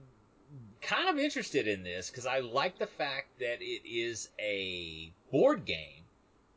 kind 0.81 1.09
of 1.09 1.17
interested 1.17 1.67
in 1.67 1.83
this 1.83 2.09
because 2.09 2.25
I 2.25 2.39
like 2.39 2.77
the 2.77 2.87
fact 2.87 3.39
that 3.39 3.61
it 3.61 3.87
is 3.87 4.29
a 4.39 5.11
board 5.31 5.65
game. 5.65 6.03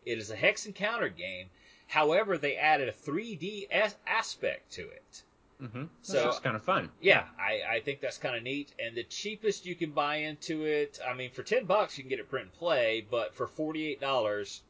It 0.04 0.18
is 0.18 0.30
a 0.30 0.36
hex 0.36 0.66
and 0.66 0.74
counter 0.74 1.08
game. 1.08 1.50
However, 1.86 2.36
they 2.36 2.56
added 2.56 2.88
a 2.88 2.92
3D 2.92 3.70
as- 3.70 3.96
aspect 4.06 4.72
to 4.72 4.82
it. 4.82 5.22
Mm-hmm. 5.62 5.84
So- 6.02 6.28
it's 6.28 6.38
kind 6.40 6.56
of 6.56 6.62
fun. 6.62 6.90
Yeah, 7.00 7.24
I, 7.38 7.76
I 7.76 7.80
think 7.80 8.00
that's 8.00 8.18
kind 8.18 8.36
of 8.36 8.42
neat. 8.42 8.72
And 8.78 8.94
the 8.96 9.04
cheapest 9.04 9.64
you 9.66 9.74
can 9.74 9.92
buy 9.92 10.16
into 10.16 10.64
it, 10.64 10.98
I 11.06 11.14
mean, 11.14 11.30
for 11.30 11.42
10 11.42 11.64
bucks 11.64 11.96
you 11.96 12.04
can 12.04 12.10
get 12.10 12.20
it 12.20 12.28
print 12.28 12.46
and 12.46 12.52
play, 12.54 13.06
but 13.10 13.34
for 13.34 13.46
$48 13.46 14.60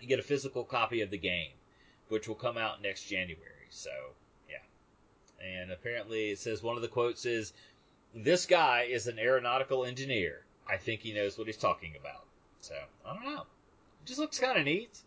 you 0.00 0.08
get 0.08 0.18
a 0.18 0.22
physical 0.22 0.64
copy 0.64 1.00
of 1.02 1.10
the 1.10 1.18
game, 1.18 1.50
which 2.08 2.28
will 2.28 2.34
come 2.34 2.56
out 2.56 2.82
next 2.82 3.04
January. 3.04 3.68
So, 3.70 3.90
yeah. 4.48 5.46
And 5.46 5.70
apparently 5.70 6.30
it 6.30 6.38
says 6.38 6.62
one 6.62 6.76
of 6.76 6.82
the 6.82 6.88
quotes 6.88 7.26
is, 7.26 7.52
this 8.14 8.46
guy 8.46 8.88
is 8.90 9.06
an 9.06 9.18
aeronautical 9.18 9.84
engineer. 9.84 10.42
I 10.68 10.78
think 10.78 11.00
he 11.00 11.12
knows 11.12 11.36
what 11.36 11.46
he's 11.46 11.56
talking 11.56 11.94
about. 12.00 12.24
So, 12.60 12.74
I 13.06 13.14
don't 13.14 13.24
know. 13.24 13.42
It 13.42 14.06
just 14.06 14.18
looks 14.18 14.38
kind 14.38 14.58
of 14.58 14.64
neat. 14.64 14.98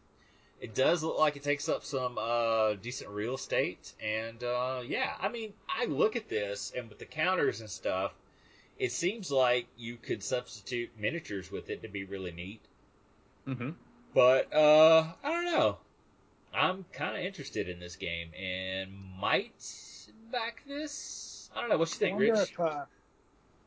It 0.62 0.76
does 0.76 1.04
look 1.04 1.18
like 1.18 1.38
it 1.38 1.44
takes 1.44 1.70
up 1.70 1.86
some 1.86 2.18
uh, 2.18 2.74
decent 2.74 3.10
real 3.12 3.36
estate, 3.36 3.94
and 4.04 4.44
uh, 4.44 4.82
yeah, 4.86 5.14
I 5.18 5.30
mean, 5.30 5.54
I 5.70 5.86
look 5.86 6.18
at 6.18 6.28
this, 6.28 6.74
and 6.76 6.90
with 6.90 7.00
the 7.00 7.06
counters 7.06 7.62
and 7.62 7.70
stuff, 7.70 8.12
it 8.78 8.92
seems 8.92 9.32
like 9.32 9.68
you 9.78 9.96
could 9.96 10.22
substitute 10.22 10.90
miniatures 11.00 11.50
with 11.50 11.70
it 11.70 11.84
to 11.84 11.88
be 11.88 12.04
really 12.04 12.32
neat. 12.32 12.60
Mm-hmm. 13.48 13.70
But 14.14 14.54
uh, 14.54 15.14
I 15.24 15.32
don't 15.32 15.46
know. 15.46 15.78
I'm 16.54 16.86
kind 16.92 17.16
of 17.18 17.24
interested 17.24 17.70
in 17.70 17.80
this 17.80 17.96
game 17.96 18.32
and 18.34 18.92
might 19.20 19.54
back 20.32 20.64
this. 20.68 21.50
I 21.56 21.62
don't 21.62 21.70
know. 21.70 21.78
What 21.78 21.90
you 21.90 21.96
think, 21.98 22.16
wonder 22.18 22.34
Rich? 22.34 22.52
if 22.52 22.60
uh, 22.60 22.86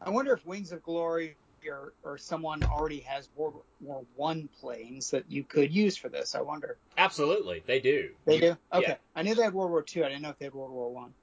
I 0.01 0.11
wonder 0.11 0.33
if 0.33 0.45
Wings 0.45 0.72
of 0.72 0.83
Glory 0.83 1.37
or, 1.68 1.93
or 2.03 2.18
someone 2.18 2.64
already 2.64 3.01
has 3.01 3.28
World 3.37 3.62
War 3.80 4.05
One 4.16 4.49
planes 4.61 5.11
that 5.11 5.24
you 5.28 5.45
could 5.45 5.72
use 5.72 5.97
for 5.97 6.09
this. 6.09 6.35
I 6.35 6.41
wonder. 6.41 6.76
Absolutely, 6.99 7.62
they 7.66 7.80
do. 7.80 8.11
They 8.24 8.35
You- 8.35 8.41
do. 8.41 8.57
Okay. 8.72 8.87
yeah. 8.89 8.95
I 9.14 9.22
knew 9.22 9.35
they 9.35 9.43
had 9.45 9.55
World 9.55 9.70
War 9.70 9.83
Two. 9.83 10.05
I 10.05 10.09
didn't 10.09 10.22
know 10.22 10.30
if 10.30 10.39
they 10.39 10.47
had 10.47 10.55
World 10.55 10.72
War 10.72 10.93
One. 10.93 11.14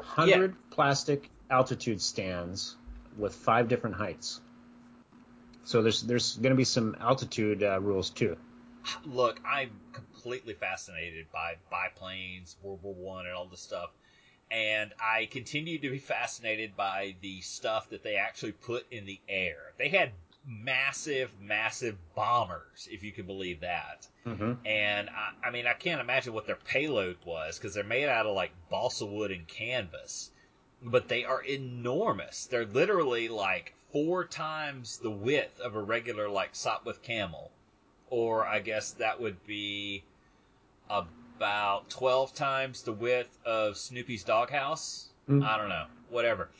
Hundred 0.00 0.56
plastic 0.70 1.28
altitude 1.50 2.00
stands 2.00 2.76
with 3.18 3.34
five 3.34 3.68
different 3.68 3.96
heights. 3.96 4.40
So 5.64 5.82
there's 5.82 6.02
there's 6.02 6.36
going 6.36 6.50
to 6.50 6.56
be 6.56 6.64
some 6.64 6.96
altitude 6.98 7.62
uh, 7.62 7.78
rules 7.80 8.10
too. 8.10 8.36
Look, 9.04 9.40
I'm 9.46 9.70
completely 9.92 10.54
fascinated 10.54 11.26
by 11.32 11.56
biplanes, 11.70 12.56
World 12.62 12.80
War 12.82 12.94
One, 12.94 13.26
and 13.26 13.34
all 13.34 13.46
this 13.46 13.60
stuff. 13.60 13.90
And 14.50 14.92
I 15.00 15.26
continue 15.26 15.78
to 15.78 15.90
be 15.90 15.98
fascinated 15.98 16.76
by 16.76 17.16
the 17.22 17.40
stuff 17.40 17.88
that 17.90 18.02
they 18.02 18.16
actually 18.16 18.52
put 18.52 18.84
in 18.92 19.06
the 19.06 19.18
air. 19.28 19.72
They 19.78 19.88
had 19.88 20.12
massive, 20.46 21.30
massive 21.40 21.96
bombers, 22.14 22.88
if 22.90 23.02
you 23.02 23.12
can 23.12 23.26
believe 23.26 23.60
that. 23.60 24.06
Mm-hmm. 24.26 24.66
And 24.66 25.08
I, 25.08 25.48
I 25.48 25.50
mean, 25.50 25.66
I 25.66 25.72
can't 25.72 26.00
imagine 26.00 26.32
what 26.32 26.46
their 26.46 26.56
payload 26.56 27.16
was 27.24 27.58
because 27.58 27.74
they're 27.74 27.84
made 27.84 28.08
out 28.08 28.26
of 28.26 28.34
like 28.34 28.52
balsa 28.70 29.06
wood 29.06 29.30
and 29.30 29.46
canvas, 29.46 30.30
but 30.82 31.08
they 31.08 31.24
are 31.24 31.42
enormous. 31.42 32.46
They're 32.46 32.66
literally 32.66 33.28
like 33.28 33.74
four 33.92 34.24
times 34.24 34.98
the 34.98 35.10
width 35.10 35.60
of 35.60 35.76
a 35.76 35.82
regular 35.82 36.28
like 36.28 36.54
Sopwith 36.54 37.02
camel, 37.02 37.50
or 38.12 38.46
I 38.46 38.60
guess 38.60 38.92
that 38.92 39.20
would 39.22 39.44
be 39.46 40.04
about 40.90 41.88
twelve 41.88 42.34
times 42.34 42.82
the 42.82 42.92
width 42.92 43.38
of 43.46 43.78
Snoopy's 43.78 44.22
doghouse. 44.22 45.08
Mm. 45.28 45.42
I 45.42 45.56
don't 45.56 45.70
know, 45.70 45.86
whatever, 46.10 46.50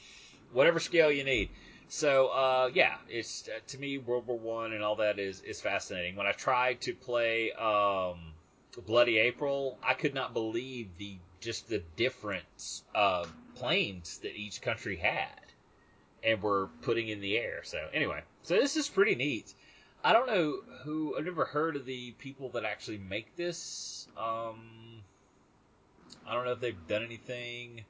whatever 0.52 0.80
scale 0.80 1.12
you 1.12 1.24
need. 1.24 1.50
So 1.88 2.28
uh, 2.28 2.70
yeah, 2.72 2.94
it's 3.10 3.48
uh, 3.48 3.58
to 3.66 3.78
me 3.78 3.98
World 3.98 4.26
War 4.26 4.38
One 4.38 4.72
and 4.72 4.82
all 4.82 4.96
that 4.96 5.18
is 5.18 5.42
is 5.42 5.60
fascinating. 5.60 6.16
When 6.16 6.26
I 6.26 6.32
tried 6.32 6.80
to 6.82 6.94
play 6.94 7.52
um, 7.52 8.32
Bloody 8.86 9.18
April, 9.18 9.78
I 9.86 9.92
could 9.92 10.14
not 10.14 10.32
believe 10.32 10.88
the 10.96 11.16
just 11.40 11.68
the 11.68 11.82
different 11.96 12.82
uh, 12.94 13.26
planes 13.56 14.18
that 14.22 14.34
each 14.34 14.62
country 14.62 14.96
had 14.96 15.28
and 16.24 16.40
were 16.40 16.70
putting 16.80 17.08
in 17.08 17.20
the 17.20 17.36
air. 17.36 17.60
So 17.64 17.78
anyway, 17.92 18.22
so 18.42 18.54
this 18.54 18.76
is 18.76 18.88
pretty 18.88 19.16
neat. 19.16 19.52
I 20.04 20.12
don't 20.12 20.26
know 20.26 20.60
who 20.82 21.16
I've 21.16 21.24
never 21.24 21.44
heard 21.44 21.76
of 21.76 21.86
the 21.86 22.12
people 22.12 22.48
that 22.50 22.64
actually 22.64 22.98
make 22.98 23.36
this. 23.36 24.08
Um, 24.16 25.00
I 26.26 26.34
don't 26.34 26.44
know 26.44 26.52
if 26.52 26.60
they've 26.60 26.86
done 26.88 27.04
anything 27.04 27.84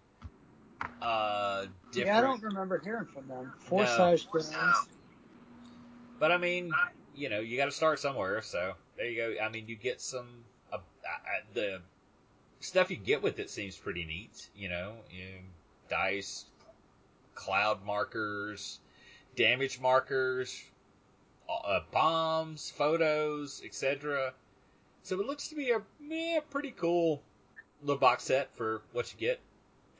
uh, 1.00 1.66
different. 1.90 2.06
Yeah, 2.06 2.18
I 2.18 2.20
don't 2.20 2.42
remember 2.42 2.78
hearing 2.78 3.06
from 3.06 3.28
them. 3.28 3.52
Forsage 3.60 4.26
Games. 4.32 4.88
But 6.18 6.32
I 6.32 6.36
mean, 6.36 6.70
you 7.14 7.28
know, 7.28 7.40
you 7.40 7.56
got 7.56 7.66
to 7.66 7.72
start 7.72 7.98
somewhere. 7.98 8.42
So 8.42 8.74
there 8.96 9.06
you 9.06 9.16
go. 9.16 9.44
I 9.44 9.48
mean, 9.48 9.66
you 9.66 9.76
get 9.76 10.00
some 10.00 10.28
uh, 10.72 10.76
uh, 10.76 10.80
the 11.54 11.80
stuff 12.60 12.90
you 12.90 12.96
get 12.96 13.22
with 13.22 13.38
it 13.38 13.50
seems 13.50 13.76
pretty 13.76 14.04
neat. 14.04 14.48
You 14.54 14.68
know, 14.68 14.92
you, 15.10 15.26
dice, 15.88 16.44
cloud 17.34 17.84
markers, 17.84 18.78
damage 19.34 19.80
markers, 19.80 20.62
uh, 21.64 21.80
bombs, 21.92 22.70
photos, 22.76 23.62
etc. 23.64 24.32
So 25.02 25.20
it 25.20 25.26
looks 25.26 25.48
to 25.48 25.54
be 25.54 25.70
a 25.70 25.82
yeah, 26.00 26.40
pretty 26.50 26.70
cool 26.72 27.22
little 27.82 27.98
box 27.98 28.24
set 28.24 28.54
for 28.56 28.82
what 28.92 29.12
you 29.12 29.18
get, 29.18 29.40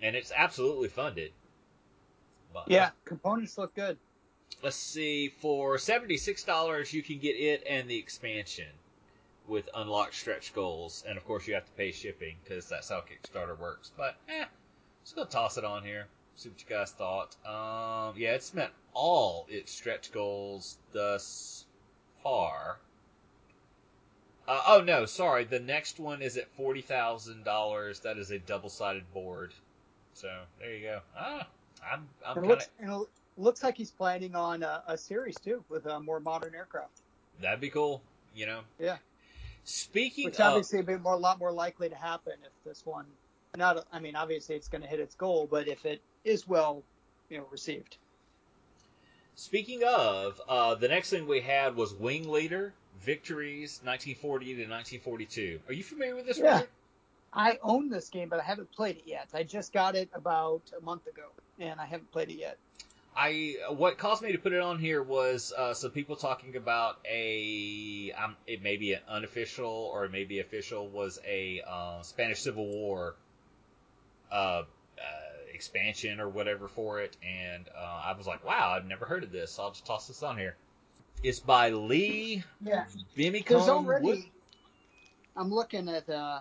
and 0.00 0.14
it's 0.14 0.32
absolutely 0.34 0.88
funded. 0.88 1.32
But, 2.52 2.70
Yeah, 2.70 2.90
components 3.04 3.56
look 3.58 3.74
good. 3.74 3.98
let's 4.62 4.76
see, 4.76 5.28
for 5.28 5.76
$76, 5.76 6.92
you 6.92 7.02
can 7.02 7.18
get 7.18 7.32
it 7.36 7.64
and 7.68 7.88
the 7.88 7.98
expansion 7.98 8.68
with 9.48 9.68
unlocked 9.74 10.14
stretch 10.14 10.54
goals. 10.54 11.02
And 11.08 11.16
of 11.18 11.24
course, 11.24 11.48
you 11.48 11.54
have 11.54 11.64
to 11.64 11.72
pay 11.72 11.90
shipping 11.92 12.36
because 12.44 12.68
that's 12.68 12.88
how 12.90 13.00
Kickstarter 13.02 13.58
works. 13.58 13.90
But, 13.96 14.16
eh, 14.28 14.44
just 15.02 15.16
gonna 15.16 15.28
toss 15.28 15.56
it 15.58 15.64
on 15.64 15.82
here. 15.82 16.06
See 16.36 16.48
what 16.48 16.60
you 16.60 16.66
guys 16.68 16.90
thought. 16.90 17.36
Um, 17.46 18.14
yeah, 18.16 18.32
it's 18.34 18.52
met 18.54 18.72
all 18.94 19.46
its 19.48 19.72
stretch 19.72 20.12
goals 20.12 20.78
thus 20.92 21.64
far. 22.22 22.78
Uh, 24.48 24.60
oh 24.66 24.82
no, 24.82 25.06
sorry. 25.06 25.44
The 25.44 25.60
next 25.60 26.00
one 26.00 26.20
is 26.20 26.36
at 26.36 26.48
forty 26.56 26.80
thousand 26.80 27.44
dollars. 27.44 28.00
That 28.00 28.18
is 28.18 28.30
a 28.30 28.38
double-sided 28.38 29.04
board. 29.14 29.52
So 30.14 30.28
there 30.59 30.74
you 30.74 30.82
go. 30.82 31.00
Ah, 31.16 31.46
I'm 31.90 32.09
I'm 32.26 32.32
It 32.32 32.34
kind 32.34 32.48
looks, 32.48 32.68
it 32.80 33.09
looks 33.36 33.62
like 33.62 33.76
he's 33.76 33.90
planning 33.90 34.34
on 34.34 34.62
a, 34.62 34.82
a 34.88 34.98
series 34.98 35.36
too 35.36 35.62
with 35.68 35.86
a 35.86 36.00
more 36.00 36.18
modern 36.18 36.54
aircraft, 36.54 37.02
that'd 37.40 37.60
be 37.60 37.70
cool. 37.70 38.02
You 38.34 38.46
know. 38.46 38.60
Yeah. 38.80 38.96
Speaking 39.64 40.24
which 40.24 40.40
of, 40.40 40.46
obviously 40.46 40.78
would 40.78 40.86
be 40.86 40.96
more, 40.96 41.14
a 41.14 41.18
lot 41.18 41.38
more 41.38 41.52
likely 41.52 41.88
to 41.88 41.94
happen 41.94 42.32
if 42.42 42.52
this 42.64 42.84
one. 42.84 43.06
Not, 43.56 43.86
I 43.92 44.00
mean, 44.00 44.16
obviously 44.16 44.56
it's 44.56 44.66
going 44.66 44.82
to 44.82 44.88
hit 44.88 44.98
its 44.98 45.14
goal, 45.14 45.46
but 45.48 45.68
if 45.68 45.84
it 45.84 46.00
is 46.24 46.47
well, 46.47 46.82
you 47.28 47.39
know, 47.39 47.47
received. 47.51 47.97
speaking 49.35 49.82
of, 49.85 50.40
uh, 50.49 50.74
the 50.74 50.89
next 50.89 51.11
thing 51.11 51.27
we 51.27 51.40
had 51.40 51.77
was 51.77 51.94
Wing 51.94 52.28
Leader 52.31 52.73
Victories 53.01 53.81
1940 53.82 54.44
to 54.44 54.53
1942. 54.53 55.61
Are 55.66 55.73
you 55.73 55.82
familiar 55.82 56.15
with 56.15 56.27
this? 56.27 56.39
Yeah. 56.39 56.62
I 57.32 57.59
own 57.62 57.89
this 57.89 58.11
game, 58.11 58.28
but 58.28 58.40
I 58.40 58.43
haven't 58.43 58.70
played 58.73 58.97
it 58.97 59.05
yet. 59.07 59.28
I 59.32 59.43
just 59.43 59.73
got 59.73 59.94
it 59.94 60.11
about 60.12 60.62
a 60.78 60.85
month 60.85 61.07
ago, 61.07 61.24
and 61.59 61.81
I 61.81 61.86
haven't 61.86 62.12
played 62.12 62.28
it 62.28 62.39
yet. 62.39 62.59
I 63.16 63.57
what 63.70 63.99
caused 63.99 64.23
me 64.23 64.32
to 64.32 64.39
put 64.39 64.53
it 64.53 64.61
on 64.61 64.78
here 64.78 65.03
was 65.03 65.53
uh, 65.57 65.74
some 65.74 65.90
people 65.90 66.16
talking 66.16 66.57
about 66.57 66.99
a 67.07 68.12
um, 68.12 68.36
it 68.47 68.62
may 68.62 68.78
be 68.78 68.94
an 68.94 69.01
unofficial 69.07 69.90
or 69.93 70.07
it 70.07 70.12
may 70.12 70.24
be 70.24 70.40
official 70.40 70.89
was 70.89 71.19
a 71.27 71.62
uh, 71.66 72.03
Spanish 72.03 72.40
Civil 72.40 72.66
War 72.66 73.15
uh, 74.31 74.62
expansion 75.52 76.20
or 76.20 76.28
whatever 76.28 76.68
for 76.68 77.00
it, 77.00 77.16
and 77.22 77.68
uh, 77.76 78.02
I 78.04 78.14
was 78.16 78.26
like, 78.26 78.44
wow, 78.44 78.72
I've 78.76 78.86
never 78.86 79.04
heard 79.04 79.22
of 79.24 79.32
this. 79.32 79.52
So 79.52 79.62
I'll 79.64 79.70
just 79.70 79.86
toss 79.86 80.08
this 80.08 80.22
on 80.22 80.36
here. 80.36 80.56
It's 81.22 81.40
by 81.40 81.70
Lee 81.70 82.42
Yeah, 82.60 82.84
Brimmicombe. 83.16 83.48
there's 83.48 83.68
already. 83.68 84.06
Wood- 84.06 84.24
I'm 85.36 85.50
looking 85.52 85.88
at. 85.88 86.08
Uh, 86.08 86.40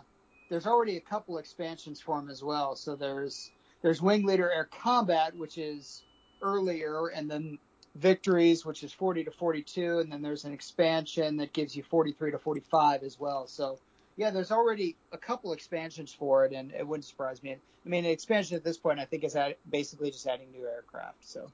there's 0.49 0.65
already 0.67 0.97
a 0.97 1.01
couple 1.01 1.38
expansions 1.38 2.01
for 2.01 2.19
him 2.19 2.29
as 2.29 2.43
well. 2.43 2.75
So 2.75 2.95
there's 2.95 3.51
there's 3.81 4.01
Wing 4.01 4.25
Leader 4.25 4.51
Air 4.51 4.67
Combat, 4.71 5.35
which 5.35 5.57
is 5.57 6.03
earlier, 6.41 7.07
and 7.07 7.29
then 7.29 7.57
Victories, 7.95 8.65
which 8.65 8.83
is 8.83 8.91
40 8.93 9.25
to 9.25 9.31
42, 9.31 9.99
and 9.99 10.11
then 10.11 10.21
there's 10.21 10.45
an 10.45 10.53
expansion 10.53 11.38
that 11.38 11.53
gives 11.53 11.75
you 11.75 11.83
43 11.83 12.31
to 12.31 12.39
45 12.39 13.03
as 13.03 13.19
well. 13.19 13.47
So 13.47 13.79
yeah, 14.17 14.29
there's 14.29 14.51
already 14.51 14.95
a 15.11 15.17
couple 15.17 15.53
expansions 15.53 16.13
for 16.13 16.45
it, 16.45 16.53
and 16.53 16.71
it 16.71 16.88
wouldn't 16.88 17.05
surprise 17.05 17.41
me. 17.41 17.51
I 17.53 17.89
mean, 17.89 18.05
an 18.05 18.11
expansion 18.11 18.55
at 18.57 18.63
this 18.63 18.77
point, 18.77 18.99
I 18.99 19.05
think, 19.05 19.23
is 19.23 19.35
add, 19.35 19.55
basically 19.69 20.11
just 20.11 20.27
adding 20.27 20.51
new 20.51 20.65
aircraft. 20.65 21.27
So 21.27 21.51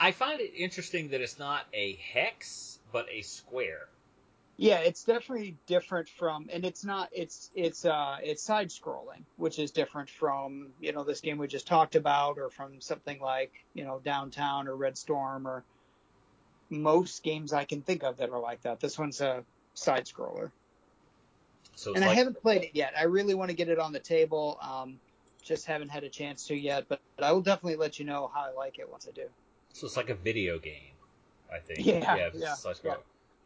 I 0.00 0.12
find 0.12 0.40
it 0.40 0.52
interesting 0.56 1.08
that 1.08 1.20
it's 1.20 1.38
not 1.38 1.66
a 1.74 1.98
hex 2.12 2.78
but 2.92 3.06
a 3.10 3.22
square. 3.22 3.88
Yeah, 4.56 4.78
it's 4.78 5.04
definitely 5.04 5.56
different 5.66 6.08
from, 6.08 6.48
and 6.52 6.64
it's 6.64 6.84
not, 6.84 7.10
it's 7.12 7.50
it's 7.54 7.84
uh 7.84 8.16
it's 8.22 8.42
side 8.42 8.70
scrolling, 8.70 9.22
which 9.36 9.58
is 9.60 9.70
different 9.70 10.10
from 10.10 10.70
you 10.80 10.92
know 10.92 11.04
this 11.04 11.20
game 11.20 11.38
we 11.38 11.46
just 11.46 11.68
talked 11.68 11.94
about, 11.94 12.38
or 12.38 12.50
from 12.50 12.80
something 12.80 13.20
like 13.20 13.52
you 13.74 13.84
know 13.84 14.00
Downtown 14.04 14.66
or 14.66 14.74
Red 14.74 14.98
Storm, 14.98 15.46
or 15.46 15.62
most 16.70 17.22
games 17.22 17.52
I 17.52 17.66
can 17.66 17.82
think 17.82 18.02
of 18.02 18.16
that 18.16 18.30
are 18.30 18.40
like 18.40 18.62
that. 18.62 18.80
This 18.80 18.98
one's 18.98 19.20
a 19.20 19.44
side 19.74 20.06
scroller, 20.06 20.50
So 21.78 21.92
it's 21.92 22.00
and 22.00 22.10
I 22.10 22.12
haven't 22.12 22.42
played 22.42 22.64
it 22.64 22.70
yet. 22.74 22.92
I 22.98 23.04
really 23.04 23.34
want 23.34 23.50
to 23.50 23.56
get 23.56 23.68
it 23.68 23.78
on 23.78 23.92
the 23.92 24.00
table. 24.00 24.58
Um, 24.60 24.98
just 25.44 25.64
haven't 25.64 25.90
had 25.90 26.02
a 26.02 26.08
chance 26.08 26.44
to 26.48 26.56
yet, 26.56 26.86
but, 26.88 27.00
but 27.14 27.24
I 27.24 27.30
will 27.30 27.40
definitely 27.40 27.76
let 27.76 28.00
you 28.00 28.04
know 28.04 28.28
how 28.34 28.40
I 28.40 28.52
like 28.52 28.80
it 28.80 28.90
once 28.90 29.06
I 29.08 29.12
do. 29.12 29.28
so 29.72 29.86
it's 29.86 29.96
like 29.96 30.10
a 30.10 30.16
video 30.16 30.58
game. 30.58 30.90
I 31.52 31.60
think. 31.60 31.86
Yeah, 31.86 32.16
if 32.16 32.34
it's 32.34 32.42
yeah, 32.42 32.54
side 32.54 32.74
yeah. 32.82 32.94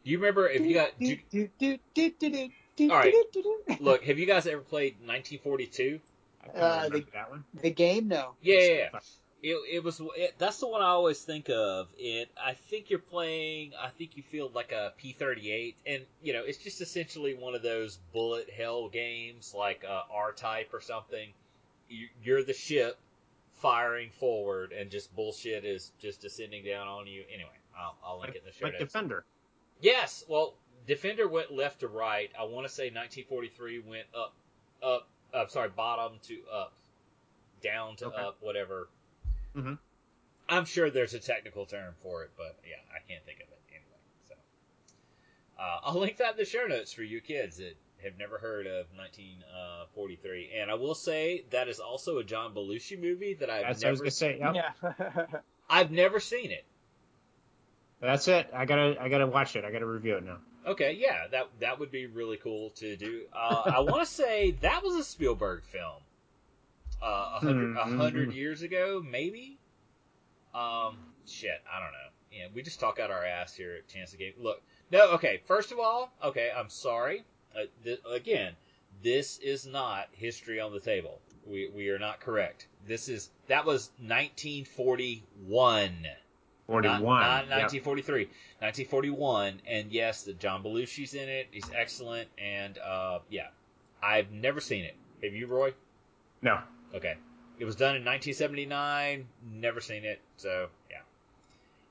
Do 0.03 0.09
you 0.09 0.17
remember 0.17 0.49
if 0.49 0.65
you 0.65 0.73
got? 0.73 0.97
Do 0.99 1.15
Do, 1.29 1.47
do, 1.59 1.77
do, 1.93 2.09
do, 2.19 2.29
do, 2.31 2.49
do, 2.75 2.89
All 2.89 2.97
right. 2.97 3.13
Look, 3.79 4.03
have 4.03 4.17
you 4.17 4.25
guys 4.25 4.47
ever 4.47 4.61
played 4.61 4.95
1942? 5.05 5.99
Uh, 6.43 6.81
remember 6.85 7.07
that 7.13 7.29
one. 7.29 7.43
The 7.61 7.69
game, 7.69 8.07
no. 8.07 8.31
Yeah, 8.41 8.59
yeah, 8.59 8.89
yeah. 8.93 8.99
It, 9.43 9.57
it 9.69 9.83
was. 9.83 10.01
It, 10.15 10.35
that's 10.37 10.57
the 10.61 10.67
one 10.67 10.81
I 10.81 10.85
always 10.87 11.19
think 11.21 11.49
of. 11.49 11.89
It. 11.97 12.29
I 12.41 12.53
think 12.53 12.89
you're 12.89 12.97
playing. 12.99 13.73
I 13.79 13.89
think 13.89 14.15
you 14.15 14.23
feel 14.23 14.49
like 14.55 14.71
a 14.71 14.93
P38, 15.03 15.75
and 15.85 16.03
you 16.23 16.31
know, 16.31 16.43
it's 16.45 16.57
just 16.57 16.79
essentially 16.79 17.33
one 17.33 17.53
of 17.53 17.61
those 17.61 17.99
bullet 18.13 18.49
hell 18.49 18.87
games, 18.87 19.53
like 19.55 19.83
uh, 19.87 20.03
R-Type 20.09 20.73
or 20.73 20.79
something. 20.79 21.27
You, 21.89 22.07
you're 22.23 22.43
the 22.43 22.53
ship 22.53 22.97
firing 23.55 24.11
forward, 24.11 24.71
and 24.71 24.89
just 24.89 25.13
bullshit 25.13 25.65
is 25.65 25.91
just 25.99 26.21
descending 26.21 26.63
down 26.63 26.87
on 26.87 27.05
you. 27.05 27.23
Anyway, 27.33 27.49
I'll, 27.77 27.97
I'll 28.01 28.19
link 28.19 28.29
Like, 28.29 28.35
it 28.35 28.39
in 28.39 28.45
the 28.45 28.51
show 28.53 28.65
like 28.65 28.73
notes. 28.79 28.93
Defender. 28.93 29.25
Yes, 29.81 30.23
well, 30.29 30.53
Defender 30.87 31.27
went 31.27 31.51
left 31.51 31.81
to 31.81 31.89
right. 31.89 32.31
I 32.39 32.43
want 32.43 32.65
to 32.65 32.73
say 32.73 32.83
1943 32.85 33.79
went 33.79 34.05
up, 34.17 34.33
up. 34.81 35.07
I'm 35.33 35.49
sorry, 35.49 35.67
bottom 35.67 36.17
to 36.27 36.39
up, 36.49 36.71
down 37.61 37.97
to 37.97 38.05
Okay. 38.05 38.21
up, 38.21 38.37
whatever. 38.39 38.87
Mhm. 39.55 39.77
I'm 40.49 40.65
sure 40.65 40.89
there's 40.89 41.13
a 41.13 41.19
technical 41.19 41.65
term 41.65 41.95
for 42.01 42.23
it, 42.23 42.31
but 42.37 42.57
yeah, 42.67 42.75
I 42.93 42.99
can't 43.07 43.23
think 43.25 43.39
of 43.39 43.47
it 43.47 43.59
anyway. 43.69 44.01
So 44.27 44.35
uh, 45.59 45.79
I'll 45.83 45.99
link 45.99 46.17
that 46.17 46.31
in 46.31 46.37
the 46.37 46.45
show 46.45 46.65
notes 46.67 46.91
for 46.91 47.03
you 47.03 47.21
kids 47.21 47.57
that 47.57 47.75
have 48.03 48.17
never 48.17 48.37
heard 48.37 48.67
of 48.67 48.87
1943. 48.97 50.51
And 50.59 50.69
I 50.69 50.73
will 50.73 50.95
say 50.95 51.45
that 51.51 51.69
is 51.69 51.79
also 51.79 52.17
a 52.17 52.23
John 52.23 52.53
Belushi 52.53 52.99
movie 52.99 53.35
that 53.35 53.49
I've 53.49 53.65
I 53.65 53.69
was 53.69 53.81
never, 53.81 53.97
gonna 53.97 54.11
say, 54.11 54.39
yep. 54.39 54.55
Yeah. 54.55 55.25
I've 55.69 55.91
never 55.91 56.19
seen 56.19 56.51
it. 56.51 56.65
That's 58.01 58.27
it. 58.27 58.49
I 58.53 58.65
gotta, 58.65 59.01
I 59.01 59.07
gotta 59.07 59.27
watch 59.27 59.55
it. 59.55 59.63
I 59.63 59.71
gotta 59.71 59.85
review 59.85 60.17
it 60.17 60.25
now. 60.25 60.37
Okay, 60.65 60.93
yeah, 60.93 61.27
that 61.31 61.49
that 61.59 61.79
would 61.79 61.91
be 61.91 62.05
really 62.05 62.37
cool 62.37 62.69
to 62.71 62.95
do. 62.95 63.23
Uh, 63.33 63.63
I 63.65 63.79
want 63.81 64.01
to 64.01 64.05
say 64.13 64.51
that 64.61 64.83
was 64.83 64.95
a 64.95 65.03
Spielberg 65.03 65.63
film, 65.63 66.01
uh, 67.03 67.33
a 67.35 67.39
hundred 67.39 67.75
a 67.77 67.83
Hmm, 67.83 67.97
hundred 67.99 68.29
mhm. 68.29 68.35
years 68.35 68.61
ago, 68.61 69.03
maybe. 69.07 69.57
Um, 70.55 70.97
shit, 71.27 71.61
I 71.71 71.79
don't 71.79 71.91
know. 71.91 72.09
Yeah, 72.31 72.47
we 72.53 72.61
just 72.63 72.79
talk 72.79 72.99
out 72.99 73.11
our 73.11 73.23
ass 73.25 73.53
here 73.55 73.75
at 73.75 73.87
Chance 73.87 74.11
the 74.11 74.17
Game. 74.17 74.33
Look, 74.39 74.61
no, 74.91 75.11
okay. 75.13 75.41
First 75.45 75.71
of 75.71 75.79
all, 75.79 76.11
okay, 76.23 76.51
I'm 76.55 76.69
sorry. 76.69 77.23
Uh, 77.55 77.63
th- 77.83 77.99
again, 78.09 78.53
this 79.03 79.37
is 79.39 79.65
not 79.67 80.07
history 80.13 80.59
on 80.59 80.71
the 80.71 80.79
table. 80.79 81.19
We 81.45 81.69
we 81.73 81.89
are 81.89 81.99
not 81.99 82.19
correct. 82.21 82.67
This 82.87 83.09
is 83.09 83.29
that 83.47 83.65
was 83.65 83.91
1941. 83.99 86.07
Forty-one. 86.65 87.01
Not, 87.01 87.49
not 87.49 87.59
Yep. 87.59 87.73
1943. 87.73 88.25
1941. 88.59 89.61
And 89.67 89.91
yes, 89.91 90.23
the 90.23 90.31
John 90.33 90.63
Belushi's 90.63 91.13
in 91.13 91.27
it. 91.27 91.47
He's 91.51 91.69
excellent. 91.75 92.29
And 92.37 92.77
uh, 92.77 93.19
yeah, 93.29 93.47
I've 94.01 94.31
never 94.31 94.61
seen 94.61 94.85
it. 94.85 94.95
Have 95.23 95.33
you, 95.33 95.47
Roy? 95.47 95.73
No. 96.41 96.59
Okay. 96.93 97.15
It 97.59 97.65
was 97.65 97.75
done 97.75 97.95
in 97.95 98.03
1979. 98.05 99.27
Never 99.53 99.81
seen 99.81 100.05
it. 100.05 100.21
So 100.37 100.67
yeah. 100.89 100.97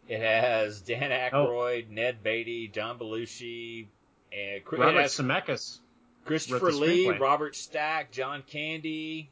It 0.09 0.20
has 0.20 0.81
Dan 0.81 1.11
Aykroyd, 1.11 1.87
oh. 1.89 1.93
Ned 1.95 2.23
Beatty, 2.23 2.69
John 2.69 2.99
Belushi, 2.99 3.87
and 4.33 4.65
Chri- 4.65 4.73
it 4.74 4.81
Robert 4.81 5.01
has 5.03 5.15
Zemeckis. 5.16 5.79
Christopher 6.24 6.73
Lee, 6.73 7.07
screenplay. 7.07 7.20
Robert 7.20 7.57
Stack, 7.57 8.11
John 8.12 8.43
Candy, 8.47 9.31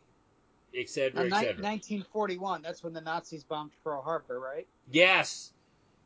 etc., 0.77 1.13
Now, 1.15 1.21
uh, 1.21 1.25
ni- 1.25 1.47
etc. 1.49 1.63
1941. 1.63 2.63
That's 2.63 2.83
when 2.83 2.93
the 2.93 3.01
Nazis 3.01 3.45
bombed 3.45 3.73
Pearl 3.85 4.01
Harbor, 4.03 4.39
right? 4.39 4.67
Yes. 4.91 5.53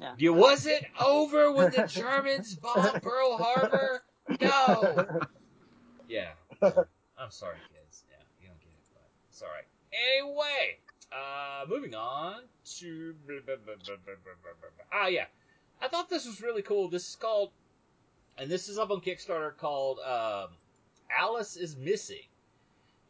Yeah. 0.01 0.15
You 0.19 0.33
was 0.33 0.67
it 0.67 0.85
over 1.01 1.53
when 1.53 1.71
the 1.71 1.87
Germans 1.87 2.55
bombed 2.57 3.03
Pearl 3.03 3.37
Harbor? 3.39 4.03
No. 4.41 5.21
Yeah. 6.09 6.29
I'm 6.63 7.31
sorry, 7.31 7.57
kids. 7.73 8.05
Yeah, 8.11 8.17
you 8.41 8.49
don't 8.49 8.61
get 8.61 8.69
it, 8.69 8.85
but 8.93 9.03
it's 9.31 9.34
all 9.45 9.51
right. 9.51 9.67
Anyway, 9.93 10.79
uh, 11.13 11.65
moving 11.69 11.95
on 11.95 12.43
to 12.79 13.15
ah 14.93 15.07
yeah, 15.07 15.27
I 15.81 15.89
thought 15.89 16.09
this 16.09 16.27
was 16.27 16.41
really 16.41 16.63
cool. 16.63 16.89
This 16.89 17.09
is 17.09 17.17
called, 17.17 17.51
and 18.39 18.51
this 18.51 18.69
is 18.69 18.79
up 18.79 18.91
on 18.91 19.01
Kickstarter 19.01 19.57
called 19.57 19.99
um, 20.01 20.49
Alice 21.17 21.57
is 21.57 21.77
Missing, 21.77 22.27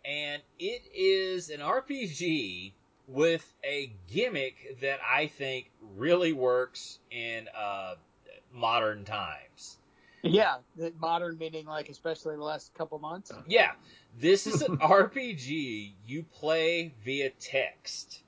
and 0.04 0.42
it 0.58 0.82
is 0.94 1.50
an 1.50 1.60
RPG 1.60 2.72
with 3.06 3.44
a 3.64 3.92
gimmick 4.10 4.80
that 4.80 4.98
I 5.06 5.26
think 5.26 5.70
really 5.96 6.32
works 6.32 6.98
in 7.10 7.48
uh, 7.56 7.94
modern 8.52 9.04
times. 9.04 9.76
Yeah, 10.24 10.56
the 10.76 10.92
modern 10.98 11.36
meaning, 11.38 11.66
like 11.66 11.90
especially 11.90 12.36
the 12.36 12.42
last 12.42 12.72
couple 12.74 12.98
months. 12.98 13.30
Yeah, 13.46 13.72
this 14.18 14.46
is 14.46 14.62
an 14.62 14.78
RPG 14.78 15.92
you 16.06 16.22
play 16.22 16.94
via 17.04 17.30
text, 17.30 18.22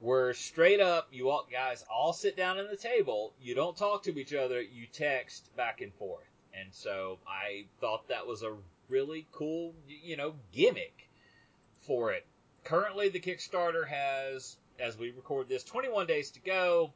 where 0.00 0.32
straight 0.32 0.80
up 0.80 1.08
you 1.12 1.28
all 1.28 1.46
guys 1.50 1.84
all 1.92 2.14
sit 2.14 2.36
down 2.36 2.58
at 2.58 2.70
the 2.70 2.76
table. 2.76 3.34
You 3.40 3.54
don't 3.54 3.76
talk 3.76 4.02
to 4.04 4.18
each 4.18 4.34
other. 4.34 4.60
You 4.60 4.86
text 4.90 5.54
back 5.56 5.82
and 5.82 5.92
forth. 5.94 6.24
And 6.58 6.72
so 6.72 7.18
I 7.28 7.66
thought 7.80 8.08
that 8.08 8.26
was 8.26 8.42
a 8.42 8.54
really 8.88 9.26
cool, 9.32 9.74
you 9.86 10.16
know, 10.16 10.34
gimmick 10.52 11.08
for 11.80 12.12
it. 12.12 12.24
Currently, 12.64 13.10
the 13.10 13.20
Kickstarter 13.20 13.86
has, 13.86 14.56
as 14.80 14.96
we 14.96 15.10
record 15.10 15.48
this, 15.48 15.64
21 15.64 16.06
days 16.06 16.30
to 16.32 16.40
go. 16.40 16.92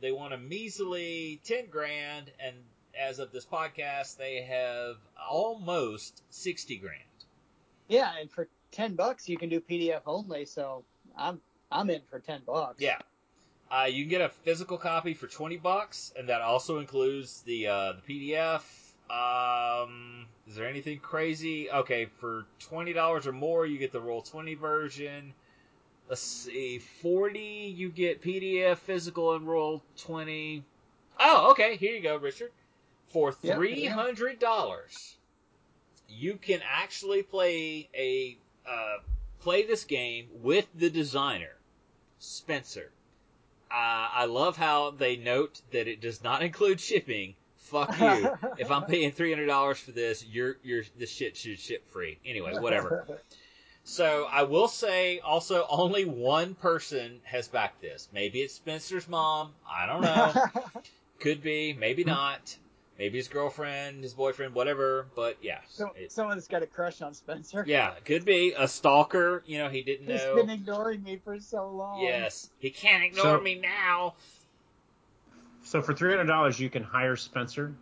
They 0.00 0.12
want 0.12 0.34
a 0.34 0.38
measly 0.38 1.40
10 1.44 1.66
grand, 1.70 2.30
and 2.38 2.54
as 2.98 3.18
of 3.18 3.32
this 3.32 3.46
podcast, 3.46 4.16
they 4.16 4.42
have 4.42 4.96
almost 5.30 6.22
sixty 6.30 6.76
grand. 6.76 7.02
Yeah, 7.88 8.10
and 8.20 8.30
for 8.30 8.48
ten 8.72 8.94
bucks 8.94 9.28
you 9.28 9.38
can 9.38 9.48
do 9.48 9.60
PDF 9.60 10.02
only. 10.06 10.44
So 10.44 10.84
I'm 11.16 11.40
I'm 11.70 11.90
in 11.90 12.02
for 12.10 12.18
ten 12.18 12.40
bucks. 12.46 12.80
Yeah. 12.80 12.98
Uh, 13.70 13.84
you 13.84 14.04
can 14.04 14.10
get 14.10 14.20
a 14.22 14.30
physical 14.30 14.78
copy 14.78 15.14
for 15.14 15.26
twenty 15.26 15.56
bucks, 15.56 16.12
and 16.18 16.28
that 16.28 16.40
also 16.40 16.78
includes 16.78 17.42
the 17.42 17.68
uh, 17.68 17.92
the 18.06 18.30
PDF. 18.30 18.62
Um, 19.10 20.26
is 20.46 20.56
there 20.56 20.66
anything 20.66 20.98
crazy? 20.98 21.70
Okay, 21.70 22.06
for 22.06 22.46
twenty 22.58 22.92
dollars 22.92 23.26
or 23.26 23.32
more, 23.32 23.66
you 23.66 23.78
get 23.78 23.92
the 23.92 24.00
Roll 24.00 24.22
Twenty 24.22 24.54
version. 24.54 25.34
Let's 26.08 26.22
see, 26.22 26.78
forty 26.78 27.74
you 27.76 27.90
get 27.90 28.22
PDF, 28.22 28.78
physical, 28.78 29.34
and 29.34 29.46
Roll 29.46 29.82
Twenty. 29.98 30.64
Oh, 31.20 31.50
okay. 31.50 31.76
Here 31.76 31.94
you 31.94 32.02
go, 32.02 32.16
Richard. 32.16 32.52
For 33.10 33.32
three 33.32 33.86
hundred 33.86 34.38
dollars, 34.38 35.16
you 36.08 36.36
can 36.36 36.60
actually 36.68 37.22
play 37.22 37.88
a 37.94 38.36
uh, 38.68 38.98
play 39.40 39.66
this 39.66 39.84
game 39.84 40.28
with 40.42 40.66
the 40.74 40.90
designer, 40.90 41.56
Spencer. 42.18 42.90
Uh, 43.70 44.08
I 44.12 44.24
love 44.24 44.56
how 44.56 44.90
they 44.90 45.16
note 45.16 45.60
that 45.72 45.88
it 45.88 46.00
does 46.00 46.22
not 46.22 46.42
include 46.48 46.80
shipping. 46.80 47.34
Fuck 47.56 47.98
you. 48.00 48.30
if 48.58 48.70
I'm 48.70 48.84
paying 48.84 49.12
three 49.12 49.32
hundred 49.32 49.46
dollars 49.46 49.78
for 49.78 49.92
this, 49.92 50.24
you're 50.24 50.56
you're 50.62 50.84
this 50.98 51.10
shit 51.10 51.36
should 51.36 51.58
ship 51.58 51.88
free. 51.90 52.18
Anyway, 52.26 52.58
whatever. 52.58 53.06
So 53.84 54.28
I 54.30 54.42
will 54.42 54.68
say 54.68 55.18
also 55.20 55.66
only 55.70 56.04
one 56.04 56.54
person 56.54 57.20
has 57.24 57.48
backed 57.48 57.80
this. 57.80 58.06
Maybe 58.12 58.42
it's 58.42 58.52
Spencer's 58.52 59.08
mom. 59.08 59.54
I 59.66 59.86
don't 59.86 60.02
know. 60.02 60.72
Could 61.20 61.42
be. 61.42 61.72
Maybe 61.72 62.04
not. 62.04 62.54
Maybe 62.98 63.16
his 63.18 63.28
girlfriend, 63.28 64.02
his 64.02 64.12
boyfriend, 64.12 64.54
whatever. 64.54 65.06
But 65.14 65.36
yeah. 65.40 65.60
so, 65.68 65.92
it- 65.96 66.10
someone's 66.10 66.48
got 66.48 66.62
a 66.62 66.66
crush 66.66 67.00
on 67.00 67.14
Spencer. 67.14 67.64
yeah, 67.66 67.94
could 68.04 68.24
be 68.24 68.54
a 68.58 68.66
stalker. 68.66 69.42
You 69.46 69.58
know, 69.58 69.68
he 69.68 69.82
didn't 69.82 70.08
He's 70.08 70.20
know. 70.20 70.34
He's 70.36 70.44
been 70.44 70.50
ignoring 70.50 71.02
me 71.04 71.20
for 71.22 71.38
so 71.38 71.68
long. 71.70 72.02
Yes, 72.02 72.50
he 72.58 72.70
can't 72.70 73.04
ignore 73.04 73.24
So- 73.24 73.40
me 73.40 73.54
now. 73.54 74.14
So 75.62 75.82
for 75.82 75.92
three 75.92 76.10
hundred 76.10 76.26
dollars, 76.26 76.58
you 76.58 76.70
can 76.70 76.82
hire 76.82 77.14
Spencer 77.16 77.74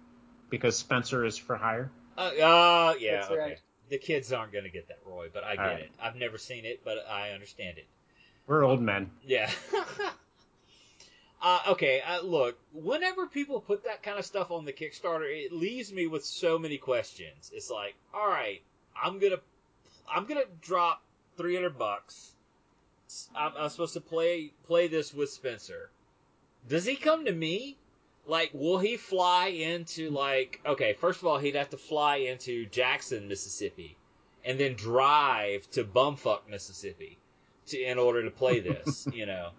because 0.50 0.76
Spencer 0.76 1.24
is 1.24 1.36
for 1.38 1.56
hire. 1.56 1.90
Uh, 2.18 2.20
uh 2.20 2.94
yeah, 2.98 3.16
That's 3.20 3.30
okay. 3.30 3.40
right. 3.40 3.60
The 3.88 3.98
kids 3.98 4.32
aren't 4.32 4.50
going 4.52 4.64
to 4.64 4.70
get 4.70 4.88
that, 4.88 4.98
Roy, 5.06 5.28
but 5.32 5.44
I 5.44 5.50
get 5.54 5.58
All 5.60 5.70
right. 5.70 5.80
it. 5.82 5.90
I've 6.02 6.16
never 6.16 6.38
seen 6.38 6.64
it, 6.64 6.80
but 6.84 7.06
I 7.08 7.30
understand 7.30 7.78
it. 7.78 7.86
We're 8.48 8.64
old 8.64 8.80
men. 8.82 9.10
Yeah. 9.24 9.48
uh, 11.42 11.60
okay, 11.68 12.00
uh, 12.00 12.22
look, 12.22 12.58
whenever 12.72 13.26
people 13.26 13.60
put 13.60 13.84
that 13.84 14.02
kind 14.02 14.18
of 14.18 14.24
stuff 14.24 14.50
on 14.50 14.64
the 14.64 14.72
Kickstarter, 14.72 15.26
it 15.26 15.52
leaves 15.52 15.92
me 15.92 16.06
with 16.06 16.24
so 16.24 16.58
many 16.58 16.78
questions. 16.78 17.50
It's 17.54 17.70
like, 17.70 17.94
all 18.14 18.26
right, 18.26 18.62
I'm 19.00 19.18
gonna, 19.18 19.40
I'm 20.12 20.24
gonna 20.24 20.46
drop 20.62 21.02
three 21.36 21.54
hundred 21.54 21.78
bucks. 21.78 22.32
I'm, 23.36 23.52
I'm 23.58 23.68
supposed 23.68 23.94
to 23.94 24.00
play 24.00 24.52
play 24.66 24.88
this 24.88 25.12
with 25.12 25.30
Spencer. 25.30 25.90
Does 26.68 26.84
he 26.84 26.96
come 26.96 27.26
to 27.26 27.32
me? 27.32 27.76
Like, 28.26 28.50
will 28.52 28.78
he 28.78 28.96
fly 28.96 29.48
into 29.48 30.10
like? 30.10 30.60
Okay, 30.66 30.94
first 30.94 31.20
of 31.20 31.26
all, 31.26 31.38
he'd 31.38 31.54
have 31.54 31.70
to 31.70 31.76
fly 31.76 32.16
into 32.16 32.66
Jackson, 32.66 33.28
Mississippi, 33.28 33.96
and 34.44 34.58
then 34.58 34.74
drive 34.74 35.70
to 35.72 35.84
Bumfuck, 35.84 36.48
Mississippi, 36.48 37.18
to 37.66 37.80
in 37.80 37.98
order 37.98 38.24
to 38.24 38.30
play 38.30 38.60
this. 38.60 39.06
you 39.12 39.26
know. 39.26 39.50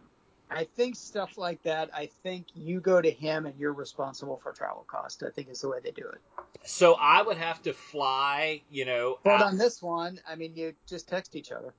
I 0.50 0.64
think 0.64 0.96
stuff 0.96 1.38
like 1.38 1.62
that. 1.64 1.90
I 1.94 2.06
think 2.24 2.48
you 2.56 2.80
go 2.80 3.02
to 3.02 3.12
him 3.12 3.46
and 3.46 3.58
you're 3.60 3.74
responsible 3.74 4.38
for 4.38 4.52
travel 4.54 4.86
cost. 4.88 5.24
I 5.24 5.30
think 5.30 5.50
is 5.50 5.62
the 5.62 5.70
way 5.70 5.80
they 5.84 5.92
do 5.92 6.08
it. 6.08 6.20
So 6.64 6.96
I 7.00 7.22
would 7.22 7.38
have 7.38 7.62
to 7.64 7.74
fly, 7.74 8.62
you 8.70 8.86
know. 8.86 9.20
But 9.24 9.42
out- 9.42 9.44
on 9.44 9.58
this 9.58 9.82
one, 9.82 10.20
I 10.28 10.36
mean, 10.36 10.56
you 10.56 10.74
just 10.88 11.08
text 11.10 11.36
each 11.36 11.52
other. 11.52 11.74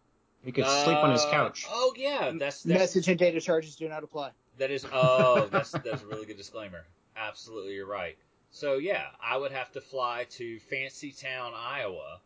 You 0.45 0.53
could 0.53 0.67
sleep 0.67 0.97
on 0.99 1.11
his 1.13 1.23
Uh, 1.25 1.31
couch. 1.31 1.67
Oh 1.69 1.93
yeah, 1.97 2.31
that's 2.39 2.63
that's 2.63 2.79
Message 2.79 3.09
and 3.09 3.19
data 3.19 3.41
charges 3.41 3.75
do 3.77 3.89
not 3.89 4.05
apply. 4.05 4.31
that 4.59 4.71
is. 4.71 4.87
Oh, 4.93 5.47
that's 5.51 5.73
that's 5.73 6.03
a 6.03 6.07
really 6.07 6.27
good 6.27 6.37
disclaimer. 6.37 6.85
Absolutely, 7.17 7.75
you're 7.75 7.87
right. 7.87 8.17
So 8.51 8.75
yeah, 8.75 9.07
I 9.23 9.37
would 9.37 9.51
have 9.53 9.73
to 9.73 9.81
fly 9.81 10.27
to 10.31 10.59
Fancy 10.61 11.11
Town, 11.13 11.53
Iowa, 11.57 12.21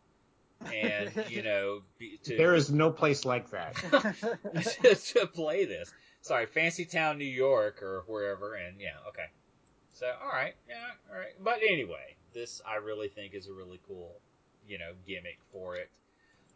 and 0.71 1.11
you 1.27 1.41
know, 1.49 1.81
be, 1.97 2.19
to 2.23 2.37
There 2.37 2.53
is 2.53 2.69
no 2.71 2.91
place 2.91 3.25
like 3.25 3.49
that. 3.49 3.75
to 5.13 5.27
play 5.27 5.65
this. 5.65 5.91
Sorry, 6.23 6.45
Fancy 6.45 6.85
Town, 6.85 7.17
New 7.17 7.25
York, 7.25 7.83
or 7.83 8.05
wherever, 8.07 8.55
and 8.55 8.79
yeah, 8.79 8.95
okay. 9.09 9.25
So 9.91 10.09
all 10.23 10.29
right, 10.29 10.55
yeah, 10.69 10.91
all 11.11 11.19
right. 11.19 11.33
But 11.43 11.57
anyway, 11.57 12.15
this 12.33 12.61
I 12.65 12.75
really 12.75 13.09
think 13.09 13.33
is 13.33 13.47
a 13.47 13.53
really 13.53 13.81
cool, 13.85 14.15
you 14.65 14.79
know, 14.79 14.93
gimmick 15.05 15.37
for 15.51 15.75
it. 15.75 15.91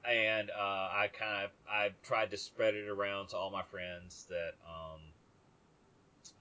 And 0.09 0.49
uh, 0.51 0.53
I 0.57 1.09
kind 1.11 1.43
of 1.43 1.51
I 1.69 1.89
tried 2.01 2.31
to 2.31 2.37
spread 2.37 2.75
it 2.75 2.87
around 2.87 3.27
to 3.29 3.35
all 3.35 3.51
my 3.51 3.63
friends 3.63 4.25
that 4.29 4.53
um, 4.65 5.01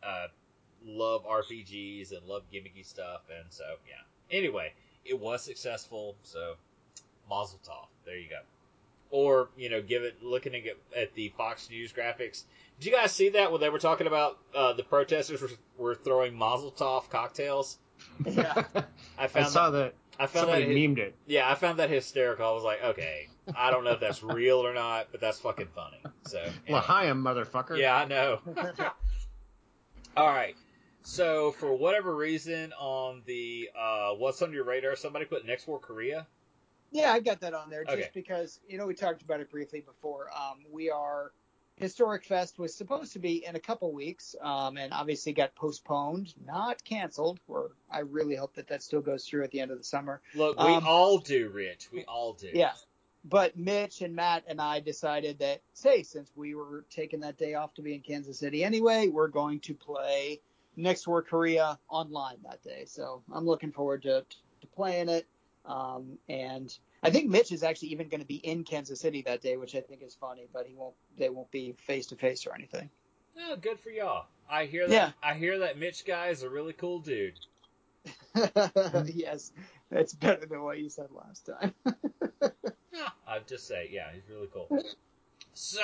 uh, 0.05 0.27
love 0.85 1.25
RPGs 1.27 2.13
and 2.17 2.25
love 2.29 2.45
gimmicky 2.55 2.87
stuff, 2.87 3.23
and 3.37 3.47
so 3.51 3.65
yeah. 3.89 4.05
Anyway, 4.31 4.73
it 5.05 5.19
was 5.19 5.43
successful, 5.43 6.15
so 6.23 6.55
Mazel 7.29 7.59
Tov. 7.67 7.89
There 8.05 8.17
you 8.17 8.29
go. 8.29 8.41
Or 9.11 9.49
you 9.57 9.69
know, 9.69 9.83
give 9.83 10.05
it 10.05 10.23
looking 10.23 10.55
at, 10.55 10.77
at 10.97 11.13
the 11.15 11.31
Fox 11.37 11.69
News 11.71 11.93
graphics. 11.93 12.45
Did 12.79 12.87
you 12.87 12.93
guys 12.93 13.13
see 13.13 13.31
that 13.31 13.51
when 13.53 13.61
they 13.61 13.71
were 13.71 13.79
talking 13.79 14.07
about 14.07 14.39
uh, 14.55 14.73
the 14.75 14.83
protesters 14.83 15.41
were, 15.41 15.51
were 15.79 15.95
throwing 15.95 16.35
Mazel 16.35 16.71
Tov 16.73 17.09
cocktails? 17.09 17.79
Yeah. 18.25 18.65
I 18.75 19.25
I 19.25 19.27
found 19.29 19.49
saw 19.49 19.71
that, 19.71 19.95
that 20.19 20.23
I 20.23 20.27
found 20.27 20.45
somebody 20.51 20.67
that 20.67 20.71
memed 20.75 20.99
it. 20.99 21.15
yeah, 21.27 21.51
I 21.51 21.55
found 21.55 21.79
that 21.79 21.89
hysterical. 21.91 22.47
I 22.47 22.53
was 22.53 22.65
like, 22.65 22.83
okay, 22.85 23.29
I 23.57 23.71
don't 23.71 23.85
know 23.85 23.93
if 23.93 24.01
that's 24.01 24.23
real 24.23 24.59
or 24.59 24.75
not, 24.75 25.09
but 25.11 25.21
that's 25.21 25.39
fucking 25.41 25.69
funny. 25.75 25.99
So 26.27 26.39
anyway. 26.67 26.81
L'chaim, 26.81 27.23
motherfucker. 27.23 27.79
yeah, 27.79 27.97
I 27.97 28.05
know. 28.05 28.41
All 30.17 30.27
right. 30.29 30.57
So 31.03 31.53
for 31.53 31.73
whatever 31.75 32.15
reason, 32.17 32.73
on 32.79 33.23
the 33.27 33.71
uh, 33.79 34.11
what's 34.15 34.43
on 34.43 34.53
your 34.53 34.65
radar, 34.65 34.97
somebody 34.97 35.25
put 35.25 35.47
next 35.47 35.67
war 35.67 35.79
Korea. 35.79 36.27
Yeah, 36.91 37.13
I 37.13 37.21
got 37.21 37.41
that 37.41 37.53
on 37.55 37.69
there 37.71 37.85
just 37.85 37.97
Okay. 37.97 38.11
because 38.15 38.61
you 38.69 38.77
know 38.79 38.87
we 38.87 38.95
talked 38.95 39.23
about 39.23 39.41
it 39.41 39.51
briefly 39.51 39.81
before. 39.81 40.29
Um, 40.37 40.59
we 40.73 40.91
are 40.91 41.33
Historic 41.77 42.25
Fest 42.25 42.59
was 42.59 42.75
supposed 42.75 43.13
to 43.13 43.19
be 43.19 43.45
in 43.45 43.55
a 43.55 43.61
couple 43.61 43.93
weeks, 43.93 44.35
um, 44.41 44.79
and 44.79 44.93
obviously 44.93 45.33
got 45.33 45.55
postponed, 45.55 46.33
not 46.47 46.83
canceled. 46.85 47.39
Or 47.49 47.73
I 47.91 48.01
really 48.01 48.35
hope 48.35 48.55
that 48.55 48.69
that 48.69 48.83
still 48.83 49.03
goes 49.03 49.27
through 49.27 49.45
at 49.45 49.51
the 49.51 49.61
end 49.61 49.71
of 49.71 49.79
the 49.79 49.85
summer. 49.85 50.23
Look, 50.35 50.59
we 50.59 50.65
Um, 50.65 50.87
all 50.87 51.19
do, 51.19 51.51
Rich. 51.51 51.91
We 51.93 52.05
all 52.05 52.33
do. 52.33 52.51
Yeah. 52.53 52.73
But 53.25 53.59
Mitch 53.59 54.01
and 54.03 54.15
Matt 54.15 54.45
and 54.47 54.61
I 54.61 54.81
decided 54.81 55.41
that, 55.41 55.61
say, 55.75 56.03
since 56.03 56.31
we 56.35 56.55
were 56.55 56.85
taking 56.91 57.21
that 57.21 57.37
day 57.37 57.55
off 57.55 57.75
to 57.75 57.83
be 57.83 57.95
in 57.95 58.01
Kansas 58.01 58.39
City 58.39 58.65
anyway, 58.65 59.09
we're 59.09 59.29
going 59.29 59.61
to 59.61 59.75
play 59.75 60.41
Next 60.77 61.07
War 61.07 61.23
Korea 61.23 61.79
online 61.89 62.37
that 62.45 62.63
day. 62.63 62.85
So 62.87 63.23
I'm 63.33 63.45
looking 63.45 63.73
forward 63.73 64.03
to, 64.05 64.25
to 64.61 64.67
playing 64.69 65.09
it. 65.09 65.27
Um, 65.67 66.19
and 66.29 66.73
I 67.03 67.11
think 67.11 67.29
Mitch 67.29 67.53
is 67.53 67.63
actually 67.63 67.89
even 67.89 68.09
going 68.09 68.21
to 68.21 68.27
be 68.27 68.37
in 68.37 68.65
Kansas 68.65 69.01
City 69.01 69.23
that 69.23 69.43
day, 69.43 69.57
which 69.57 69.75
I 69.75 69.81
think 69.81 70.03
is 70.03 70.15
funny, 70.15 70.49
but 70.53 70.67
he 70.67 70.75
won't, 70.75 70.95
they 71.17 71.29
won't 71.29 71.51
be 71.51 71.73
face 71.73 72.07
to 72.07 72.17
face 72.17 72.47
or 72.47 72.55
anything. 72.55 72.91
Oh, 73.39 73.57
good 73.57 73.79
for 73.79 73.91
y'all. 73.91 74.27
I 74.49 74.65
hear 74.65 74.87
that. 74.89 74.93
Yeah. 74.93 75.11
I 75.23 75.35
hear 75.35 75.59
that 75.61 75.79
Mitch 75.79 76.05
guy 76.05 76.29
is 76.29 76.43
a 76.43 76.49
really 76.49 76.73
cool 76.73 77.01
dude. 77.01 77.39
yes, 79.05 79.53
that's 79.91 80.15
better 80.15 80.47
than 80.47 80.63
what 80.63 80.79
you 80.79 80.89
said 80.89 81.09
last 81.11 81.47
time. 81.47 81.75
I'd 83.29 83.47
just 83.47 83.67
say, 83.67 83.89
yeah, 83.93 84.09
he's 84.15 84.29
really 84.31 84.49
cool. 84.53 84.69
So, 85.55 85.83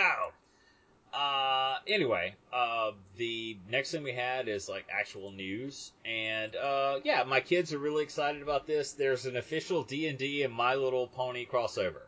uh, 1.13 1.77
anyway, 1.87 2.35
uh, 2.53 2.93
the 3.17 3.57
next 3.71 3.93
thing 3.93 4.03
we 4.03 4.13
had 4.13 4.49
is 4.49 4.69
like 4.69 4.87
actual 4.91 5.31
news, 5.31 5.93
and 6.05 6.55
uh, 6.57 7.01
yeah, 7.05 7.23
my 7.25 7.41
kids 7.41 7.73
are 7.73 7.79
really 7.79 8.03
excited 8.03 8.43
about 8.43 8.67
this. 8.67 8.93
There's 8.93 9.27
an 9.27 9.37
official 9.37 9.83
D 9.83 10.09
and 10.09 10.19
D 10.19 10.43
and 10.43 10.53
My 10.53 10.75
Little 10.75 11.07
Pony 11.07 11.47
crossover. 11.47 12.03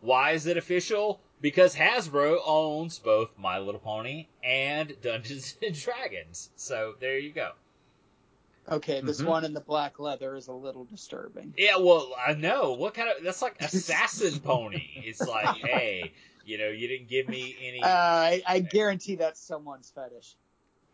Why 0.00 0.32
is 0.32 0.46
it 0.46 0.56
official? 0.56 1.20
Because 1.40 1.74
Hasbro 1.74 2.38
owns 2.46 2.98
both 2.98 3.30
My 3.38 3.58
Little 3.58 3.80
Pony 3.80 4.26
and 4.44 4.94
Dungeons 5.02 5.56
and 5.62 5.74
Dragons. 5.74 6.50
So 6.56 6.94
there 7.00 7.18
you 7.18 7.32
go. 7.32 7.52
Okay, 8.70 9.00
this 9.00 9.20
Mhm. 9.20 9.26
one 9.26 9.44
in 9.44 9.54
the 9.54 9.60
black 9.60 9.98
leather 9.98 10.36
is 10.36 10.46
a 10.46 10.52
little 10.52 10.84
disturbing. 10.84 11.52
Yeah, 11.56 11.78
well, 11.78 12.14
I 12.16 12.34
know. 12.34 12.74
What 12.74 12.94
kind 12.94 13.08
of 13.08 13.24
that's 13.24 13.42
like 13.42 13.60
assassin 13.60 14.38
pony. 14.40 14.88
It's 15.04 15.26
like, 15.26 15.46
hey, 15.56 16.12
you 16.44 16.58
know, 16.58 16.68
you 16.68 16.88
didn't 16.88 17.08
give 17.08 17.28
me 17.28 17.56
any 17.62 17.82
Uh, 17.82 17.86
I, 17.88 18.42
I 18.46 18.58
guarantee 18.60 19.16
that's 19.16 19.40
someone's 19.40 19.90
fetish. 19.94 20.34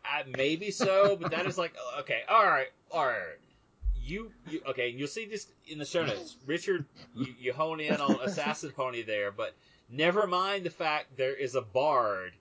I, 0.05 0.25
maybe 0.37 0.71
so, 0.71 1.17
but 1.17 1.33
that 1.33 1.47
is 1.47 1.59
like 1.59 1.75
okay, 2.01 2.23
all 2.29 2.47
right, 2.47 2.69
all 2.91 3.07
right. 3.07 3.39
You, 4.01 4.33
you 4.49 4.63
okay? 4.69 4.89
You'll 4.89 5.07
see 5.09 5.27
this 5.27 5.47
in 5.67 5.79
the 5.79 5.85
show 5.85 6.05
notes. 6.05 6.37
Richard, 6.47 6.87
you, 7.15 7.35
you 7.39 7.53
hone 7.53 7.81
in 7.81 8.01
on 8.01 8.19
Assassin 8.23 8.71
Pony 8.71 9.03
there, 9.03 9.31
but 9.31 9.55
never 9.91 10.27
mind 10.27 10.65
the 10.65 10.71
fact 10.71 11.19
there 11.19 11.35
is 11.35 11.55
a 11.55 11.61
bard, 11.61 12.33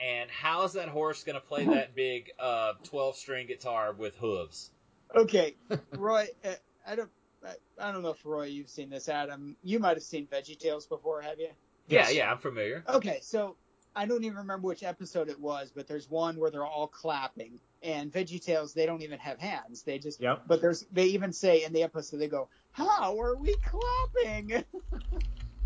and 0.00 0.28
how 0.30 0.64
is 0.64 0.72
that 0.72 0.88
horse 0.88 1.22
going 1.22 1.34
to 1.34 1.46
play 1.46 1.64
that 1.66 1.94
big 1.94 2.32
uh, 2.40 2.72
twelve 2.82 3.14
string 3.14 3.46
guitar 3.46 3.92
with 3.92 4.16
hooves? 4.16 4.70
Okay, 5.14 5.54
Roy. 5.92 6.26
Uh, 6.44 6.54
I 6.84 6.96
don't. 6.96 7.10
I, 7.46 7.54
I 7.78 7.92
don't 7.92 8.02
know 8.02 8.10
if 8.10 8.24
Roy, 8.24 8.46
you've 8.46 8.68
seen 8.68 8.90
this. 8.90 9.08
Adam, 9.08 9.56
you 9.62 9.78
might 9.78 9.96
have 9.96 10.02
seen 10.02 10.26
Veggie 10.26 10.58
Tales 10.58 10.86
before, 10.86 11.22
have 11.22 11.38
you? 11.38 11.50
Yeah, 11.88 12.08
yeah, 12.10 12.30
I'm 12.30 12.38
familiar. 12.38 12.84
Okay, 12.88 13.18
so 13.22 13.56
I 13.94 14.06
don't 14.06 14.24
even 14.24 14.38
remember 14.38 14.68
which 14.68 14.82
episode 14.82 15.28
it 15.28 15.38
was, 15.38 15.72
but 15.74 15.86
there's 15.86 16.08
one 16.08 16.38
where 16.38 16.50
they're 16.50 16.64
all 16.64 16.86
clapping, 16.86 17.60
and 17.82 18.12
Veggie 18.12 18.42
Tales 18.42 18.72
they 18.72 18.86
don't 18.86 19.02
even 19.02 19.18
have 19.18 19.38
hands. 19.38 19.82
They 19.82 19.98
just. 19.98 20.20
Yep. 20.20 20.44
But 20.46 20.60
there's 20.60 20.86
they 20.92 21.06
even 21.06 21.32
say 21.32 21.64
in 21.64 21.72
the 21.72 21.82
episode 21.82 22.18
they 22.18 22.28
go, 22.28 22.48
"How 22.70 23.18
are 23.18 23.36
we 23.36 23.54
clapping?" 23.64 24.64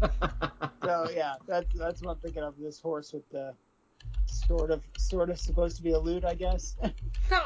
so 0.83 1.09
yeah, 1.15 1.35
that's 1.47 1.73
that's 1.75 2.03
what 2.03 2.13
I'm 2.13 2.19
thinking 2.19 2.43
of. 2.43 2.55
This 2.59 2.81
horse 2.81 3.13
with 3.13 3.29
the 3.31 3.55
sort 4.27 4.71
of 4.71 4.83
sort 4.97 5.31
of 5.31 5.39
supposed 5.39 5.77
to 5.77 5.83
be 5.83 5.93
a 5.93 5.99
lute, 5.99 6.25
I 6.25 6.35
guess. 6.35 6.77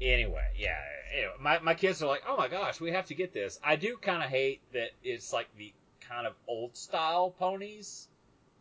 anyway, 0.00 0.48
yeah. 0.56 0.76
Anyway, 1.12 1.32
my, 1.40 1.58
my 1.60 1.74
kids 1.74 2.02
are 2.02 2.06
like, 2.06 2.22
oh 2.28 2.36
my 2.36 2.48
gosh, 2.48 2.80
we 2.80 2.92
have 2.92 3.06
to 3.06 3.14
get 3.14 3.32
this. 3.32 3.58
I 3.64 3.76
do 3.76 3.96
kind 3.96 4.22
of 4.22 4.28
hate 4.28 4.60
that 4.72 4.90
it's 5.02 5.32
like 5.32 5.48
the 5.56 5.72
kind 6.08 6.26
of 6.26 6.34
old 6.46 6.76
style 6.76 7.30
ponies. 7.38 8.08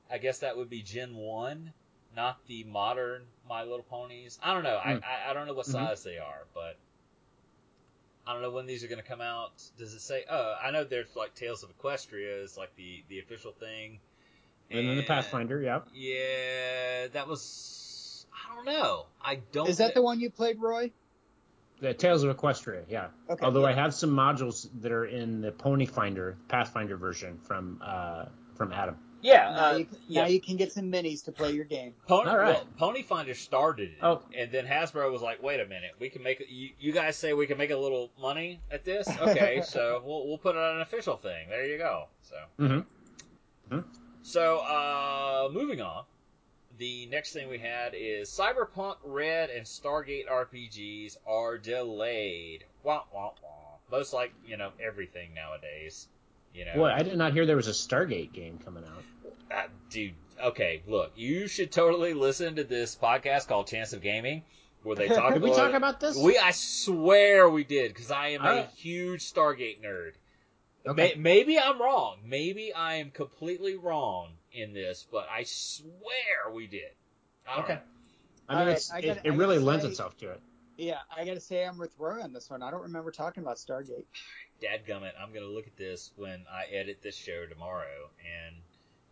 I 0.09 0.17
guess 0.19 0.39
that 0.39 0.55
would 0.57 0.69
be 0.69 0.81
Gen 0.81 1.15
1, 1.15 1.73
not 2.15 2.37
the 2.47 2.63
modern 2.63 3.23
My 3.47 3.63
Little 3.63 3.83
Ponies. 3.83 4.39
I 4.41 4.53
don't 4.53 4.63
know. 4.63 4.79
Mm. 4.83 5.03
I, 5.03 5.27
I, 5.27 5.31
I 5.31 5.33
don't 5.33 5.47
know 5.47 5.53
what 5.53 5.65
Mhm. 5.65 5.71
size 5.71 6.03
they 6.03 6.17
are, 6.17 6.45
but 6.53 6.77
I 8.25 8.33
don't 8.33 8.41
know 8.41 8.51
when 8.51 8.65
these 8.65 8.83
are 8.83 8.87
going 8.87 9.01
to 9.01 9.07
come 9.07 9.21
out. 9.21 9.51
Does 9.77 9.93
it 9.93 10.01
say? 10.01 10.25
Oh, 10.29 10.55
I 10.61 10.71
know 10.71 10.83
there's 10.83 11.15
like 11.15 11.33
Tales 11.35 11.63
of 11.63 11.75
Equestria 11.77 12.43
is 12.43 12.57
like 12.57 12.75
the, 12.75 13.03
the 13.09 13.19
official 13.19 13.51
thing. 13.53 13.99
and 14.69 14.87
then 14.87 14.97
the 14.97 15.03
Pathfinder, 15.03 15.61
yeah. 15.61 15.79
Yeah, 15.93 17.07
that 17.07 17.27
was. 17.27 18.25
I 18.33 18.55
don't 18.55 18.65
know. 18.65 19.05
I 19.21 19.35
don't. 19.51 19.69
Is 19.69 19.77
that 19.77 19.89
thi- 19.89 19.93
the 19.95 20.01
one 20.01 20.19
you 20.19 20.29
played, 20.29 20.59
Roy? 20.59 20.91
The 21.79 21.93
Tales 21.93 22.23
of 22.23 22.35
Equestria, 22.35 22.83
yeah. 22.89 23.07
Okay. 23.29 23.45
Although 23.45 23.65
I 23.65 23.73
have 23.73 23.93
some 23.93 24.09
modules 24.09 24.67
that 24.81 24.91
are 24.91 25.05
in 25.05 25.41
the 25.41 25.51
Pony 25.51 25.85
Finder, 25.85 26.35
Pathfinder 26.47 26.97
version 26.97 27.37
from 27.43 27.79
uh, 27.85 28.25
from 28.55 28.71
Adam. 28.73 28.97
Yeah, 29.21 29.51
now, 29.51 29.65
uh, 29.71 29.77
you, 29.77 29.85
can- 29.85 29.97
yeah. 30.07 30.21
now 30.21 30.27
you 30.27 30.39
can 30.39 30.57
get 30.57 30.71
some 30.71 30.91
minis 30.91 31.23
to 31.25 31.31
play 31.31 31.51
your 31.51 31.65
game. 31.65 31.93
Pony, 32.07 32.29
All 32.29 32.37
right. 32.37 32.53
well, 32.55 32.67
Pony 32.77 33.01
Finder 33.01 33.33
started 33.33 33.89
it, 33.91 33.97
Oh. 34.01 34.21
and 34.37 34.51
then 34.51 34.65
Hasbro 34.65 35.11
was 35.11 35.21
like, 35.23 35.41
"Wait 35.41 35.59
a 35.59 35.65
minute, 35.65 35.91
we 35.99 36.09
can 36.09 36.21
make 36.23 36.43
you, 36.47 36.69
you 36.79 36.91
guys 36.91 37.15
say 37.15 37.33
we 37.33 37.45
can 37.47 37.57
make 37.57 37.71
a 37.71 37.77
little 37.77 38.11
money 38.19 38.59
at 38.71 38.83
this? 38.85 39.07
Okay, 39.21 39.61
so 39.65 40.01
we'll 40.05 40.27
we'll 40.27 40.37
put 40.37 40.55
it 40.55 40.59
on 40.61 40.75
an 40.75 40.81
official 40.81 41.17
thing. 41.17 41.49
There 41.49 41.65
you 41.65 41.77
go." 41.77 42.05
So, 42.21 42.35
Mm-hmm. 42.59 43.79
so 44.23 44.57
uh, 44.59 45.49
moving 45.51 45.81
on. 45.81 46.03
The 46.77 47.07
next 47.07 47.33
thing 47.33 47.49
we 47.49 47.57
had 47.57 47.95
is 47.95 48.29
Cyberpunk 48.29 48.97
Red 49.03 49.49
and 49.49 49.65
Stargate 49.65 50.27
RPGs 50.29 51.17
are 51.25 51.57
delayed. 51.57 52.65
Wah 52.83 53.03
wah 53.11 53.31
wah. 53.41 53.77
Most 53.89 54.13
like 54.13 54.31
you 54.45 54.57
know 54.57 54.71
everything 54.79 55.33
nowadays. 55.33 56.07
You 56.53 56.65
know, 56.65 56.75
Boy, 56.75 56.91
I 56.91 57.01
did 57.01 57.17
not 57.17 57.33
hear 57.33 57.45
there 57.47 57.55
was 57.55 57.67
a 57.67 57.71
Stargate 57.71 58.31
game 58.31 58.59
coming 58.63 58.83
out. 58.83 59.03
uh, 59.51 59.67
dude, 59.89 60.13
okay, 60.43 60.81
look, 60.87 61.11
you 61.15 61.47
should 61.47 61.71
totally 61.71 62.13
listen 62.13 62.55
to 62.55 62.63
this 62.63 62.95
podcast 62.95 63.47
called 63.47 63.67
Chance 63.67 63.93
of 63.93 64.01
Gaming, 64.01 64.43
where 64.83 64.95
they 64.95 65.07
talk. 65.07 65.33
Did 65.33 65.41
we 65.41 65.49
about, 65.49 65.57
talk 65.57 65.73
about 65.73 65.99
this? 65.99 66.15
We, 66.15 66.37
I 66.37 66.51
swear 66.51 67.49
we 67.49 67.63
did, 67.63 67.93
because 67.93 68.11
I 68.11 68.29
am 68.29 68.43
a 68.43 68.67
huge 68.75 69.21
Stargate 69.21 69.81
nerd. 69.83 70.11
Okay. 70.85 71.13
May, 71.15 71.21
maybe 71.21 71.59
I'm 71.59 71.81
wrong. 71.81 72.17
Maybe 72.23 72.71
I 72.71 72.95
am 72.95 73.11
completely 73.11 73.75
wrong 73.75 74.36
in 74.57 74.73
this, 74.73 75.05
but 75.11 75.27
I 75.31 75.43
swear 75.43 76.51
we 76.53 76.67
did. 76.67 76.91
I 77.47 77.59
Okay. 77.61 77.73
know. 77.75 77.79
I 78.49 78.53
mean, 78.53 78.59
All 78.61 78.65
right, 78.67 78.75
it's, 78.77 78.91
I 78.91 78.99
it, 78.99 79.05
gotta- 79.05 79.27
it 79.27 79.31
I 79.31 79.35
really 79.35 79.59
lends 79.59 79.83
say- 79.83 79.89
itself 79.91 80.17
to 80.17 80.31
it. 80.31 80.41
Yeah, 80.77 80.99
I 81.15 81.25
gotta 81.25 81.39
say 81.39 81.65
I'm 81.65 81.77
with 81.79 81.91
Roy 81.97 82.21
on 82.21 82.33
this 82.33 82.49
one. 82.51 82.61
I 82.61 82.69
don't 82.69 82.83
remember 82.83 83.09
talking 83.11 83.41
about 83.41 83.57
Stargate. 83.57 84.05
Dadgummit, 84.61 85.11
I'm 85.19 85.33
gonna 85.33 85.45
look 85.47 85.65
at 85.67 85.75
this 85.75 86.11
when 86.17 86.45
I 86.51 86.65
edit 86.71 86.99
this 87.01 87.15
show 87.15 87.45
tomorrow, 87.47 88.09
and 88.19 88.55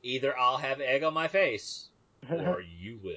either 0.04 0.38
I'll 0.38 0.58
have 0.58 0.80
egg 0.82 1.02
on 1.04 1.14
my 1.16 1.28
face, 1.28 1.88
or 2.30 2.62
you 2.62 3.00
will. 3.04 3.16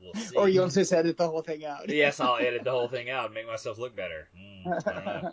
We'll 0.00 0.12
see. 0.22 0.36
or 0.36 0.46
you'll 0.48 0.68
just 0.68 0.92
edit 0.92 1.16
the 1.16 1.26
whole 1.26 1.40
thing 1.40 1.64
out. 1.64 1.88
yes, 1.88 2.20
I'll 2.20 2.36
edit 2.36 2.64
the 2.64 2.70
whole 2.70 2.88
thing 2.96 3.08
out 3.08 3.26
and 3.26 3.34
make 3.34 3.46
myself 3.46 3.78
look 3.78 3.96
better. 3.96 4.28
Mm, 4.38 4.86
I 4.86 4.92
don't 4.92 5.04
know. 5.24 5.30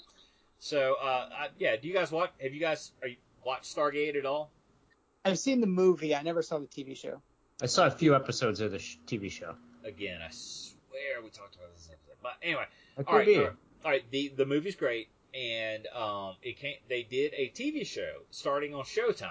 So, 0.60 0.96
uh, 1.04 1.30
I, 1.38 1.48
yeah, 1.60 1.76
do 1.76 1.90
you 1.90 1.94
guys 1.94 2.12
watch? 2.14 2.32
Have 2.42 2.54
you 2.54 2.62
guys 2.62 2.94
are 3.02 3.10
you 3.10 3.18
watched 3.46 3.76
Stargate 3.76 4.18
at 4.18 4.26
all? 4.26 4.52
I've 5.26 5.40
seen 5.40 5.62
the 5.62 5.68
movie. 5.68 6.16
I 6.16 6.22
never 6.22 6.42
saw 6.42 6.60
the 6.60 6.68
TV 6.68 6.98
show. 6.98 7.22
I 7.62 7.68
saw 7.68 7.86
a 7.88 7.92
few 7.92 8.16
episodes 8.16 8.60
of 8.60 8.72
the 8.72 8.80
sh- 8.80 8.98
TV 9.08 9.32
show. 9.32 9.56
Again, 9.86 10.20
I 10.22 10.30
swear 10.32 11.22
we 11.24 11.30
talked 11.30 11.56
about 11.56 11.74
this 11.76 11.90
episode. 11.92 12.18
But 12.22 12.34
anyway, 12.42 12.66
all 13.08 13.16
right, 13.16 13.26
be. 13.26 13.36
all 13.38 13.44
right, 13.44 13.54
all 13.86 13.92
right. 13.92 14.04
The 14.12 14.30
the 14.36 14.46
movie's 14.46 14.76
great, 14.76 15.08
and 15.34 15.88
um, 15.88 16.36
it 16.42 16.58
came. 16.58 16.76
They 16.90 17.04
did 17.04 17.34
a 17.36 17.50
TV 17.50 17.86
show 17.86 18.22
starting 18.32 18.74
on 18.74 18.84
Showtime. 18.84 19.30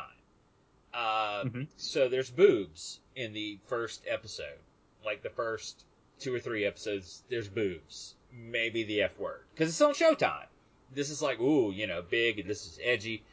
Uh, 0.94 1.44
Mhm. 1.44 1.66
so 1.77 2.09
there's 2.09 2.31
boobs 2.31 3.01
in 3.16 3.32
the 3.32 3.59
first 3.66 4.02
episode, 4.06 4.59
like 5.05 5.23
the 5.23 5.31
first 5.31 5.85
two 6.19 6.35
or 6.35 6.39
three 6.39 6.64
episodes. 6.66 7.23
There's 7.31 7.48
boobs, 7.48 8.14
maybe 8.32 8.85
the 8.85 9.02
F 9.02 9.19
word, 9.19 9.40
because 9.55 9.69
it's 9.70 9.81
on 9.81 9.94
Showtime. 9.94 10.47
This 10.94 11.09
is 11.09 11.23
like, 11.23 11.40
ooh, 11.40 11.73
you 11.73 11.86
know, 11.86 12.02
big, 12.02 12.39
and 12.39 12.48
this 12.48 12.66
is 12.66 12.78
edgy. 12.82 13.24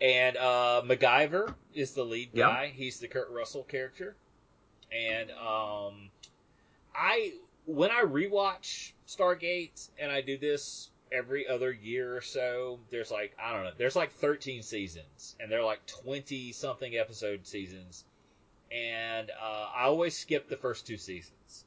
And 0.00 0.36
uh, 0.36 0.82
MacGyver 0.84 1.54
is 1.74 1.92
the 1.92 2.04
lead 2.04 2.30
guy. 2.34 2.72
He's 2.74 3.00
the 3.00 3.08
Kurt 3.08 3.30
Russell 3.30 3.64
character. 3.64 4.16
And 4.92 5.30
um, 5.32 6.10
I 6.94 7.34
when 7.66 7.90
I 7.90 8.02
rewatch 8.02 8.92
Stargate, 9.06 9.88
and 9.98 10.10
I 10.10 10.20
do 10.20 10.38
this 10.38 10.90
every 11.12 11.46
other 11.46 11.70
year 11.70 12.16
or 12.16 12.20
so, 12.20 12.80
there's 12.90 13.10
like 13.10 13.36
I 13.42 13.52
don't 13.52 13.64
know, 13.64 13.72
there's 13.76 13.96
like 13.96 14.12
13 14.12 14.62
seasons, 14.62 15.36
and 15.38 15.50
they're 15.50 15.64
like 15.64 15.84
20 15.86 16.52
something 16.52 16.96
episode 16.96 17.46
seasons, 17.46 18.04
and 18.72 19.30
uh, 19.30 19.68
I 19.74 19.84
always 19.84 20.16
skip 20.16 20.48
the 20.48 20.56
first 20.56 20.86
two 20.86 20.96
seasons. 20.96 21.64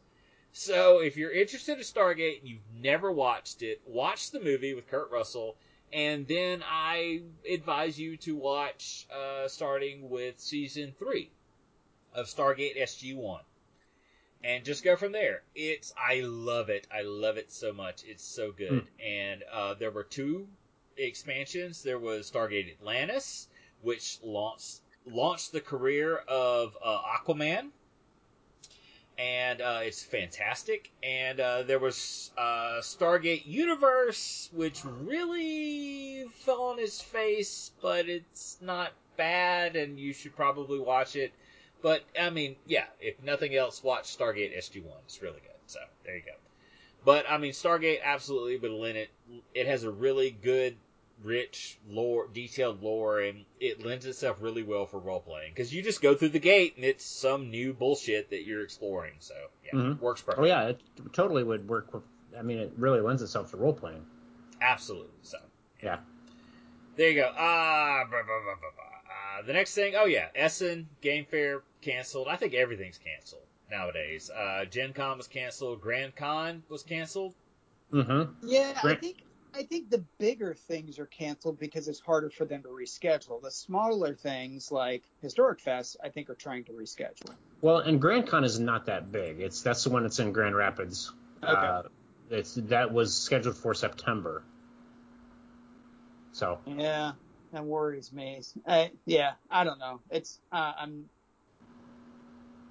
So 0.51 0.99
if 0.99 1.17
you're 1.17 1.31
interested 1.31 1.77
in 1.77 1.83
Stargate 1.83 2.39
and 2.41 2.47
you've 2.47 2.61
never 2.79 3.11
watched 3.11 3.63
it, 3.63 3.81
watch 3.87 4.31
the 4.31 4.39
movie 4.39 4.75
with 4.75 4.87
Kurt 4.87 5.09
Russell, 5.09 5.55
and 5.93 6.27
then 6.27 6.63
I 6.67 7.21
advise 7.49 7.99
you 7.99 8.17
to 8.17 8.35
watch 8.35 9.07
uh, 9.11 9.47
starting 9.47 10.09
with 10.09 10.39
season 10.39 10.93
three 10.97 11.29
of 12.13 12.25
Stargate 12.25 12.77
SG 12.81 13.15
One, 13.15 13.43
and 14.43 14.65
just 14.65 14.83
go 14.83 14.95
from 14.95 15.11
there. 15.11 15.43
It's 15.55 15.93
I 15.97 16.21
love 16.21 16.69
it. 16.69 16.87
I 16.91 17.03
love 17.03 17.37
it 17.37 17.51
so 17.51 17.71
much. 17.73 18.03
It's 18.05 18.23
so 18.23 18.51
good. 18.51 18.87
And 19.05 19.43
uh, 19.51 19.75
there 19.75 19.91
were 19.91 20.03
two 20.03 20.47
expansions. 20.97 21.83
There 21.83 21.99
was 21.99 22.29
Stargate 22.29 22.71
Atlantis, 22.71 23.47
which 23.81 24.17
launched 24.23 24.81
launched 25.05 25.51
the 25.51 25.61
career 25.61 26.17
of 26.17 26.75
uh, 26.83 27.01
Aquaman 27.17 27.69
and 29.17 29.61
uh, 29.61 29.79
it's 29.83 30.03
fantastic. 30.03 30.89
And 31.01 31.39
uh, 31.39 31.63
there 31.63 31.79
was 31.79 32.31
uh, 32.37 32.79
Stargate 32.81 33.45
Universe, 33.45 34.49
which 34.53 34.83
really 34.85 36.25
fell 36.45 36.63
on 36.63 36.77
his 36.77 37.01
face, 37.01 37.71
but 37.81 38.09
it's 38.09 38.57
not 38.61 38.91
bad, 39.17 39.75
and 39.75 39.99
you 39.99 40.13
should 40.13 40.35
probably 40.35 40.79
watch 40.79 41.15
it. 41.15 41.31
But 41.81 42.03
I 42.19 42.29
mean, 42.29 42.55
yeah, 42.65 42.85
if 43.01 43.21
nothing 43.21 43.55
else, 43.55 43.83
watch 43.83 44.17
Stargate 44.17 44.57
SG 44.57 44.83
One. 44.83 44.97
It's 45.05 45.21
really 45.21 45.41
good. 45.41 45.51
So 45.67 45.79
there 46.05 46.15
you 46.15 46.21
go. 46.21 46.31
But 47.05 47.25
I 47.29 47.37
mean, 47.37 47.51
Stargate 47.51 48.01
absolutely, 48.03 48.57
but 48.57 48.71
it 48.95 49.09
it 49.53 49.67
has 49.67 49.83
a 49.83 49.91
really 49.91 50.31
good, 50.31 50.77
rich 51.23 51.79
lore, 51.87 52.27
detailed 52.33 52.81
lore, 52.83 53.21
and 53.21 53.45
it 53.59 53.85
lends 53.85 54.05
itself 54.05 54.37
really 54.41 54.63
well 54.63 54.85
for 54.85 54.99
role 54.99 55.21
playing 55.21 55.51
because 55.53 55.73
you 55.73 55.81
just 55.81 56.01
go 56.01 56.15
through 56.15 56.29
the 56.29 56.39
gate 56.39 56.73
and 56.75 56.85
it's 56.85 57.05
some 57.05 57.49
new 57.49 57.73
bullshit 57.73 58.29
that 58.29 58.43
you're 58.43 58.63
exploring. 58.63 59.13
So 59.19 59.33
yeah, 59.65 59.79
Mhm. 59.79 59.99
works 59.99 60.21
perfect. 60.21 60.41
Oh 60.41 60.45
yeah, 60.45 60.67
it 60.69 60.81
totally 61.13 61.43
would 61.43 61.67
work. 61.67 61.93
With, 61.93 62.03
I 62.37 62.41
mean, 62.41 62.59
it 62.59 62.73
really 62.77 62.99
lends 63.01 63.21
itself 63.21 63.51
to 63.51 63.57
role 63.57 63.73
playing. 63.73 64.05
Absolutely. 64.61 65.11
So 65.21 65.37
Yeah. 65.81 65.99
there 66.95 67.09
you 67.09 67.15
go. 67.15 67.33
Ah, 67.35 68.05
blah, 68.09 68.23
blah, 68.23 68.39
blah, 68.43 68.55
blah, 68.55 68.69
blah. 68.75 69.39
Uh, 69.39 69.41
the 69.43 69.53
next 69.53 69.73
thing, 69.75 69.95
oh 69.95 70.05
yeah, 70.05 70.27
Essen 70.35 70.87
Game 71.01 71.25
Fair 71.25 71.63
canceled. 71.81 72.27
I 72.27 72.35
think 72.35 72.53
everything's 72.53 72.97
canceled 72.97 73.45
nowadays. 73.69 74.29
Uh, 74.29 74.65
Gen 74.65 74.93
Con 74.93 75.17
was 75.17 75.27
canceled. 75.27 75.81
Grand 75.81 76.15
Con 76.15 76.63
was 76.69 76.83
canceled. 76.83 77.33
Mm-hmm. 77.91 78.47
Yeah, 78.47 78.79
I 78.83 78.95
think 78.95 79.17
I 79.55 79.63
think 79.63 79.89
the 79.89 80.03
bigger 80.19 80.55
things 80.55 80.97
are 80.97 81.05
canceled 81.05 81.59
because 81.59 81.87
it's 81.87 81.99
harder 81.99 82.29
for 82.29 82.45
them 82.45 82.63
to 82.63 82.69
reschedule. 82.69 83.41
The 83.41 83.51
smaller 83.51 84.15
things 84.15 84.71
like 84.71 85.03
Historic 85.21 85.59
Fest, 85.59 85.97
I 86.03 86.09
think, 86.09 86.29
are 86.29 86.35
trying 86.35 86.65
to 86.65 86.71
reschedule. 86.71 87.33
Well, 87.61 87.77
and 87.77 88.01
Grand 88.01 88.27
Con 88.27 88.43
is 88.43 88.59
not 88.59 88.87
that 88.87 89.11
big. 89.11 89.39
It's 89.39 89.61
that's 89.61 89.83
the 89.83 89.91
one 89.91 90.03
that's 90.03 90.19
in 90.19 90.31
Grand 90.31 90.55
Rapids. 90.55 91.11
Uh, 91.41 91.83
it's 92.29 92.55
that 92.55 92.91
was 92.93 93.15
scheduled 93.15 93.57
for 93.57 93.73
September. 93.73 94.43
So 96.31 96.59
Yeah, 96.65 97.13
that 97.51 97.63
worries 97.63 98.11
me. 98.11 98.41
Uh, 98.65 98.87
yeah, 99.05 99.33
I 99.51 99.63
don't 99.63 99.79
know. 99.79 100.01
It's 100.09 100.39
uh, 100.51 100.73
I'm. 100.79 101.09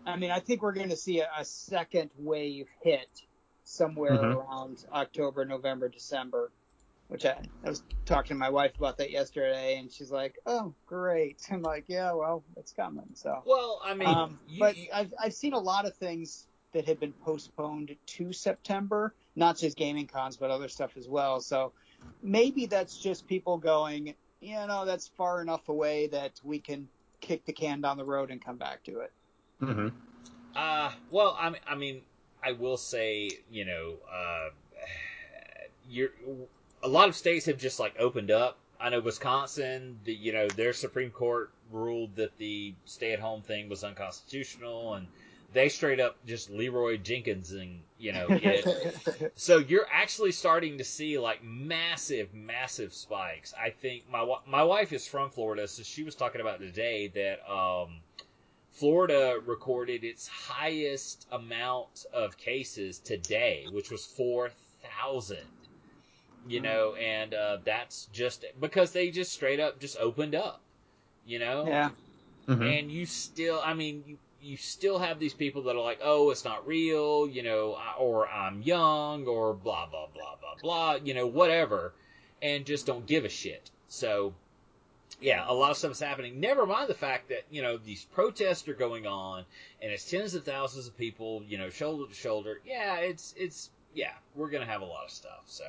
I 0.05 0.17
mean, 0.17 0.33
I 0.33 0.41
think 0.41 0.63
we're 0.63 0.73
going 0.73 0.89
to 0.89 0.97
see 0.97 1.21
a, 1.21 1.29
a 1.39 1.45
second 1.45 2.11
wave 2.19 2.67
hit 2.83 3.09
somewhere 3.63 4.17
Mhm. 4.19 4.35
around 4.35 4.85
October, 4.93 5.45
November, 5.45 5.89
December. 5.89 6.51
Which 7.13 7.27
I, 7.27 7.37
I 7.63 7.69
was 7.69 7.83
talking 8.07 8.31
to 8.31 8.39
my 8.39 8.49
wife 8.49 8.73
about 8.79 8.97
that 8.97 9.11
yesterday, 9.11 9.77
and 9.77 9.93
she's 9.93 10.11
like, 10.11 10.39
"Oh, 10.47 10.75
great!" 10.87 11.43
I'm 11.51 11.61
like, 11.61 11.85
"Yeah, 11.87 12.13
well, 12.13 12.43
it's 12.57 12.73
coming." 12.73 13.05
So, 13.13 13.43
Well, 13.45 13.83
I 13.85 13.93
mean, 13.93 14.09
um, 14.09 14.39
you, 14.49 14.61
but 14.61 14.77
you- 14.77 14.89
I've 14.95 15.13
I've 15.21 15.35
seen 15.35 15.53
a 15.53 15.59
lot 15.59 15.85
of 15.85 15.95
things 15.95 16.49
that 16.73 16.87
have 16.87 16.99
been 16.99 17.13
postponed 17.13 17.95
to 18.07 18.33
September, 18.33 19.15
not 19.37 19.59
just 19.59 19.77
gaming 19.77 20.07
cons, 20.07 20.39
but 20.39 20.51
other 20.51 20.69
stuff 20.69 20.97
as 20.97 21.07
well. 21.07 21.39
So 21.41 21.75
maybe 22.23 22.65
that's 22.65 22.97
just 22.97 23.27
people 23.27 23.59
going, 23.59 24.15
you 24.41 24.55
know, 24.67 24.87
that's 24.87 25.09
far 25.09 25.43
enough 25.43 25.69
away 25.69 26.07
that 26.07 26.41
we 26.43 26.61
can 26.61 26.89
kick 27.21 27.45
the 27.45 27.53
can 27.53 27.83
down 27.83 27.99
the 27.99 28.07
road 28.07 28.31
and 28.31 28.43
come 28.43 28.57
back 28.57 28.83
to 28.85 29.01
it. 29.01 29.13
hmm 29.61 29.89
Uh, 30.57 30.93
well, 31.11 31.37
I 31.39 31.51
mean, 31.51 31.61
I 31.67 31.75
mean, 31.75 32.03
I 32.43 32.53
will 32.53 32.79
say, 32.79 33.29
you 33.51 33.67
know, 33.67 33.97
uh, 34.11 34.49
you're 35.87 36.11
a 36.83 36.89
lot 36.89 37.09
of 37.09 37.17
states 37.17 37.47
have 37.47 37.59
just 37.59 37.79
like 37.79 37.95
opened 37.99 38.31
up. 38.31 38.59
I 38.81 38.91
know 38.91 39.01
Wisconsin, 39.01 40.01
the, 40.05 40.13
you 40.13 40.33
know, 40.33 40.49
their 40.49 40.73
Supreme 40.73 41.11
Court 41.11 41.51
ruled 41.71 42.17
that 42.17 42.37
the 42.39 42.75
stay-at-home 42.85 43.43
thing 43.43 43.69
was 43.69 43.85
unconstitutional, 43.85 44.95
and 44.95 45.07
they 45.53 45.69
straight 45.69 46.01
up 46.01 46.17
just 46.27 46.51
Leroy 46.51 46.97
Jenkins 46.97 47.53
and 47.53 47.81
you 47.99 48.13
know 48.13 48.27
it. 48.31 49.33
So 49.37 49.59
you're 49.59 49.87
actually 49.93 50.33
starting 50.33 50.79
to 50.79 50.85
see 50.85 51.19
like 51.19 51.45
massive, 51.45 52.35
massive 52.35 52.93
spikes. 52.93 53.55
I 53.59 53.71
think 53.71 54.11
my 54.11 54.37
my 54.47 54.65
wife 54.65 54.93
is 54.93 55.07
from 55.07 55.31
Florida, 55.31 55.69
so 55.69 55.83
she 55.83 56.03
was 56.03 56.15
talking 56.15 56.41
about 56.41 56.59
today 56.59 57.09
that 57.09 57.49
um, 57.51 58.01
Florida 58.73 59.39
recorded 59.45 60.03
its 60.03 60.27
highest 60.27 61.27
amount 61.31 62.07
of 62.13 62.37
cases 62.37 62.99
today, 62.99 63.67
which 63.71 63.91
was 63.91 64.05
four 64.05 64.51
thousand. 64.83 65.47
You 66.49 66.61
know, 66.61 66.95
and 66.95 67.35
uh, 67.35 67.59
that's 67.65 68.09
just 68.13 68.45
because 68.61 68.93
they 68.93 69.11
just 69.11 69.33
straight 69.33 69.61
up 69.61 69.79
just 69.81 69.97
opened 69.99 70.35
up. 70.35 70.61
You 71.27 71.39
know, 71.39 71.67
yeah. 71.67 71.91
hmm 72.47 72.63
and 72.63 72.91
you 72.91 73.07
still 73.07 73.61
i 73.65 73.75
mean 73.75 74.03
you 74.07 74.19
you 74.43 74.57
still 74.57 74.99
have 74.99 75.21
these 75.21 75.35
people 75.35 75.63
that 75.63 75.77
are 75.77 75.83
like 75.83 76.01
oh 76.03 76.31
it's 76.31 76.45
not 76.45 76.67
real 76.67 77.29
you 77.29 77.45
know 77.45 77.79
or 77.97 78.27
i'm 78.29 78.61
young 78.63 79.25
or 79.27 79.55
blah 79.55 79.87
blah 79.87 80.09
blah 80.13 80.35
blah 80.41 80.55
blah 80.61 80.95
you 80.95 81.15
know 81.15 81.29
whatever 81.29 81.93
and 82.43 82.67
just 82.67 82.87
don't 82.87 83.07
give 83.07 83.25
a 83.25 83.29
shit. 83.29 83.71
So 83.89 84.35
yeah 85.21 85.45
a 85.47 85.55
lot 85.55 85.71
of 85.71 85.77
stuff 85.77 85.93
is 85.93 86.01
happening. 86.01 86.41
Never 86.41 86.67
mind 86.67 86.89
the 86.89 86.95
fact 86.95 87.29
that 87.29 87.45
you 87.51 87.63
know 87.63 87.77
these 87.79 88.05
protests 88.13 88.67
are 88.67 88.75
going 88.75 89.07
on 89.07 89.45
and 89.81 89.93
it's 89.93 90.11
tens 90.11 90.35
of 90.35 90.45
thousands 90.45 90.89
of 90.89 90.99
people 90.99 91.45
you 91.47 91.57
know 91.57 91.71
shoulder 91.71 92.09
to 92.09 92.15
shoulder. 92.15 92.61
Yeah 92.67 92.97
it's 92.97 93.33
it's 93.37 93.71
yeah 93.95 94.15
we're 94.35 94.51
gonna 94.51 94.67
have 94.67 94.81
a 94.81 94.87
lot 94.87 95.05
of 95.05 95.11
stuff 95.13 95.45
so 95.47 95.65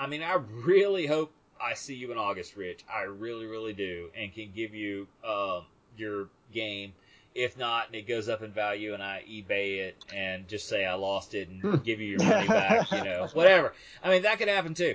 i 0.00 0.06
mean 0.08 0.22
i 0.22 0.34
really 0.64 1.06
hope 1.06 1.32
I 1.62 1.74
see 1.74 1.94
you 1.94 2.10
in 2.10 2.16
August, 2.16 2.56
Rich. 2.56 2.84
I 2.90 3.02
really, 3.02 3.44
really 3.44 3.74
do, 3.74 4.08
and 4.16 4.32
can 4.32 4.50
give 4.56 4.74
you 4.74 5.06
um, 5.22 5.64
your 5.94 6.28
game. 6.54 6.94
If 7.34 7.58
not, 7.58 7.88
and 7.88 7.94
it 7.96 8.08
goes 8.08 8.30
up 8.30 8.40
in 8.40 8.50
value, 8.50 8.94
and 8.94 9.02
I 9.02 9.22
eBay 9.28 9.80
it 9.80 10.02
and 10.10 10.48
just 10.48 10.70
say 10.70 10.86
I 10.86 10.94
lost 10.94 11.34
it 11.34 11.48
Hmm. 11.48 11.74
and 11.74 11.84
give 11.84 12.00
you 12.00 12.12
your 12.18 12.24
money 12.24 12.48
back, 12.48 12.90
you 12.90 13.04
know, 13.04 13.28
whatever. 13.34 13.74
I 14.02 14.08
mean, 14.08 14.22
that 14.22 14.38
could 14.38 14.48
happen 14.48 14.72
too. 14.72 14.94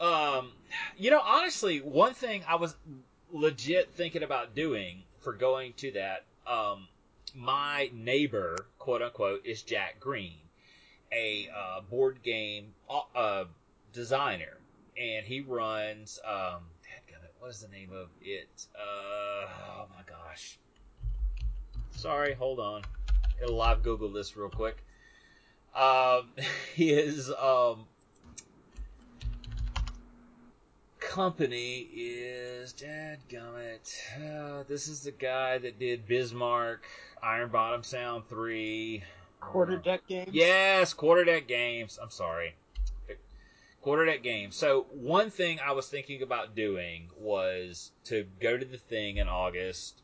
Um, 0.00 0.52
you 0.96 1.10
know, 1.10 1.20
honestly, 1.20 1.80
one 1.82 2.14
thing 2.14 2.42
I 2.48 2.54
was 2.54 2.74
legit 3.30 3.92
thinking 3.92 4.22
about 4.22 4.54
doing 4.54 5.02
for 5.20 5.34
going 5.34 5.74
to 5.74 5.90
that, 5.92 6.24
um, 6.46 6.88
my 7.34 7.90
neighbor, 7.92 8.56
quote 8.78 9.02
unquote, 9.02 9.44
is 9.44 9.60
Jack 9.60 10.00
Green, 10.00 10.38
a 11.12 11.50
uh, 11.54 11.82
board 11.82 12.22
game 12.22 12.72
uh, 13.14 13.44
designer 13.92 14.58
and 14.96 15.26
he 15.26 15.40
runs 15.40 16.20
um 16.26 16.62
dadgummit, 16.82 17.30
what 17.38 17.50
is 17.50 17.60
the 17.60 17.68
name 17.68 17.90
of 17.92 18.08
it 18.20 18.66
uh 18.76 19.46
oh 19.78 19.86
my 19.96 20.02
gosh 20.06 20.58
sorry 21.90 22.34
hold 22.34 22.60
on 22.60 22.82
it'll 23.42 23.56
live 23.56 23.82
google 23.82 24.08
this 24.08 24.36
real 24.36 24.50
quick 24.50 24.82
um 25.74 26.28
his 26.74 27.30
um 27.32 27.86
company 30.98 31.88
is 31.94 32.72
dadgummit 32.74 33.94
uh, 34.16 34.62
this 34.68 34.88
is 34.88 35.02
the 35.02 35.10
guy 35.10 35.58
that 35.58 35.78
did 35.78 36.06
bismarck 36.06 36.86
iron 37.22 37.48
bottom 37.48 37.82
sound 37.82 38.24
3 38.28 39.02
Quarter 39.40 39.78
deck 39.78 40.06
games. 40.06 40.28
Yes, 40.32 40.92
quarter 40.92 41.24
deck 41.24 41.48
games. 41.48 41.98
I'm 42.00 42.10
sorry. 42.10 42.54
Quarter 43.82 44.06
deck 44.06 44.22
games. 44.22 44.56
So 44.56 44.86
one 44.90 45.30
thing 45.30 45.58
I 45.58 45.72
was 45.72 45.88
thinking 45.88 46.22
about 46.22 46.54
doing 46.54 47.08
was 47.18 47.92
to 48.04 48.26
go 48.38 48.56
to 48.58 48.64
the 48.64 48.76
thing 48.76 49.16
in 49.16 49.28
August 49.28 50.02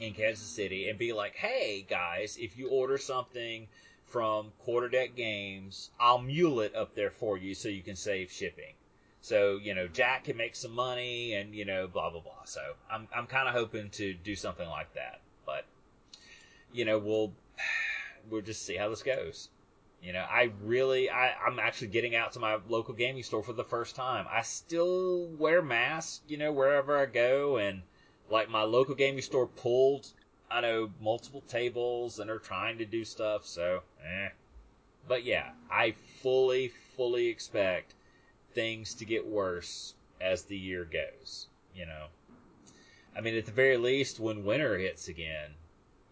in 0.00 0.14
Kansas 0.14 0.46
City 0.46 0.88
and 0.88 0.98
be 0.98 1.12
like, 1.12 1.34
"Hey 1.34 1.84
guys, 1.88 2.38
if 2.38 2.56
you 2.56 2.70
order 2.70 2.96
something 2.96 3.68
from 4.06 4.52
Quarter 4.60 4.88
Deck 4.88 5.14
Games, 5.14 5.90
I'll 6.00 6.20
mule 6.20 6.60
it 6.60 6.74
up 6.74 6.94
there 6.94 7.10
for 7.10 7.36
you 7.36 7.54
so 7.54 7.68
you 7.68 7.82
can 7.82 7.96
save 7.96 8.30
shipping." 8.32 8.74
So 9.20 9.58
you 9.58 9.74
know, 9.74 9.88
Jack 9.88 10.24
can 10.24 10.36
make 10.36 10.56
some 10.56 10.72
money, 10.72 11.34
and 11.34 11.54
you 11.54 11.64
know, 11.66 11.86
blah 11.86 12.08
blah 12.08 12.20
blah. 12.20 12.44
So 12.44 12.74
I'm 12.90 13.08
I'm 13.14 13.26
kind 13.26 13.48
of 13.48 13.54
hoping 13.54 13.90
to 13.90 14.14
do 14.14 14.34
something 14.34 14.68
like 14.68 14.94
that, 14.94 15.20
but 15.44 15.64
you 16.72 16.84
know, 16.84 16.98
we'll 16.98 17.34
we'll 18.30 18.42
just 18.42 18.64
see 18.64 18.76
how 18.76 18.88
this 18.88 19.02
goes. 19.02 19.50
You 20.02 20.12
know, 20.12 20.24
I 20.30 20.52
really, 20.62 21.10
I, 21.10 21.34
I'm 21.34 21.58
actually 21.58 21.88
getting 21.88 22.14
out 22.14 22.32
to 22.32 22.38
my 22.38 22.58
local 22.68 22.94
gaming 22.94 23.24
store 23.24 23.42
for 23.42 23.52
the 23.52 23.64
first 23.64 23.96
time. 23.96 24.26
I 24.30 24.42
still 24.42 25.26
wear 25.38 25.60
masks, 25.60 26.20
you 26.28 26.36
know, 26.36 26.52
wherever 26.52 26.96
I 26.96 27.06
go, 27.06 27.56
and 27.56 27.82
like 28.30 28.48
my 28.48 28.62
local 28.62 28.94
gaming 28.94 29.22
store 29.22 29.48
pulled, 29.48 30.06
I 30.50 30.60
know, 30.60 30.90
multiple 31.00 31.42
tables 31.48 32.20
and 32.20 32.30
are 32.30 32.38
trying 32.38 32.78
to 32.78 32.84
do 32.84 33.04
stuff, 33.04 33.44
so, 33.44 33.82
eh. 34.04 34.28
But 35.08 35.24
yeah, 35.24 35.50
I 35.70 35.94
fully, 36.22 36.68
fully 36.96 37.26
expect 37.26 37.94
things 38.54 38.94
to 38.94 39.04
get 39.04 39.26
worse 39.26 39.94
as 40.20 40.44
the 40.44 40.56
year 40.56 40.84
goes, 40.84 41.48
you 41.74 41.86
know. 41.86 42.06
I 43.16 43.20
mean, 43.20 43.34
at 43.36 43.46
the 43.46 43.52
very 43.52 43.78
least, 43.78 44.20
when 44.20 44.44
winter 44.44 44.78
hits 44.78 45.08
again, 45.08 45.50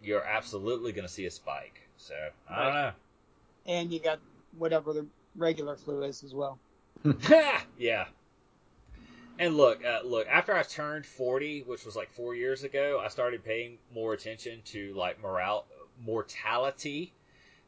you're 0.02 0.24
absolutely 0.24 0.92
going 0.92 1.06
to 1.06 1.12
see 1.12 1.26
a 1.26 1.30
spike. 1.30 1.80
So, 1.98 2.14
I 2.50 2.64
don't 2.64 2.74
know. 2.74 2.92
And 3.66 3.93
you 3.93 4.01
got 4.01 4.20
whatever 4.59 4.93
the 4.93 5.06
regular 5.36 5.76
flu 5.76 6.02
is 6.02 6.22
as 6.24 6.34
well. 6.34 6.59
yeah. 7.78 8.06
And 9.38 9.56
look, 9.56 9.84
uh, 9.84 10.01
look. 10.05 10.26
After 10.28 10.55
I 10.55 10.62
turned 10.62 11.05
forty, 11.05 11.62
which 11.62 11.84
was 11.84 11.94
like 11.94 12.10
four 12.10 12.34
years 12.34 12.62
ago, 12.64 13.01
I 13.05 13.09
started 13.09 13.44
paying 13.44 13.78
more 13.94 14.14
attention 14.14 14.62
to 14.66 14.94
like 14.94 15.20
morale, 15.20 15.66
mortality, 16.02 17.12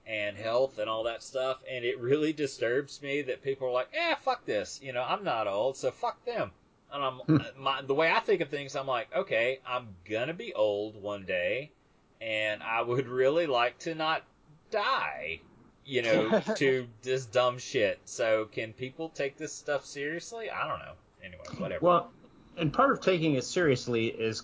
and 0.06 0.36
health 0.36 0.78
and 0.78 0.88
all 0.88 1.04
that 1.04 1.22
stuff. 1.22 1.58
And 1.70 1.84
it 1.84 2.00
really 2.00 2.32
disturbs 2.32 3.02
me 3.02 3.22
that 3.22 3.42
people 3.42 3.68
are 3.68 3.72
like, 3.72 3.90
"Eh, 3.92 4.14
fuck 4.22 4.46
this." 4.46 4.80
You 4.82 4.92
know, 4.94 5.02
I'm 5.02 5.24
not 5.24 5.46
old, 5.46 5.76
so 5.76 5.90
fuck 5.90 6.24
them. 6.24 6.52
And 6.90 7.04
I'm 7.04 7.20
my, 7.58 7.82
the 7.82 7.94
way 7.94 8.10
I 8.10 8.20
think 8.20 8.40
of 8.40 8.48
things. 8.48 8.74
I'm 8.74 8.86
like, 8.86 9.14
okay, 9.14 9.60
I'm 9.66 9.88
gonna 10.08 10.32
be 10.32 10.54
old 10.54 11.00
one 11.00 11.26
day, 11.26 11.70
and 12.18 12.62
I 12.62 12.80
would 12.80 13.06
really 13.06 13.46
like 13.46 13.78
to 13.80 13.94
not 13.94 14.22
die 14.70 15.40
you 15.88 16.02
know, 16.02 16.40
to 16.56 16.86
this 17.02 17.24
dumb 17.24 17.58
shit. 17.58 17.98
So 18.04 18.44
can 18.52 18.74
people 18.74 19.08
take 19.08 19.38
this 19.38 19.54
stuff 19.54 19.86
seriously? 19.86 20.50
I 20.50 20.68
don't 20.68 20.78
know. 20.80 20.92
Anyway, 21.24 21.44
whatever. 21.56 21.84
Well, 21.84 22.10
and 22.58 22.72
part 22.72 22.92
of 22.92 23.00
taking 23.00 23.34
it 23.34 23.44
seriously 23.44 24.08
is, 24.08 24.42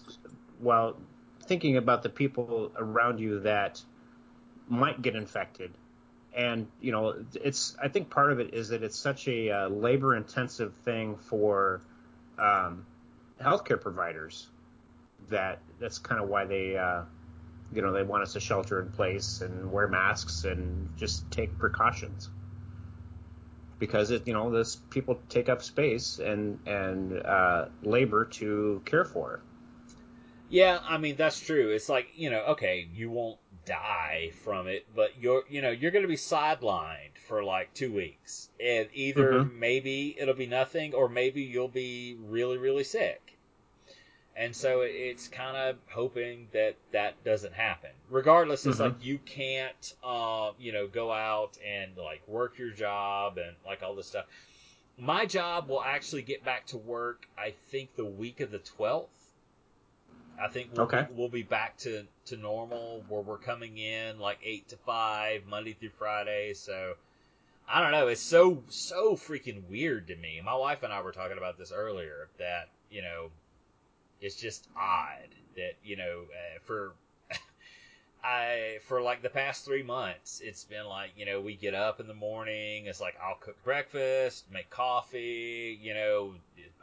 well, 0.60 0.96
thinking 1.42 1.76
about 1.76 2.02
the 2.02 2.08
people 2.08 2.72
around 2.76 3.20
you 3.20 3.40
that 3.40 3.82
might 4.68 5.02
get 5.02 5.14
infected. 5.14 5.70
And, 6.34 6.66
you 6.80 6.90
know, 6.90 7.14
it's, 7.34 7.76
I 7.80 7.88
think 7.88 8.08
part 8.08 8.32
of 8.32 8.40
it 8.40 8.54
is 8.54 8.70
that 8.70 8.82
it's 8.82 8.98
such 8.98 9.28
a 9.28 9.50
uh, 9.50 9.68
labor 9.68 10.16
intensive 10.16 10.72
thing 10.84 11.16
for 11.16 11.82
um, 12.38 12.86
healthcare 13.40 13.80
providers 13.80 14.48
that 15.28 15.58
that's 15.78 15.98
kind 15.98 16.20
of 16.20 16.28
why 16.28 16.46
they, 16.46 16.76
uh, 16.76 17.02
you 17.74 17.82
know, 17.82 17.92
they 17.92 18.02
want 18.02 18.22
us 18.22 18.32
to 18.34 18.40
shelter 18.40 18.80
in 18.80 18.88
place 18.90 19.40
and 19.40 19.70
wear 19.72 19.88
masks 19.88 20.44
and 20.44 20.88
just 20.96 21.30
take 21.30 21.58
precautions 21.58 22.30
because 23.78 24.10
it, 24.10 24.26
you 24.26 24.32
know, 24.32 24.50
this 24.50 24.76
people 24.90 25.22
take 25.28 25.48
up 25.48 25.62
space 25.62 26.18
and 26.18 26.58
and 26.66 27.20
uh, 27.24 27.66
labor 27.82 28.24
to 28.24 28.82
care 28.84 29.04
for. 29.04 29.42
yeah, 30.48 30.80
I 30.88 30.98
mean 30.98 31.16
that's 31.16 31.38
true. 31.40 31.70
It's 31.70 31.88
like 31.88 32.08
you 32.14 32.30
know, 32.30 32.40
okay, 32.50 32.88
you 32.92 33.10
won't 33.10 33.38
die 33.64 34.30
from 34.42 34.66
it, 34.68 34.86
but 34.94 35.16
you're 35.18 35.44
you 35.48 35.60
know 35.62 35.70
you're 35.70 35.90
going 35.90 36.02
to 36.02 36.08
be 36.08 36.16
sidelined 36.16 37.16
for 37.26 37.42
like 37.44 37.74
two 37.74 37.92
weeks, 37.92 38.50
and 38.60 38.88
either 38.92 39.42
Mhm. 39.42 39.50
maybe 39.52 40.16
it'll 40.18 40.34
be 40.34 40.46
nothing, 40.46 40.94
or 40.94 41.08
maybe 41.08 41.42
you'll 41.42 41.68
be 41.68 42.16
really 42.18 42.58
really 42.58 42.84
sick. 42.84 43.23
And 44.36 44.54
so 44.54 44.80
it's 44.80 45.28
kind 45.28 45.56
of 45.56 45.76
hoping 45.88 46.48
that 46.52 46.74
that 46.92 47.22
doesn't 47.24 47.54
happen. 47.54 47.90
Regardless, 48.10 48.66
it's 48.66 48.78
Mhm. 48.78 48.80
like 48.80 49.04
you 49.04 49.18
can't, 49.18 49.94
uh, 50.02 50.52
you 50.58 50.72
know, 50.72 50.88
go 50.88 51.12
out 51.12 51.56
and 51.64 51.96
like 51.96 52.26
work 52.26 52.58
your 52.58 52.70
job 52.70 53.38
and 53.38 53.56
like 53.64 53.82
all 53.82 53.94
this 53.94 54.08
stuff. 54.08 54.26
My 54.98 55.24
job 55.26 55.68
will 55.68 55.82
actually 55.82 56.22
get 56.22 56.44
back 56.44 56.66
to 56.66 56.76
work. 56.78 57.28
I 57.38 57.52
think 57.70 57.94
the 57.94 58.04
week 58.04 58.40
of 58.40 58.50
the 58.50 58.58
twelfth. 58.58 59.10
I 60.36 60.48
think 60.48 60.70
we'll, 60.72 60.86
Okay. 60.86 61.02
be, 61.02 61.14
we'll 61.14 61.28
be 61.28 61.42
back 61.44 61.76
to, 61.78 62.04
to 62.26 62.36
normal 62.36 63.04
where 63.08 63.20
we're 63.22 63.38
coming 63.38 63.78
in 63.78 64.18
like 64.18 64.38
eight 64.42 64.68
to 64.70 64.76
five 64.78 65.46
Monday 65.46 65.74
through 65.74 65.90
Friday. 65.90 66.54
So 66.54 66.94
I 67.68 67.80
don't 67.80 67.92
know. 67.92 68.08
It's 68.08 68.20
so 68.20 68.64
so 68.68 69.14
freaking 69.14 69.68
weird 69.68 70.08
to 70.08 70.16
me. 70.16 70.40
My 70.44 70.56
wife 70.56 70.82
and 70.82 70.92
I 70.92 71.02
were 71.02 71.12
talking 71.12 71.38
about 71.38 71.56
this 71.56 71.70
earlier. 71.72 72.28
That 72.38 72.68
you 72.90 73.02
know, 73.02 73.30
it's 74.24 74.36
just 74.36 74.66
odd 74.74 75.28
that 75.54 75.74
you 75.84 75.96
know 75.96 76.22
uh, 76.22 76.58
for 76.62 76.94
I 78.24 78.78
for 78.86 79.02
like 79.02 79.22
the 79.22 79.28
past 79.28 79.66
three 79.66 79.82
months, 79.82 80.40
it's 80.42 80.64
been 80.64 80.86
like 80.86 81.10
you 81.16 81.26
know 81.26 81.42
we 81.42 81.54
get 81.54 81.74
up 81.74 82.00
in 82.00 82.06
the 82.08 82.14
morning. 82.14 82.86
It's 82.86 83.02
like 83.02 83.16
I'll 83.22 83.36
cook 83.36 83.62
breakfast, 83.62 84.46
make 84.50 84.70
coffee. 84.70 85.78
You 85.80 85.92
know, 85.92 86.34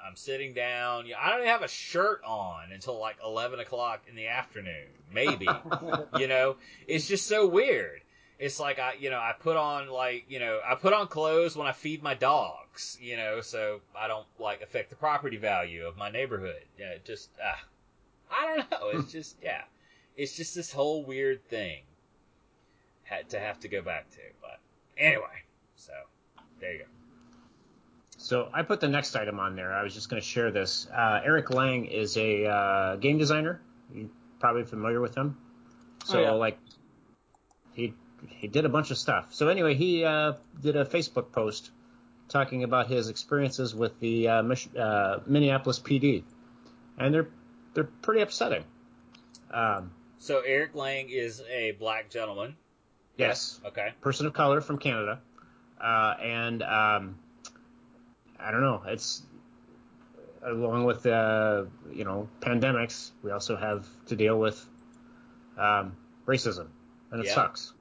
I'm 0.07 0.15
sitting 0.15 0.53
down. 0.53 1.07
You 1.07 1.13
know, 1.13 1.19
I 1.19 1.31
don't 1.31 1.39
even 1.39 1.49
have 1.49 1.63
a 1.63 1.67
shirt 1.67 2.21
on 2.23 2.71
until 2.71 2.99
like 2.99 3.17
eleven 3.25 3.59
o'clock 3.59 4.03
in 4.07 4.15
the 4.15 4.27
afternoon, 4.27 4.87
maybe. 5.11 5.47
you 6.19 6.27
know, 6.27 6.57
it's 6.87 7.07
just 7.07 7.25
so 7.25 7.47
weird. 7.47 8.01
It's 8.41 8.59
like 8.59 8.79
I, 8.79 8.93
you 8.99 9.11
know, 9.11 9.19
I 9.19 9.33
put 9.39 9.55
on 9.55 9.87
like, 9.87 10.25
you 10.27 10.39
know, 10.39 10.59
I 10.67 10.73
put 10.73 10.93
on 10.93 11.07
clothes 11.07 11.55
when 11.55 11.67
I 11.67 11.73
feed 11.73 12.01
my 12.01 12.15
dogs, 12.15 12.97
you 12.99 13.15
know, 13.15 13.41
so 13.41 13.81
I 13.95 14.07
don't 14.07 14.25
like 14.39 14.61
affect 14.63 14.89
the 14.89 14.95
property 14.95 15.37
value 15.37 15.85
of 15.85 15.95
my 15.95 16.09
neighborhood. 16.09 16.63
Yeah, 16.79 16.95
just, 17.05 17.29
uh, 17.39 17.53
I 18.31 18.57
don't 18.57 18.71
know. 18.71 18.99
It's 18.99 19.11
just, 19.11 19.35
yeah, 19.43 19.61
it's 20.17 20.35
just 20.35 20.55
this 20.55 20.71
whole 20.71 21.05
weird 21.05 21.45
thing 21.49 21.83
had 23.03 23.29
to 23.29 23.39
have 23.39 23.59
to 23.59 23.67
go 23.67 23.83
back 23.83 24.09
to. 24.11 24.17
But 24.41 24.59
anyway, 24.97 25.43
so 25.75 25.93
there 26.59 26.73
you 26.73 26.79
go. 26.79 26.85
So 28.17 28.49
I 28.53 28.63
put 28.63 28.79
the 28.79 28.87
next 28.87 29.15
item 29.15 29.39
on 29.39 29.55
there. 29.55 29.71
I 29.71 29.83
was 29.83 29.93
just 29.93 30.09
going 30.09 30.21
to 30.21 30.27
share 30.27 30.49
this. 30.49 30.87
Uh, 30.91 31.21
Eric 31.23 31.51
Lang 31.51 31.85
is 31.85 32.17
a 32.17 32.45
uh, 32.45 32.95
game 32.95 33.17
designer. 33.19 33.61
You're 33.93 34.09
probably 34.39 34.63
familiar 34.63 34.99
with 34.99 35.15
him. 35.15 35.37
So 36.05 36.17
Oh, 36.19 36.21
yeah. 36.23 36.31
like 36.31 36.57
he 37.73 37.93
he 38.29 38.47
did 38.47 38.65
a 38.65 38.69
bunch 38.69 38.91
of 38.91 38.97
stuff. 38.97 39.27
So 39.33 39.47
anyway, 39.49 39.75
he 39.75 40.03
uh, 40.05 40.33
did 40.61 40.75
a 40.75 40.85
Facebook 40.85 41.31
post 41.31 41.71
talking 42.29 42.63
about 42.63 42.87
his 42.87 43.09
experiences 43.09 43.75
with 43.75 43.99
the 43.99 44.27
uh, 44.27 44.43
uh, 44.77 45.19
Minneapolis 45.25 45.79
PD, 45.79 46.23
and 46.97 47.13
they're 47.13 47.27
they're 47.73 47.83
pretty 48.01 48.21
upsetting. 48.21 48.63
Um, 49.51 49.91
So 50.19 50.41
Eric 50.45 50.75
Lang 50.75 51.09
is 51.09 51.41
a 51.49 51.71
black 51.71 52.09
gentleman. 52.09 52.55
yes, 53.17 53.59
Okay. 53.65 53.93
person 54.01 54.25
of 54.27 54.33
color 54.33 54.61
from 54.61 54.77
Canada, 54.77 55.19
uh, 55.79 56.15
and 56.21 56.61
um, 56.63 57.17
I 58.39 58.51
don't 58.51 58.61
know. 58.61 58.83
It's 58.87 59.23
along 60.43 60.85
with 60.85 61.05
uh, 61.05 61.65
you 61.93 62.03
know 62.05 62.27
pandemics, 62.39 63.11
we 63.23 63.31
also 63.31 63.55
have 63.55 63.85
to 64.07 64.15
deal 64.15 64.39
with 64.39 64.63
um, 65.57 65.95
racism, 66.25 66.67
and 67.11 67.21
it 67.21 67.27
Yeah. 67.27 67.35
sucks. 67.35 67.73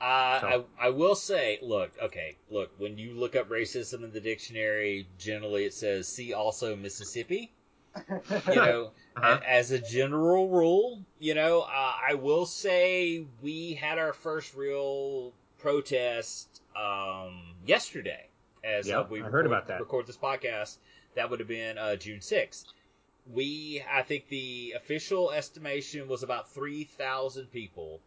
Uh, 0.00 0.40
So- 0.40 0.66
I, 0.78 0.86
I 0.86 0.90
will 0.90 1.14
say, 1.14 1.58
look, 1.62 1.90
okay, 2.02 2.36
look, 2.50 2.70
when 2.78 2.98
you 2.98 3.14
look 3.14 3.34
up 3.36 3.48
racism 3.48 4.04
in 4.04 4.12
the 4.12 4.20
dictionary, 4.20 5.06
generally 5.18 5.64
it 5.64 5.74
says, 5.74 6.06
see 6.08 6.32
also 6.34 6.76
Mississippi. 6.76 7.52
You 8.48 8.54
know, 8.54 8.90
Uh-huh. 9.16 9.40
as 9.46 9.70
a 9.70 9.78
general 9.78 10.50
rule, 10.50 11.00
you 11.18 11.32
know, 11.34 11.62
uh, 11.62 11.92
I 12.10 12.12
will 12.14 12.44
say 12.44 13.24
we 13.40 13.72
had 13.72 13.98
our 13.98 14.12
first 14.12 14.54
real 14.54 15.32
protest 15.60 16.60
um, 16.76 17.40
yesterday. 17.66 18.26
As 18.62 18.86
uh, 18.86 18.98
Yep, 18.98 19.10
we 19.10 19.22
I 19.22 19.24
heard 19.30 19.46
about 19.46 19.68
that. 19.68 19.80
record 19.80 20.06
this 20.06 20.18
podcast, 20.18 20.76
that 21.14 21.30
would 21.30 21.38
have 21.40 21.48
been 21.48 21.78
uh, 21.78 21.96
June 21.96 22.18
6th. 22.20 22.66
We, 23.32 23.82
I 23.90 24.02
think 24.02 24.28
the 24.28 24.74
official 24.76 25.30
estimation 25.32 26.06
was 26.08 26.22
about 26.22 26.50
3,000 26.50 27.50
people, 27.50 28.00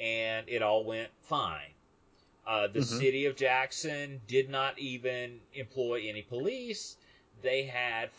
and 0.00 0.48
it 0.48 0.62
all 0.62 0.84
went 0.84 1.10
fine. 1.22 1.70
Uh, 2.46 2.66
the 2.66 2.80
Mhm. 2.80 2.98
city 2.98 3.26
of 3.26 3.36
Jackson 3.36 4.20
did 4.26 4.50
not 4.50 4.78
even 4.78 5.40
employ 5.54 6.02
any 6.08 6.22
police. 6.22 6.96
They 7.42 7.64
had 7.64 8.10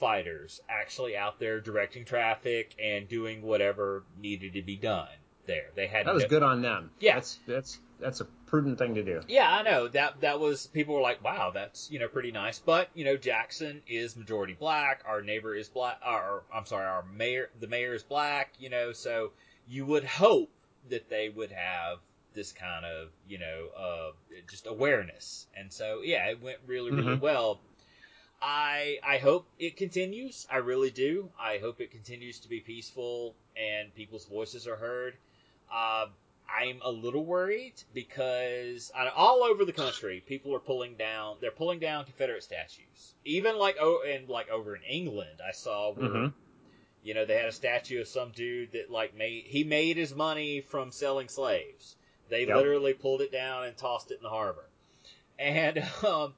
firefighters 0.00 0.60
actually 0.68 1.16
out 1.16 1.38
there 1.38 1.60
directing 1.60 2.04
traffic 2.04 2.74
and 2.78 3.08
doing 3.08 3.42
whatever 3.42 4.04
needed 4.18 4.54
to 4.54 4.62
be 4.62 4.76
done 4.76 5.08
there. 5.46 5.70
They 5.74 5.86
had 5.86 6.06
That 6.06 6.14
was 6.14 6.22
no- 6.24 6.28
good 6.28 6.42
on 6.42 6.62
them. 6.62 6.90
Yeah. 7.00 7.14
that's 7.14 7.38
that's 7.46 7.80
that's 8.00 8.20
a 8.20 8.24
prudent 8.46 8.78
thing 8.78 8.94
to 8.96 9.02
do. 9.02 9.20
Yeah, 9.28 9.50
I 9.50 9.62
know 9.62 9.88
that 9.88 10.20
that 10.22 10.40
was 10.40 10.66
people 10.66 10.94
were 10.94 11.00
like, 11.00 11.22
"Wow, 11.22 11.50
that's 11.52 11.90
you 11.90 11.98
know 11.98 12.08
pretty 12.08 12.32
nice." 12.32 12.58
But 12.58 12.88
you 12.94 13.04
know, 13.04 13.16
Jackson 13.16 13.82
is 13.86 14.16
majority 14.16 14.54
black. 14.54 15.02
Our 15.06 15.22
neighbor 15.22 15.54
is 15.54 15.68
black. 15.68 16.00
Or 16.06 16.44
I'm 16.52 16.66
sorry, 16.66 16.86
our 16.86 17.04
mayor, 17.04 17.50
the 17.60 17.68
mayor 17.68 17.94
is 17.94 18.02
black. 18.02 18.52
You 18.58 18.68
know, 18.70 18.92
so 18.92 19.32
you 19.68 19.86
would 19.86 20.04
hope 20.04 20.50
that 20.90 21.08
they 21.08 21.28
would 21.28 21.50
have 21.52 21.98
this 22.34 22.52
kind 22.52 22.84
of 22.84 23.10
you 23.28 23.38
know 23.38 23.68
uh, 23.76 24.12
just 24.50 24.66
awareness. 24.66 25.46
And 25.56 25.72
so 25.72 26.02
yeah, 26.02 26.28
it 26.30 26.40
went 26.42 26.58
really 26.66 26.90
really 26.90 27.16
Mhm. 27.16 27.20
well. 27.20 27.60
I 28.42 28.98
I 29.02 29.18
hope 29.18 29.46
it 29.58 29.76
continues. 29.76 30.46
I 30.50 30.58
really 30.58 30.90
do. 30.90 31.30
I 31.38 31.58
hope 31.58 31.80
it 31.80 31.90
continues 31.90 32.38
to 32.40 32.48
be 32.48 32.60
peaceful 32.60 33.34
and 33.56 33.94
people's 33.94 34.26
voices 34.26 34.66
are 34.66 34.76
heard. 34.76 35.16
Uh, 35.72 36.06
I'm 36.48 36.80
a 36.82 36.90
little 36.90 37.24
worried 37.24 37.74
because 37.94 38.92
all 39.16 39.42
over 39.42 39.64
the 39.64 39.72
country, 39.72 40.20
people 40.26 40.54
are 40.54 40.60
pulling 40.60 40.96
down. 40.96 41.38
They're 41.40 41.50
pulling 41.50 41.78
down 41.80 42.04
Confederate 42.04 42.42
statues. 42.42 43.14
Even 43.24 43.56
like 43.58 43.76
oh, 43.80 44.02
and 44.06 44.28
like 44.28 44.50
over 44.50 44.76
in 44.76 44.82
England, 44.82 45.40
I 45.46 45.52
saw 45.52 45.90
where 45.92 46.08
Mhm. 46.08 46.32
You 47.04 47.14
know 47.14 47.24
they 47.24 47.36
had 47.36 47.46
a 47.46 47.52
statue 47.52 48.00
of 48.00 48.08
some 48.08 48.30
dude 48.32 48.72
that 48.72 48.90
like 48.90 49.14
made 49.14 49.44
he 49.46 49.62
made 49.64 49.96
his 49.96 50.14
money 50.14 50.60
from 50.62 50.90
selling 50.90 51.28
slaves. 51.28 51.96
They 52.30 52.46
Yep. 52.46 52.56
literally 52.56 52.94
pulled 52.94 53.20
it 53.20 53.30
down 53.30 53.64
and 53.64 53.76
tossed 53.76 54.10
it 54.10 54.16
in 54.16 54.22
the 54.24 54.30
harbor. 54.30 54.66
And 55.38 55.78
um, 56.04 56.34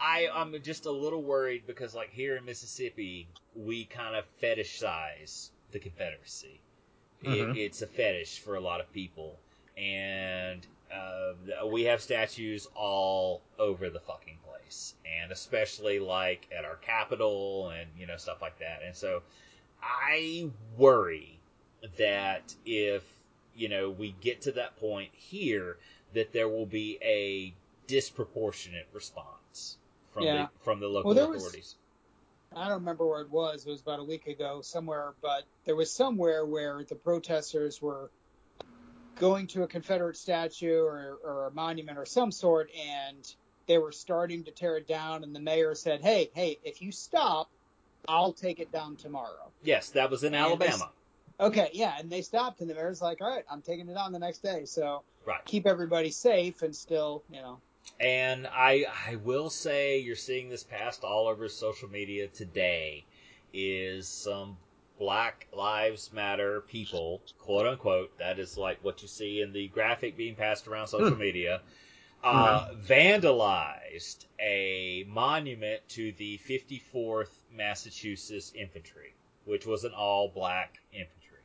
I 0.00 0.28
I'm 0.32 0.60
just 0.62 0.86
a 0.86 0.90
little 0.90 1.22
worried 1.22 1.66
because 1.66 1.94
like 1.94 2.10
here 2.10 2.36
in 2.36 2.44
Mississippi, 2.44 3.28
we 3.54 3.84
kind 3.84 4.16
of 4.16 4.24
fetishize 4.42 5.50
the 5.72 5.78
Confederacy. 5.78 6.60
Mhm. 7.24 7.50
It, 7.52 7.56
it's 7.58 7.82
a 7.82 7.86
fetish 7.86 8.40
for 8.40 8.56
a 8.56 8.60
lot 8.60 8.80
of 8.80 8.92
people, 8.92 9.38
and 9.76 10.66
uh, 10.92 11.66
we 11.66 11.84
have 11.84 12.02
statues 12.02 12.66
all 12.74 13.40
over 13.58 13.90
the 13.90 14.00
fucking 14.00 14.38
place, 14.46 14.94
and 15.06 15.32
especially 15.32 15.98
like 15.98 16.46
at 16.56 16.64
our 16.64 16.76
capital 16.76 17.70
and 17.70 17.88
you 17.98 18.06
know 18.06 18.16
stuff 18.16 18.42
like 18.42 18.58
that. 18.58 18.82
And 18.84 18.94
so 18.94 19.22
I 19.84 20.50
worry 20.76 21.38
that 21.98 22.54
if 22.64 23.02
you 23.54 23.68
know 23.68 23.90
we 23.90 24.14
get 24.20 24.42
to 24.42 24.52
that 24.52 24.76
point 24.78 25.10
here, 25.14 25.76
that 26.14 26.32
there 26.32 26.48
will 26.48 26.66
be 26.66 26.98
a 27.02 27.54
disproportionate 27.86 28.88
response 28.92 29.76
from 30.12 30.24
Yeah. 30.24 30.46
the 30.46 30.64
from 30.64 30.80
the 30.80 30.88
local 30.88 31.10
Well, 31.10 31.14
there 31.14 31.28
was- 31.28 31.42
authorities. 31.44 31.76
I 32.56 32.68
don't 32.68 32.78
remember 32.80 33.04
where 33.04 33.20
it 33.20 33.30
was. 33.30 33.66
It 33.66 33.70
was 33.70 33.80
about 33.80 33.98
a 33.98 34.04
week 34.04 34.28
ago 34.28 34.60
somewhere, 34.62 35.14
but 35.20 35.44
there 35.64 35.74
was 35.74 35.90
somewhere 35.90 36.46
where 36.46 36.84
the 36.84 36.94
protesters 36.94 37.82
were 37.82 38.10
going 39.16 39.48
to 39.48 39.64
a 39.64 39.66
Confederate 39.66 40.16
statue 40.16 40.82
or, 40.82 41.18
or 41.24 41.46
a 41.46 41.50
monument 41.50 41.98
or 41.98 42.06
some 42.06 42.30
sort, 42.30 42.70
and 42.74 43.34
they 43.66 43.76
were 43.78 43.90
starting 43.90 44.44
to 44.44 44.52
tear 44.52 44.76
it 44.76 44.86
down. 44.86 45.24
And 45.24 45.34
the 45.34 45.40
mayor 45.40 45.74
said, 45.74 46.00
"Hey, 46.00 46.30
hey, 46.32 46.60
if 46.62 46.80
you 46.80 46.92
stop, 46.92 47.50
I'll 48.08 48.32
take 48.32 48.60
it 48.60 48.70
down 48.72 48.96
tomorrow." 48.96 49.50
Yes, 49.62 49.90
that 49.90 50.10
was 50.10 50.24
in 50.24 50.34
And 50.34 50.42
Alabama. 50.42 50.90
Okay, 51.40 51.70
yeah, 51.72 51.96
and 51.98 52.10
they 52.10 52.22
stopped, 52.22 52.60
and 52.60 52.70
the 52.70 52.74
mayor's 52.74 53.02
like, 53.02 53.20
"All 53.20 53.28
right, 53.28 53.44
I'm 53.50 53.60
taking 53.62 53.88
it 53.88 53.94
down 53.94 54.12
the 54.12 54.18
next 54.18 54.42
day." 54.42 54.64
So 54.64 55.02
Right. 55.26 55.44
keep 55.46 55.66
everybody 55.66 56.10
safe 56.10 56.62
and 56.62 56.74
still, 56.74 57.22
you 57.30 57.40
know. 57.40 57.60
And 58.00 58.46
I 58.46 58.86
I 59.08 59.16
will 59.16 59.50
say 59.50 59.98
you're 59.98 60.16
seeing 60.16 60.48
this 60.48 60.62
passed 60.64 61.04
all 61.04 61.26
over 61.28 61.48
social 61.48 61.88
media 61.88 62.28
today 62.28 63.04
is 63.52 64.08
some 64.08 64.56
Black 64.98 65.46
Lives 65.52 66.12
Matter 66.12 66.60
people, 66.62 67.20
quote 67.38 67.66
unquote, 67.66 68.16
that 68.18 68.38
is 68.38 68.56
like 68.56 68.82
what 68.84 69.02
you 69.02 69.08
see 69.08 69.40
in 69.40 69.52
the 69.52 69.68
graphic 69.68 70.16
being 70.16 70.34
passed 70.34 70.66
around 70.66 70.86
social 70.88 71.16
media, 71.16 71.60
uh, 72.22 72.66
vandalized 72.74 74.24
a 74.40 75.04
monument 75.08 75.80
to 75.90 76.12
the 76.12 76.38
54th 76.38 77.43
Massachusetts 77.56 78.52
Infantry, 78.54 79.14
which 79.44 79.66
was 79.66 79.84
an 79.84 79.92
all 79.92 80.28
black 80.28 80.78
infantry, 80.92 81.38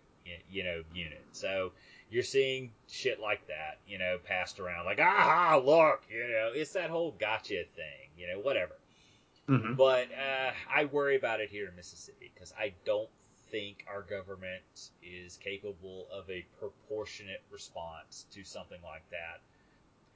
you 0.49 0.64
know, 0.64 0.84
unit. 0.94 1.23
So 1.31 1.72
you're 2.10 2.23
seeing 2.23 2.72
shit 2.88 3.19
like 3.19 3.48
that, 3.48 3.77
you 3.88 3.98
know, 3.99 4.18
passed 4.23 4.60
around 4.60 4.86
like, 4.86 4.99
ah, 5.02 5.61
look, 5.64 6.02
you 6.10 6.27
know, 6.27 6.52
it's 6.53 6.73
that 6.73 6.90
whole 6.90 7.11
gotcha 7.11 7.64
thing, 7.76 8.10
you 8.18 8.27
know, 8.27 8.40
whatever. 8.40 8.76
Mhm. 9.48 9.77
But 9.77 10.10
uh, 10.11 10.52
I 10.69 10.86
worry 10.86 11.15
about 11.15 11.41
it 11.41 11.49
here 11.49 11.68
in 11.68 11.76
Mississippi 11.76 12.31
because 12.34 12.53
I 12.57 12.73
don't 12.86 13.10
think 13.52 13.84
our 13.88 14.03
government 14.03 14.91
is 15.02 15.38
capable 15.38 16.07
of 16.11 16.30
a 16.30 16.45
proportionate 16.60 17.41
response 17.49 18.26
to 18.34 18.44
something 18.44 18.80
like 18.84 19.10
that, 19.10 19.41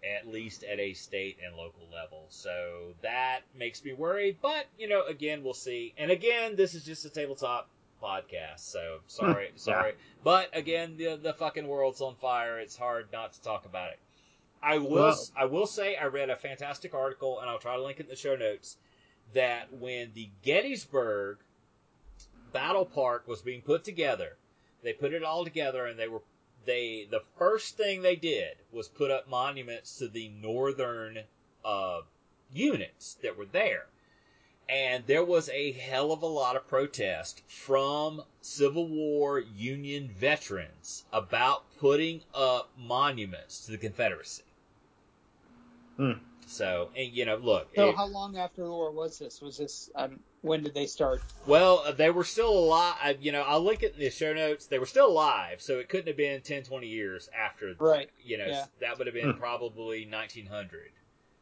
at 0.03 0.27
least 0.27 0.63
at 0.63 0.79
a 0.79 0.93
state 0.93 1.37
and 1.45 1.55
local 1.55 1.87
level. 1.93 2.25
So 2.29 2.93
that 3.01 3.41
makes 3.57 3.83
me 3.83 3.93
worried. 3.93 4.37
But, 4.41 4.65
you 4.77 4.87
know, 4.89 5.03
again, 5.05 5.43
we'll 5.43 5.53
see. 5.53 5.93
And 5.97 6.11
again, 6.11 6.55
this 6.55 6.73
is 6.75 6.83
just 6.83 7.05
a 7.05 7.09
tabletop 7.09 7.69
podcast. 8.01 8.59
So 8.59 8.99
sorry, 9.07 9.47
Hmm, 9.51 9.57
sorry. 9.57 9.93
But 10.23 10.49
again, 10.55 10.97
the, 10.97 11.15
the 11.21 11.33
fucking 11.33 11.67
world's 11.67 12.01
on 12.01 12.15
fire. 12.15 12.59
It's 12.59 12.75
hard 12.75 13.07
not 13.13 13.33
to 13.33 13.41
talk 13.41 13.65
about 13.65 13.91
it. 13.91 13.99
I 14.61 14.77
will, 14.77 14.89
Well- 14.89 15.27
I 15.37 15.45
will 15.45 15.67
say 15.67 15.95
I 15.95 16.05
read 16.05 16.29
a 16.29 16.35
fantastic 16.35 16.93
article, 16.93 17.39
and 17.39 17.49
I'll 17.49 17.59
try 17.59 17.75
to 17.75 17.81
link 17.83 17.99
it 17.99 18.03
in 18.03 18.09
the 18.09 18.15
show 18.15 18.35
notes 18.35 18.77
that 19.33 19.73
when 19.73 20.11
the 20.13 20.29
Gettysburg 20.41 21.37
Battle 22.51 22.85
Park 22.85 23.27
was 23.27 23.41
being 23.41 23.61
put 23.61 23.83
together, 23.83 24.37
they 24.83 24.93
put 24.93 25.13
it 25.13 25.23
all 25.23 25.43
together 25.43 25.85
and 25.85 25.97
they 25.97 26.07
were 26.07 26.21
they 26.65 27.07
the 27.09 27.23
first 27.37 27.77
thing 27.77 28.01
they 28.01 28.15
did 28.15 28.57
was 28.71 28.87
put 28.87 29.11
up 29.11 29.29
monuments 29.29 29.97
to 29.97 30.07
the 30.07 30.29
northern 30.29 31.19
uh, 31.63 32.01
units 32.51 33.15
that 33.21 33.37
were 33.37 33.45
there. 33.45 33.87
And 34.69 35.05
there 35.05 35.25
was 35.25 35.49
a 35.49 35.73
hell 35.73 36.11
of 36.11 36.21
a 36.21 36.27
lot 36.27 36.55
of 36.55 36.67
protest 36.67 37.43
from 37.47 38.23
Civil 38.41 38.87
War 38.87 39.39
Union 39.39 40.07
veterans 40.07 41.03
about 41.11 41.65
putting 41.79 42.21
up 42.33 42.69
monuments 42.77 43.65
to 43.65 43.71
the 43.71 43.77
Confederacy. 43.77 44.43
Hmm. 45.97 46.13
So, 46.53 46.91
and 46.95 47.11
you 47.11 47.25
know, 47.25 47.37
look, 47.37 47.69
So 47.75 47.89
it- 47.89 47.95
how 47.95 48.05
long 48.05 48.37
after 48.37 48.63
the 48.63 48.69
war 48.69 48.91
was 48.91 49.17
this? 49.17 49.41
Was 49.41 49.57
this 49.57 49.89
um, 49.95 50.19
when 50.41 50.61
did 50.61 50.75
they 50.75 50.85
start? 50.85 51.23
Well, 51.47 51.79
uh, 51.79 51.93
they 51.93 52.11
were 52.11 52.23
still 52.23 52.51
alive. 52.51 53.17
You 53.21 53.31
know, 53.31 53.41
I'll 53.41 53.63
link 53.63 53.81
it 53.81 53.95
in 53.95 53.99
the 53.99 54.11
show 54.11 54.33
notes. 54.33 54.67
They 54.67 54.77
were 54.77 54.85
still 54.85 55.07
alive, 55.07 55.61
so 55.63 55.79
it 55.79 55.89
couldn't 55.89 56.07
have 56.07 56.17
been 56.17 56.41
10, 56.41 56.63
20 56.63 56.87
years 56.87 57.27
after. 57.35 57.73
Right. 57.79 58.09
You 58.23 58.37
know, 58.37 58.45
Yeah. 58.45 58.65
that 58.81 58.99
would 58.99 59.07
have 59.07 59.15
been 59.15 59.31
Hmm. 59.33 59.39
probably 59.39 60.05
1900. 60.05 60.91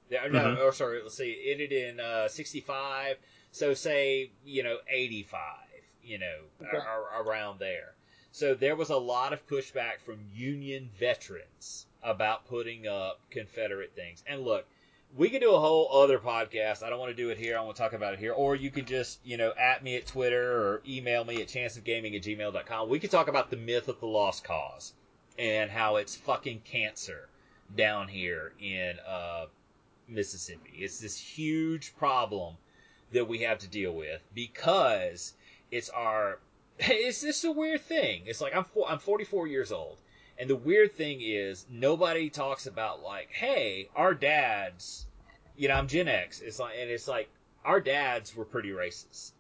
There, 0.10 0.30
no, 0.30 0.40
Mhm. 0.56 0.66
or 0.66 0.72
sorry, 0.72 1.02
let's 1.02 1.16
see. 1.16 1.32
It 1.32 1.52
ended 1.52 1.72
in 1.74 2.00
uh, 2.00 2.30
65, 2.30 3.18
so 3.52 3.74
say, 3.74 4.32
you 4.46 4.64
know, 4.64 4.80
85, 4.88 5.68
you 6.02 6.20
know, 6.20 6.46
Okay. 6.62 6.78
ar- 6.78 7.10
ar- 7.10 7.24
around 7.24 7.60
there. 7.60 7.96
So 8.32 8.54
there 8.54 8.78
was 8.78 8.90
a 8.90 8.98
lot 8.98 9.34
of 9.34 9.46
pushback 9.46 10.00
from 10.00 10.30
Union 10.34 10.90
veterans 10.98 11.86
about 12.02 12.46
putting 12.48 12.88
up 12.88 13.20
Confederate 13.30 13.94
things. 13.94 14.24
And 14.26 14.46
look, 14.46 14.66
we 15.18 15.30
could 15.30 15.42
do 15.42 15.54
a 15.54 15.60
whole 15.60 15.90
other 15.92 16.20
podcast. 16.20 16.84
I 16.84 16.90
don't 16.90 17.00
want 17.00 17.16
to 17.16 17.22
do 17.22 17.30
it 17.30 17.38
here. 17.38 17.58
I 17.58 17.62
want 17.62 17.76
to 17.76 17.82
talk 17.82 17.94
about 17.94 18.14
it 18.14 18.20
here. 18.20 18.32
Or 18.34 18.56
you 18.56 18.72
could 18.72 18.88
just, 18.88 19.20
you 19.26 19.38
know, 19.38 19.54
at 19.60 19.84
me 19.84 19.96
at 19.98 20.06
Twitter 20.06 20.54
or 20.54 20.82
email 20.88 21.24
me 21.24 21.42
at 21.42 21.48
chanceofgaming 21.48 22.16
at 22.16 22.24
gmail.com. 22.24 22.90
We 22.90 23.00
could 23.00 23.12
talk 23.12 23.28
about 23.28 23.50
the 23.50 23.58
myth 23.58 23.88
of 23.88 24.00
the 24.00 24.08
lost 24.08 24.44
cause 24.44 24.94
and 25.38 25.70
how 25.70 25.98
it's 25.98 26.16
fucking 26.16 26.62
cancer 26.64 27.28
down 27.76 28.08
here 28.08 28.54
in 28.60 28.98
uh, 29.08 29.46
Mississippi. 30.08 30.72
It's 30.76 31.00
this 31.00 31.18
huge 31.18 31.96
problem 31.96 32.56
that 33.12 33.28
we 33.28 33.40
have 33.40 33.60
to 33.60 33.68
deal 33.68 33.94
with 33.94 34.22
because 34.34 35.34
it's 35.72 35.90
our. 35.90 36.40
It's 36.84 37.22
just 37.22 37.44
a 37.44 37.52
weird 37.52 37.82
thing. 37.82 38.24
It's 38.26 38.42
like 38.42 38.56
I'm 38.56 38.66
I'm 38.88 38.98
44 38.98 39.46
years 39.46 39.72
old. 39.72 39.98
And 40.42 40.50
the 40.50 40.56
weird 40.56 40.96
thing 40.96 41.22
is, 41.22 41.68
nobody 41.70 42.32
talks 42.32 42.66
about 42.66 43.04
like, 43.04 43.30
hey, 43.32 43.90
our 43.96 44.16
dads, 44.16 45.06
you 45.56 45.68
know, 45.68 45.76
I'm 45.76 45.88
Gen 45.88 46.08
X. 46.08 46.42
It's 46.42 46.58
like, 46.58 46.74
and 46.82 46.90
it's 46.90 47.08
like, 47.08 47.30
our 47.64 47.80
dads 47.80 48.36
were 48.36 48.44
pretty 48.44 48.72
racist, 48.72 49.34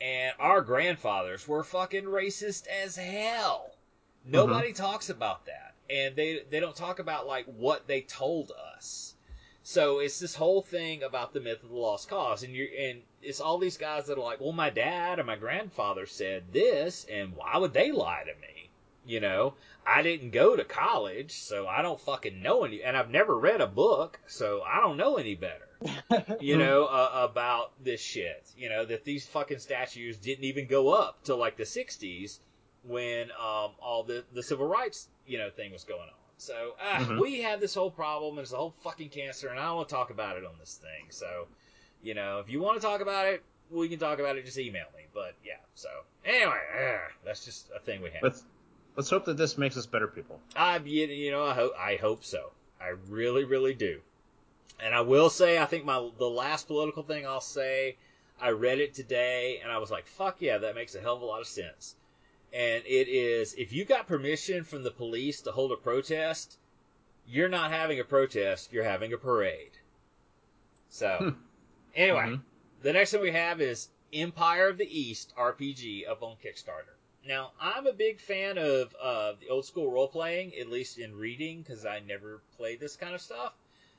and 0.00 0.34
our 0.40 0.60
grandfathers 0.60 1.46
were 1.46 1.62
fucking 1.62 2.02
racist 2.02 2.66
as 2.66 2.96
hell. 2.96 3.76
Mm-hmm. 4.24 4.32
Nobody 4.32 4.72
talks 4.72 5.08
about 5.08 5.46
that, 5.46 5.74
and 5.88 6.16
they 6.16 6.40
they 6.50 6.58
don't 6.58 6.74
talk 6.74 6.98
about 6.98 7.28
like 7.28 7.46
what 7.46 7.86
they 7.86 8.00
told 8.00 8.50
us. 8.74 9.14
So 9.62 10.00
it's 10.00 10.18
this 10.18 10.34
whole 10.34 10.62
thing 10.62 11.04
about 11.04 11.32
the 11.32 11.38
myth 11.38 11.62
of 11.62 11.68
the 11.68 11.76
lost 11.76 12.08
cause, 12.08 12.42
and 12.42 12.52
you're, 12.56 12.66
and 12.76 13.02
it's 13.22 13.40
all 13.40 13.58
these 13.58 13.76
guys 13.76 14.08
that 14.08 14.18
are 14.18 14.24
like, 14.24 14.40
well, 14.40 14.50
my 14.50 14.70
dad 14.70 15.20
and 15.20 15.28
my 15.28 15.36
grandfather 15.36 16.06
said 16.06 16.52
this, 16.52 17.06
and 17.08 17.36
why 17.36 17.56
would 17.56 17.72
they 17.72 17.92
lie 17.92 18.24
to 18.24 18.40
me? 18.40 18.70
You 19.06 19.20
know, 19.20 19.54
I 19.86 20.02
didn't 20.02 20.30
go 20.30 20.56
to 20.56 20.64
college, 20.64 21.32
so 21.32 21.66
I 21.66 21.82
don't 21.82 22.00
fucking 22.00 22.42
know 22.42 22.64
any, 22.64 22.82
and 22.82 22.96
I've 22.96 23.10
never 23.10 23.38
read 23.38 23.60
a 23.60 23.66
book, 23.66 24.20
so 24.26 24.62
I 24.62 24.80
don't 24.80 24.96
know 24.96 25.16
any 25.16 25.34
better. 25.34 25.66
You 26.40 26.56
know 26.56 26.86
uh, 26.86 27.10
about 27.30 27.72
this 27.84 28.00
shit. 28.00 28.46
You 28.56 28.68
know 28.70 28.84
that 28.86 29.04
these 29.04 29.26
fucking 29.26 29.58
statues 29.58 30.16
didn't 30.16 30.44
even 30.44 30.66
go 30.66 30.88
up 30.90 31.22
till 31.24 31.36
like 31.36 31.56
the 31.56 31.64
'60s 31.64 32.38
when 32.84 33.30
um, 33.32 33.72
all 33.80 34.04
the 34.06 34.24
the 34.32 34.42
civil 34.42 34.66
rights 34.66 35.08
you 35.26 35.38
know 35.38 35.50
thing 35.50 35.70
was 35.72 35.84
going 35.84 36.00
on. 36.00 36.14
So 36.38 36.74
uh, 36.82 36.98
Mhm. 36.98 37.20
we 37.20 37.42
have 37.42 37.60
this 37.60 37.74
whole 37.74 37.90
problem. 37.90 38.38
And 38.38 38.44
it's 38.44 38.52
a 38.52 38.56
whole 38.56 38.74
fucking 38.82 39.10
cancer, 39.10 39.48
and 39.48 39.58
I 39.58 39.66
don't 39.66 39.76
want 39.76 39.88
to 39.90 39.94
talk 39.94 40.10
about 40.10 40.36
it 40.38 40.44
on 40.44 40.54
this 40.58 40.76
thing. 40.80 41.10
So 41.10 41.46
you 42.02 42.14
know, 42.14 42.38
if 42.38 42.48
you 42.50 42.60
want 42.60 42.80
to 42.80 42.86
talk 42.86 43.00
about 43.02 43.26
it, 43.26 43.42
we 43.70 43.88
can 43.88 43.98
talk 43.98 44.18
about 44.18 44.36
it. 44.36 44.44
Just 44.44 44.58
email 44.58 44.86
me. 44.96 45.04
But 45.12 45.34
yeah. 45.44 45.60
So 45.74 45.88
anyway, 46.24 46.60
uh, 46.74 47.08
that's 47.24 47.44
just 47.44 47.70
a 47.74 47.80
thing 47.80 48.00
we 48.02 48.10
have. 48.10 48.22
Let's 48.22 48.44
let's 49.00 49.08
hope 49.08 49.24
that 49.24 49.38
this 49.38 49.56
makes 49.56 49.78
us 49.78 49.86
better 49.86 50.06
people. 50.06 50.38
I 50.54 50.76
you, 50.76 51.06
you 51.06 51.30
know 51.30 51.42
I 51.42 51.54
hope 51.54 51.72
I 51.78 51.96
hope 51.96 52.22
so. 52.22 52.50
I 52.78 52.88
really 53.08 53.44
really 53.44 53.72
do. 53.72 54.02
And 54.78 54.94
I 54.94 55.00
will 55.00 55.30
say 55.30 55.58
I 55.58 55.64
think 55.64 55.86
my 55.86 56.10
the 56.18 56.28
last 56.28 56.66
political 56.66 57.02
thing 57.02 57.26
I'll 57.26 57.40
say 57.40 57.96
I 58.38 58.50
read 58.50 58.78
it 58.78 58.92
today 58.92 59.58
and 59.62 59.72
I 59.72 59.78
was 59.78 59.90
like 59.90 60.06
fuck 60.06 60.42
yeah 60.42 60.58
that 60.58 60.74
makes 60.74 60.94
a 60.94 61.00
hell 61.00 61.16
of 61.16 61.22
a 61.22 61.24
lot 61.24 61.40
of 61.40 61.46
sense. 61.46 61.94
And 62.52 62.84
it 62.84 63.08
is 63.08 63.54
if 63.54 63.72
you 63.72 63.86
got 63.86 64.06
permission 64.06 64.64
from 64.64 64.82
the 64.82 64.90
police 64.90 65.40
to 65.42 65.52
hold 65.52 65.72
a 65.72 65.76
protest, 65.76 66.58
you're 67.26 67.48
not 67.48 67.70
having 67.70 68.00
a 68.00 68.04
protest, 68.04 68.70
you're 68.70 68.84
having 68.84 69.14
a 69.14 69.18
parade. 69.18 69.72
So 70.90 71.16
Hmm. 71.16 71.28
anyway, 71.94 72.26
Mhm. 72.26 72.42
the 72.82 72.92
next 72.92 73.12
thing 73.12 73.22
we 73.22 73.32
have 73.32 73.62
is 73.62 73.88
Empire 74.12 74.68
of 74.68 74.76
the 74.76 75.00
East 75.00 75.32
RPG 75.38 76.04
up 76.06 76.22
on 76.22 76.36
Kickstarter. 76.44 76.96
Now, 77.26 77.52
I'm 77.60 77.86
a 77.86 77.92
big 77.92 78.20
fan 78.20 78.56
of 78.58 78.94
uh, 79.00 79.32
the 79.40 79.50
old 79.50 79.66
school 79.66 79.90
role 79.90 80.08
playing, 80.08 80.54
at 80.58 80.68
least 80.68 80.98
in 80.98 81.14
reading, 81.14 81.62
because 81.62 81.84
I 81.84 82.00
never 82.00 82.40
played 82.56 82.80
this 82.80 82.96
kind 82.96 83.14
of 83.14 83.20
stuff. 83.20 83.52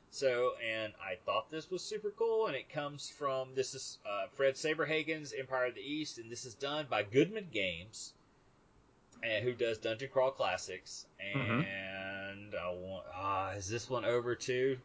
So, 0.09 0.53
and 0.61 0.91
I 1.01 1.15
thought 1.25 1.49
this 1.49 1.69
was 1.71 1.81
super 1.81 2.11
cool, 2.11 2.47
and 2.47 2.55
it 2.55 2.69
comes 2.69 3.09
from 3.09 3.49
this 3.55 3.73
is 3.73 3.97
uh, 4.05 4.25
Fred 4.35 4.55
Saberhagen's 4.55 5.33
Empire 5.33 5.67
of 5.67 5.75
the 5.75 5.81
East, 5.81 6.17
and 6.17 6.29
this 6.29 6.45
is 6.45 6.53
done 6.55 6.87
by 6.89 7.03
Goodman 7.03 7.47
Games, 7.53 8.11
and 9.23 9.43
who 9.43 9.53
does 9.53 9.77
Dungeon 9.77 10.09
Crawl 10.11 10.31
Classics. 10.31 11.05
Mhm. 11.21 11.65
And 11.65 12.55
I 12.55 12.69
want, 12.71 13.05
ah, 13.13 13.51
is 13.51 13.69
this 13.69 13.89
one 13.89 14.03
over 14.03 14.35
too? 14.35 14.77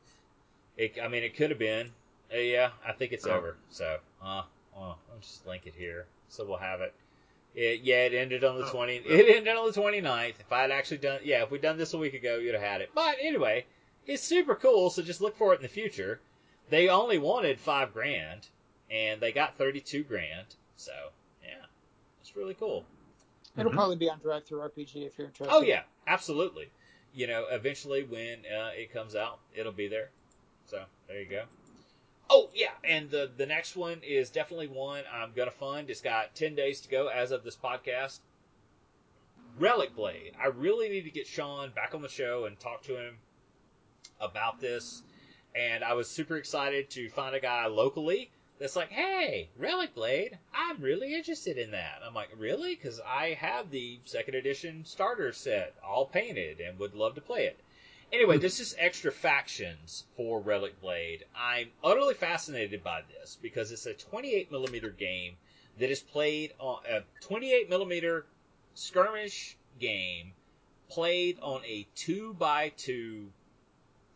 It, 0.77 0.97
I 1.03 1.09
mean, 1.09 1.25
it 1.25 1.35
could 1.35 1.51
have 1.51 1.59
been. 1.59 1.93
Uh, 2.33 2.37
yeah, 2.37 2.71
I 2.85 2.93
think 2.93 3.13
it's 3.13 3.27
Oh. 3.27 3.33
over. 3.33 3.57
So, 3.71 3.99
uh, 4.23 4.43
uh, 4.77 4.79
I'll 4.79 4.99
just 5.21 5.45
link 5.47 5.67
it 5.67 5.75
here, 5.75 6.07
so 6.29 6.45
we'll 6.45 6.59
have 6.59 6.83
it. 6.83 6.93
It, 7.57 7.81
yeah, 7.81 8.05
it 8.05 8.13
ended 8.13 8.45
on 8.45 8.59
the 8.59 8.67
Oh. 8.67 8.71
20. 8.71 8.97
It 8.97 9.35
ended 9.35 9.57
on 9.57 9.67
the 9.67 9.73
29th. 9.73 10.39
If 10.41 10.53
I'd 10.53 10.71
actually 10.71 10.99
done, 10.99 11.21
yeah, 11.25 11.43
if 11.43 11.51
we'd 11.51 11.63
done 11.63 11.79
this 11.79 11.95
a 11.95 11.99
week 11.99 12.13
ago, 12.13 12.37
you'd 12.37 12.53
have 12.55 12.63
had 12.63 12.81
it. 12.83 12.91
But 12.95 13.17
anyway, 13.21 13.65
it's 14.07 14.23
super 14.23 14.55
cool. 14.55 14.91
So 14.91 15.03
just 15.03 15.23
look 15.23 15.37
for 15.37 15.55
it 15.55 15.57
in 15.57 15.63
the 15.63 15.69
future. 15.69 16.21
They 16.69 16.89
only 16.91 17.17
wanted 17.17 17.59
five 17.59 17.95
grand, 17.95 18.47
and 18.91 19.21
they 19.23 19.33
got 19.33 19.57
32 19.57 20.05
grand. 20.05 20.47
So 20.77 20.93
yeah, 21.43 21.65
it's 22.21 22.37
really 22.37 22.55
cool. 22.55 22.85
It'll 23.57 23.73
Mhm. 23.73 23.75
probably 23.75 23.97
be 23.97 24.11
on 24.11 24.21
DriveThruRPG 24.21 25.07
if 25.07 25.17
you're 25.17 25.29
interested. 25.29 25.49
Oh 25.51 25.63
yeah, 25.63 25.85
absolutely. 26.07 26.69
You 27.15 27.27
know, 27.27 27.47
eventually 27.51 28.03
when 28.03 28.45
uh, 28.45 28.73
it 28.75 28.93
comes 28.93 29.17
out, 29.17 29.41
it'll 29.55 29.73
be 29.73 29.89
there. 29.89 30.11
So 30.67 30.85
there 31.09 31.19
you 31.21 31.27
go. 31.27 31.45
Oh 32.29 32.51
yeah, 32.55 32.73
and 32.83 33.11
the 33.11 33.31
the 33.37 33.47
next 33.47 33.77
one 33.77 34.01
is 34.03 34.31
definitely 34.31 34.69
one 34.69 35.05
I'm 35.13 35.33
gonna 35.35 35.51
fund. 35.51 35.91
It's 35.91 36.01
got 36.01 36.35
ten 36.35 36.55
days 36.55 36.81
to 36.83 36.89
go 36.89 37.09
as 37.09 37.31
of 37.31 37.45
this 37.45 37.57
podcast. 37.57 38.21
Relic 39.59 39.95
Blade. 39.95 40.35
I 40.39 40.49
really 40.49 40.89
need 40.89 41.05
to 41.05 41.11
get 41.11 41.27
Sean 41.27 41.71
back 41.71 41.95
on 41.95 42.03
the 42.03 42.09
show 42.09 42.45
and 42.45 42.59
talk 42.59 42.83
to 42.85 42.97
him 42.97 43.17
about 44.21 44.61
this. 44.61 45.03
And 45.55 45.83
I 45.83 45.95
was 45.95 46.11
super 46.11 46.37
excited 46.37 46.91
to 46.91 47.09
find 47.09 47.35
a 47.35 47.41
guy 47.41 47.67
locally 47.67 48.31
that's 48.59 48.77
like, 48.77 48.91
hey, 48.91 49.49
Relic 49.57 49.95
Blade, 49.95 50.39
I'm 50.55 50.83
really 50.83 51.15
interested 51.15 51.57
in 51.57 51.71
that. 51.71 52.01
I'm 52.05 52.15
like, 52.15 52.31
really? 52.37 52.75
Because 52.75 53.01
I 53.01 53.35
have 53.41 53.71
the 53.71 54.01
second 54.05 54.35
edition 54.35 54.85
starter 54.85 55.33
set 55.33 55.75
all 55.83 56.07
painted 56.07 56.61
and 56.61 56.79
would 56.79 56.95
love 56.95 57.15
to 57.15 57.21
play 57.21 57.47
it. 57.47 57.59
Anyway, 58.13 58.39
this 58.39 58.61
is 58.61 58.75
extra 58.79 59.11
factions 59.11 60.05
for 60.17 60.41
Relic 60.41 60.81
Blade. 60.81 61.25
I'm 61.37 61.69
utterly 61.83 62.15
fascinated 62.15 62.83
by 62.85 63.03
this 63.13 63.37
because 63.43 63.73
it's 63.73 63.87
a 63.87 63.95
28 63.95 64.51
millimeter 64.51 64.91
game 64.91 65.37
that 65.79 65.91
is 65.91 66.01
played 66.01 66.53
on 66.59 66.79
a 66.89 67.01
28 67.23 67.69
millimeter 67.69 68.25
skirmish 68.75 69.57
game 69.81 70.33
played 70.89 71.39
on 71.41 71.63
a 71.65 71.87
two 71.95 72.35
by 72.35 72.71
two 72.77 73.27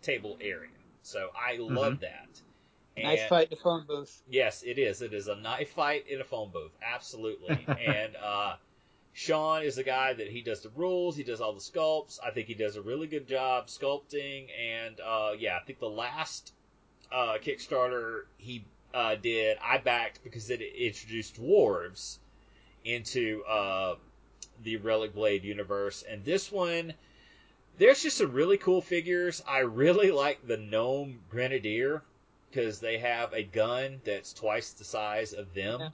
table 0.02 0.38
area. 0.40 0.70
So 1.02 1.28
I 1.36 1.56
love 1.56 2.00
that. 2.00 2.28
Nice 2.96 3.20
And- 3.20 3.28
fight 3.28 3.44
in 3.44 3.50
the 3.50 3.62
phone 3.62 3.86
booth. 3.86 4.22
Yes, 4.28 4.62
it 4.62 4.78
is. 4.78 5.02
It 5.02 5.12
is 5.14 5.28
a 5.28 5.36
knife 5.36 5.70
fight 5.70 6.06
in 6.08 6.20
a 6.20 6.24
phone 6.24 6.50
booth. 6.50 6.72
Absolutely. 6.82 7.66
and 7.86 8.16
uh, 8.16 8.56
Sean 9.12 9.62
is 9.62 9.77
the 9.77 9.82
guy 9.82 10.12
that 10.12 10.28
he 10.28 10.41
does 10.41 10.61
the 10.61 10.70
rules, 10.70 11.16
he 11.16 11.24
does 11.24 11.41
all 11.41 11.53
the 11.53 11.61
sculpts. 11.61 12.19
I 12.24 12.31
think 12.31 12.47
he 12.47 12.55
does 12.55 12.77
a 12.77 12.82
really 12.82 13.07
good 13.07 13.27
job 13.27 13.66
sculpting. 13.66 14.49
And 14.59 15.01
uh, 15.01 15.32
yeah, 15.39 15.57
I 15.57 15.65
think 15.65 15.81
the 15.81 15.89
last 15.89 16.53
uh, 17.12 17.39
Kickstarter 17.43 18.23
he 18.39 18.65
uh, 18.95 19.16
did, 19.16 19.59
I 19.62 19.78
backed 19.78 20.23
because 20.23 20.51
it 20.51 20.61
introduced 20.61 21.41
dwarves 21.41 22.19
into 22.85 23.43
uh, 23.45 23.97
the 24.62 24.77
Relic 24.77 25.15
Blade 25.15 25.45
universe. 25.45 26.05
And 26.09 26.24
this 26.24 26.51
one, 26.51 26.95
there's 27.78 28.03
just 28.03 28.19
some 28.19 28.32
really 28.32 28.59
cool 28.59 28.81
figures. 28.81 29.43
I 29.47 29.61
really 29.61 30.12
like 30.12 30.47
the 30.47 30.57
gnome 30.57 31.20
grenadier 31.31 32.03
because 32.51 32.81
they 32.81 32.99
have 32.99 33.32
a 33.32 33.43
gun 33.43 34.01
that's 34.05 34.32
twice 34.32 34.73
the 34.73 34.85
size 34.85 35.32
of 35.32 35.53
them 35.55 35.93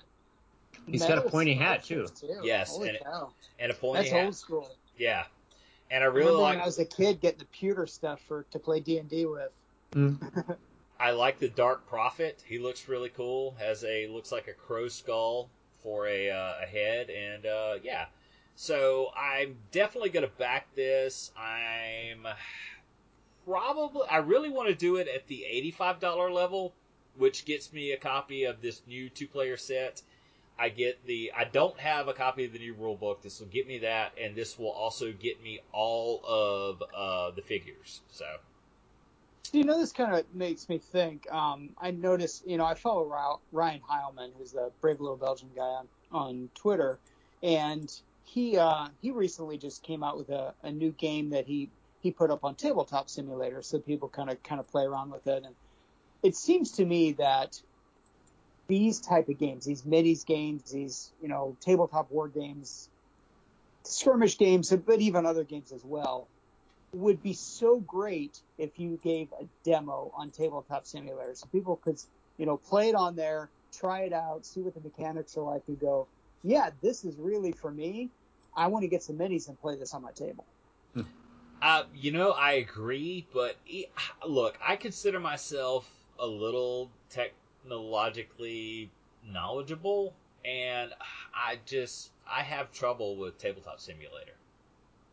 Yeah. 0.86 0.92
He's 0.92 1.06
got 1.06 1.18
a 1.18 1.22
pointy 1.22 1.54
hat, 1.54 1.84
sculptures, 1.84 2.20
too. 2.20 2.40
Yes, 2.42 2.70
Holy 2.70 2.90
and 2.90 2.98
cow. 3.02 3.30
and 3.58 3.72
a 3.72 3.74
pointy 3.74 4.08
hat. 4.08 4.14
That's 4.14 4.24
old 4.24 4.36
school. 4.36 4.70
Yeah, 4.96 5.24
and 5.90 6.02
I 6.02 6.06
I 6.06 6.10
really 6.10 6.26
remember 6.26 6.42
like 6.42 6.54
when 6.54 6.62
I 6.62 6.66
was 6.66 6.78
a 6.78 6.84
kid 6.84 7.20
getting 7.20 7.40
the 7.40 7.44
pewter 7.46 7.86
stuff 7.86 8.20
for 8.26 8.44
to 8.50 8.58
play 8.58 8.80
D 8.80 8.98
and 8.98 9.08
D 9.08 9.26
with. 9.26 9.50
I 11.00 11.10
like 11.10 11.38
the 11.38 11.48
Dark 11.48 11.86
Prophet. 11.88 12.42
He 12.46 12.58
looks 12.58 12.88
really 12.88 13.10
cool. 13.10 13.54
Has 13.58 13.84
a 13.84 14.06
looks 14.08 14.32
like 14.32 14.48
a 14.48 14.52
crow 14.52 14.88
skull 14.88 15.48
for 15.82 16.06
a 16.06 16.30
uh, 16.30 16.54
a 16.62 16.66
head, 16.66 17.10
and 17.10 17.46
uh, 17.46 17.74
yeah. 17.82 18.06
So 18.56 19.10
I'm 19.16 19.56
definitely 19.72 20.10
gonna 20.10 20.28
back 20.38 20.74
this. 20.74 21.30
I'm 21.38 22.26
probably 23.46 24.08
I 24.08 24.18
really 24.18 24.48
want 24.48 24.68
to 24.68 24.74
do 24.74 24.96
it 24.96 25.08
at 25.08 25.26
the 25.26 25.44
eighty 25.44 25.70
five 25.70 26.00
dollar 26.00 26.30
level, 26.30 26.72
which 27.16 27.44
gets 27.44 27.72
me 27.72 27.92
a 27.92 27.96
copy 27.98 28.44
of 28.44 28.62
this 28.62 28.80
new 28.86 29.10
two 29.10 29.28
player 29.28 29.56
set. 29.56 30.02
I 30.58 30.70
get 30.70 31.04
the 31.06 31.32
I 31.36 31.44
don't 31.44 31.78
have 31.80 32.08
a 32.08 32.14
copy 32.14 32.44
of 32.46 32.52
the 32.52 32.58
new 32.58 32.74
rule 32.74 32.96
book. 32.96 33.22
This 33.22 33.40
will 33.40 33.48
get 33.48 33.66
me 33.66 33.80
that, 33.80 34.12
and 34.20 34.34
this 34.34 34.58
will 34.58 34.70
also 34.70 35.12
get 35.12 35.42
me 35.42 35.60
all 35.72 36.22
of 36.26 36.82
uh, 36.94 37.30
the 37.32 37.42
figures. 37.42 38.02
So 38.10 38.26
You 39.52 39.64
know, 39.64 39.78
this 39.80 39.92
kind 39.92 40.14
of 40.14 40.24
makes 40.34 40.68
me 40.68 40.78
think. 40.78 41.30
Um, 41.32 41.70
I 41.78 41.90
noticed, 41.92 42.46
you 42.46 42.56
know, 42.58 42.64
I 42.64 42.74
follow 42.74 43.40
Ryan 43.52 43.80
Heilman, 43.88 44.30
who's 44.38 44.52
the 44.52 44.72
brave 44.80 45.00
little 45.00 45.16
Belgian 45.16 45.50
guy 45.56 45.62
on, 45.62 45.88
on 46.12 46.50
Twitter, 46.54 46.98
and 47.42 47.92
he 48.24 48.58
uh, 48.58 48.88
he 49.02 49.10
recently 49.12 49.58
just 49.58 49.82
came 49.82 50.02
out 50.02 50.18
with 50.18 50.30
a, 50.30 50.54
a 50.62 50.72
new 50.72 50.92
game 50.92 51.30
that 51.30 51.46
he 51.46 51.70
he 52.02 52.10
put 52.10 52.30
up 52.30 52.44
on 52.44 52.54
Tabletop 52.54 53.08
Simulator, 53.10 53.62
so 53.62 53.78
people 53.78 54.08
kind 54.08 54.30
of 54.30 54.42
kind 54.42 54.60
of 54.60 54.68
play 54.68 54.84
around 54.84 55.10
with 55.10 55.26
it. 55.26 55.44
And 55.44 55.54
it 56.22 56.36
seems 56.36 56.72
to 56.72 56.84
me 56.84 57.12
that 57.12 57.60
these 58.68 59.00
type 59.00 59.28
of 59.28 59.38
games, 59.38 59.64
these 59.64 59.82
minis 59.82 60.24
games, 60.26 60.70
these 60.70 61.12
you 61.20 61.28
know 61.28 61.56
tabletop 61.60 62.10
war 62.10 62.28
games, 62.28 62.88
skirmish 63.84 64.38
games, 64.38 64.70
but 64.70 65.00
even 65.00 65.26
other 65.26 65.44
games 65.44 65.72
as 65.72 65.84
well, 65.84 66.28
would 66.92 67.22
be 67.22 67.32
so 67.32 67.80
great 67.80 68.40
if 68.58 68.78
you 68.78 68.98
gave 69.02 69.28
a 69.40 69.44
demo 69.64 70.12
on 70.16 70.30
tabletop 70.30 70.86
simulator 70.86 71.34
so 71.34 71.46
people 71.52 71.76
could 71.76 72.00
you 72.38 72.46
know 72.46 72.56
play 72.56 72.88
it 72.88 72.94
on 72.94 73.16
there 73.16 73.50
try 73.72 74.00
it 74.02 74.12
out 74.12 74.46
see 74.46 74.60
what 74.60 74.74
the 74.74 74.80
mechanics 74.80 75.36
are 75.36 75.42
like 75.42 75.62
and 75.68 75.78
go 75.80 76.06
yeah 76.42 76.70
this 76.82 77.04
is 77.04 77.16
really 77.18 77.52
for 77.52 77.70
me. 77.70 78.08
I 78.56 78.68
want 78.68 78.84
to 78.84 78.88
get 78.88 79.02
some 79.02 79.16
minis 79.18 79.48
and 79.48 79.60
play 79.60 79.76
this 79.76 79.92
on 79.92 80.02
my 80.02 80.12
table. 80.12 80.46
Uh, 81.60 81.84
you 81.94 82.10
know, 82.10 82.30
I 82.30 82.52
agree, 82.52 83.26
but 83.34 83.56
look, 84.26 84.58
I 84.66 84.76
consider 84.76 85.20
myself 85.20 85.90
a 86.18 86.26
little 86.26 86.90
technologically 87.66 88.90
knowledgeable, 89.24 90.14
and 90.44 90.92
I 91.34 91.58
just 91.66 92.10
I 92.30 92.42
have 92.42 92.72
trouble 92.72 93.16
with 93.16 93.38
Tabletop 93.38 93.80
Simulator. 93.80 94.32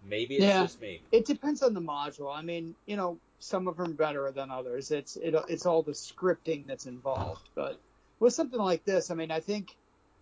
Maybe 0.05 0.35
it's 0.35 0.45
Yeah. 0.45 0.61
just 0.63 0.81
me. 0.81 1.01
it 1.11 1.25
depends 1.25 1.61
on 1.63 1.73
the 1.73 1.79
module 1.79 2.35
i 2.35 2.41
mean 2.41 2.75
you 2.85 2.97
know 2.97 3.19
some 3.39 3.67
of 3.67 3.77
them 3.77 3.91
are 3.91 3.93
better 3.93 4.31
than 4.31 4.49
others 4.51 4.91
it's 4.91 5.15
it, 5.15 5.35
it's 5.47 5.65
all 5.65 5.81
the 5.83 5.91
scripting 5.91 6.65
that's 6.67 6.85
involved 6.87 7.47
but 7.55 7.79
with 8.19 8.33
something 8.33 8.59
like 8.59 8.83
this 8.83 9.11
i 9.11 9.13
mean 9.15 9.31
i 9.31 9.39
think 9.39 9.77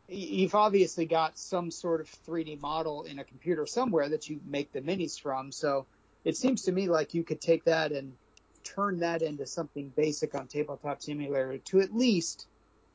you've 0.08 0.54
obviously 0.56 1.06
got 1.06 1.38
some 1.38 1.72
sort 1.72 2.02
of 2.02 2.10
3d 2.28 2.60
model 2.60 3.04
in 3.04 3.20
a 3.20 3.24
computer 3.24 3.66
somewhere 3.66 4.10
that 4.10 4.28
you 4.30 4.40
make 4.46 4.72
the 4.72 4.82
minis 4.82 5.20
from 5.20 5.52
so 5.52 5.88
it 6.26 6.36
seems 6.38 6.62
to 6.64 6.72
me 6.72 6.88
like 6.88 7.14
you 7.14 7.24
could 7.24 7.42
take 7.42 7.64
that 7.64 7.92
and 7.92 8.14
turn 8.64 9.00
that 9.00 9.24
into 9.24 9.48
something 9.48 9.92
basic 9.96 10.36
on 10.36 10.48
tabletop 10.48 11.02
simulator 11.02 11.60
to 11.60 11.82
at 11.82 11.94
least 11.94 12.48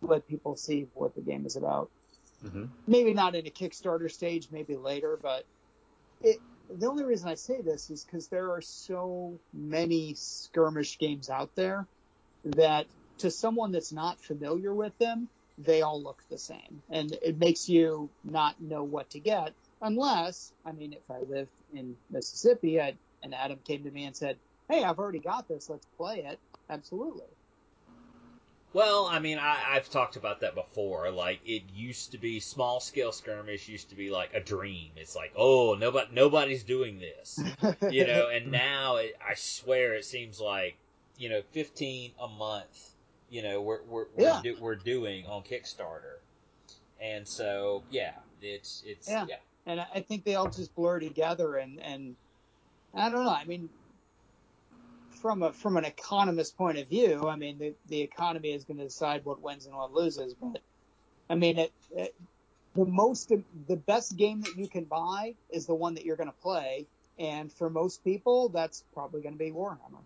let 0.03 0.27
people 0.29 0.57
see 0.57 0.89
what 0.95 1.15
the 1.15 1.23
game 1.23 1.47
is 1.47 1.57
about 1.57 1.91
hmm 2.43 2.67
maybe 2.87 3.15
not 3.15 3.35
in 3.37 3.47
a 3.47 3.51
Kickstarter 3.51 4.11
stage, 4.11 4.51
maybe 4.53 4.77
later, 4.77 5.19
but 5.23 5.47
it, 6.23 6.41
the 6.69 6.89
only 6.89 7.05
reason 7.05 7.29
I 7.29 7.35
say 7.35 7.63
this 7.63 7.91
is 7.91 8.05
because 8.05 8.29
there 8.29 8.53
are 8.53 8.63
so 8.63 9.41
many 9.53 10.15
skirmish 10.17 10.99
games 10.99 11.31
out 11.31 11.53
there 11.57 11.89
that 12.45 12.89
to 13.19 13.31
someone 13.31 13.73
that's 13.73 13.93
not 13.93 14.23
familiar 14.23 14.75
with 14.75 14.97
them, 14.99 15.31
they 15.59 15.83
all 15.83 16.03
look 16.03 16.23
the 16.31 16.39
same. 16.39 16.83
And 16.91 17.13
it 17.23 17.39
makes 17.39 17.69
you 17.69 18.13
not 18.25 18.61
know 18.61 18.85
what 18.85 19.11
to 19.11 19.21
get 19.21 19.55
unless, 19.83 20.53
I 20.65 20.73
mean, 20.73 20.93
if 20.95 21.05
I 21.11 21.21
lived 21.21 21.53
in 21.73 21.99
Mississippi 22.11 22.81
I'd, 22.81 22.99
and 23.23 23.35
Adam 23.35 23.61
came 23.67 23.85
to 23.85 23.91
me 23.91 24.05
and 24.05 24.17
said, 24.17 24.41
Hey, 24.69 24.83
I've 24.85 24.99
already 24.99 25.21
got 25.21 25.49
this. 25.49 25.71
Let's 25.71 25.87
play 25.97 26.25
it. 26.25 26.39
Absolutely. 26.69 27.27
Well, 28.73 29.07
I 29.07 29.21
mean, 29.21 29.39
I, 29.39 29.63
I've 29.71 29.89
talked 29.89 30.17
about 30.17 30.41
that 30.41 30.55
before. 30.55 31.11
Like, 31.11 31.41
it 31.47 31.63
used 31.75 32.13
to 32.13 32.19
be 32.19 32.41
small 32.41 32.81
scale 32.81 33.13
skirmish 33.13 33.69
used 33.69 33.89
to 33.91 33.95
be 33.95 34.11
like 34.11 34.35
a 34.35 34.41
dream. 34.41 34.91
It's 34.97 35.17
like, 35.17 35.33
oh, 35.37 35.75
nobody, 35.79 36.09
nobody's 36.13 36.63
doing 36.63 36.99
this, 36.99 37.41
you 37.91 38.07
know. 38.07 38.29
And 38.29 38.51
now, 38.51 38.97
it, 38.97 39.17
I 39.27 39.35
swear, 39.35 39.95
it 39.95 40.05
seems 40.05 40.41
like, 40.41 40.77
you 41.17 41.31
know, 41.31 41.41
fifteen 41.53 42.13
a 42.21 42.29
month. 42.29 42.91
You 43.31 43.43
know, 43.43 43.63
we're 43.63 43.83
we're 43.85 44.07
we're, 44.15 44.43
do, 44.43 44.57
we're 44.61 44.75
doing 44.77 45.25
on 45.27 45.43
Kickstarter, 45.43 46.19
and 47.01 47.27
so 47.27 47.83
yeah, 47.91 48.13
it's 48.43 48.83
it's 48.85 49.09
Yeah. 49.09 49.25
yeah. 49.27 49.37
and 49.65 49.81
I 49.81 49.87
I 49.95 50.01
think 50.01 50.25
they 50.25 50.35
all 50.35 50.51
just 50.51 50.75
blur 50.75 51.01
together 51.01 51.57
and 51.57 51.81
and 51.81 52.17
I 52.93 53.09
don't 53.09 53.25
know. 53.25 53.31
I 53.31 53.45
mean, 53.45 53.71
from 55.27 55.43
a 55.43 55.53
from 55.53 55.77
an 55.77 55.85
economist 55.85 56.57
point 56.57 56.79
of 56.79 56.89
view, 56.89 57.27
I 57.29 57.35
mean 57.35 57.59
the 57.59 57.75
the 57.89 58.01
economy 58.01 58.53
is 58.53 58.65
going 58.65 58.79
to 58.79 58.85
decide 58.85 59.25
what 59.25 59.43
wins 59.43 59.67
and 59.67 59.75
what 59.75 59.93
loses. 59.93 60.35
But 60.35 60.61
I 61.29 61.35
mean, 61.35 61.59
it, 61.59 61.73
it, 61.97 62.15
the 62.77 62.85
most 62.85 63.33
the 63.67 63.77
best 63.77 64.17
game 64.17 64.43
that 64.43 64.57
you 64.57 64.69
can 64.69 64.85
buy 64.85 65.35
is 65.51 65.67
the 65.67 65.75
one 65.75 65.95
that 65.95 66.05
you're 66.05 66.17
going 66.17 66.29
to 66.31 66.43
play, 66.43 66.87
and 67.19 67.53
for 67.53 67.69
most 67.69 68.05
people, 68.05 68.51
that's 68.51 68.85
probably 68.95 69.21
going 69.21 69.35
to 69.35 69.39
be 69.39 69.51
Warhammer. 69.51 70.05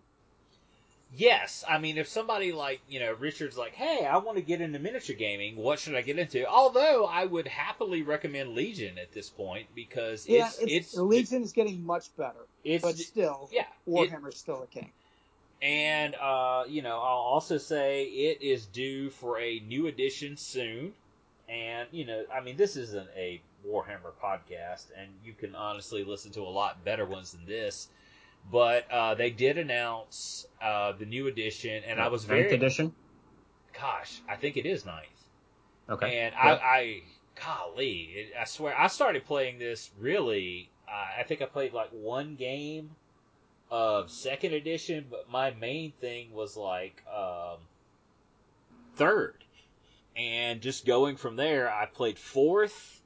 Yes, 1.13 1.63
I 1.67 1.77
mean, 1.77 1.97
if 1.97 2.07
somebody 2.07 2.53
like, 2.53 2.79
you 2.87 3.01
know, 3.01 3.13
Richard's 3.13 3.57
like, 3.57 3.73
hey, 3.73 4.05
I 4.05 4.17
want 4.17 4.37
to 4.37 4.41
get 4.41 4.61
into 4.61 4.79
miniature 4.79 5.15
gaming, 5.15 5.57
what 5.57 5.77
should 5.77 5.93
I 5.93 6.01
get 6.01 6.17
into? 6.17 6.47
Although, 6.47 7.05
I 7.05 7.25
would 7.25 7.49
happily 7.49 8.01
recommend 8.01 8.55
Legion 8.55 8.97
at 8.97 9.11
this 9.11 9.29
point 9.29 9.67
because 9.75 10.25
Yeah, 10.25 10.47
it's, 10.47 10.59
it's, 10.59 10.71
it's, 10.71 10.97
Legion 10.97 11.43
is 11.43 11.51
getting 11.51 11.85
much 11.85 12.15
better, 12.15 12.47
it's, 12.63 12.81
but 12.81 12.97
still, 12.97 13.49
yeah. 13.51 13.63
it- 13.87 14.09
Warhammer's 14.09 14.37
still 14.37 14.63
a 14.63 14.67
king. 14.67 14.89
And, 15.61 16.15
uh, 16.15 16.63
you 16.67 16.81
know, 16.81 16.95
I'll 16.97 17.25
also 17.33 17.57
say 17.57 18.03
it 18.05 18.41
is 18.41 18.65
due 18.65 19.09
for 19.09 19.39
a 19.39 19.59
new 19.59 19.87
edition 19.87 20.37
soon. 20.37 20.93
And, 21.49 21.87
you 21.91 22.05
know, 22.05 22.23
I 22.33 22.41
mean, 22.41 22.57
this 22.57 22.75
isn't 22.77 23.09
a 23.15 23.41
Warhammer 23.67 24.13
podcast, 24.23 24.85
and 24.97 25.09
you 25.23 25.33
can 25.33 25.53
honestly 25.55 26.03
listen 26.03 26.31
to 26.31 26.41
a 26.41 26.49
lot 26.49 26.83
better 26.85 27.05
ones 27.05 27.31
than 27.33 27.45
this. 27.45 27.87
But 28.51 28.89
uh, 28.89 29.15
they 29.15 29.29
did 29.29 29.57
announce 29.57 30.47
uh, 30.61 30.93
the 30.93 31.05
new 31.05 31.27
edition, 31.27 31.83
and 31.87 31.99
I 31.99 32.07
was 32.07 32.27
Ninth 32.27 32.49
very 32.49 32.53
edition. 32.55 32.93
gosh, 33.79 34.21
I 34.27 34.35
think 34.35 34.57
it 34.57 34.65
is 34.65 34.85
ninth. 34.85 35.05
Okay. 35.89 36.19
And 36.21 36.33
Yeah. 36.33 36.53
I, 36.53 36.77
I, 36.77 37.01
golly, 37.35 38.09
it, 38.15 38.33
I 38.39 38.45
swear, 38.45 38.75
I 38.77 38.87
started 38.87 39.25
playing 39.25 39.59
this 39.59 39.91
really. 39.99 40.69
Uh, 40.87 41.19
I 41.19 41.23
think 41.23 41.41
I 41.41 41.45
played 41.45 41.73
like 41.73 41.89
one 41.91 42.35
game 42.35 42.91
of 43.71 44.11
second 44.11 44.53
edition, 44.53 45.07
but 45.09 45.29
my 45.31 45.51
main 45.51 45.93
thing 45.93 46.33
was 46.33 46.57
like 46.57 47.01
um, 47.11 47.57
third, 48.95 49.43
and 50.15 50.61
just 50.61 50.85
going 50.85 51.15
from 51.15 51.37
there, 51.37 51.71
I 51.71 51.85
played 51.85 52.19
fourth, 52.19 53.01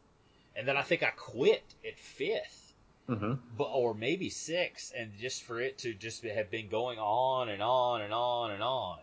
and 0.56 0.68
then 0.68 0.76
I 0.76 0.82
think 0.82 1.04
I 1.04 1.12
quit 1.12 1.64
at 1.88 2.00
fifth 2.00 2.66
hmm 3.08 3.34
but 3.58 3.66
or 3.66 3.94
maybe 3.94 4.30
six, 4.30 4.92
and 4.92 5.16
just 5.18 5.44
for 5.44 5.62
it 5.62 5.78
to 5.78 5.94
just 5.94 6.24
have 6.24 6.50
been 6.50 6.68
going 6.68 6.98
on 6.98 7.50
and 7.50 7.62
on 7.62 8.02
and 8.02 8.12
on 8.12 8.52
and 8.52 8.64
on 8.64 9.00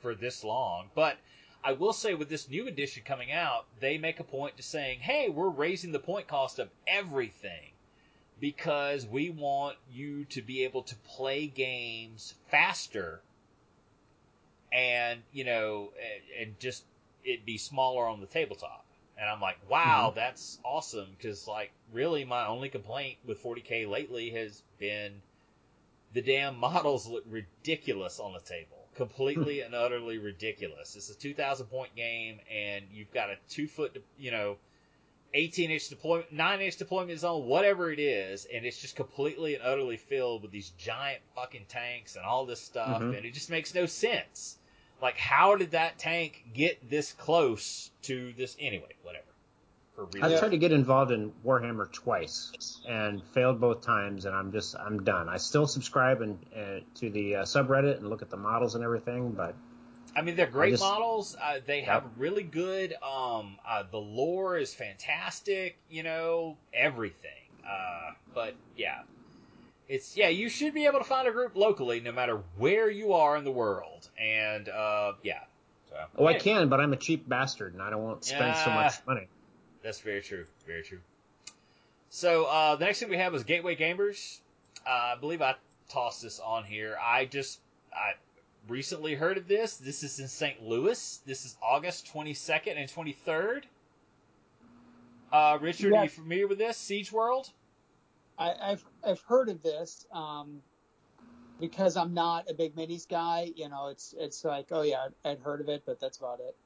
for 0.00 0.14
this 0.14 0.42
long. 0.42 0.90
But 0.94 1.16
I 1.62 1.72
will 1.72 1.92
say, 1.92 2.14
with 2.14 2.28
this 2.28 2.48
new 2.48 2.66
edition 2.66 3.04
coming 3.04 3.30
out, 3.30 3.66
they 3.80 3.96
make 3.96 4.18
a 4.18 4.24
point 4.24 4.56
to 4.56 4.62
saying, 4.62 5.00
"Hey, 5.00 5.28
we're 5.28 5.48
raising 5.48 5.92
the 5.92 6.00
point 6.00 6.26
cost 6.26 6.58
of 6.58 6.68
everything." 6.86 7.73
Because 8.44 9.06
we 9.06 9.30
want 9.30 9.78
you 9.90 10.26
to 10.26 10.42
be 10.42 10.64
able 10.64 10.82
to 10.82 10.94
play 11.16 11.46
games 11.46 12.34
faster 12.50 13.22
and 14.70 15.22
you 15.32 15.44
know, 15.44 15.92
and, 15.98 16.48
and 16.48 16.60
just 16.60 16.84
it 17.24 17.46
be 17.46 17.56
smaller 17.56 18.06
on 18.06 18.20
the 18.20 18.26
tabletop. 18.26 18.84
And 19.16 19.30
I'm 19.30 19.40
like, 19.40 19.56
wow, 19.70 20.08
mm-hmm. 20.08 20.18
that's 20.18 20.58
awesome. 20.62 21.06
Because 21.16 21.48
like, 21.48 21.70
really, 21.90 22.26
my 22.26 22.46
only 22.46 22.68
complaint 22.68 23.16
with 23.26 23.42
40k 23.42 23.88
lately 23.88 24.28
has 24.32 24.62
been 24.78 25.22
the 26.12 26.20
damn 26.20 26.58
models 26.58 27.08
look 27.08 27.24
ridiculous 27.26 28.20
on 28.20 28.34
the 28.34 28.40
table. 28.40 28.76
Completely 28.94 29.62
and 29.62 29.74
utterly 29.74 30.18
ridiculous. 30.18 30.96
It's 30.96 31.08
a 31.08 31.14
2,000 31.14 31.64
point 31.68 31.96
game, 31.96 32.40
and 32.54 32.84
you've 32.92 33.10
got 33.14 33.30
a 33.30 33.36
two 33.48 33.68
foot, 33.68 34.04
you 34.18 34.32
know, 34.32 34.58
18 35.34 35.70
inch 35.70 35.88
deployment, 35.88 36.32
9 36.32 36.60
inch 36.60 36.76
deployment 36.76 37.18
zone, 37.18 37.46
whatever 37.46 37.90
it 37.90 37.98
is, 37.98 38.46
and 38.52 38.64
it's 38.64 38.80
just 38.80 38.96
completely 38.96 39.54
and 39.54 39.64
utterly 39.64 39.96
filled 39.96 40.42
with 40.42 40.52
these 40.52 40.70
giant 40.78 41.20
fucking 41.34 41.66
tanks 41.68 42.16
and 42.16 42.24
all 42.24 42.46
this 42.46 42.60
stuff, 42.60 43.02
mm-hmm. 43.02 43.14
and 43.14 43.26
it 43.26 43.34
just 43.34 43.50
makes 43.50 43.74
no 43.74 43.86
sense. 43.86 44.56
Like, 45.02 45.18
how 45.18 45.56
did 45.56 45.72
that 45.72 45.98
tank 45.98 46.44
get 46.54 46.88
this 46.88 47.12
close 47.12 47.90
to 48.02 48.32
this? 48.38 48.56
Anyway, 48.58 48.94
whatever. 49.02 49.24
I've 50.22 50.40
tried 50.40 50.50
to 50.50 50.58
get 50.58 50.72
involved 50.72 51.12
in 51.12 51.32
Warhammer 51.44 51.90
twice 51.92 52.80
and 52.88 53.22
failed 53.32 53.60
both 53.60 53.82
times, 53.82 54.24
and 54.24 54.34
I'm 54.34 54.50
just 54.50 54.74
I'm 54.76 55.04
done. 55.04 55.28
I 55.28 55.36
still 55.36 55.68
subscribe 55.68 56.20
and 56.20 56.38
uh, 56.56 56.80
to 56.96 57.10
the 57.10 57.36
uh, 57.36 57.42
subreddit 57.42 57.98
and 57.98 58.08
look 58.08 58.22
at 58.22 58.30
the 58.30 58.36
models 58.36 58.74
and 58.74 58.82
everything, 58.82 59.32
but 59.32 59.54
I 60.16 60.22
mean 60.22 60.36
they're 60.36 60.46
great 60.46 60.72
just, 60.72 60.82
models. 60.82 61.36
Uh, 61.40 61.60
they 61.64 61.82
have 61.82 62.04
really 62.16 62.42
good. 62.42 62.94
Um, 63.02 63.58
uh, 63.68 63.84
the 63.90 63.98
lore 63.98 64.56
is 64.56 64.74
fantastic. 64.74 65.76
You 65.90 66.02
know 66.02 66.56
everything. 66.72 67.30
Uh, 67.64 68.12
but 68.34 68.54
yeah, 68.76 69.02
it's 69.88 70.16
yeah. 70.16 70.28
You 70.28 70.48
should 70.48 70.74
be 70.74 70.86
able 70.86 70.98
to 70.98 71.04
find 71.04 71.26
a 71.26 71.32
group 71.32 71.56
locally, 71.56 72.00
no 72.00 72.12
matter 72.12 72.40
where 72.58 72.90
you 72.90 73.12
are 73.14 73.36
in 73.36 73.44
the 73.44 73.50
world, 73.50 74.08
and 74.18 74.68
uh, 74.68 75.12
yeah. 75.22 75.40
So, 75.90 75.96
oh, 76.18 76.26
I 76.26 76.34
can, 76.34 76.68
but 76.68 76.80
I'm 76.80 76.92
a 76.92 76.96
cheap 76.96 77.28
bastard, 77.28 77.72
and 77.72 77.82
I 77.82 77.90
don't 77.90 78.02
want 78.02 78.22
to 78.22 78.28
spend 78.28 78.56
so 78.56 78.70
much 78.70 78.94
money. 79.06 79.28
That's 79.82 80.00
very 80.00 80.22
true. 80.22 80.46
Very 80.66 80.82
true. 80.82 81.00
So 82.10 82.44
uh, 82.44 82.76
the 82.76 82.84
next 82.84 83.00
thing 83.00 83.08
we 83.08 83.18
have 83.18 83.34
is 83.34 83.44
Gateway 83.44 83.76
Gamers. 83.76 84.38
Uh, 84.86 84.90
I 84.90 85.16
believe 85.20 85.42
I 85.42 85.56
tossed 85.88 86.22
this 86.22 86.40
on 86.40 86.64
here. 86.64 86.96
I 87.02 87.24
just 87.26 87.60
I 87.92 88.12
recently 88.68 89.14
heard 89.14 89.36
of 89.36 89.48
this. 89.48 89.76
This 89.76 90.02
is 90.02 90.18
in 90.20 90.28
St. 90.28 90.62
Louis. 90.62 91.20
This 91.26 91.44
is 91.44 91.56
August 91.62 92.10
22nd 92.12 92.76
and 92.76 92.90
23rd. 92.90 93.62
Uh, 95.32 95.58
Richard, 95.60 95.92
yes. 95.92 96.00
are 96.00 96.04
you 96.04 96.10
familiar 96.10 96.46
with 96.46 96.58
this 96.58 96.76
Siege 96.76 97.12
World? 97.12 97.50
I, 98.38 98.54
have 98.60 98.84
I've 99.06 99.20
heard 99.22 99.48
of 99.48 99.62
this 99.62 100.06
um, 100.12 100.60
because 101.60 101.96
I'm 101.96 102.14
not 102.14 102.50
a 102.50 102.54
big 102.54 102.74
minis 102.74 103.08
guy. 103.08 103.50
You 103.54 103.68
know, 103.68 103.88
it's 103.88 104.14
it's 104.18 104.44
like 104.44 104.66
oh 104.70 104.82
yeah, 104.82 105.08
I'd 105.24 105.38
heard 105.40 105.60
of 105.60 105.68
it, 105.68 105.82
but 105.86 106.00
that's 106.00 106.18
about 106.18 106.40
it. 106.40 106.56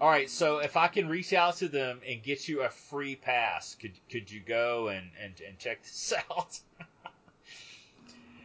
All 0.00 0.10
right, 0.10 0.28
so 0.28 0.58
if 0.58 0.76
I 0.76 0.88
can 0.88 1.08
reach 1.08 1.32
out 1.32 1.56
to 1.58 1.68
them 1.68 2.00
and 2.06 2.22
get 2.22 2.48
you 2.48 2.62
a 2.62 2.68
free 2.68 3.16
pass, 3.16 3.76
could 3.76 3.92
could 4.10 4.30
you 4.30 4.40
go 4.40 4.88
and 4.88 5.10
and, 5.22 5.34
and 5.46 5.58
check 5.58 5.82
this 5.82 6.12
out? 6.30 6.58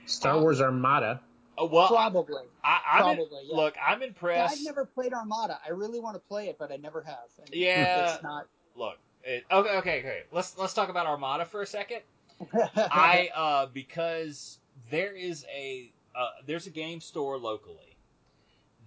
Star 0.05 0.39
Wars 0.39 0.61
Armada. 0.61 1.21
Oh, 1.59 1.65
well, 1.65 1.89
probably. 1.89 2.43
I, 2.63 2.79
I, 2.89 2.97
Probably. 2.99 3.23
In, 3.23 3.49
yeah. 3.49 3.55
Look, 3.55 3.75
I'm 3.85 4.01
impressed. 4.01 4.53
I've 4.53 4.63
never 4.63 4.85
played 4.85 5.13
Armada. 5.13 5.59
I 5.65 5.71
really 5.71 5.99
want 5.99 6.15
to 6.15 6.21
play 6.21 6.47
it, 6.47 6.57
but 6.57 6.71
I 6.71 6.77
never 6.77 7.01
have. 7.01 7.17
And 7.37 7.49
yeah. 7.53 8.13
It's 8.13 8.23
not. 8.23 8.47
Look. 8.75 8.97
It, 9.25 9.43
okay. 9.51 9.77
Okay. 9.77 9.99
Okay. 9.99 10.23
Let's 10.31 10.57
let's 10.57 10.73
talk 10.73 10.87
about 10.87 11.05
Armada 11.05 11.43
for 11.43 11.61
a 11.61 11.67
second. 11.67 11.99
I 12.75 13.29
uh 13.35 13.65
because 13.73 14.59
there 14.89 15.13
is 15.13 15.45
a 15.53 15.91
uh, 16.15 16.29
there's 16.45 16.67
a 16.67 16.69
game 16.69 17.01
store 17.01 17.37
locally 17.37 17.97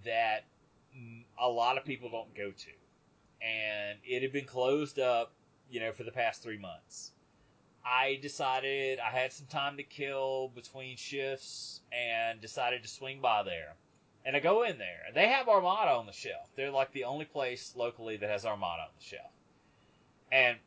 that 0.05 0.45
a 1.39 1.49
lot 1.49 1.77
of 1.77 1.85
people 1.85 2.09
don't 2.09 2.35
go 2.35 2.51
to, 2.51 3.47
and 3.47 3.99
it 4.05 4.23
had 4.23 4.33
been 4.33 4.47
closed 4.47 4.99
up, 4.99 5.33
you 5.71 5.81
know, 5.81 5.93
for 5.93 6.05
the 6.05 6.11
past 6.11 6.43
three 6.43 6.59
months. 6.59 7.13
I 7.85 8.19
decided 8.23 8.99
I 9.01 9.11
had 9.11 9.33
some 9.33 9.47
time 9.47 9.77
to 9.77 9.83
kill 9.83 10.49
between 10.55 10.97
shifts 10.97 11.81
and 11.93 12.41
decided 12.41 12.83
to 12.83 12.89
swing 12.89 13.21
by 13.21 13.43
there. 13.43 13.75
And 14.25 14.37
I 14.37 14.41
go 14.41 14.63
in 14.63 14.79
there. 14.79 15.03
They 15.15 15.29
have 15.29 15.49
Armada 15.49 15.91
on 15.91 16.07
the 16.07 16.13
shelf. 16.13 16.49
They're 16.55 16.71
like 16.71 16.93
the 16.93 17.05
only 17.05 17.25
place 17.25 17.75
locally 17.77 18.17
that 18.19 18.31
has 18.31 18.47
Armada 18.47 18.83
on 18.83 18.89
the 18.97 19.05
shelf. 19.05 19.33
And 20.31 20.59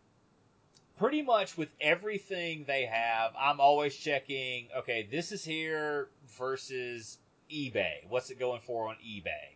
pretty 0.98 1.22
much 1.22 1.58
with 1.58 1.70
everything 1.80 2.66
they 2.68 2.86
have, 2.86 3.32
I'm 3.40 3.62
always 3.62 3.96
checking, 3.96 4.68
okay, 4.78 5.08
this 5.10 5.32
is 5.32 5.44
here 5.44 6.10
versus 6.38 7.18
eBay. 7.50 8.08
What's 8.10 8.30
it 8.30 8.40
going 8.40 8.62
for 8.62 8.90
on 8.90 8.96
eBay? 8.96 9.56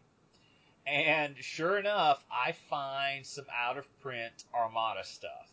And 0.88 1.36
sure 1.40 1.78
enough, 1.78 2.24
I 2.32 2.54
find 2.70 3.26
some 3.26 3.46
out 3.56 3.78
of 3.78 3.86
print 4.02 4.46
Armada 4.54 5.04
stuff. 5.04 5.52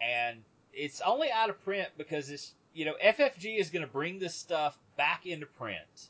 And 0.00 0.42
it's 0.76 1.00
only 1.00 1.30
out 1.30 1.50
of 1.50 1.62
print 1.64 1.88
because 1.96 2.30
it's, 2.30 2.52
you 2.72 2.84
know, 2.84 2.94
FFG 3.04 3.58
is 3.58 3.70
going 3.70 3.84
to 3.84 3.90
bring 3.90 4.18
this 4.18 4.34
stuff 4.34 4.78
back 4.96 5.26
into 5.26 5.46
print. 5.46 6.08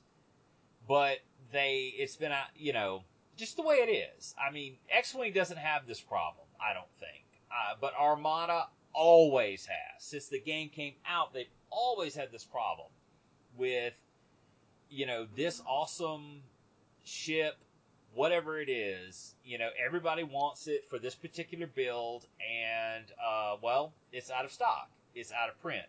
But 0.88 1.18
they, 1.52 1.94
it's 1.96 2.16
been, 2.16 2.32
out, 2.32 2.46
you 2.56 2.72
know, 2.72 3.02
just 3.36 3.56
the 3.56 3.62
way 3.62 3.76
it 3.76 3.90
is. 3.90 4.34
I 4.38 4.52
mean, 4.52 4.76
X 4.90 5.14
Wing 5.14 5.32
doesn't 5.32 5.56
have 5.56 5.86
this 5.86 6.00
problem, 6.00 6.46
I 6.60 6.74
don't 6.74 6.90
think. 6.98 7.24
Uh, 7.50 7.74
but 7.80 7.94
Armada 7.98 8.66
always 8.92 9.66
has. 9.66 10.04
Since 10.04 10.28
the 10.28 10.40
game 10.40 10.68
came 10.68 10.94
out, 11.06 11.32
they've 11.32 11.46
always 11.70 12.14
had 12.14 12.30
this 12.32 12.44
problem 12.44 12.88
with, 13.56 13.94
you 14.90 15.06
know, 15.06 15.26
this 15.36 15.62
awesome 15.66 16.42
ship 17.04 17.56
whatever 18.14 18.60
it 18.60 18.68
is, 18.68 19.34
you 19.44 19.58
know, 19.58 19.68
everybody 19.84 20.22
wants 20.22 20.66
it 20.66 20.84
for 20.88 20.98
this 20.98 21.14
particular 21.14 21.66
build, 21.66 22.26
and 22.40 23.04
uh, 23.24 23.56
well, 23.62 23.92
it's 24.12 24.30
out 24.30 24.44
of 24.44 24.52
stock, 24.52 24.90
it's 25.14 25.32
out 25.32 25.48
of 25.48 25.60
print, 25.60 25.86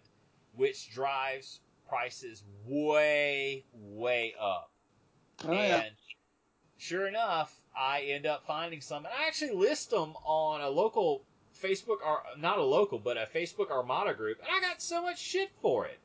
which 0.56 0.92
drives 0.92 1.60
prices 1.88 2.44
way, 2.66 3.64
way 3.74 4.34
up. 4.42 4.72
Oh, 5.46 5.52
and 5.52 5.96
sure 6.78 7.08
enough, 7.08 7.56
I 7.78 8.02
end 8.02 8.26
up 8.26 8.46
finding 8.46 8.82
some, 8.82 9.06
and 9.06 9.14
I 9.14 9.28
actually 9.28 9.52
list 9.52 9.92
them 9.92 10.14
on 10.24 10.62
a 10.62 10.70
local 10.70 11.24
Facebook, 11.62 11.98
or 12.06 12.24
not 12.38 12.58
a 12.58 12.64
local, 12.64 13.00
but 13.00 13.18
a 13.18 13.28
Facebook 13.34 13.70
Armada 13.70 14.14
group, 14.14 14.40
and 14.40 14.48
I 14.52 14.68
got 14.68 14.82
so 14.82 15.02
much 15.02 15.20
shit 15.20 15.52
for 15.62 15.86
it 15.86 16.00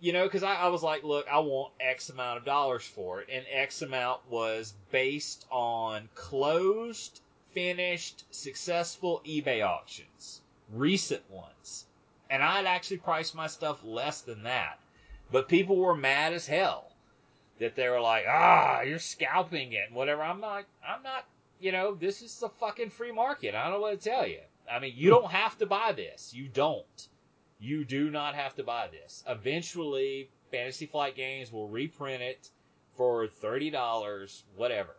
you 0.00 0.14
know, 0.14 0.24
because 0.24 0.42
I, 0.42 0.54
I, 0.54 0.68
was 0.68 0.82
like, 0.82 1.04
look, 1.04 1.26
I 1.30 1.38
want 1.40 1.72
X 1.78 2.08
amount 2.08 2.38
of 2.38 2.44
dollars 2.44 2.84
for 2.84 3.20
it, 3.20 3.28
and 3.30 3.44
X 3.52 3.82
amount 3.82 4.20
was 4.30 4.72
based 4.90 5.46
on 5.50 6.08
closed, 6.14 7.20
finished, 7.52 8.24
successful 8.30 9.20
eBay 9.26 9.64
auctions, 9.64 10.40
recent 10.72 11.22
ones, 11.30 11.84
and 12.30 12.42
I'd 12.42 12.66
actually 12.66 12.98
priced 12.98 13.34
my 13.34 13.46
stuff 13.46 13.84
less 13.84 14.22
than 14.22 14.44
that, 14.44 14.78
but 15.30 15.48
people 15.48 15.76
were 15.76 15.94
mad 15.94 16.32
as 16.32 16.46
hell 16.46 16.90
that 17.58 17.76
they 17.76 17.88
were 17.88 18.00
like, 18.00 18.24
ah, 18.26 18.80
you're 18.80 18.98
scalping 18.98 19.74
it, 19.74 19.88
and 19.88 19.94
whatever. 19.94 20.22
I'm 20.22 20.40
not, 20.40 20.64
I'm 20.86 21.02
not, 21.02 21.26
you 21.60 21.72
know, 21.72 21.94
this 21.94 22.22
is 22.22 22.38
the 22.38 22.48
fucking 22.48 22.90
free 22.90 23.12
market. 23.12 23.54
I 23.54 23.64
don't 23.64 23.74
know 23.74 23.80
what 23.80 24.00
to 24.00 24.08
tell 24.10 24.26
you. 24.26 24.40
I 24.70 24.78
mean, 24.78 24.94
you 24.96 25.10
don't 25.10 25.30
have 25.30 25.58
to 25.58 25.66
buy 25.66 25.92
this. 25.92 26.32
You 26.32 26.48
don't 26.48 27.08
you 27.60 27.84
do 27.84 28.10
not 28.10 28.34
have 28.34 28.56
to 28.56 28.64
buy 28.64 28.88
this. 28.88 29.22
Eventually, 29.28 30.30
Fantasy 30.50 30.86
Flight 30.86 31.14
Games 31.14 31.52
will 31.52 31.68
reprint 31.68 32.22
it 32.22 32.48
for 32.96 33.28
thirty 33.28 33.70
dollars, 33.70 34.42
whatever. 34.56 34.96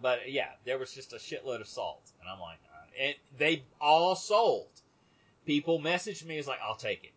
But 0.00 0.30
yeah, 0.32 0.50
there 0.64 0.78
was 0.78 0.92
just 0.92 1.12
a 1.12 1.16
shitload 1.16 1.60
of 1.60 1.68
salt, 1.68 2.10
and 2.20 2.28
I'm 2.28 2.40
like, 2.40 2.58
uh, 2.72 3.02
and 3.04 3.14
they 3.38 3.62
all 3.80 4.16
sold. 4.16 4.68
People 5.44 5.78
messaged 5.78 6.24
me, 6.24 6.38
is 6.38 6.48
like, 6.48 6.58
I'll 6.60 6.76
take 6.76 7.04
it, 7.04 7.12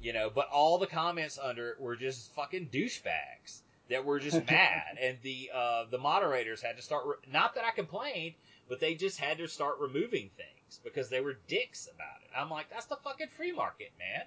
you 0.00 0.12
know. 0.12 0.30
But 0.30 0.48
all 0.48 0.78
the 0.78 0.86
comments 0.86 1.38
under 1.40 1.70
it 1.70 1.80
were 1.80 1.96
just 1.96 2.34
fucking 2.34 2.68
douchebags 2.72 3.60
that 3.90 4.04
were 4.04 4.18
just 4.20 4.46
mad, 4.50 4.98
and 5.00 5.18
the 5.22 5.50
uh, 5.52 5.84
the 5.90 5.98
moderators 5.98 6.62
had 6.62 6.76
to 6.76 6.82
start. 6.82 7.06
Re- 7.06 7.32
not 7.32 7.56
that 7.56 7.64
I 7.64 7.70
complained, 7.72 8.34
but 8.68 8.80
they 8.80 8.94
just 8.94 9.18
had 9.18 9.38
to 9.38 9.48
start 9.48 9.76
removing 9.80 10.30
things 10.36 10.53
because 10.82 11.08
they 11.08 11.20
were 11.20 11.36
dicks 11.48 11.88
about 11.92 12.22
it. 12.22 12.30
I'm 12.36 12.50
like, 12.50 12.70
that's 12.70 12.86
the 12.86 12.96
fucking 12.96 13.28
free 13.36 13.52
market, 13.52 13.92
man. 13.98 14.26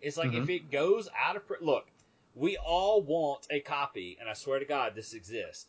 It's 0.00 0.16
like 0.16 0.30
mm-hmm. 0.30 0.42
if 0.42 0.50
it 0.50 0.70
goes 0.70 1.08
out 1.18 1.36
of 1.36 1.46
print. 1.46 1.62
Look, 1.62 1.86
we 2.34 2.56
all 2.58 3.02
want 3.02 3.46
a 3.50 3.60
copy, 3.60 4.18
and 4.20 4.28
I 4.28 4.34
swear 4.34 4.58
to 4.58 4.64
God, 4.64 4.94
this 4.94 5.14
exists. 5.14 5.66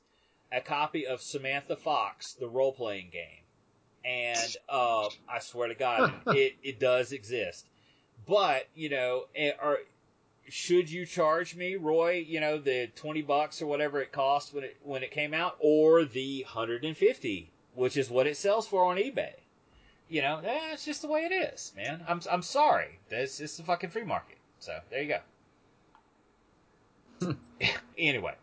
A 0.52 0.62
copy 0.62 1.08
of 1.08 1.22
Samantha 1.22 1.76
Fox, 1.76 2.34
the 2.34 2.48
role 2.48 2.72
playing 2.72 3.10
game, 3.12 3.44
and 4.06 4.58
uh, 4.70 5.10
I 5.30 5.40
swear 5.40 5.68
to 5.68 5.76
God, 5.76 6.14
it 6.28 6.56
it 6.64 6.80
does 6.80 7.12
exist. 7.12 7.66
But 8.26 8.68
you 8.76 8.90
know, 8.90 9.26
or 9.62 9.80
should 10.50 10.90
you 10.90 11.06
charge 11.06 11.56
me, 11.56 11.76
Roy? 11.76 12.26
You 12.28 12.40
know, 12.40 12.58
the 12.58 12.88
twenty 12.96 13.22
bucks 13.22 13.62
or 13.62 13.66
whatever 13.68 14.02
it 14.02 14.12
cost 14.12 14.54
when 14.54 14.64
it 14.64 14.78
when 14.84 15.04
it 15.04 15.12
came 15.12 15.34
out, 15.34 15.58
or 15.60 16.06
the 16.06 16.44
hundred 16.44 16.86
and 16.86 16.96
fifty, 16.96 17.52
which 17.76 17.98
is 17.98 18.10
what 18.10 18.28
it 18.28 18.38
sells 18.38 18.68
for 18.68 18.86
on 18.86 18.98
eBay? 18.98 19.34
You 20.10 20.22
know, 20.22 20.40
eh, 20.44 20.74
it's 20.74 20.86
just 20.86 21.02
the 21.02 21.08
way 21.08 21.22
it 21.22 21.34
is, 21.34 21.74
man. 21.76 22.04
I'm 22.08 22.22
I'm 22.32 22.42
sorry. 22.42 23.00
It's 23.10 23.40
it's 23.40 23.58
the 23.58 23.64
fucking 23.64 23.90
free 23.90 24.06
market. 24.06 24.38
So 24.60 24.78
there 24.90 25.02
you 25.02 25.08
go. 25.10 25.20
Hmm. 27.22 27.68
anyway, 27.98 28.36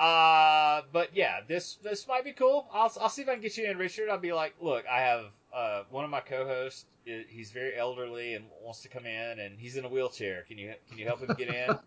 uh, 0.00 0.52
uh, 0.72 0.82
but 0.90 1.14
yeah, 1.14 1.40
this 1.46 1.76
this 1.82 2.08
might 2.08 2.24
be 2.24 2.32
cool. 2.32 2.66
I'll 2.72 2.90
I'll 3.00 3.10
see 3.10 3.22
if 3.22 3.28
I 3.28 3.34
can 3.34 3.42
get 3.42 3.56
you 3.58 3.70
in, 3.70 3.76
Richard. 3.76 4.08
I'll 4.08 4.18
be 4.18 4.32
like, 4.32 4.54
look, 4.60 4.84
I 4.90 5.00
have 5.00 5.26
uh, 5.54 5.82
one 5.90 6.04
of 6.04 6.10
my 6.10 6.20
co-hosts. 6.20 6.86
He's 7.04 7.50
very 7.50 7.76
elderly 7.76 8.34
and 8.34 8.44
wants 8.62 8.80
to 8.82 8.88
come 8.88 9.04
in, 9.06 9.40
and 9.40 9.58
he's 9.58 9.76
in 9.76 9.84
a 9.84 9.88
wheelchair. 9.88 10.44
Can 10.48 10.56
you 10.56 10.72
can 10.88 10.98
you 10.98 11.04
help 11.04 11.20
him 11.20 11.34
get 11.36 11.48
in? 11.48 11.78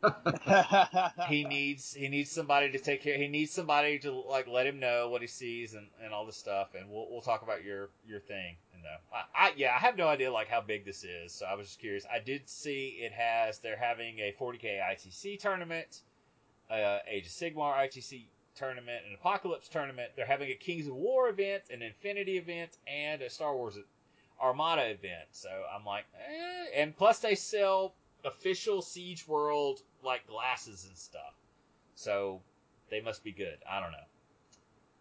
he 1.30 1.46
needs 1.46 1.94
he 1.94 2.08
needs 2.10 2.30
somebody 2.32 2.72
to 2.72 2.80
take 2.80 3.02
care. 3.02 3.18
He 3.18 3.28
needs 3.28 3.52
somebody 3.52 3.98
to 4.00 4.12
like 4.12 4.48
let 4.48 4.68
him 4.68 4.80
know 4.80 5.10
what 5.10 5.22
he 5.22 5.28
sees 5.28 5.74
and, 5.74 5.88
and 6.04 6.14
all 6.14 6.26
this 6.26 6.38
stuff. 6.38 6.76
And 6.78 6.90
we'll 6.90 7.08
we'll 7.10 7.22
talk 7.22 7.42
about 7.42 7.64
your 7.64 7.90
your 8.06 8.20
thing. 8.20 8.58
I, 9.14 9.48
I 9.48 9.54
yeah 9.56 9.74
I 9.76 9.80
have 9.80 9.98
no 9.98 10.08
idea 10.08 10.32
like 10.32 10.48
how 10.48 10.62
big 10.62 10.86
this 10.86 11.04
is. 11.04 11.34
So 11.34 11.46
I 11.46 11.56
was 11.56 11.68
just 11.68 11.80
curious. 11.80 12.06
I 12.12 12.20
did 12.20 12.50
see 12.50 12.98
it 13.02 13.12
has 13.12 13.60
they're 13.60 13.78
having 13.78 14.20
a 14.20 14.34
40k 14.40 14.80
ITC 14.80 15.40
tournament, 15.40 16.02
uh, 16.70 17.00
Age 17.08 17.26
of 17.26 17.32
Sigmar 17.32 17.76
ITC 17.76 18.26
tournament, 18.56 19.04
an 19.08 19.14
Apocalypse 19.14 19.68
tournament. 19.68 20.12
They're 20.16 20.26
having 20.26 20.50
a 20.50 20.56
Kings 20.56 20.88
of 20.88 20.96
War 20.96 21.30
event, 21.30 21.64
an 21.72 21.82
Infinity 21.82 22.38
event, 22.38 22.78
and 22.88 23.22
a 23.22 23.30
Star 23.30 23.56
Wars 23.56 23.78
Armada 24.42 24.90
event. 24.90 25.28
So 25.32 25.50
I'm 25.50 25.86
like, 25.86 26.06
eh. 26.16 26.82
and 26.82 26.96
plus 26.96 27.20
they 27.20 27.36
sell 27.36 27.94
official 28.24 28.82
Siege 28.82 29.28
World 29.28 29.82
like 30.04 30.28
glasses 30.28 30.86
and 30.86 30.98
stuff. 30.98 31.34
So 31.96 32.42
they 32.90 33.02
must 33.02 33.24
be 33.24 33.32
good. 33.32 33.58
I 33.70 33.80
don't 33.80 33.92
know. 33.92 33.98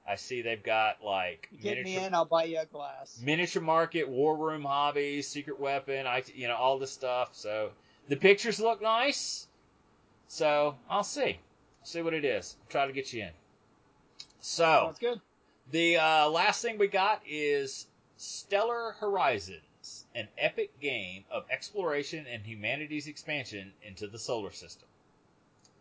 I 0.07 0.17
see 0.17 0.43
they've 0.43 0.63
got 0.63 1.03
like 1.05 1.49
Get 1.63 1.83
me 1.83 1.97
in, 1.97 2.15
I'll 2.15 2.25
buy 2.27 2.45
you 2.45 2.59
a 2.61 2.67
glass. 2.67 3.19
miniature 3.23 3.63
market, 3.63 4.09
war 4.09 4.37
room 4.37 4.65
hobbies, 4.65 5.29
secret 5.29 5.59
weapon, 5.59 6.07
I 6.07 6.23
you 6.35 6.49
know 6.49 6.57
all 6.57 6.79
this 6.79 6.93
stuff. 6.93 7.31
So 7.33 7.71
the 8.09 8.17
pictures 8.17 8.61
look 8.61 8.83
nice. 8.83 9.47
So 10.29 10.77
I'll 10.91 11.05
see, 11.05 11.39
see 11.85 12.03
what 12.03 12.13
it 12.15 12.25
is. 12.25 12.57
Try 12.69 12.87
to 12.87 12.93
get 12.93 13.13
you 13.13 13.23
in. 13.25 13.31
So 14.41 14.65
Sounds 14.65 14.99
good. 14.99 15.21
the 15.71 15.97
uh, 15.97 16.29
last 16.29 16.61
thing 16.61 16.77
we 16.79 16.89
got 16.89 17.23
is 17.27 17.87
Stellar 18.17 18.93
Horizons, 19.01 20.05
an 20.15 20.29
epic 20.37 20.79
game 20.81 21.25
of 21.31 21.45
exploration 21.51 22.27
and 22.31 22.43
humanity's 22.45 23.07
expansion 23.07 23.73
into 23.83 24.07
the 24.07 24.19
solar 24.19 24.53
system. 24.53 24.89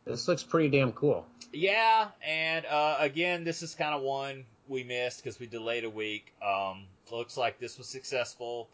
This 0.06 0.28
looks 0.28 0.44
pretty 0.44 0.70
damn 0.70 0.92
cool. 0.92 1.26
Yeah, 1.52 2.10
and 2.26 2.66
uh, 2.66 2.98
again, 3.00 3.44
this 3.44 3.62
is 3.62 3.76
kind 3.76 3.96
of 3.96 4.02
one 4.02 4.46
we 4.68 4.84
missed 4.84 5.24
because 5.24 5.40
we 5.40 5.46
delayed 5.48 5.86
a 5.86 5.90
week. 5.90 6.34
Um, 6.46 6.86
looks 7.12 7.38
like 7.38 7.60
this 7.60 7.78
was 7.78 7.88
successful 7.88 8.70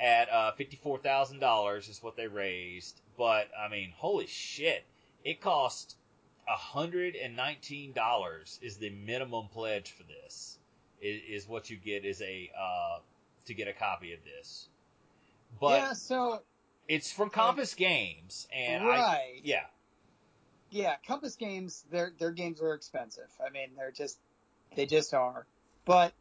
at 0.00 0.30
uh, 0.30 0.52
fifty-four 0.52 0.98
thousand 0.98 1.38
dollars 1.38 1.88
is 1.88 2.02
what 2.02 2.16
they 2.16 2.26
raised. 2.26 3.00
But 3.16 3.48
I 3.58 3.68
mean, 3.68 3.92
holy 3.96 4.26
shit! 4.26 4.84
It 5.24 5.40
cost 5.40 5.96
hundred 6.46 7.14
and 7.16 7.36
nineteen 7.36 7.92
dollars 7.92 8.58
is 8.62 8.76
the 8.76 8.90
minimum 8.90 9.48
pledge 9.52 9.90
for 9.90 10.02
this. 10.02 10.58
Is, 11.00 11.20
is 11.28 11.48
what 11.48 11.70
you 11.70 11.76
get 11.76 12.04
is 12.04 12.20
a 12.20 12.50
uh, 12.58 12.98
to 13.46 13.54
get 13.54 13.68
a 13.68 13.72
copy 13.72 14.12
of 14.12 14.20
this. 14.24 14.68
But 15.60 15.80
yeah, 15.80 15.92
so 15.92 16.42
it's 16.88 17.12
from 17.12 17.30
Compass 17.30 17.74
Games, 17.74 18.48
and 18.52 18.84
I 18.84 19.40
yeah 19.42 19.64
yeah, 20.74 20.96
Compass 21.06 21.36
Games, 21.36 21.84
their 21.92 22.12
their 22.18 22.32
games 22.32 22.60
are 22.60 22.74
expensive. 22.74 23.30
I 23.40 23.48
mean, 23.50 23.68
they're 23.76 23.92
just 23.92 24.18
they 24.74 24.86
just 24.86 25.14
are. 25.14 25.46
But 25.84 26.12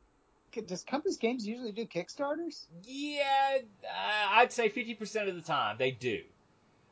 does 0.67 0.83
Compass 0.83 1.17
Games 1.17 1.47
usually 1.47 1.71
do 1.71 1.85
Kickstarters? 1.85 2.65
Yeah, 2.85 3.57
uh, 3.83 4.27
I'd 4.29 4.53
say 4.53 4.69
fifty 4.69 4.93
percent 4.93 5.27
of 5.27 5.35
the 5.35 5.41
time 5.41 5.77
they 5.79 5.89
do. 5.89 6.21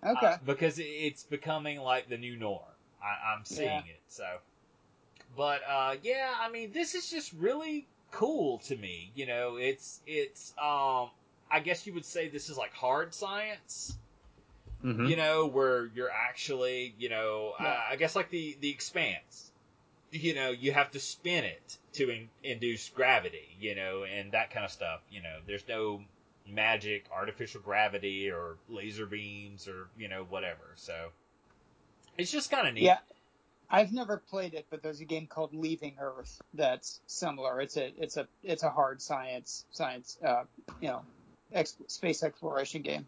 Okay. 0.04 0.26
Uh, 0.26 0.38
because 0.44 0.80
it's 0.80 1.24
becoming 1.24 1.80
like 1.80 2.10
the 2.10 2.18
new 2.18 2.36
norm. 2.36 2.64
I, 3.02 3.34
I'm 3.36 3.46
seeing 3.46 3.68
Yeah. 3.68 3.80
it. 3.80 4.02
So, 4.08 4.26
but 5.38 5.62
uh, 5.70 5.96
yeah, 6.02 6.34
I 6.42 6.50
mean, 6.50 6.72
this 6.72 6.96
is 6.96 7.12
just 7.12 7.32
really 7.34 7.88
cool 8.10 8.58
to 8.60 8.76
me. 8.76 9.12
You 9.14 9.28
know, 9.28 9.58
it's 9.58 10.00
it's 10.08 10.52
um, 10.58 11.10
I 11.52 11.60
guess 11.64 11.86
you 11.86 11.94
would 11.94 12.06
say 12.06 12.28
this 12.28 12.50
is 12.50 12.58
like 12.58 12.74
hard 12.74 13.14
science. 13.14 13.96
Hmm 14.82 15.06
You 15.08 15.16
know, 15.16 15.48
where 15.48 15.86
you're 15.88 16.12
actually, 16.12 16.96
you 16.98 17.10
know, 17.10 17.54
Yeah. 17.60 17.68
uh, 17.68 17.82
I 17.92 17.96
guess 17.96 18.16
like 18.16 18.30
the 18.30 18.58
the 18.60 18.70
expanse. 18.70 19.52
You 20.12 20.34
know, 20.36 20.52
you 20.52 20.74
have 20.74 20.92
to 20.92 21.00
spin 21.00 21.46
it 21.46 21.78
to 21.94 22.10
in, 22.10 22.30
induce 22.44 22.90
gravity. 22.90 23.56
You 23.60 23.76
know, 23.76 24.04
and 24.04 24.32
that 24.34 24.52
kind 24.52 24.66
of 24.66 24.72
stuff. 24.72 25.02
You 25.10 25.22
know, 25.22 25.38
there's 25.46 25.68
no 25.68 26.02
magic, 26.48 27.06
artificial 27.14 27.62
gravity, 27.62 28.30
or 28.30 28.58
laser 28.70 29.06
beams, 29.06 29.68
or 29.68 29.88
you 29.98 30.08
know, 30.08 30.24
whatever. 30.30 30.74
So 30.76 31.10
it's 32.18 32.32
just 32.32 32.52
kind 32.52 32.68
of 32.68 32.74
neat. 32.74 32.84
Yeah. 32.84 32.98
I've 33.74 33.94
never 33.94 34.18
played 34.18 34.54
it, 34.54 34.66
but 34.70 34.84
there's 34.84 35.00
a 35.00 35.06
game 35.06 35.28
called 35.28 35.54
Leaving 35.54 35.96
Earth 36.00 36.42
that's 36.54 37.00
similar. 37.08 37.62
It's 37.62 37.78
a 37.78 37.94
it's 37.98 38.18
a 38.18 38.28
it's 38.44 38.64
a 38.64 38.70
hard 38.70 39.02
science 39.02 39.66
science 39.72 40.18
uh, 40.26 40.44
you 40.82 40.90
know 40.90 41.02
ex- 41.54 41.78
space 41.88 42.22
exploration 42.22 42.82
game. 42.82 43.08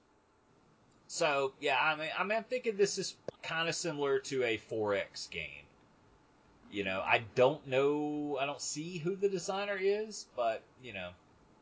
So 1.07 1.53
yeah, 1.59 1.77
I 1.79 1.95
mean, 1.95 2.09
I 2.17 2.23
mean, 2.23 2.37
I'm 2.37 2.43
thinking 2.43 2.77
this 2.77 2.97
is 2.97 3.15
kind 3.41 3.69
of 3.69 3.75
similar 3.75 4.19
to 4.19 4.43
a 4.43 4.57
4X 4.57 5.29
game. 5.29 5.65
You 6.71 6.83
know, 6.83 7.01
I 7.05 7.23
don't 7.35 7.65
know, 7.67 8.37
I 8.41 8.45
don't 8.45 8.61
see 8.61 8.97
who 8.97 9.15
the 9.15 9.29
designer 9.29 9.77
is, 9.79 10.25
but 10.35 10.63
you 10.81 10.93
know, 10.93 11.09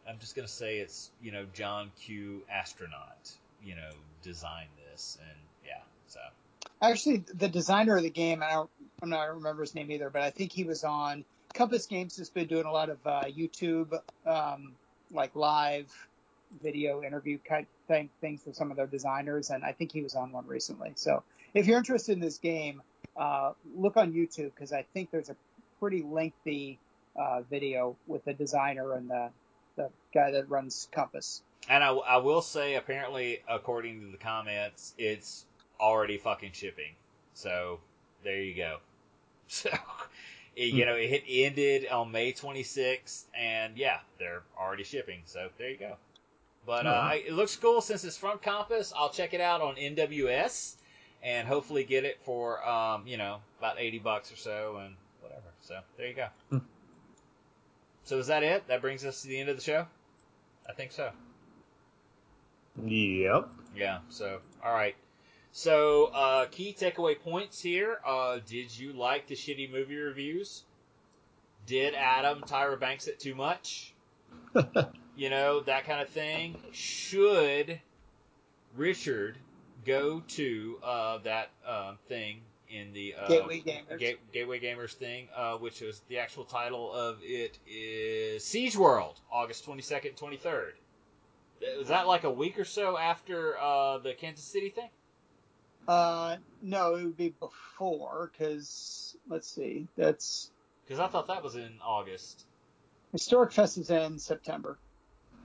I'm 0.08 0.20
just 0.20 0.36
gonna 0.36 0.48
say 0.48 0.78
it's 0.78 1.12
you 1.22 1.32
know 1.32 1.46
John 1.54 1.92
Q. 2.00 2.42
Astronaut. 2.50 3.32
You 3.64 3.76
know, 3.76 3.92
designed 4.24 4.70
this, 4.90 5.20
and 5.22 5.38
yeah, 5.64 5.82
so 6.08 6.20
Actually, 6.82 7.24
the 7.36 7.48
designer 7.48 7.98
of 7.98 8.04
the 8.04 8.10
game, 8.10 8.42
I 8.42 8.52
don't 8.52 8.70
I'm 9.04 9.10
not 9.10 9.20
I 9.20 9.26
don't 9.28 9.38
remember 9.38 9.62
his 9.62 9.76
name 9.76 9.92
either, 9.92 10.10
but 10.10 10.24
I 10.24 10.32
think 10.32 10.52
he 10.52 10.64
was 10.64 10.84
on 10.84 11.24
Compass 11.54 11.86
Games 11.86 12.18
has 12.18 12.30
been 12.30 12.48
doing 12.48 12.66
a 12.66 12.72
lot 12.72 12.90
of 12.90 12.98
uh, 13.06 13.24
YouTube 13.26 13.94
um, 14.26 14.74
like 15.12 15.36
live 15.36 15.92
video 16.62 17.04
interview 17.04 17.38
kind 17.48 17.66
thing, 17.92 18.10
things 18.22 18.42
for 18.44 18.54
some 18.54 18.72
of 18.72 18.78
their 18.78 18.88
designers, 18.88 19.50
and 19.50 19.64
I 19.64 19.74
think 19.74 19.92
he 19.92 20.02
was 20.02 20.16
on 20.16 20.32
one 20.32 20.48
recently. 20.48 20.94
So 20.96 21.24
if 21.54 21.68
you're 21.68 21.78
interested 21.78 22.14
in 22.14 22.20
this 22.20 22.38
game, 22.38 22.82
uh, 23.18 23.52
look 23.76 23.98
on 23.98 24.14
YouTube 24.14 24.52
because 24.56 24.72
I 24.72 24.86
think 24.94 25.12
there's 25.12 25.30
a 25.30 25.36
pretty 25.80 26.02
lengthy 26.02 26.80
uh, 27.20 27.42
video 27.50 27.98
with 28.08 28.24
the 28.24 28.34
designer 28.34 28.94
and 28.94 29.10
the 29.10 29.30
the 29.76 29.90
guy 30.14 30.32
that 30.32 30.50
runs 30.50 30.88
Compass. 30.92 31.42
And 31.70 31.84
I, 31.84 31.90
I 31.92 32.18
will 32.18 32.42
say, 32.42 32.76
apparently, 32.76 33.42
according 33.48 34.02
to 34.02 34.12
the 34.12 34.18
comments, 34.18 34.94
it's 34.98 35.46
already 35.80 36.18
fucking 36.18 36.52
shipping. 36.54 36.94
So 37.34 37.80
there 38.24 38.42
you 38.42 38.56
go. 38.56 38.78
So 39.48 39.70
it- 40.56 40.74
you 40.74 40.86
know, 40.86 40.96
it 40.96 41.24
ended 41.28 41.88
on 41.90 42.12
May 42.12 42.32
26th, 42.34 43.24
and 43.38 43.78
yeah, 43.78 44.00
they're 44.20 44.44
already 44.58 44.84
shipping. 44.84 45.22
So 45.26 45.50
there 45.58 45.70
you 45.70 45.78
go. 45.78 45.96
But 46.66 46.86
uh. 46.86 46.90
I, 46.90 47.24
it 47.28 47.34
looks 47.34 47.56
cool 47.56 47.82
since 47.82 48.04
it's 48.04 48.18
from 48.18 48.38
Compass. 48.40 48.94
I'll 48.96 49.10
check 49.10 49.34
it 49.34 49.42
out 49.42 49.62
on 49.62 49.76
NWS 49.76 50.76
and 51.24 51.48
hopefully 51.48 51.84
get 51.84 52.06
it 52.06 52.20
for 52.24 52.68
um, 52.68 53.06
you 53.08 53.18
know 53.18 53.38
about 53.60 53.80
80 53.80 54.00
bucks 54.00 54.32
or 54.32 54.38
so 54.38 54.78
and 54.84 54.96
whatever. 55.22 55.48
So 55.62 55.80
there 55.98 56.08
you 56.08 56.16
go. 56.16 56.28
Hmm. 56.50 56.58
So 58.04 58.18
is 58.18 58.28
that 58.28 58.44
it? 58.44 58.68
That 58.68 58.82
brings 58.82 59.06
us 59.06 59.22
to 59.22 59.28
the 59.28 59.40
end 59.40 59.50
of 59.50 59.58
the 59.58 59.64
show. 59.64 59.86
I 60.68 60.74
think 60.74 60.92
so. 60.92 61.12
Yep. 62.84 63.50
Yeah. 63.76 64.00
So, 64.10 64.40
all 64.64 64.74
right. 64.74 64.96
So, 65.52 66.06
uh, 66.06 66.46
key 66.46 66.76
takeaway 66.80 67.20
points 67.20 67.62
here. 67.62 68.00
Uh, 68.06 68.40
did 68.48 68.78
you 68.78 68.94
like 68.94 69.28
the 69.28 69.36
shitty 69.36 69.70
movie 69.72 69.98
reviews? 69.98 70.64
Did 71.66 71.94
Adam 71.94 72.42
Tyra 72.42 72.80
Banks 72.80 73.08
it 73.08 73.20
too 73.20 73.36
much? 73.36 73.94
You 75.16 75.30
know, 75.30 75.62
that 75.62 75.86
kind 75.86 76.02
of 76.02 76.10
thing. 76.10 76.58
Should 76.72 77.80
Richard 78.76 79.38
go 79.86 80.22
to 80.30 80.78
uh, 80.84 81.18
that 81.20 81.50
uh, 81.66 81.94
thing 82.08 82.42
in 82.70 82.94
the 82.94 83.16
uh, 83.20 83.28
Gateway 83.28 83.62
Gamers. 83.62 84.00
Ga- 84.00 84.20
Gateway 84.32 84.60
Gamers 84.60 84.94
thing, 84.94 85.28
uh, 85.36 85.56
which 85.58 85.82
is 85.82 86.02
the 86.08 86.20
actual 86.20 86.46
title 86.46 86.92
of 86.94 87.18
it 87.22 87.60
is 87.68 88.44
Siege 88.44 88.78
World, 88.78 89.20
August 89.32 89.66
22nd, 89.66 90.16
23rd. 90.18 90.72
Was 91.78 91.90
that 91.90 92.08
like 92.08 92.24
a 92.24 92.32
week 92.32 92.58
or 92.58 92.66
so 92.66 92.98
after 92.98 93.58
uh, 93.60 94.00
the 94.00 94.14
Kansas 94.14 94.46
City 94.46 94.70
thing? 94.70 94.90
Uh, 95.88 96.38
no, 96.62 96.96
it 96.96 97.04
would 97.04 97.18
be 97.18 97.30
before 97.40 98.32
because 98.32 99.16
let's 99.28 99.48
see, 99.48 99.88
that's 99.98 100.52
Because 100.86 101.00
I 101.00 101.08
thought 101.08 101.28
that 101.28 101.44
was 101.44 101.56
in 101.56 101.74
August. 101.84 102.46
Historic 103.12 103.52
Fest 103.52 103.78
is 103.78 103.90
in 103.90 104.18
September. 104.18 104.78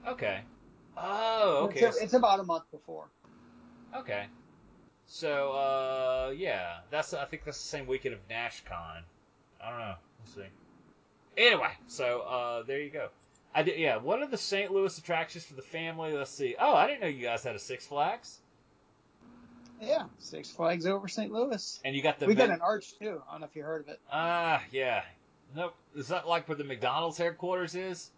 Okay. 0.05 0.41
Oh, 0.97 1.65
okay. 1.69 1.85
It's, 1.85 1.97
it's 1.97 2.13
about 2.13 2.39
a 2.39 2.43
month 2.43 2.63
before. 2.71 3.07
Okay. 3.95 4.25
So, 5.05 5.51
uh, 5.51 6.33
yeah, 6.35 6.79
that's 6.89 7.13
I 7.13 7.25
think 7.25 7.45
that's 7.45 7.61
the 7.61 7.67
same 7.67 7.87
weekend 7.87 8.13
of 8.15 8.27
NashCon. 8.27 9.01
I 9.63 9.69
don't 9.69 9.79
know. 9.79 9.95
We'll 10.19 10.43
see. 10.43 10.49
Anyway, 11.37 11.71
so 11.87 12.21
uh, 12.21 12.63
there 12.63 12.81
you 12.81 12.89
go. 12.89 13.09
I 13.55 13.63
did, 13.63 13.79
yeah. 13.79 13.97
What 13.97 14.21
are 14.21 14.27
the 14.27 14.37
St. 14.37 14.71
Louis 14.71 14.95
attractions 14.97 15.45
for 15.45 15.53
the 15.53 15.61
family? 15.61 16.13
Let's 16.13 16.31
see. 16.31 16.55
Oh, 16.59 16.73
I 16.75 16.87
didn't 16.87 17.01
know 17.01 17.07
you 17.07 17.23
guys 17.23 17.43
had 17.43 17.55
a 17.55 17.59
Six 17.59 17.85
Flags, 17.85 18.39
Yeah, 19.79 20.03
Six 20.19 20.51
Flags 20.51 20.85
over 20.85 21.07
St. 21.07 21.31
Louis. 21.31 21.79
and 21.85 21.95
you 21.95 22.01
got 22.03 22.19
the 22.19 22.25
we 22.25 22.35
got 22.35 22.49
an 22.49 22.61
arch 22.61 22.97
too. 22.99 23.21
I 23.27 23.31
don't 23.33 23.41
know 23.41 23.47
if 23.47 23.55
you 23.55 23.63
heard 23.63 23.81
of 23.83 23.89
it. 23.89 23.99
Ah, 24.11 24.61
yeah. 24.71 25.03
Nope. 25.55 25.75
Is 25.95 26.09
that 26.09 26.27
like 26.27 26.49
where 26.49 26.57
the 26.57 26.63
McDonald's 26.65 27.17
headquarters 27.17 27.75
is? 27.75 28.11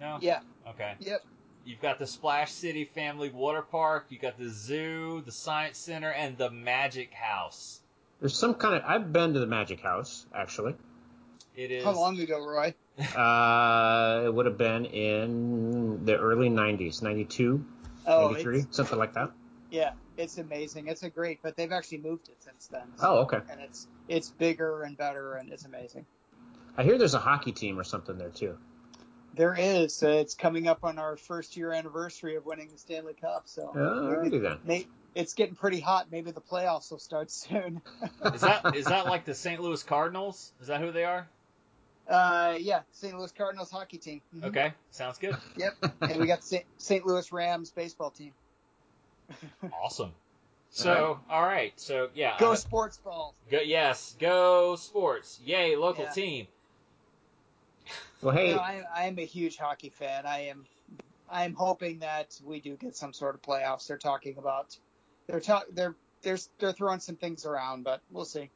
No. 0.00 0.18
Yeah. 0.20 0.40
Okay. 0.68 0.94
Yep. 1.00 1.24
You've 1.64 1.80
got 1.80 1.98
the 1.98 2.06
Splash 2.06 2.52
City 2.52 2.84
Family 2.84 3.28
Water 3.30 3.62
Park. 3.62 4.06
You 4.10 4.18
got 4.18 4.38
the 4.38 4.48
zoo, 4.48 5.22
the 5.24 5.32
Science 5.32 5.78
Center, 5.78 6.10
and 6.10 6.38
the 6.38 6.50
Magic 6.50 7.12
House. 7.12 7.80
There's 8.20 8.36
some 8.36 8.54
kind 8.54 8.76
of. 8.76 8.82
I've 8.86 9.12
been 9.12 9.34
to 9.34 9.40
the 9.40 9.46
Magic 9.46 9.80
House 9.80 10.26
actually. 10.34 10.74
It 11.56 11.70
is. 11.70 11.84
How 11.84 11.92
long 11.94 12.18
ago, 12.20 12.38
Roy? 12.44 12.74
Uh, 13.14 14.22
it 14.24 14.32
would 14.32 14.46
have 14.46 14.56
been 14.56 14.86
in 14.86 16.04
the 16.06 16.16
early 16.16 16.48
'90s, 16.48 17.02
'92, 17.02 17.62
Oh, 18.06 18.28
'93, 18.28 18.60
it's, 18.60 18.74
something 18.76 18.98
like 18.98 19.12
that. 19.12 19.32
yeah, 19.70 19.90
it's 20.16 20.38
amazing. 20.38 20.88
It's 20.88 21.02
a 21.02 21.10
great, 21.10 21.40
but 21.42 21.56
they've 21.56 21.72
actually 21.72 21.98
moved 21.98 22.28
it 22.30 22.36
since 22.42 22.68
then. 22.68 22.86
Oh, 23.02 23.18
okay. 23.24 23.40
and 23.50 23.60
it's 23.60 23.86
it's 24.08 24.30
bigger 24.30 24.82
and 24.84 24.96
better, 24.96 25.34
and 25.34 25.52
it's 25.52 25.66
amazing. 25.66 26.06
I 26.78 26.84
hear 26.84 26.96
there's 26.96 27.12
a 27.12 27.18
hockey 27.18 27.52
team 27.52 27.78
or 27.78 27.84
something 27.84 28.16
there 28.16 28.30
too. 28.30 28.56
There 29.36 29.54
is. 29.58 30.02
Uh, 30.02 30.08
it's 30.08 30.34
coming 30.34 30.66
up 30.66 30.82
on 30.84 30.98
our 30.98 31.16
first 31.16 31.56
year 31.56 31.72
anniversary 31.72 32.36
of 32.36 32.46
winning 32.46 32.68
the 32.72 32.78
Stanley 32.78 33.14
Cup, 33.14 33.42
so 33.46 33.70
Alrighty 33.74 34.40
then. 34.40 34.58
may, 34.64 34.86
it's 35.14 35.34
getting 35.34 35.54
pretty 35.54 35.78
hot. 35.80 36.06
Maybe 36.10 36.30
the 36.30 36.40
playoffs 36.40 36.90
will 36.90 36.98
start 36.98 37.30
soon. 37.42 37.80
Is 38.34 38.40
that 38.40 38.74
is 38.74 38.86
that 38.86 39.06
like 39.06 39.24
the 39.24 39.34
St. 39.34 39.60
Louis 39.60 39.82
Cardinals? 39.82 40.52
Is 40.60 40.68
that 40.68 40.80
who 40.80 40.90
they 40.90 41.04
are? 41.04 41.28
Uh, 42.08 42.56
yeah, 42.60 42.80
St. 42.92 43.18
Louis 43.18 43.32
Cardinals 43.32 43.70
hockey 43.70 43.98
team. 43.98 44.20
Mhm. 44.34 44.44
Okay, 44.44 44.72
sounds 44.90 45.18
good. 45.18 45.36
Yep. 45.56 45.72
and 46.02 46.16
we 46.20 46.26
got 46.26 46.40
the 46.42 46.62
St. 46.78 47.04
Louis 47.04 47.30
Rams 47.32 47.70
baseball 47.70 48.10
team. 48.10 48.32
Awesome. 49.82 50.12
So, 50.70 51.18
all 51.30 51.42
right. 51.42 51.72
So, 51.76 52.10
yeah. 52.14 52.36
Go 52.38 52.52
uh, 52.52 52.56
sports 52.56 52.98
balls. 52.98 53.34
go. 53.50 53.58
Yes, 53.60 54.14
go 54.20 54.76
sports. 54.76 55.40
Yay, 55.44 55.74
local 55.76 56.04
Yeah. 56.04 56.10
team. 56.10 56.46
Well, 58.26 58.34
hey, 58.34 58.50
No, 58.50 58.58
I, 58.58 58.82
I 58.92 59.04
am 59.04 59.20
a 59.20 59.24
huge 59.24 59.56
hockey 59.56 59.88
fan. 59.88 60.26
I 60.26 60.46
am, 60.48 60.66
I 61.30 61.44
am 61.44 61.54
hoping 61.54 62.00
that 62.00 62.36
we 62.44 62.58
do 62.58 62.74
get 62.74 62.96
some 62.96 63.12
sort 63.12 63.36
of 63.36 63.42
playoffs. 63.42 63.86
They're 63.86 63.98
talking 63.98 64.36
about, 64.36 64.76
they're 65.28 65.38
talk, 65.38 65.66
they're 65.72 65.94
they're 66.22 66.38
they're 66.58 66.72
throwing 66.72 66.98
some 66.98 67.14
things 67.14 67.46
around, 67.46 67.84
but 67.84 68.00
we'll 68.10 68.24
see. 68.24 68.50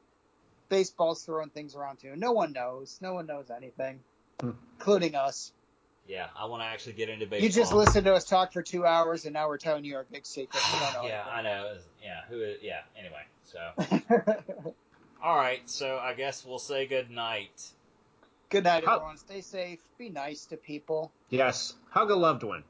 Baseball's 0.71 1.23
throwing 1.23 1.51
things 1.51 1.77
around 1.77 2.01
too. 2.01 2.17
No 2.17 2.33
one 2.33 2.53
knows. 2.53 2.99
No 3.01 3.15
one 3.15 3.27
knows 3.27 3.49
anything, 3.49 4.01
Hmm. 4.41 4.51
including 4.77 5.15
us. 5.15 5.53
Yeah, 6.09 6.27
I 6.37 6.47
want 6.47 6.63
to 6.63 6.67
actually 6.67 6.95
get 6.95 7.09
into 7.09 7.27
baseball. 7.27 7.45
You 7.45 7.51
just 7.51 7.73
listened 7.73 8.07
to 8.07 8.15
us 8.15 8.25
talk 8.25 8.53
for 8.53 8.63
two 8.63 8.85
hours, 8.85 9.25
and 9.25 9.35
now 9.35 9.47
we're 9.47 9.59
telling 9.59 9.85
you 9.85 9.95
our 9.95 10.07
big 10.11 10.27
secret. 10.27 10.61
You 10.75 10.81
don't 10.81 10.95
know 10.95 11.03
yeah, 11.09 11.25
I 11.31 11.43
know. 11.43 11.77
Yeah, 12.03 12.23
who? 12.29 12.43
Is, 12.43 12.59
yeah. 12.61 12.81
Anyway, 12.99 13.23
so 13.45 14.75
all 15.23 15.37
right. 15.37 15.61
So 15.71 15.97
I 15.99 16.15
guess 16.15 16.45
we'll 16.45 16.59
say 16.59 16.89
good 16.89 17.09
night. 17.09 17.71
Good 18.51 18.65
night, 18.65 18.85
How- 18.85 18.97
everyone. 18.97 19.17
Stay 19.17 19.41
safe. 19.41 19.79
Be 19.97 20.11
nice 20.11 20.45
to 20.47 20.57
people. 20.57 21.13
yes, 21.29 21.75
hug 21.91 22.11
a 22.11 22.17
loved 22.17 22.43
one. 22.43 22.65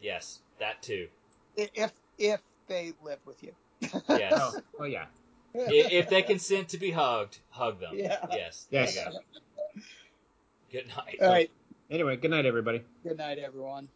Yes, 0.00 0.40
that 0.58 0.82
too. 0.82 1.08
If 1.56 1.92
if 2.18 2.40
they 2.66 2.92
live 3.02 3.18
with 3.26 3.42
you. 3.42 3.52
Yes. 4.08 4.32
Oh, 4.34 4.52
oh 4.80 4.84
yeah. 4.84 5.06
I- 5.54 5.68
if 5.70 6.08
they 6.08 6.22
consent 6.22 6.70
to 6.70 6.78
be 6.78 6.90
hugged, 6.90 7.38
hug 7.50 7.80
them. 7.80 7.92
Yeah. 7.94 8.24
Yes. 8.30 8.66
Yes. 8.70 8.94
There 8.94 9.04
you 9.04 9.10
go. 9.12 9.82
Good 10.72 10.88
night. 10.88 11.16
All 11.20 11.28
right. 11.28 11.50
Anyway, 11.90 12.16
good 12.16 12.30
night, 12.30 12.44
everybody. 12.44 12.82
Good 13.02 13.16
night, 13.16 13.38
everyone. 13.38 13.88